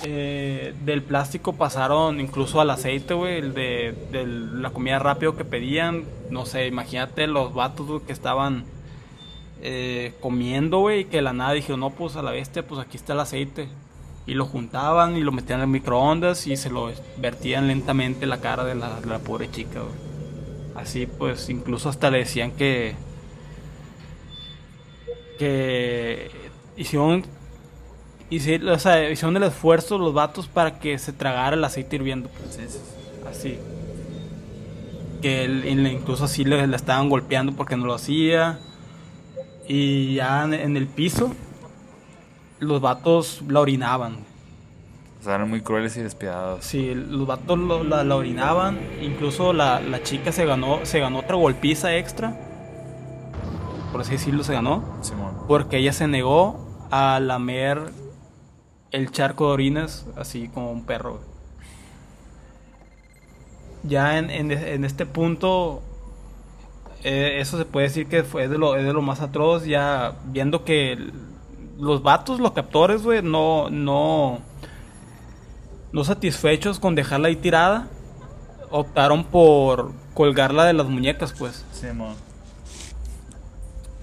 Eh, 0.05 0.75
del 0.85 1.03
plástico 1.03 1.53
pasaron 1.53 2.21
incluso 2.21 2.61
al 2.61 2.71
aceite, 2.71 3.13
güey, 3.13 3.39
el 3.39 3.53
de, 3.53 3.95
de 4.11 4.27
la 4.27 4.71
comida 4.71 4.99
rápido 4.99 5.37
que 5.37 5.45
pedían. 5.45 6.05
No 6.31 6.47
sé, 6.47 6.67
imagínate 6.67 7.27
los 7.27 7.53
vatos 7.53 8.03
que 8.03 8.13
estaban 8.13 8.65
eh, 9.61 10.15
comiendo, 10.21 10.79
güey, 10.79 11.01
y 11.01 11.05
que 11.05 11.19
de 11.19 11.23
la 11.23 11.35
nada 11.35 11.53
dijeron, 11.53 11.81
no, 11.81 11.91
pues 11.91 12.17
a 12.17 12.23
la 12.23 12.31
bestia, 12.31 12.67
pues 12.67 12.81
aquí 12.81 12.97
está 12.97 13.13
el 13.13 13.21
aceite. 13.21 13.69
Y 14.27 14.35
lo 14.35 14.47
juntaban 14.47 15.17
y 15.17 15.21
lo 15.21 15.33
metían 15.33 15.59
en 15.59 15.65
el 15.65 15.71
microondas 15.71 16.47
y 16.47 16.57
se 16.57 16.71
lo 16.71 16.91
vertían 17.19 17.67
lentamente 17.67 18.25
en 18.25 18.31
la 18.31 18.41
cara 18.41 18.65
de 18.65 18.75
la, 18.75 19.01
de 19.01 19.07
la 19.07 19.19
pobre 19.19 19.51
chica, 19.51 19.81
güey. 19.81 20.11
Así 20.81 21.07
pues, 21.07 21.49
incluso 21.51 21.89
hasta 21.89 22.11
le 22.11 22.19
decían 22.19 22.53
que 22.53 22.95
que 25.39 26.31
hicieron, 26.77 27.25
hicieron, 28.29 28.69
o 28.71 28.79
sea, 28.79 29.11
hicieron 29.11 29.37
el 29.37 29.45
esfuerzo 29.45 29.99
los 29.99 30.13
vatos 30.13 30.49
para 30.49 30.79
que 30.79 30.99
se 30.99 31.13
tragara 31.13 31.57
el 31.57 31.65
aceite 31.65 31.97
hirviendo, 31.97 32.29
pues, 32.29 32.55
Sí, 32.55 32.63
sí. 32.69 32.79
así. 33.29 33.59
Que 35.23 35.45
él- 35.45 35.87
incluso 35.87 36.25
así 36.25 36.45
le, 36.45 36.63
estaban 36.75 37.09
golpeando 37.09 37.53
porque 37.53 37.77
no 37.77 37.87
lo 37.87 37.95
hacía. 37.95 38.59
Y 39.69 40.15
ya 40.15 40.45
en, 40.45 40.55
en 40.55 40.77
el 40.77 40.87
piso, 40.87 41.35
los 42.59 42.81
vatos 42.81 43.43
la 43.49 43.61
orinaban. 43.61 44.19
O 45.21 45.23
sea, 45.23 45.35
eran 45.35 45.51
muy 45.51 45.61
crueles 45.61 45.97
y 45.99 46.03
despiadados. 46.03 46.65
Sí, 46.65 46.95
los 46.95 47.27
vatos 47.27 47.59
lo- 47.59 47.85
la, 47.85 48.05
la 48.05 48.17
orinaban. 48.17 48.79
Incluso 49.03 49.53
la, 49.53 49.81
la 49.81 50.03
chica 50.03 50.33
se 50.33 50.47
ganó, 50.47 50.81
se 50.85 50.99
ganó 50.99 51.19
otra 51.19 51.37
golpiza 51.37 51.95
extra. 51.95 52.35
Por 53.93 54.01
así 54.01 54.13
decirlo, 54.13 54.43
se 54.45 54.55
ganó. 54.55 54.83
Simón. 55.03 55.35
Porque 55.47 55.77
ella 55.79 55.93
se 55.93 56.07
negó 56.09 56.87
a 56.91 57.21
lamer 57.21 57.93
el 58.93 59.11
charco 59.11 59.49
de 59.49 59.53
orinas 59.53 60.07
así 60.17 60.49
como 60.49 60.73
un 60.73 60.85
perro. 60.87 61.21
Ya 63.83 64.19
en, 64.19 64.31
en- 64.31 64.51
en 64.53 64.85
este 64.85 65.07
punto, 65.07 65.83
eh, 67.03 67.39
eso 67.41 67.57
se 67.59 67.65
puede 67.65 67.89
decir 67.89 68.07
que 68.07 68.23
fue 68.23 68.49
de 68.49 68.59
lo, 68.59 68.77
es 68.77 68.85
de 68.85 68.93
lo 68.93 69.03
más 69.03 69.21
atroz. 69.21 69.65
Ya 69.67 70.15
viendo 70.27 70.65
que 70.65 70.93
el- 70.93 71.13
los 71.79 72.03
vatos, 72.03 72.41
los 72.41 72.53
captores, 72.53 73.03
güey, 73.03 73.23
no, 73.23 73.71
no, 73.71 74.39
no 75.93 76.05
satisfechos 76.05 76.79
con 76.79 76.95
dejarla 76.95 77.29
ahí 77.29 77.37
tirada, 77.37 77.89
optaron 78.71 79.25
por 79.25 79.93
colgarla 80.15 80.65
de 80.65 80.73
las 80.73 80.87
muñecas, 80.87 81.33
pues. 81.33 81.65
Simón. 81.73 82.15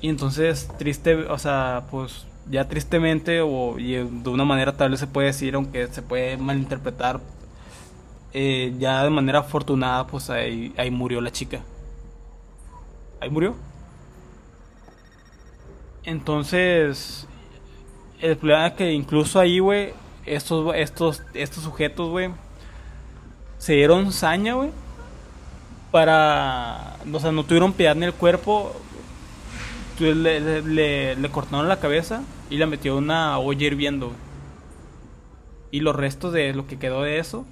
Y 0.01 0.09
entonces, 0.09 0.69
triste, 0.77 1.15
o 1.15 1.37
sea, 1.37 1.83
pues 1.89 2.25
ya 2.49 2.67
tristemente, 2.67 3.41
o 3.41 3.79
y 3.79 3.93
de 3.93 4.29
una 4.29 4.45
manera 4.45 4.77
tal 4.77 4.91
vez 4.91 4.99
se 4.99 5.07
puede 5.07 5.27
decir, 5.27 5.55
aunque 5.55 5.87
se 5.87 6.01
puede 6.01 6.37
malinterpretar, 6.37 7.19
eh, 8.33 8.73
ya 8.77 9.03
de 9.03 9.09
manera 9.09 9.39
afortunada, 9.39 10.05
pues 10.07 10.29
ahí, 10.29 10.73
ahí 10.77 10.91
murió 10.91 11.21
la 11.21 11.31
chica. 11.31 11.61
Ahí 13.19 13.29
murió. 13.29 13.55
Entonces, 16.03 17.27
el 18.21 18.37
problema 18.37 18.67
es 18.67 18.73
que 18.73 18.91
incluso 18.91 19.39
ahí, 19.39 19.59
güey, 19.59 19.93
estos, 20.27 20.73
estos, 20.75 21.23
estos 21.33 21.63
sujetos, 21.63 22.09
güey, 22.09 22.29
se 23.57 23.73
dieron 23.73 24.11
saña, 24.11 24.53
güey, 24.53 24.69
para, 25.91 26.97
o 27.11 27.19
sea, 27.19 27.31
no 27.31 27.43
tuvieron 27.43 27.73
piedad 27.73 27.95
en 27.95 28.03
el 28.03 28.13
cuerpo, 28.13 28.73
le, 29.99 30.13
le- 30.13 30.61
le- 30.61 31.15
le 31.15 31.29
cortaron 31.29 31.67
la 31.67 31.79
cabeza 31.79 32.23
y 32.49 32.57
la 32.57 32.67
metió 32.67 32.97
una 32.97 33.39
olla 33.39 33.65
hirviendo. 33.65 34.07
güey. 34.07 34.17
Y 35.71 35.79
los 35.81 35.95
restos 35.95 36.33
de 36.33 36.53
lo 36.53 36.67
que 36.67 36.77
quedó 36.77 37.01
de 37.01 37.19
eso 37.19 37.45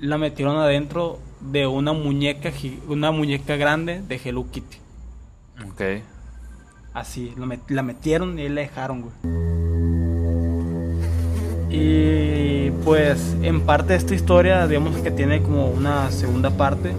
la 0.00 0.18
metieron 0.18 0.56
adentro 0.58 1.18
de 1.40 1.66
una 1.66 1.92
muñeca 1.92 2.50
una 2.88 3.10
muñeca 3.12 3.56
grande 3.56 4.02
de 4.02 4.20
Hello 4.22 4.44
Kitty. 4.50 4.76
Ok. 5.70 5.82
Así, 6.92 7.32
la, 7.36 7.46
met- 7.46 7.68
la 7.68 7.82
metieron 7.82 8.38
y 8.38 8.48
la 8.48 8.60
dejaron, 8.62 9.02
güey. 9.02 9.14
Y 11.78 12.70
pues 12.84 13.36
en 13.42 13.60
parte 13.60 13.94
esta 13.94 14.14
historia, 14.14 14.66
digamos 14.66 14.96
que 14.96 15.10
tiene 15.10 15.42
como 15.42 15.68
una 15.68 16.10
segunda 16.10 16.50
parte. 16.50 16.92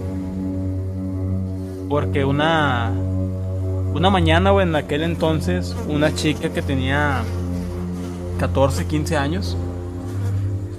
Porque 1.88 2.24
una 2.24 2.92
una 3.92 4.10
mañana, 4.10 4.50
güey, 4.50 4.68
en 4.68 4.76
aquel 4.76 5.02
entonces, 5.02 5.74
una 5.88 6.14
chica 6.14 6.50
que 6.50 6.62
tenía 6.62 7.22
14, 8.38 8.86
15 8.86 9.16
años 9.16 9.56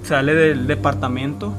sale 0.04 0.34
del 0.34 0.66
departamento. 0.66 1.52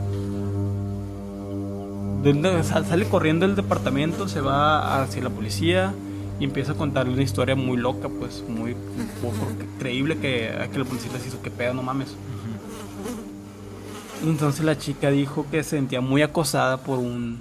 Sale 2.64 3.06
corriendo 3.06 3.46
del 3.46 3.56
departamento, 3.56 4.28
se 4.28 4.42
va 4.42 5.02
hacia 5.04 5.24
la 5.24 5.30
policía 5.30 5.94
y 6.42 6.46
empieza 6.46 6.72
a 6.72 6.76
contarle 6.76 7.14
una 7.14 7.22
historia 7.22 7.56
muy 7.56 7.78
loca, 7.78 8.10
pues 8.10 8.44
muy 8.50 8.74
poco 9.22 9.48
creíble 9.80 10.18
que, 10.18 10.50
que 10.74 10.80
la 10.80 10.86
policía 10.86 11.12
les 11.14 11.28
hizo 11.28 11.42
que 11.42 11.52
pedo, 11.52 11.74
no 11.76 11.84
mames. 11.84 12.16
Entonces 14.24 14.64
la 14.66 14.78
chica 14.78 15.10
dijo 15.10 15.46
que 15.50 15.64
se 15.64 15.72
sentía 15.72 16.02
muy 16.02 16.22
acosada 16.22 16.78
por 16.78 17.00
un 17.00 17.40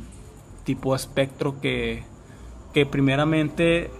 tipo 0.64 0.92
de 0.92 0.96
espectro 0.96 1.60
que, 1.60 2.02
que 2.72 2.86
primeramente 2.86 3.90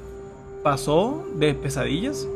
pasó 0.62 1.24
de 1.34 1.54
pesadillas, 1.54 2.26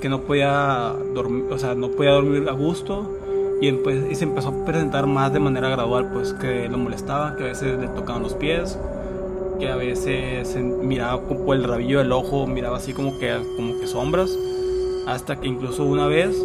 que 0.00 0.08
no 0.08 0.22
podía 0.22 0.92
dormir, 1.14 1.44
o 1.50 1.58
sea, 1.58 1.74
no 1.74 1.90
podía 1.90 2.10
dormir 2.12 2.48
a 2.48 2.52
gusto 2.52 3.18
y, 3.60 3.68
empe- 3.68 4.10
y 4.10 4.14
se 4.14 4.24
empezó 4.24 4.48
a 4.48 4.64
presentar 4.64 5.06
más 5.06 5.32
de 5.32 5.40
manera 5.40 5.68
gradual, 5.68 6.10
pues 6.12 6.32
que 6.34 6.68
lo 6.68 6.78
molestaba, 6.78 7.36
que 7.36 7.44
a 7.44 7.46
veces 7.46 7.78
le 7.78 7.88
tocaban 7.88 8.22
los 8.22 8.34
pies, 8.34 8.78
que 9.60 9.68
a 9.68 9.76
veces 9.76 10.56
miraba 10.56 11.20
por 11.20 11.54
el 11.54 11.64
rabillo 11.64 11.98
del 11.98 12.10
ojo, 12.12 12.46
miraba 12.46 12.78
así 12.78 12.92
como 12.92 13.18
que 13.18 13.36
como 13.56 13.78
que 13.78 13.86
sombras, 13.86 14.30
hasta 15.06 15.36
que 15.40 15.46
incluso 15.46 15.84
una 15.84 16.06
vez 16.06 16.36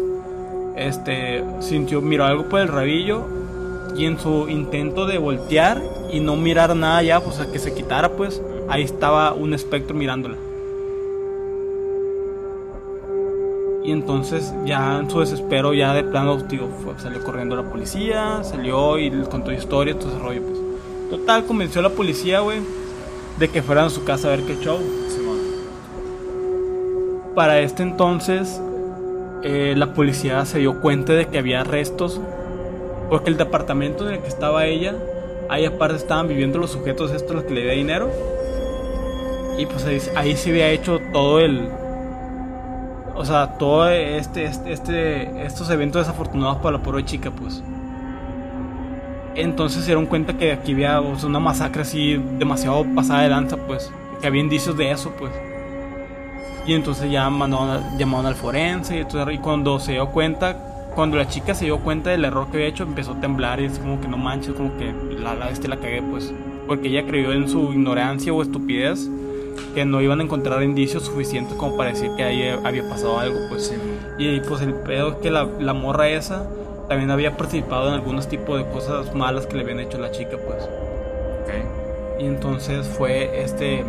este 0.76 1.42
sintió 1.60 2.00
miró 2.02 2.24
algo 2.24 2.48
por 2.48 2.60
el 2.60 2.68
rabillo 2.68 3.22
y 3.96 4.04
en 4.04 4.18
su 4.18 4.48
intento 4.48 5.06
de 5.06 5.18
voltear 5.18 5.82
y 6.12 6.20
no 6.20 6.36
mirar 6.36 6.76
nada 6.76 7.02
ya, 7.02 7.20
pues 7.20 7.40
a 7.40 7.50
que 7.50 7.58
se 7.58 7.72
quitara, 7.74 8.10
pues 8.12 8.42
ahí 8.68 8.82
estaba 8.82 9.32
un 9.32 9.54
espectro 9.54 9.96
mirándola. 9.96 10.36
Y 13.84 13.92
entonces 13.92 14.52
ya 14.64 14.98
en 14.98 15.08
su 15.08 15.20
desespero, 15.20 15.72
ya 15.72 15.94
de 15.94 16.02
plano, 16.02 16.36
digo, 16.38 16.68
fue- 16.82 16.98
salió 16.98 17.22
corriendo 17.22 17.54
la 17.54 17.62
policía, 17.70 18.42
salió 18.42 18.98
y 18.98 19.10
contó 19.30 19.52
historia, 19.52 19.96
todo 19.96 20.10
ese 20.10 20.18
rollo, 20.18 20.42
pues. 20.42 20.58
Total, 21.10 21.44
convenció 21.44 21.78
a 21.80 21.84
la 21.84 21.90
policía, 21.90 22.40
güey, 22.40 22.58
de 23.38 23.48
que 23.48 23.62
fueran 23.62 23.86
a 23.86 23.90
su 23.90 24.04
casa 24.04 24.28
a 24.28 24.30
ver 24.30 24.42
qué 24.42 24.56
show. 24.56 24.78
Para 27.34 27.60
este 27.60 27.82
entonces, 27.82 28.60
eh, 29.42 29.74
la 29.76 29.92
policía 29.92 30.44
se 30.46 30.58
dio 30.58 30.80
cuenta 30.80 31.12
de 31.12 31.26
que 31.26 31.38
había 31.38 31.62
restos, 31.64 32.20
porque 33.10 33.30
el 33.30 33.36
departamento 33.36 34.08
en 34.08 34.14
el 34.14 34.20
que 34.20 34.28
estaba 34.28 34.66
ella, 34.66 34.94
ahí 35.48 35.66
aparte 35.66 35.96
estaban 35.96 36.28
viviendo 36.28 36.58
los 36.58 36.70
sujetos 36.70 37.12
estos 37.12 37.36
los 37.36 37.44
que 37.44 37.54
le 37.54 37.60
debía 37.60 37.74
dinero, 37.74 38.10
y 39.58 39.66
pues 39.66 39.84
ahí, 39.84 40.00
ahí 40.16 40.36
se 40.36 40.50
había 40.50 40.70
hecho 40.70 40.98
todo 41.12 41.40
el, 41.40 41.68
o 43.14 43.24
sea, 43.24 43.58
todo 43.58 43.88
este, 43.88 44.44
este, 44.44 44.72
este, 44.72 45.46
estos 45.46 45.70
eventos 45.70 46.06
desafortunados 46.06 46.58
para 46.58 46.78
la 46.78 46.82
pobre 46.82 47.04
chica, 47.04 47.30
pues. 47.30 47.62
Entonces 49.36 49.80
se 49.80 49.86
dieron 49.86 50.06
cuenta 50.06 50.36
que 50.38 50.52
aquí 50.52 50.72
había 50.72 51.00
o 51.00 51.16
sea, 51.18 51.28
una 51.28 51.40
masacre 51.40 51.82
así 51.82 52.20
demasiado 52.38 52.84
pasada 52.94 53.22
de 53.22 53.28
lanza, 53.28 53.56
pues, 53.56 53.90
que 54.20 54.26
había 54.26 54.40
indicios 54.40 54.76
de 54.76 54.90
eso, 54.90 55.12
pues. 55.18 55.30
Y 56.66 56.74
entonces 56.74 57.10
ya 57.10 57.28
mandaron- 57.30 57.82
llamaron 57.98 58.26
al 58.26 58.34
forense 58.34 58.96
y, 58.96 59.00
entonces- 59.00 59.34
y 59.34 59.38
cuando 59.38 59.78
se 59.78 59.92
dio 59.92 60.06
cuenta, 60.08 60.56
cuando 60.94 61.16
la 61.18 61.28
chica 61.28 61.54
se 61.54 61.66
dio 61.66 61.78
cuenta 61.78 62.10
del 62.10 62.24
error 62.24 62.48
que 62.50 62.56
había 62.56 62.68
hecho, 62.68 62.82
empezó 62.84 63.12
a 63.12 63.20
temblar 63.20 63.60
y 63.60 63.66
es 63.66 63.78
como 63.78 64.00
que 64.00 64.08
no 64.08 64.16
manches, 64.16 64.54
como 64.54 64.76
que 64.78 64.92
la, 65.22 65.34
la, 65.34 65.50
este 65.50 65.68
la 65.68 65.76
cagué, 65.76 66.02
pues. 66.02 66.32
Porque 66.66 66.88
ella 66.88 67.04
creyó 67.06 67.32
en 67.32 67.48
su 67.48 67.72
ignorancia 67.72 68.32
o 68.32 68.42
estupidez 68.42 69.08
que 69.74 69.84
no 69.84 70.00
iban 70.00 70.20
a 70.20 70.24
encontrar 70.24 70.62
indicios 70.62 71.04
suficientes 71.04 71.54
como 71.54 71.76
para 71.76 71.90
decir 71.90 72.10
que 72.16 72.22
ahí 72.24 72.42
había 72.64 72.88
pasado 72.88 73.18
algo, 73.20 73.38
pues. 73.50 73.72
Y 74.18 74.40
pues 74.40 74.62
el 74.62 74.72
pedo 74.74 75.10
es 75.10 75.14
que 75.16 75.30
la, 75.30 75.46
la 75.60 75.74
morra 75.74 76.08
esa 76.08 76.46
también 76.88 77.10
había 77.10 77.36
participado 77.36 77.88
en 77.88 77.94
algunos 77.94 78.28
tipos 78.28 78.58
de 78.58 78.64
cosas 78.70 79.14
malas 79.14 79.46
que 79.46 79.56
le 79.56 79.62
habían 79.62 79.80
hecho 79.80 79.98
a 79.98 80.00
la 80.00 80.10
chica, 80.10 80.36
pues. 80.36 80.68
Y 82.18 82.24
entonces 82.24 82.86
fue 82.86 83.42
este 83.42 83.84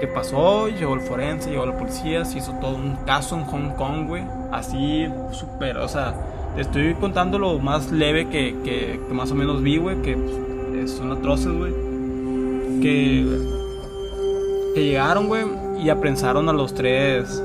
que 0.00 0.06
pasó, 0.06 0.68
llegó 0.68 0.94
el 0.94 1.00
forense, 1.00 1.50
llegó 1.50 1.64
la 1.66 1.76
policía, 1.78 2.24
se 2.26 2.38
hizo 2.38 2.52
todo 2.60 2.74
un 2.76 2.96
caso 3.06 3.36
en 3.36 3.44
Hong 3.44 3.70
Kong, 3.76 4.06
güey. 4.06 4.22
Así, 4.52 5.06
súper, 5.30 5.78
o 5.78 5.88
sea, 5.88 6.14
te 6.56 6.60
estoy 6.62 6.94
contando 6.94 7.38
lo 7.38 7.58
más 7.58 7.90
leve 7.90 8.28
que, 8.28 8.54
que, 8.64 9.00
que 9.06 9.14
más 9.14 9.30
o 9.30 9.34
menos 9.34 9.62
vi, 9.62 9.78
güey, 9.78 10.00
que 10.02 10.14
pues, 10.16 10.90
son 10.90 11.12
atroces, 11.12 11.52
güey. 11.52 11.72
Que, 12.82 13.26
que 14.74 14.84
llegaron, 14.84 15.26
güey, 15.28 15.44
y 15.82 15.88
aprensaron 15.90 16.48
a 16.50 16.52
los 16.52 16.74
tres, 16.74 17.42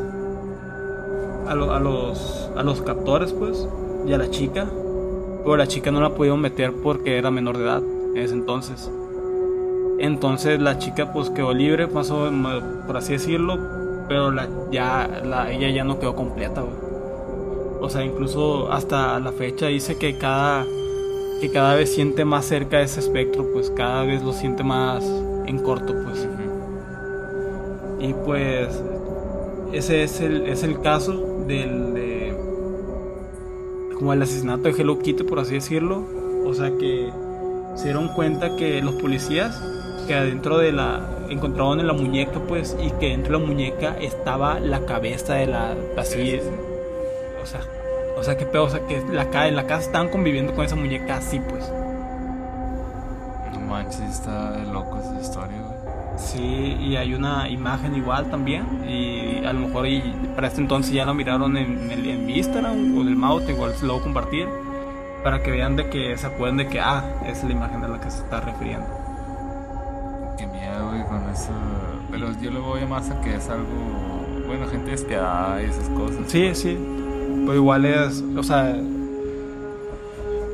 a, 1.47 1.55
lo- 1.55 1.71
a 1.73 1.79
los, 1.79 2.49
a 2.57 2.63
los 2.63 2.81
captores, 2.81 3.31
pues, 3.33 3.67
y 4.05 4.13
a 4.13 4.17
la 4.17 4.29
chica. 4.29 4.67
Pero 5.43 5.57
la 5.57 5.67
chica 5.67 5.91
no 5.91 6.01
la 6.01 6.09
pudieron 6.15 6.41
meter 6.41 6.73
porque 6.83 7.17
era 7.17 7.29
menor 7.31 7.57
de 7.57 7.63
edad 7.63 7.83
en 8.15 8.17
ese 8.17 8.33
entonces. 8.33 8.89
Entonces 9.99 10.59
la 10.59 10.77
chica 10.77 11.13
pues 11.13 11.29
quedó 11.29 11.53
libre, 11.53 11.87
pasó 11.87 12.29
por 12.85 12.97
así 12.97 13.13
decirlo, 13.13 13.57
pero 14.07 14.31
la, 14.31 14.47
ya 14.71 15.21
la, 15.23 15.51
ella 15.51 15.69
ya 15.69 15.83
no 15.83 15.99
quedó 15.99 16.15
completa. 16.15 16.63
O 17.79 17.89
sea, 17.89 18.03
incluso 18.03 18.71
hasta 18.71 19.19
la 19.19 19.31
fecha 19.31 19.67
dice 19.67 19.97
que 19.97 20.17
cada 20.17 20.65
que 21.39 21.51
cada 21.51 21.75
vez 21.75 21.93
siente 21.93 22.25
más 22.25 22.45
cerca 22.45 22.81
ese 22.81 22.99
espectro, 22.99 23.45
pues 23.51 23.69
cada 23.69 24.03
vez 24.03 24.23
lo 24.23 24.33
siente 24.33 24.63
más 24.63 25.03
en 25.45 25.59
corto, 25.59 25.93
pues. 26.03 26.27
Y 27.99 28.13
pues 28.25 28.81
ese 29.73 30.03
es 30.03 30.21
el, 30.21 30.47
es 30.47 30.63
el 30.63 30.79
caso 30.79 31.43
del 31.47 31.93
de, 31.93 31.94
como 33.95 34.13
el 34.13 34.21
asesinato 34.21 34.63
de 34.63 34.71
Hello 34.71 34.99
Kitty, 34.99 35.23
por 35.23 35.39
así 35.39 35.55
decirlo. 35.55 36.03
O 36.45 36.53
sea 36.53 36.71
que 36.77 37.11
se 37.75 37.85
dieron 37.85 38.09
cuenta 38.09 38.55
que 38.55 38.81
los 38.81 38.95
policías 38.95 39.61
que 40.07 40.13
adentro 40.13 40.57
de 40.59 40.71
la 40.71 41.09
encontraron 41.29 41.79
en 41.79 41.87
la 41.87 41.93
muñeca 41.93 42.39
pues 42.47 42.77
y 42.79 42.91
que 42.91 43.09
dentro 43.09 43.33
de 43.33 43.43
la 43.43 43.47
muñeca 43.47 43.97
estaba 43.99 44.59
la 44.59 44.85
cabeza 44.85 45.33
de 45.33 45.47
la 45.47 45.75
así 45.97 46.39
o 47.41 47.47
sea, 47.47 47.61
o 48.17 48.23
sea, 48.23 48.37
qué 48.37 48.45
pedo, 48.45 48.63
o 48.63 48.69
sea, 48.69 48.79
que 48.87 49.03
la, 49.11 49.47
en 49.47 49.55
la 49.55 49.67
casa 49.67 49.85
estaban 49.85 50.09
conviviendo 50.09 50.53
con 50.55 50.65
esa 50.65 50.75
muñeca 50.75 51.17
así, 51.17 51.39
pues. 51.39 51.69
No 53.53 53.59
manches, 53.59 54.01
está 54.01 54.51
de 54.53 54.65
loco 54.71 54.97
esa 54.99 55.21
historia. 55.21 55.64
Sí, 56.17 56.77
y 56.79 56.95
hay 56.95 57.13
una 57.13 57.49
imagen 57.49 57.95
igual 57.95 58.29
también. 58.29 58.65
Y 58.87 59.43
a 59.45 59.51
lo 59.53 59.61
mejor 59.67 59.87
y 59.87 60.01
para 60.35 60.47
este 60.47 60.61
entonces 60.61 60.93
ya 60.93 61.05
lo 61.05 61.13
miraron 61.13 61.57
en, 61.57 61.91
el- 61.91 62.09
en 62.09 62.25
mi 62.25 62.37
Instagram 62.37 62.97
o 62.97 63.01
en 63.01 63.07
el 63.09 63.15
Maut, 63.15 63.47
igual 63.49 63.73
se 63.75 63.85
lo 63.85 63.93
voy 63.93 64.01
a 64.01 64.03
compartir. 64.03 64.47
Para 65.23 65.41
que 65.41 65.51
vean 65.51 65.75
de 65.75 65.89
que 65.89 66.15
se 66.17 66.27
acuerden 66.27 66.57
de 66.57 66.67
que, 66.67 66.79
ah, 66.79 67.03
es 67.25 67.43
la 67.43 67.51
imagen 67.51 67.83
a 67.83 67.87
la 67.87 67.99
que 67.99 68.11
se 68.11 68.19
está 68.19 68.41
refiriendo. 68.41 68.85
Qué 70.37 70.45
miedo, 70.47 70.89
güey, 70.89 71.03
con 71.05 71.27
eso. 71.33 71.49
Pero 72.11 72.27
yo 72.39 72.51
lo 72.51 72.61
voy 72.61 72.85
más 72.85 73.09
a 73.09 73.19
que 73.21 73.35
es 73.35 73.49
algo. 73.49 73.65
Bueno, 74.45 74.67
gente 74.67 74.91
despiadada 74.91 75.61
y 75.63 75.65
esas 75.65 75.89
cosas. 75.89 76.19
Sí, 76.27 76.53
sí. 76.53 76.77
Pero 77.45 77.55
igual 77.55 77.85
es, 77.85 78.23
o 78.37 78.43
sea, 78.43 78.75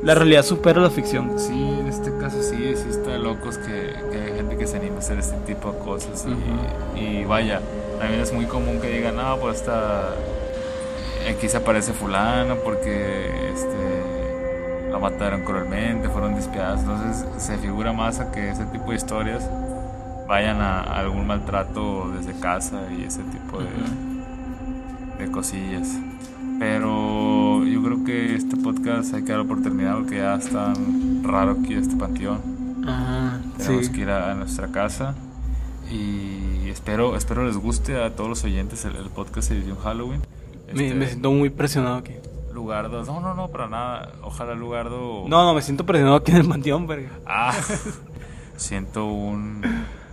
la 0.02 0.14
realidad 0.14 0.42
supera 0.42 0.80
la 0.80 0.90
ficción. 0.90 1.38
Sí, 1.38 1.52
en 1.52 1.86
este 1.86 2.10
caso 2.18 2.42
sí, 2.42 2.56
sí 2.74 2.88
está 2.88 3.10
de 3.10 3.18
locos 3.18 3.58
que, 3.58 3.92
gente 4.42 4.56
que 4.56 4.66
se 4.66 4.76
anima 4.76 4.96
a 4.96 4.98
hacer 4.98 5.18
este 5.18 5.36
tipo 5.38 5.72
de 5.72 5.78
cosas. 5.78 6.26
Y, 6.26 6.30
Ujú. 6.30 7.20
y 7.20 7.24
vaya, 7.24 7.60
también 7.98 8.20
es 8.20 8.32
muy 8.32 8.46
común 8.46 8.80
que 8.80 8.88
digan, 8.88 9.16
no, 9.16 9.36
pues 9.38 9.56
está. 9.60 10.10
Aquí 11.30 11.48
se 11.48 11.56
aparece 11.56 11.92
Fulano 11.92 12.56
porque 12.64 13.30
este, 13.54 14.90
lo 14.90 14.98
mataron 15.00 15.42
cruelmente, 15.42 16.08
fueron 16.08 16.34
despiadados. 16.34 16.80
Entonces 16.80 17.26
se 17.42 17.56
figura 17.58 17.92
más 17.92 18.18
a 18.20 18.32
que 18.32 18.50
ese 18.50 18.64
tipo 18.66 18.90
de 18.90 18.96
historias 18.96 19.48
vayan 20.28 20.60
a, 20.60 20.80
a 20.80 20.98
algún 21.00 21.26
maltrato 21.26 22.10
desde 22.10 22.38
casa 22.40 22.80
y 22.96 23.04
ese 23.04 23.22
tipo 23.22 23.58
de, 23.60 25.24
de 25.24 25.30
cosillas. 25.30 25.88
Pero 26.58 27.64
yo 27.64 27.82
creo 27.82 28.04
que 28.04 28.34
este 28.34 28.56
podcast 28.56 29.14
hay 29.14 29.22
que 29.22 29.30
darlo 29.32 29.46
por 29.46 29.62
terminado 29.62 29.98
porque 30.00 30.16
ya 30.18 30.34
es 30.34 30.48
tan 30.50 31.22
raro 31.24 31.56
aquí 31.60 31.74
este 31.74 31.96
panteón. 31.96 32.40
Ajá, 32.86 33.40
Tenemos 33.58 33.86
sí. 33.86 33.92
que 33.92 34.00
ir 34.00 34.10
a, 34.10 34.32
a 34.32 34.34
nuestra 34.34 34.68
casa 34.68 35.14
y 35.90 36.68
espero 36.68 37.16
espero 37.16 37.44
les 37.46 37.56
guste 37.56 38.02
a 38.02 38.14
todos 38.14 38.28
los 38.30 38.44
oyentes 38.44 38.84
el, 38.84 38.96
el 38.96 39.08
podcast 39.10 39.50
de 39.50 39.58
Edición 39.58 39.78
Halloween. 39.78 40.20
Me, 40.74 40.84
Este, 40.86 40.94
me 40.98 41.06
siento 41.06 41.30
muy 41.32 41.50
presionado 41.50 41.96
aquí. 41.96 42.14
Lugardo, 42.52 43.02
no, 43.04 43.20
no, 43.20 43.34
no, 43.34 43.48
para 43.48 43.66
nada. 43.66 44.12
Ojalá 44.22 44.54
Lugardo. 44.54 45.24
No, 45.26 45.44
no, 45.44 45.54
me 45.54 45.62
siento 45.62 45.84
presionado 45.86 46.16
aquí 46.16 46.32
en 46.32 46.38
el 46.38 46.48
panteón, 46.48 46.86
verga. 46.86 47.10
Ah, 47.26 47.54
siento 48.56 49.06
un. 49.06 49.62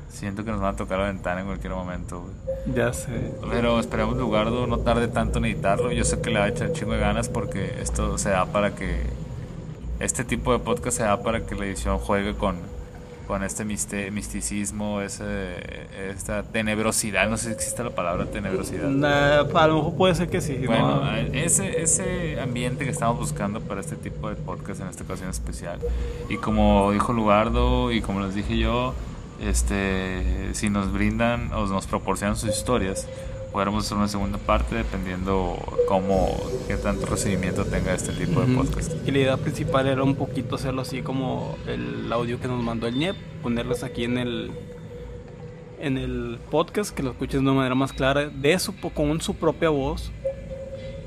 Siento 0.10 0.44
que 0.44 0.52
nos 0.52 0.60
van 0.60 0.74
a 0.74 0.78
tocar 0.78 1.00
la 1.00 1.06
ventana 1.06 1.42
en 1.42 1.46
cualquier 1.48 1.74
momento. 1.74 2.22
güey. 2.22 2.76
Ya 2.76 2.92
sé. 2.94 3.34
Pero 3.50 3.80
esperemos 3.80 4.18
Lugardo 4.18 4.68
no 4.68 4.80
tarde 4.80 5.08
tanto 5.08 5.38
en 5.40 5.46
editarlo. 5.46 5.92
Yo 5.92 6.04
sé 6.04 6.20
que 6.20 6.30
le 6.30 6.40
va 6.40 6.46
a 6.46 6.50
echar 6.50 6.68
un 6.70 6.74
chingo 6.74 6.94
de 6.94 7.00
ganas 7.00 7.30
porque 7.30 7.76
esto 7.82 8.18
se 8.18 8.30
da 8.30 8.46
para 8.46 8.74
que. 8.76 9.02
Este 10.00 10.24
tipo 10.24 10.54
de 10.54 10.60
podcast 10.60 10.98
se 10.98 11.04
da 11.04 11.22
para 11.22 11.46
que 11.46 11.56
la 11.56 11.66
edición 11.66 11.98
juegue 11.98 12.34
con, 12.34 12.56
con 13.28 13.44
este 13.44 13.66
misticismo, 13.66 15.02
ese, 15.02 15.58
esta 16.10 16.44
tenebrosidad. 16.44 17.30
No 17.30 17.36
sé 17.36 17.48
si 17.48 17.52
existe 17.52 17.84
la 17.84 17.90
palabra 17.90 18.26
tenebrosidad. 18.26 18.88
Nah, 18.88 19.42
a 19.42 19.68
lo 19.68 19.76
mejor 19.76 19.94
puede 19.96 20.16
ser 20.16 20.30
que 20.30 20.40
sí. 20.40 20.56
Bueno, 20.66 21.04
¿no? 21.04 21.18
ese, 21.34 21.82
ese 21.82 22.40
ambiente 22.40 22.86
que 22.86 22.92
estamos 22.92 23.18
buscando 23.18 23.60
para 23.60 23.82
este 23.82 23.98
tipo 23.98 24.30
de 24.30 24.36
podcast 24.38 24.80
en 24.80 24.88
esta 24.88 25.04
ocasión 25.04 25.30
especial. 25.30 25.80
Y 26.30 26.38
como 26.38 26.94
dijo 26.94 27.12
Lugardo 27.12 27.92
y 27.92 28.02
como 28.02 28.22
les 28.22 28.36
dije 28.36 28.58
yo, 28.58 28.94
este, 29.42 30.54
si 30.54 30.70
nos 30.70 30.94
brindan 30.94 31.52
o 31.52 31.66
nos 31.66 31.88
proporcionan 31.88 32.38
sus 32.38 32.52
historias, 32.52 33.06
podremos 33.60 33.86
hacer 33.86 33.98
una 33.98 34.08
segunda 34.08 34.38
parte 34.38 34.74
dependiendo 34.74 35.58
cómo, 35.90 36.34
qué 36.70 36.78
tanto 36.78 37.06
recibimiento 37.06 37.66
tenga 37.66 37.94
este 37.94 38.14
tipo 38.14 38.40
de 38.40 38.54
Ujú. 38.54 38.64
podcast. 38.64 38.94
Y 39.06 39.12
la 39.12 39.18
idea 39.20 39.36
principal 39.36 39.86
era 39.86 40.02
un 40.02 40.16
poquito 40.16 40.56
hacerlo 40.56 40.82
así 40.82 41.02
como 41.02 41.58
el 41.68 42.10
audio 42.14 42.40
que 42.40 42.48
nos 42.48 42.64
mandó 42.64 42.88
el 42.88 42.98
ñep, 42.98 43.18
ponerles 43.44 43.84
aquí 43.84 44.06
en 44.06 44.18
el 44.18 44.52
en 45.82 45.98
el 45.98 46.40
podcast 46.50 46.96
que 46.96 47.04
lo 47.04 47.12
escuches 47.12 47.34
de 47.34 47.40
una 47.40 47.52
manera 47.52 47.76
más 47.76 47.92
clara, 47.92 48.30
de 48.30 48.58
su 48.60 48.74
con 48.78 49.20
su 49.20 49.36
propia 49.36 49.68
voz 49.68 50.10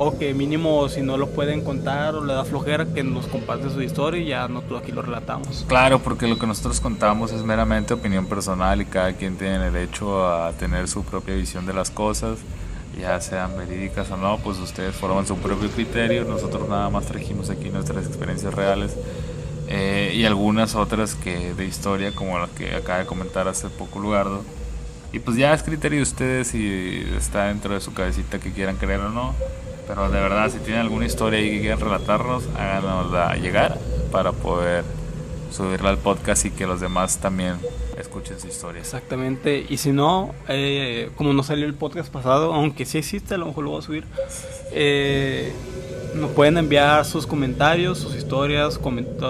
o 0.03 0.19
que 0.19 0.35
mínimo 0.35 0.89
si 0.89 1.01
no 1.01 1.17
lo 1.17 1.31
pueden 1.31 1.63
contar 1.63 2.15
o 2.15 2.25
le 2.25 2.35
da 2.35 2.45
flojera 2.45 2.87
que 2.87 3.03
nos 3.03 3.27
comparte 3.27 3.71
su 3.71 3.81
historia 3.83 4.21
y 4.21 4.27
ya 4.27 4.49
nosotros 4.49 4.83
aquí 4.83 4.93
lo 4.93 5.03
relatamos. 5.03 5.65
Claro, 5.69 6.01
porque 6.01 6.27
lo 6.27 6.39
que 6.39 6.47
nosotros 6.47 6.81
contamos 6.81 7.33
es 7.33 7.43
meramente 7.43 7.95
opinión 7.95 8.27
personal 8.27 8.81
y 8.81 8.85
cada 8.85 9.13
quien 9.15 9.37
tiene 9.37 9.71
derecho 9.71 10.29
a 10.29 10.53
tener 10.53 10.89
su 10.89 11.05
propia 11.05 11.35
visión 11.35 11.67
de 11.67 11.73
las 11.73 11.91
cosas, 11.91 12.39
ya 12.99 13.21
sean 13.21 13.57
verídicas 13.57 14.11
o 14.11 14.17
no, 14.17 14.39
pues 14.39 14.59
ustedes 14.59 14.95
forman 14.95 15.27
su 15.27 15.37
propio 15.37 15.71
criterio, 15.71 16.25
nosotros 16.25 16.69
nada 16.69 16.91
más 16.91 17.07
trajimos 17.07 17.49
aquí 17.51 17.71
nuestras 17.71 18.07
experiencias 18.07 18.53
reales 18.53 18.97
eh, 19.69 20.13
y 20.15 20.25
algunas 20.25 20.75
otras 20.75 21.15
que 21.15 21.55
de 21.55 21.65
historia 21.65 22.15
como 22.15 22.39
las 22.39 22.51
que 22.51 22.75
acaba 22.75 22.99
de 22.99 23.07
comentar 23.07 23.49
hace 23.49 23.69
poco 23.69 23.99
Lugardo. 23.99 24.43
Y 25.13 25.19
pues 25.19 25.37
ya 25.37 25.53
es 25.53 25.63
criterio 25.63 25.99
de 25.99 26.03
ustedes 26.03 26.49
si 26.49 27.07
está 27.17 27.47
dentro 27.47 27.75
de 27.75 27.81
su 27.81 27.93
cabecita 27.93 28.39
que 28.39 28.53
quieran 28.53 28.77
creer 28.77 29.01
o 29.01 29.11
no. 29.11 29.35
Pero 29.87 30.09
de 30.11 30.21
verdad, 30.21 30.51
si 30.51 30.59
tienen 30.59 30.83
alguna 30.83 31.07
historia 31.07 31.41
y 31.41 31.51
que 31.51 31.61
quieran 31.61 31.81
relatarnos, 31.81 32.45
háganosla 32.57 33.37
llegar 33.37 33.79
para 34.11 34.33
poder 34.33 34.85
subirla 35.51 35.91
al 35.91 35.99
podcast 35.99 36.47
y 36.47 36.51
que 36.51 36.67
los 36.67 36.81
demás 36.81 37.19
también 37.19 37.57
escuchen 37.99 38.41
su 38.41 38.49
historia. 38.49 38.81
Exactamente, 38.81 39.67
y 39.69 39.77
si 39.77 39.93
no, 39.93 40.35
eh, 40.49 41.11
como 41.17 41.33
no 41.33 41.43
salió 41.43 41.67
el 41.67 41.75
podcast 41.75 42.11
pasado, 42.13 42.53
aunque 42.55 42.85
sí 42.85 42.99
existe, 42.99 43.35
a 43.35 43.39
lo 43.39 43.47
mejor 43.47 43.65
lo 43.65 43.71
voy 43.71 43.81
a 43.81 43.83
subir, 43.83 44.05
eh, 44.73 45.53
nos 46.15 46.31
pueden 46.31 46.59
enviar 46.59 47.05
sus 47.05 47.27
comentarios, 47.27 47.99
sus 47.99 48.15
historias, 48.15 48.81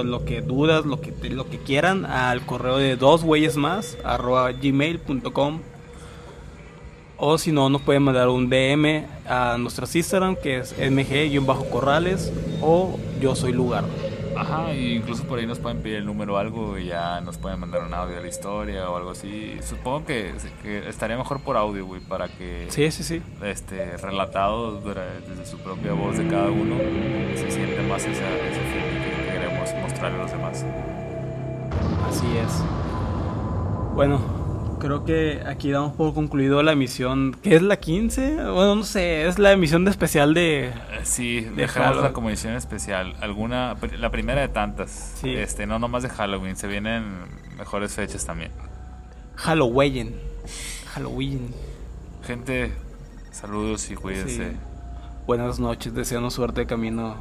lo 0.04 0.24
que 0.24 0.40
dudas, 0.40 0.84
lo 0.84 1.00
que, 1.00 1.12
lo 1.30 1.48
que 1.48 1.58
quieran 1.58 2.04
al 2.04 2.44
correo 2.44 2.78
de 2.78 2.96
dos 2.96 3.22
güeyes 3.22 3.56
más, 3.56 3.96
arroba 4.04 4.50
gmail.com. 4.52 5.60
O 7.24 7.38
si 7.38 7.52
no, 7.52 7.68
nos 7.68 7.82
pueden 7.82 8.02
mandar 8.02 8.28
un 8.28 8.50
DM 8.50 9.04
a 9.28 9.56
nuestras 9.56 9.94
Instagram, 9.94 10.34
que 10.34 10.58
es 10.58 10.74
mg-corrales 10.76 12.32
o 12.60 12.98
yo 13.20 13.36
soy 13.36 13.52
lugar. 13.52 13.84
Ajá, 14.36 14.74
incluso 14.74 15.22
por 15.22 15.38
ahí 15.38 15.46
nos 15.46 15.60
pueden 15.60 15.82
pedir 15.82 15.98
el 15.98 16.06
número 16.06 16.34
o 16.34 16.36
algo 16.38 16.76
y 16.78 16.86
ya 16.86 17.20
nos 17.20 17.38
pueden 17.38 17.60
mandar 17.60 17.84
un 17.84 17.94
audio 17.94 18.16
de 18.16 18.22
la 18.22 18.28
historia 18.28 18.90
o 18.90 18.96
algo 18.96 19.10
así. 19.10 19.56
Supongo 19.62 20.04
que, 20.04 20.32
que 20.64 20.88
estaría 20.88 21.16
mejor 21.16 21.38
por 21.38 21.56
audio, 21.56 21.86
güey, 21.86 22.00
para 22.00 22.26
que 22.26 22.66
Sí, 22.70 22.90
sí, 22.90 23.04
sí. 23.04 23.22
este 23.44 23.96
relatado 23.98 24.80
desde 24.80 25.46
su 25.46 25.58
propia 25.58 25.92
voz 25.92 26.18
de 26.18 26.26
cada 26.26 26.50
uno 26.50 26.74
se 27.36 27.52
siente 27.52 27.82
más 27.82 28.02
esa, 28.02 28.10
ese 28.10 28.60
feeling 28.72 29.00
que 29.00 29.32
queremos 29.32 29.68
mostrarle 29.80 30.18
a 30.18 30.22
los 30.22 30.32
demás. 30.32 30.64
Así 32.08 32.26
es. 32.44 32.64
Bueno, 33.94 34.41
creo 34.82 35.04
que 35.04 35.42
aquí 35.46 35.70
damos 35.70 35.94
por 35.94 36.12
concluido 36.12 36.62
la 36.62 36.72
emisión. 36.72 37.36
¿Qué 37.40 37.54
es 37.54 37.62
la 37.62 37.78
15? 37.78 38.34
Bueno, 38.50 38.74
no 38.74 38.82
sé, 38.82 39.28
es 39.28 39.38
la 39.38 39.52
emisión 39.52 39.84
de 39.84 39.92
especial 39.92 40.34
de. 40.34 40.66
Eh, 40.66 40.72
Sí, 41.04 41.40
De 41.40 41.50
dejamos 41.50 42.02
la 42.02 42.12
comisión 42.12 42.54
especial. 42.54 43.14
Alguna, 43.20 43.76
la 43.98 44.10
primera 44.10 44.40
de 44.40 44.48
tantas. 44.48 45.14
Sí. 45.20 45.30
Este, 45.34 45.66
no 45.66 45.78
nomás 45.78 46.02
de 46.02 46.08
Halloween, 46.08 46.56
se 46.56 46.66
vienen 46.66 47.04
mejores 47.56 47.94
fechas 47.94 48.26
también. 48.26 48.50
Halloween. 49.36 50.16
Halloween. 50.92 51.54
Gente, 52.26 52.72
saludos 53.30 53.88
y 53.90 53.94
cuídense. 53.94 54.50
Sí. 54.50 54.56
Buenas 55.26 55.60
noches, 55.60 55.94
deseamos 55.94 56.34
suerte 56.34 56.62
de 56.62 56.66
camino 56.66 57.16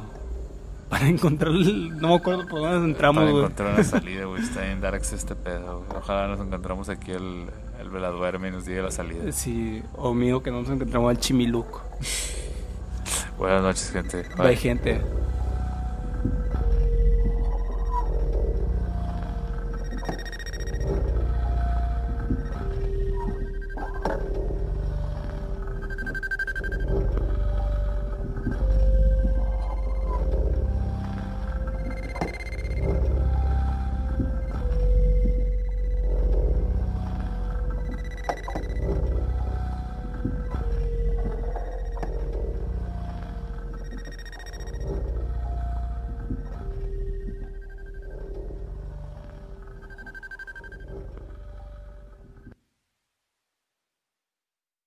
para 0.92 1.08
encontrar. 1.08 1.50
el- 1.52 1.96
No 1.98 2.08
me 2.08 2.14
acuerdo 2.16 2.46
por 2.46 2.60
dónde 2.60 2.90
entramos, 2.90 3.24
Para 3.24 3.36
encontrar 3.36 3.72
una 3.74 3.82
salida, 3.84 4.26
güey. 4.26 4.42
Está 4.42 4.70
en 4.70 4.80
Darks 4.82 5.14
este 5.14 5.34
pedo. 5.34 5.84
Ojalá 5.96 6.28
nos 6.28 6.38
encontramos 6.38 6.88
aquí 6.90 7.12
el, 7.12 7.46
el 7.80 7.88
veladuerme 7.88 8.48
y 8.48 8.50
nos 8.50 8.66
diga 8.66 8.82
la 8.82 8.90
salida. 8.90 9.32
Sí, 9.32 9.82
o 9.96 10.12
mío 10.12 10.42
que 10.42 10.50
no 10.50 10.60
nos 10.60 10.68
encontramos 10.70 11.08
al 11.10 11.18
Chimiluco. 11.18 11.82
Buenas 13.38 13.62
noches, 13.62 13.90
gente. 13.90 14.26
Bye, 14.36 14.54
gente. 14.56 15.00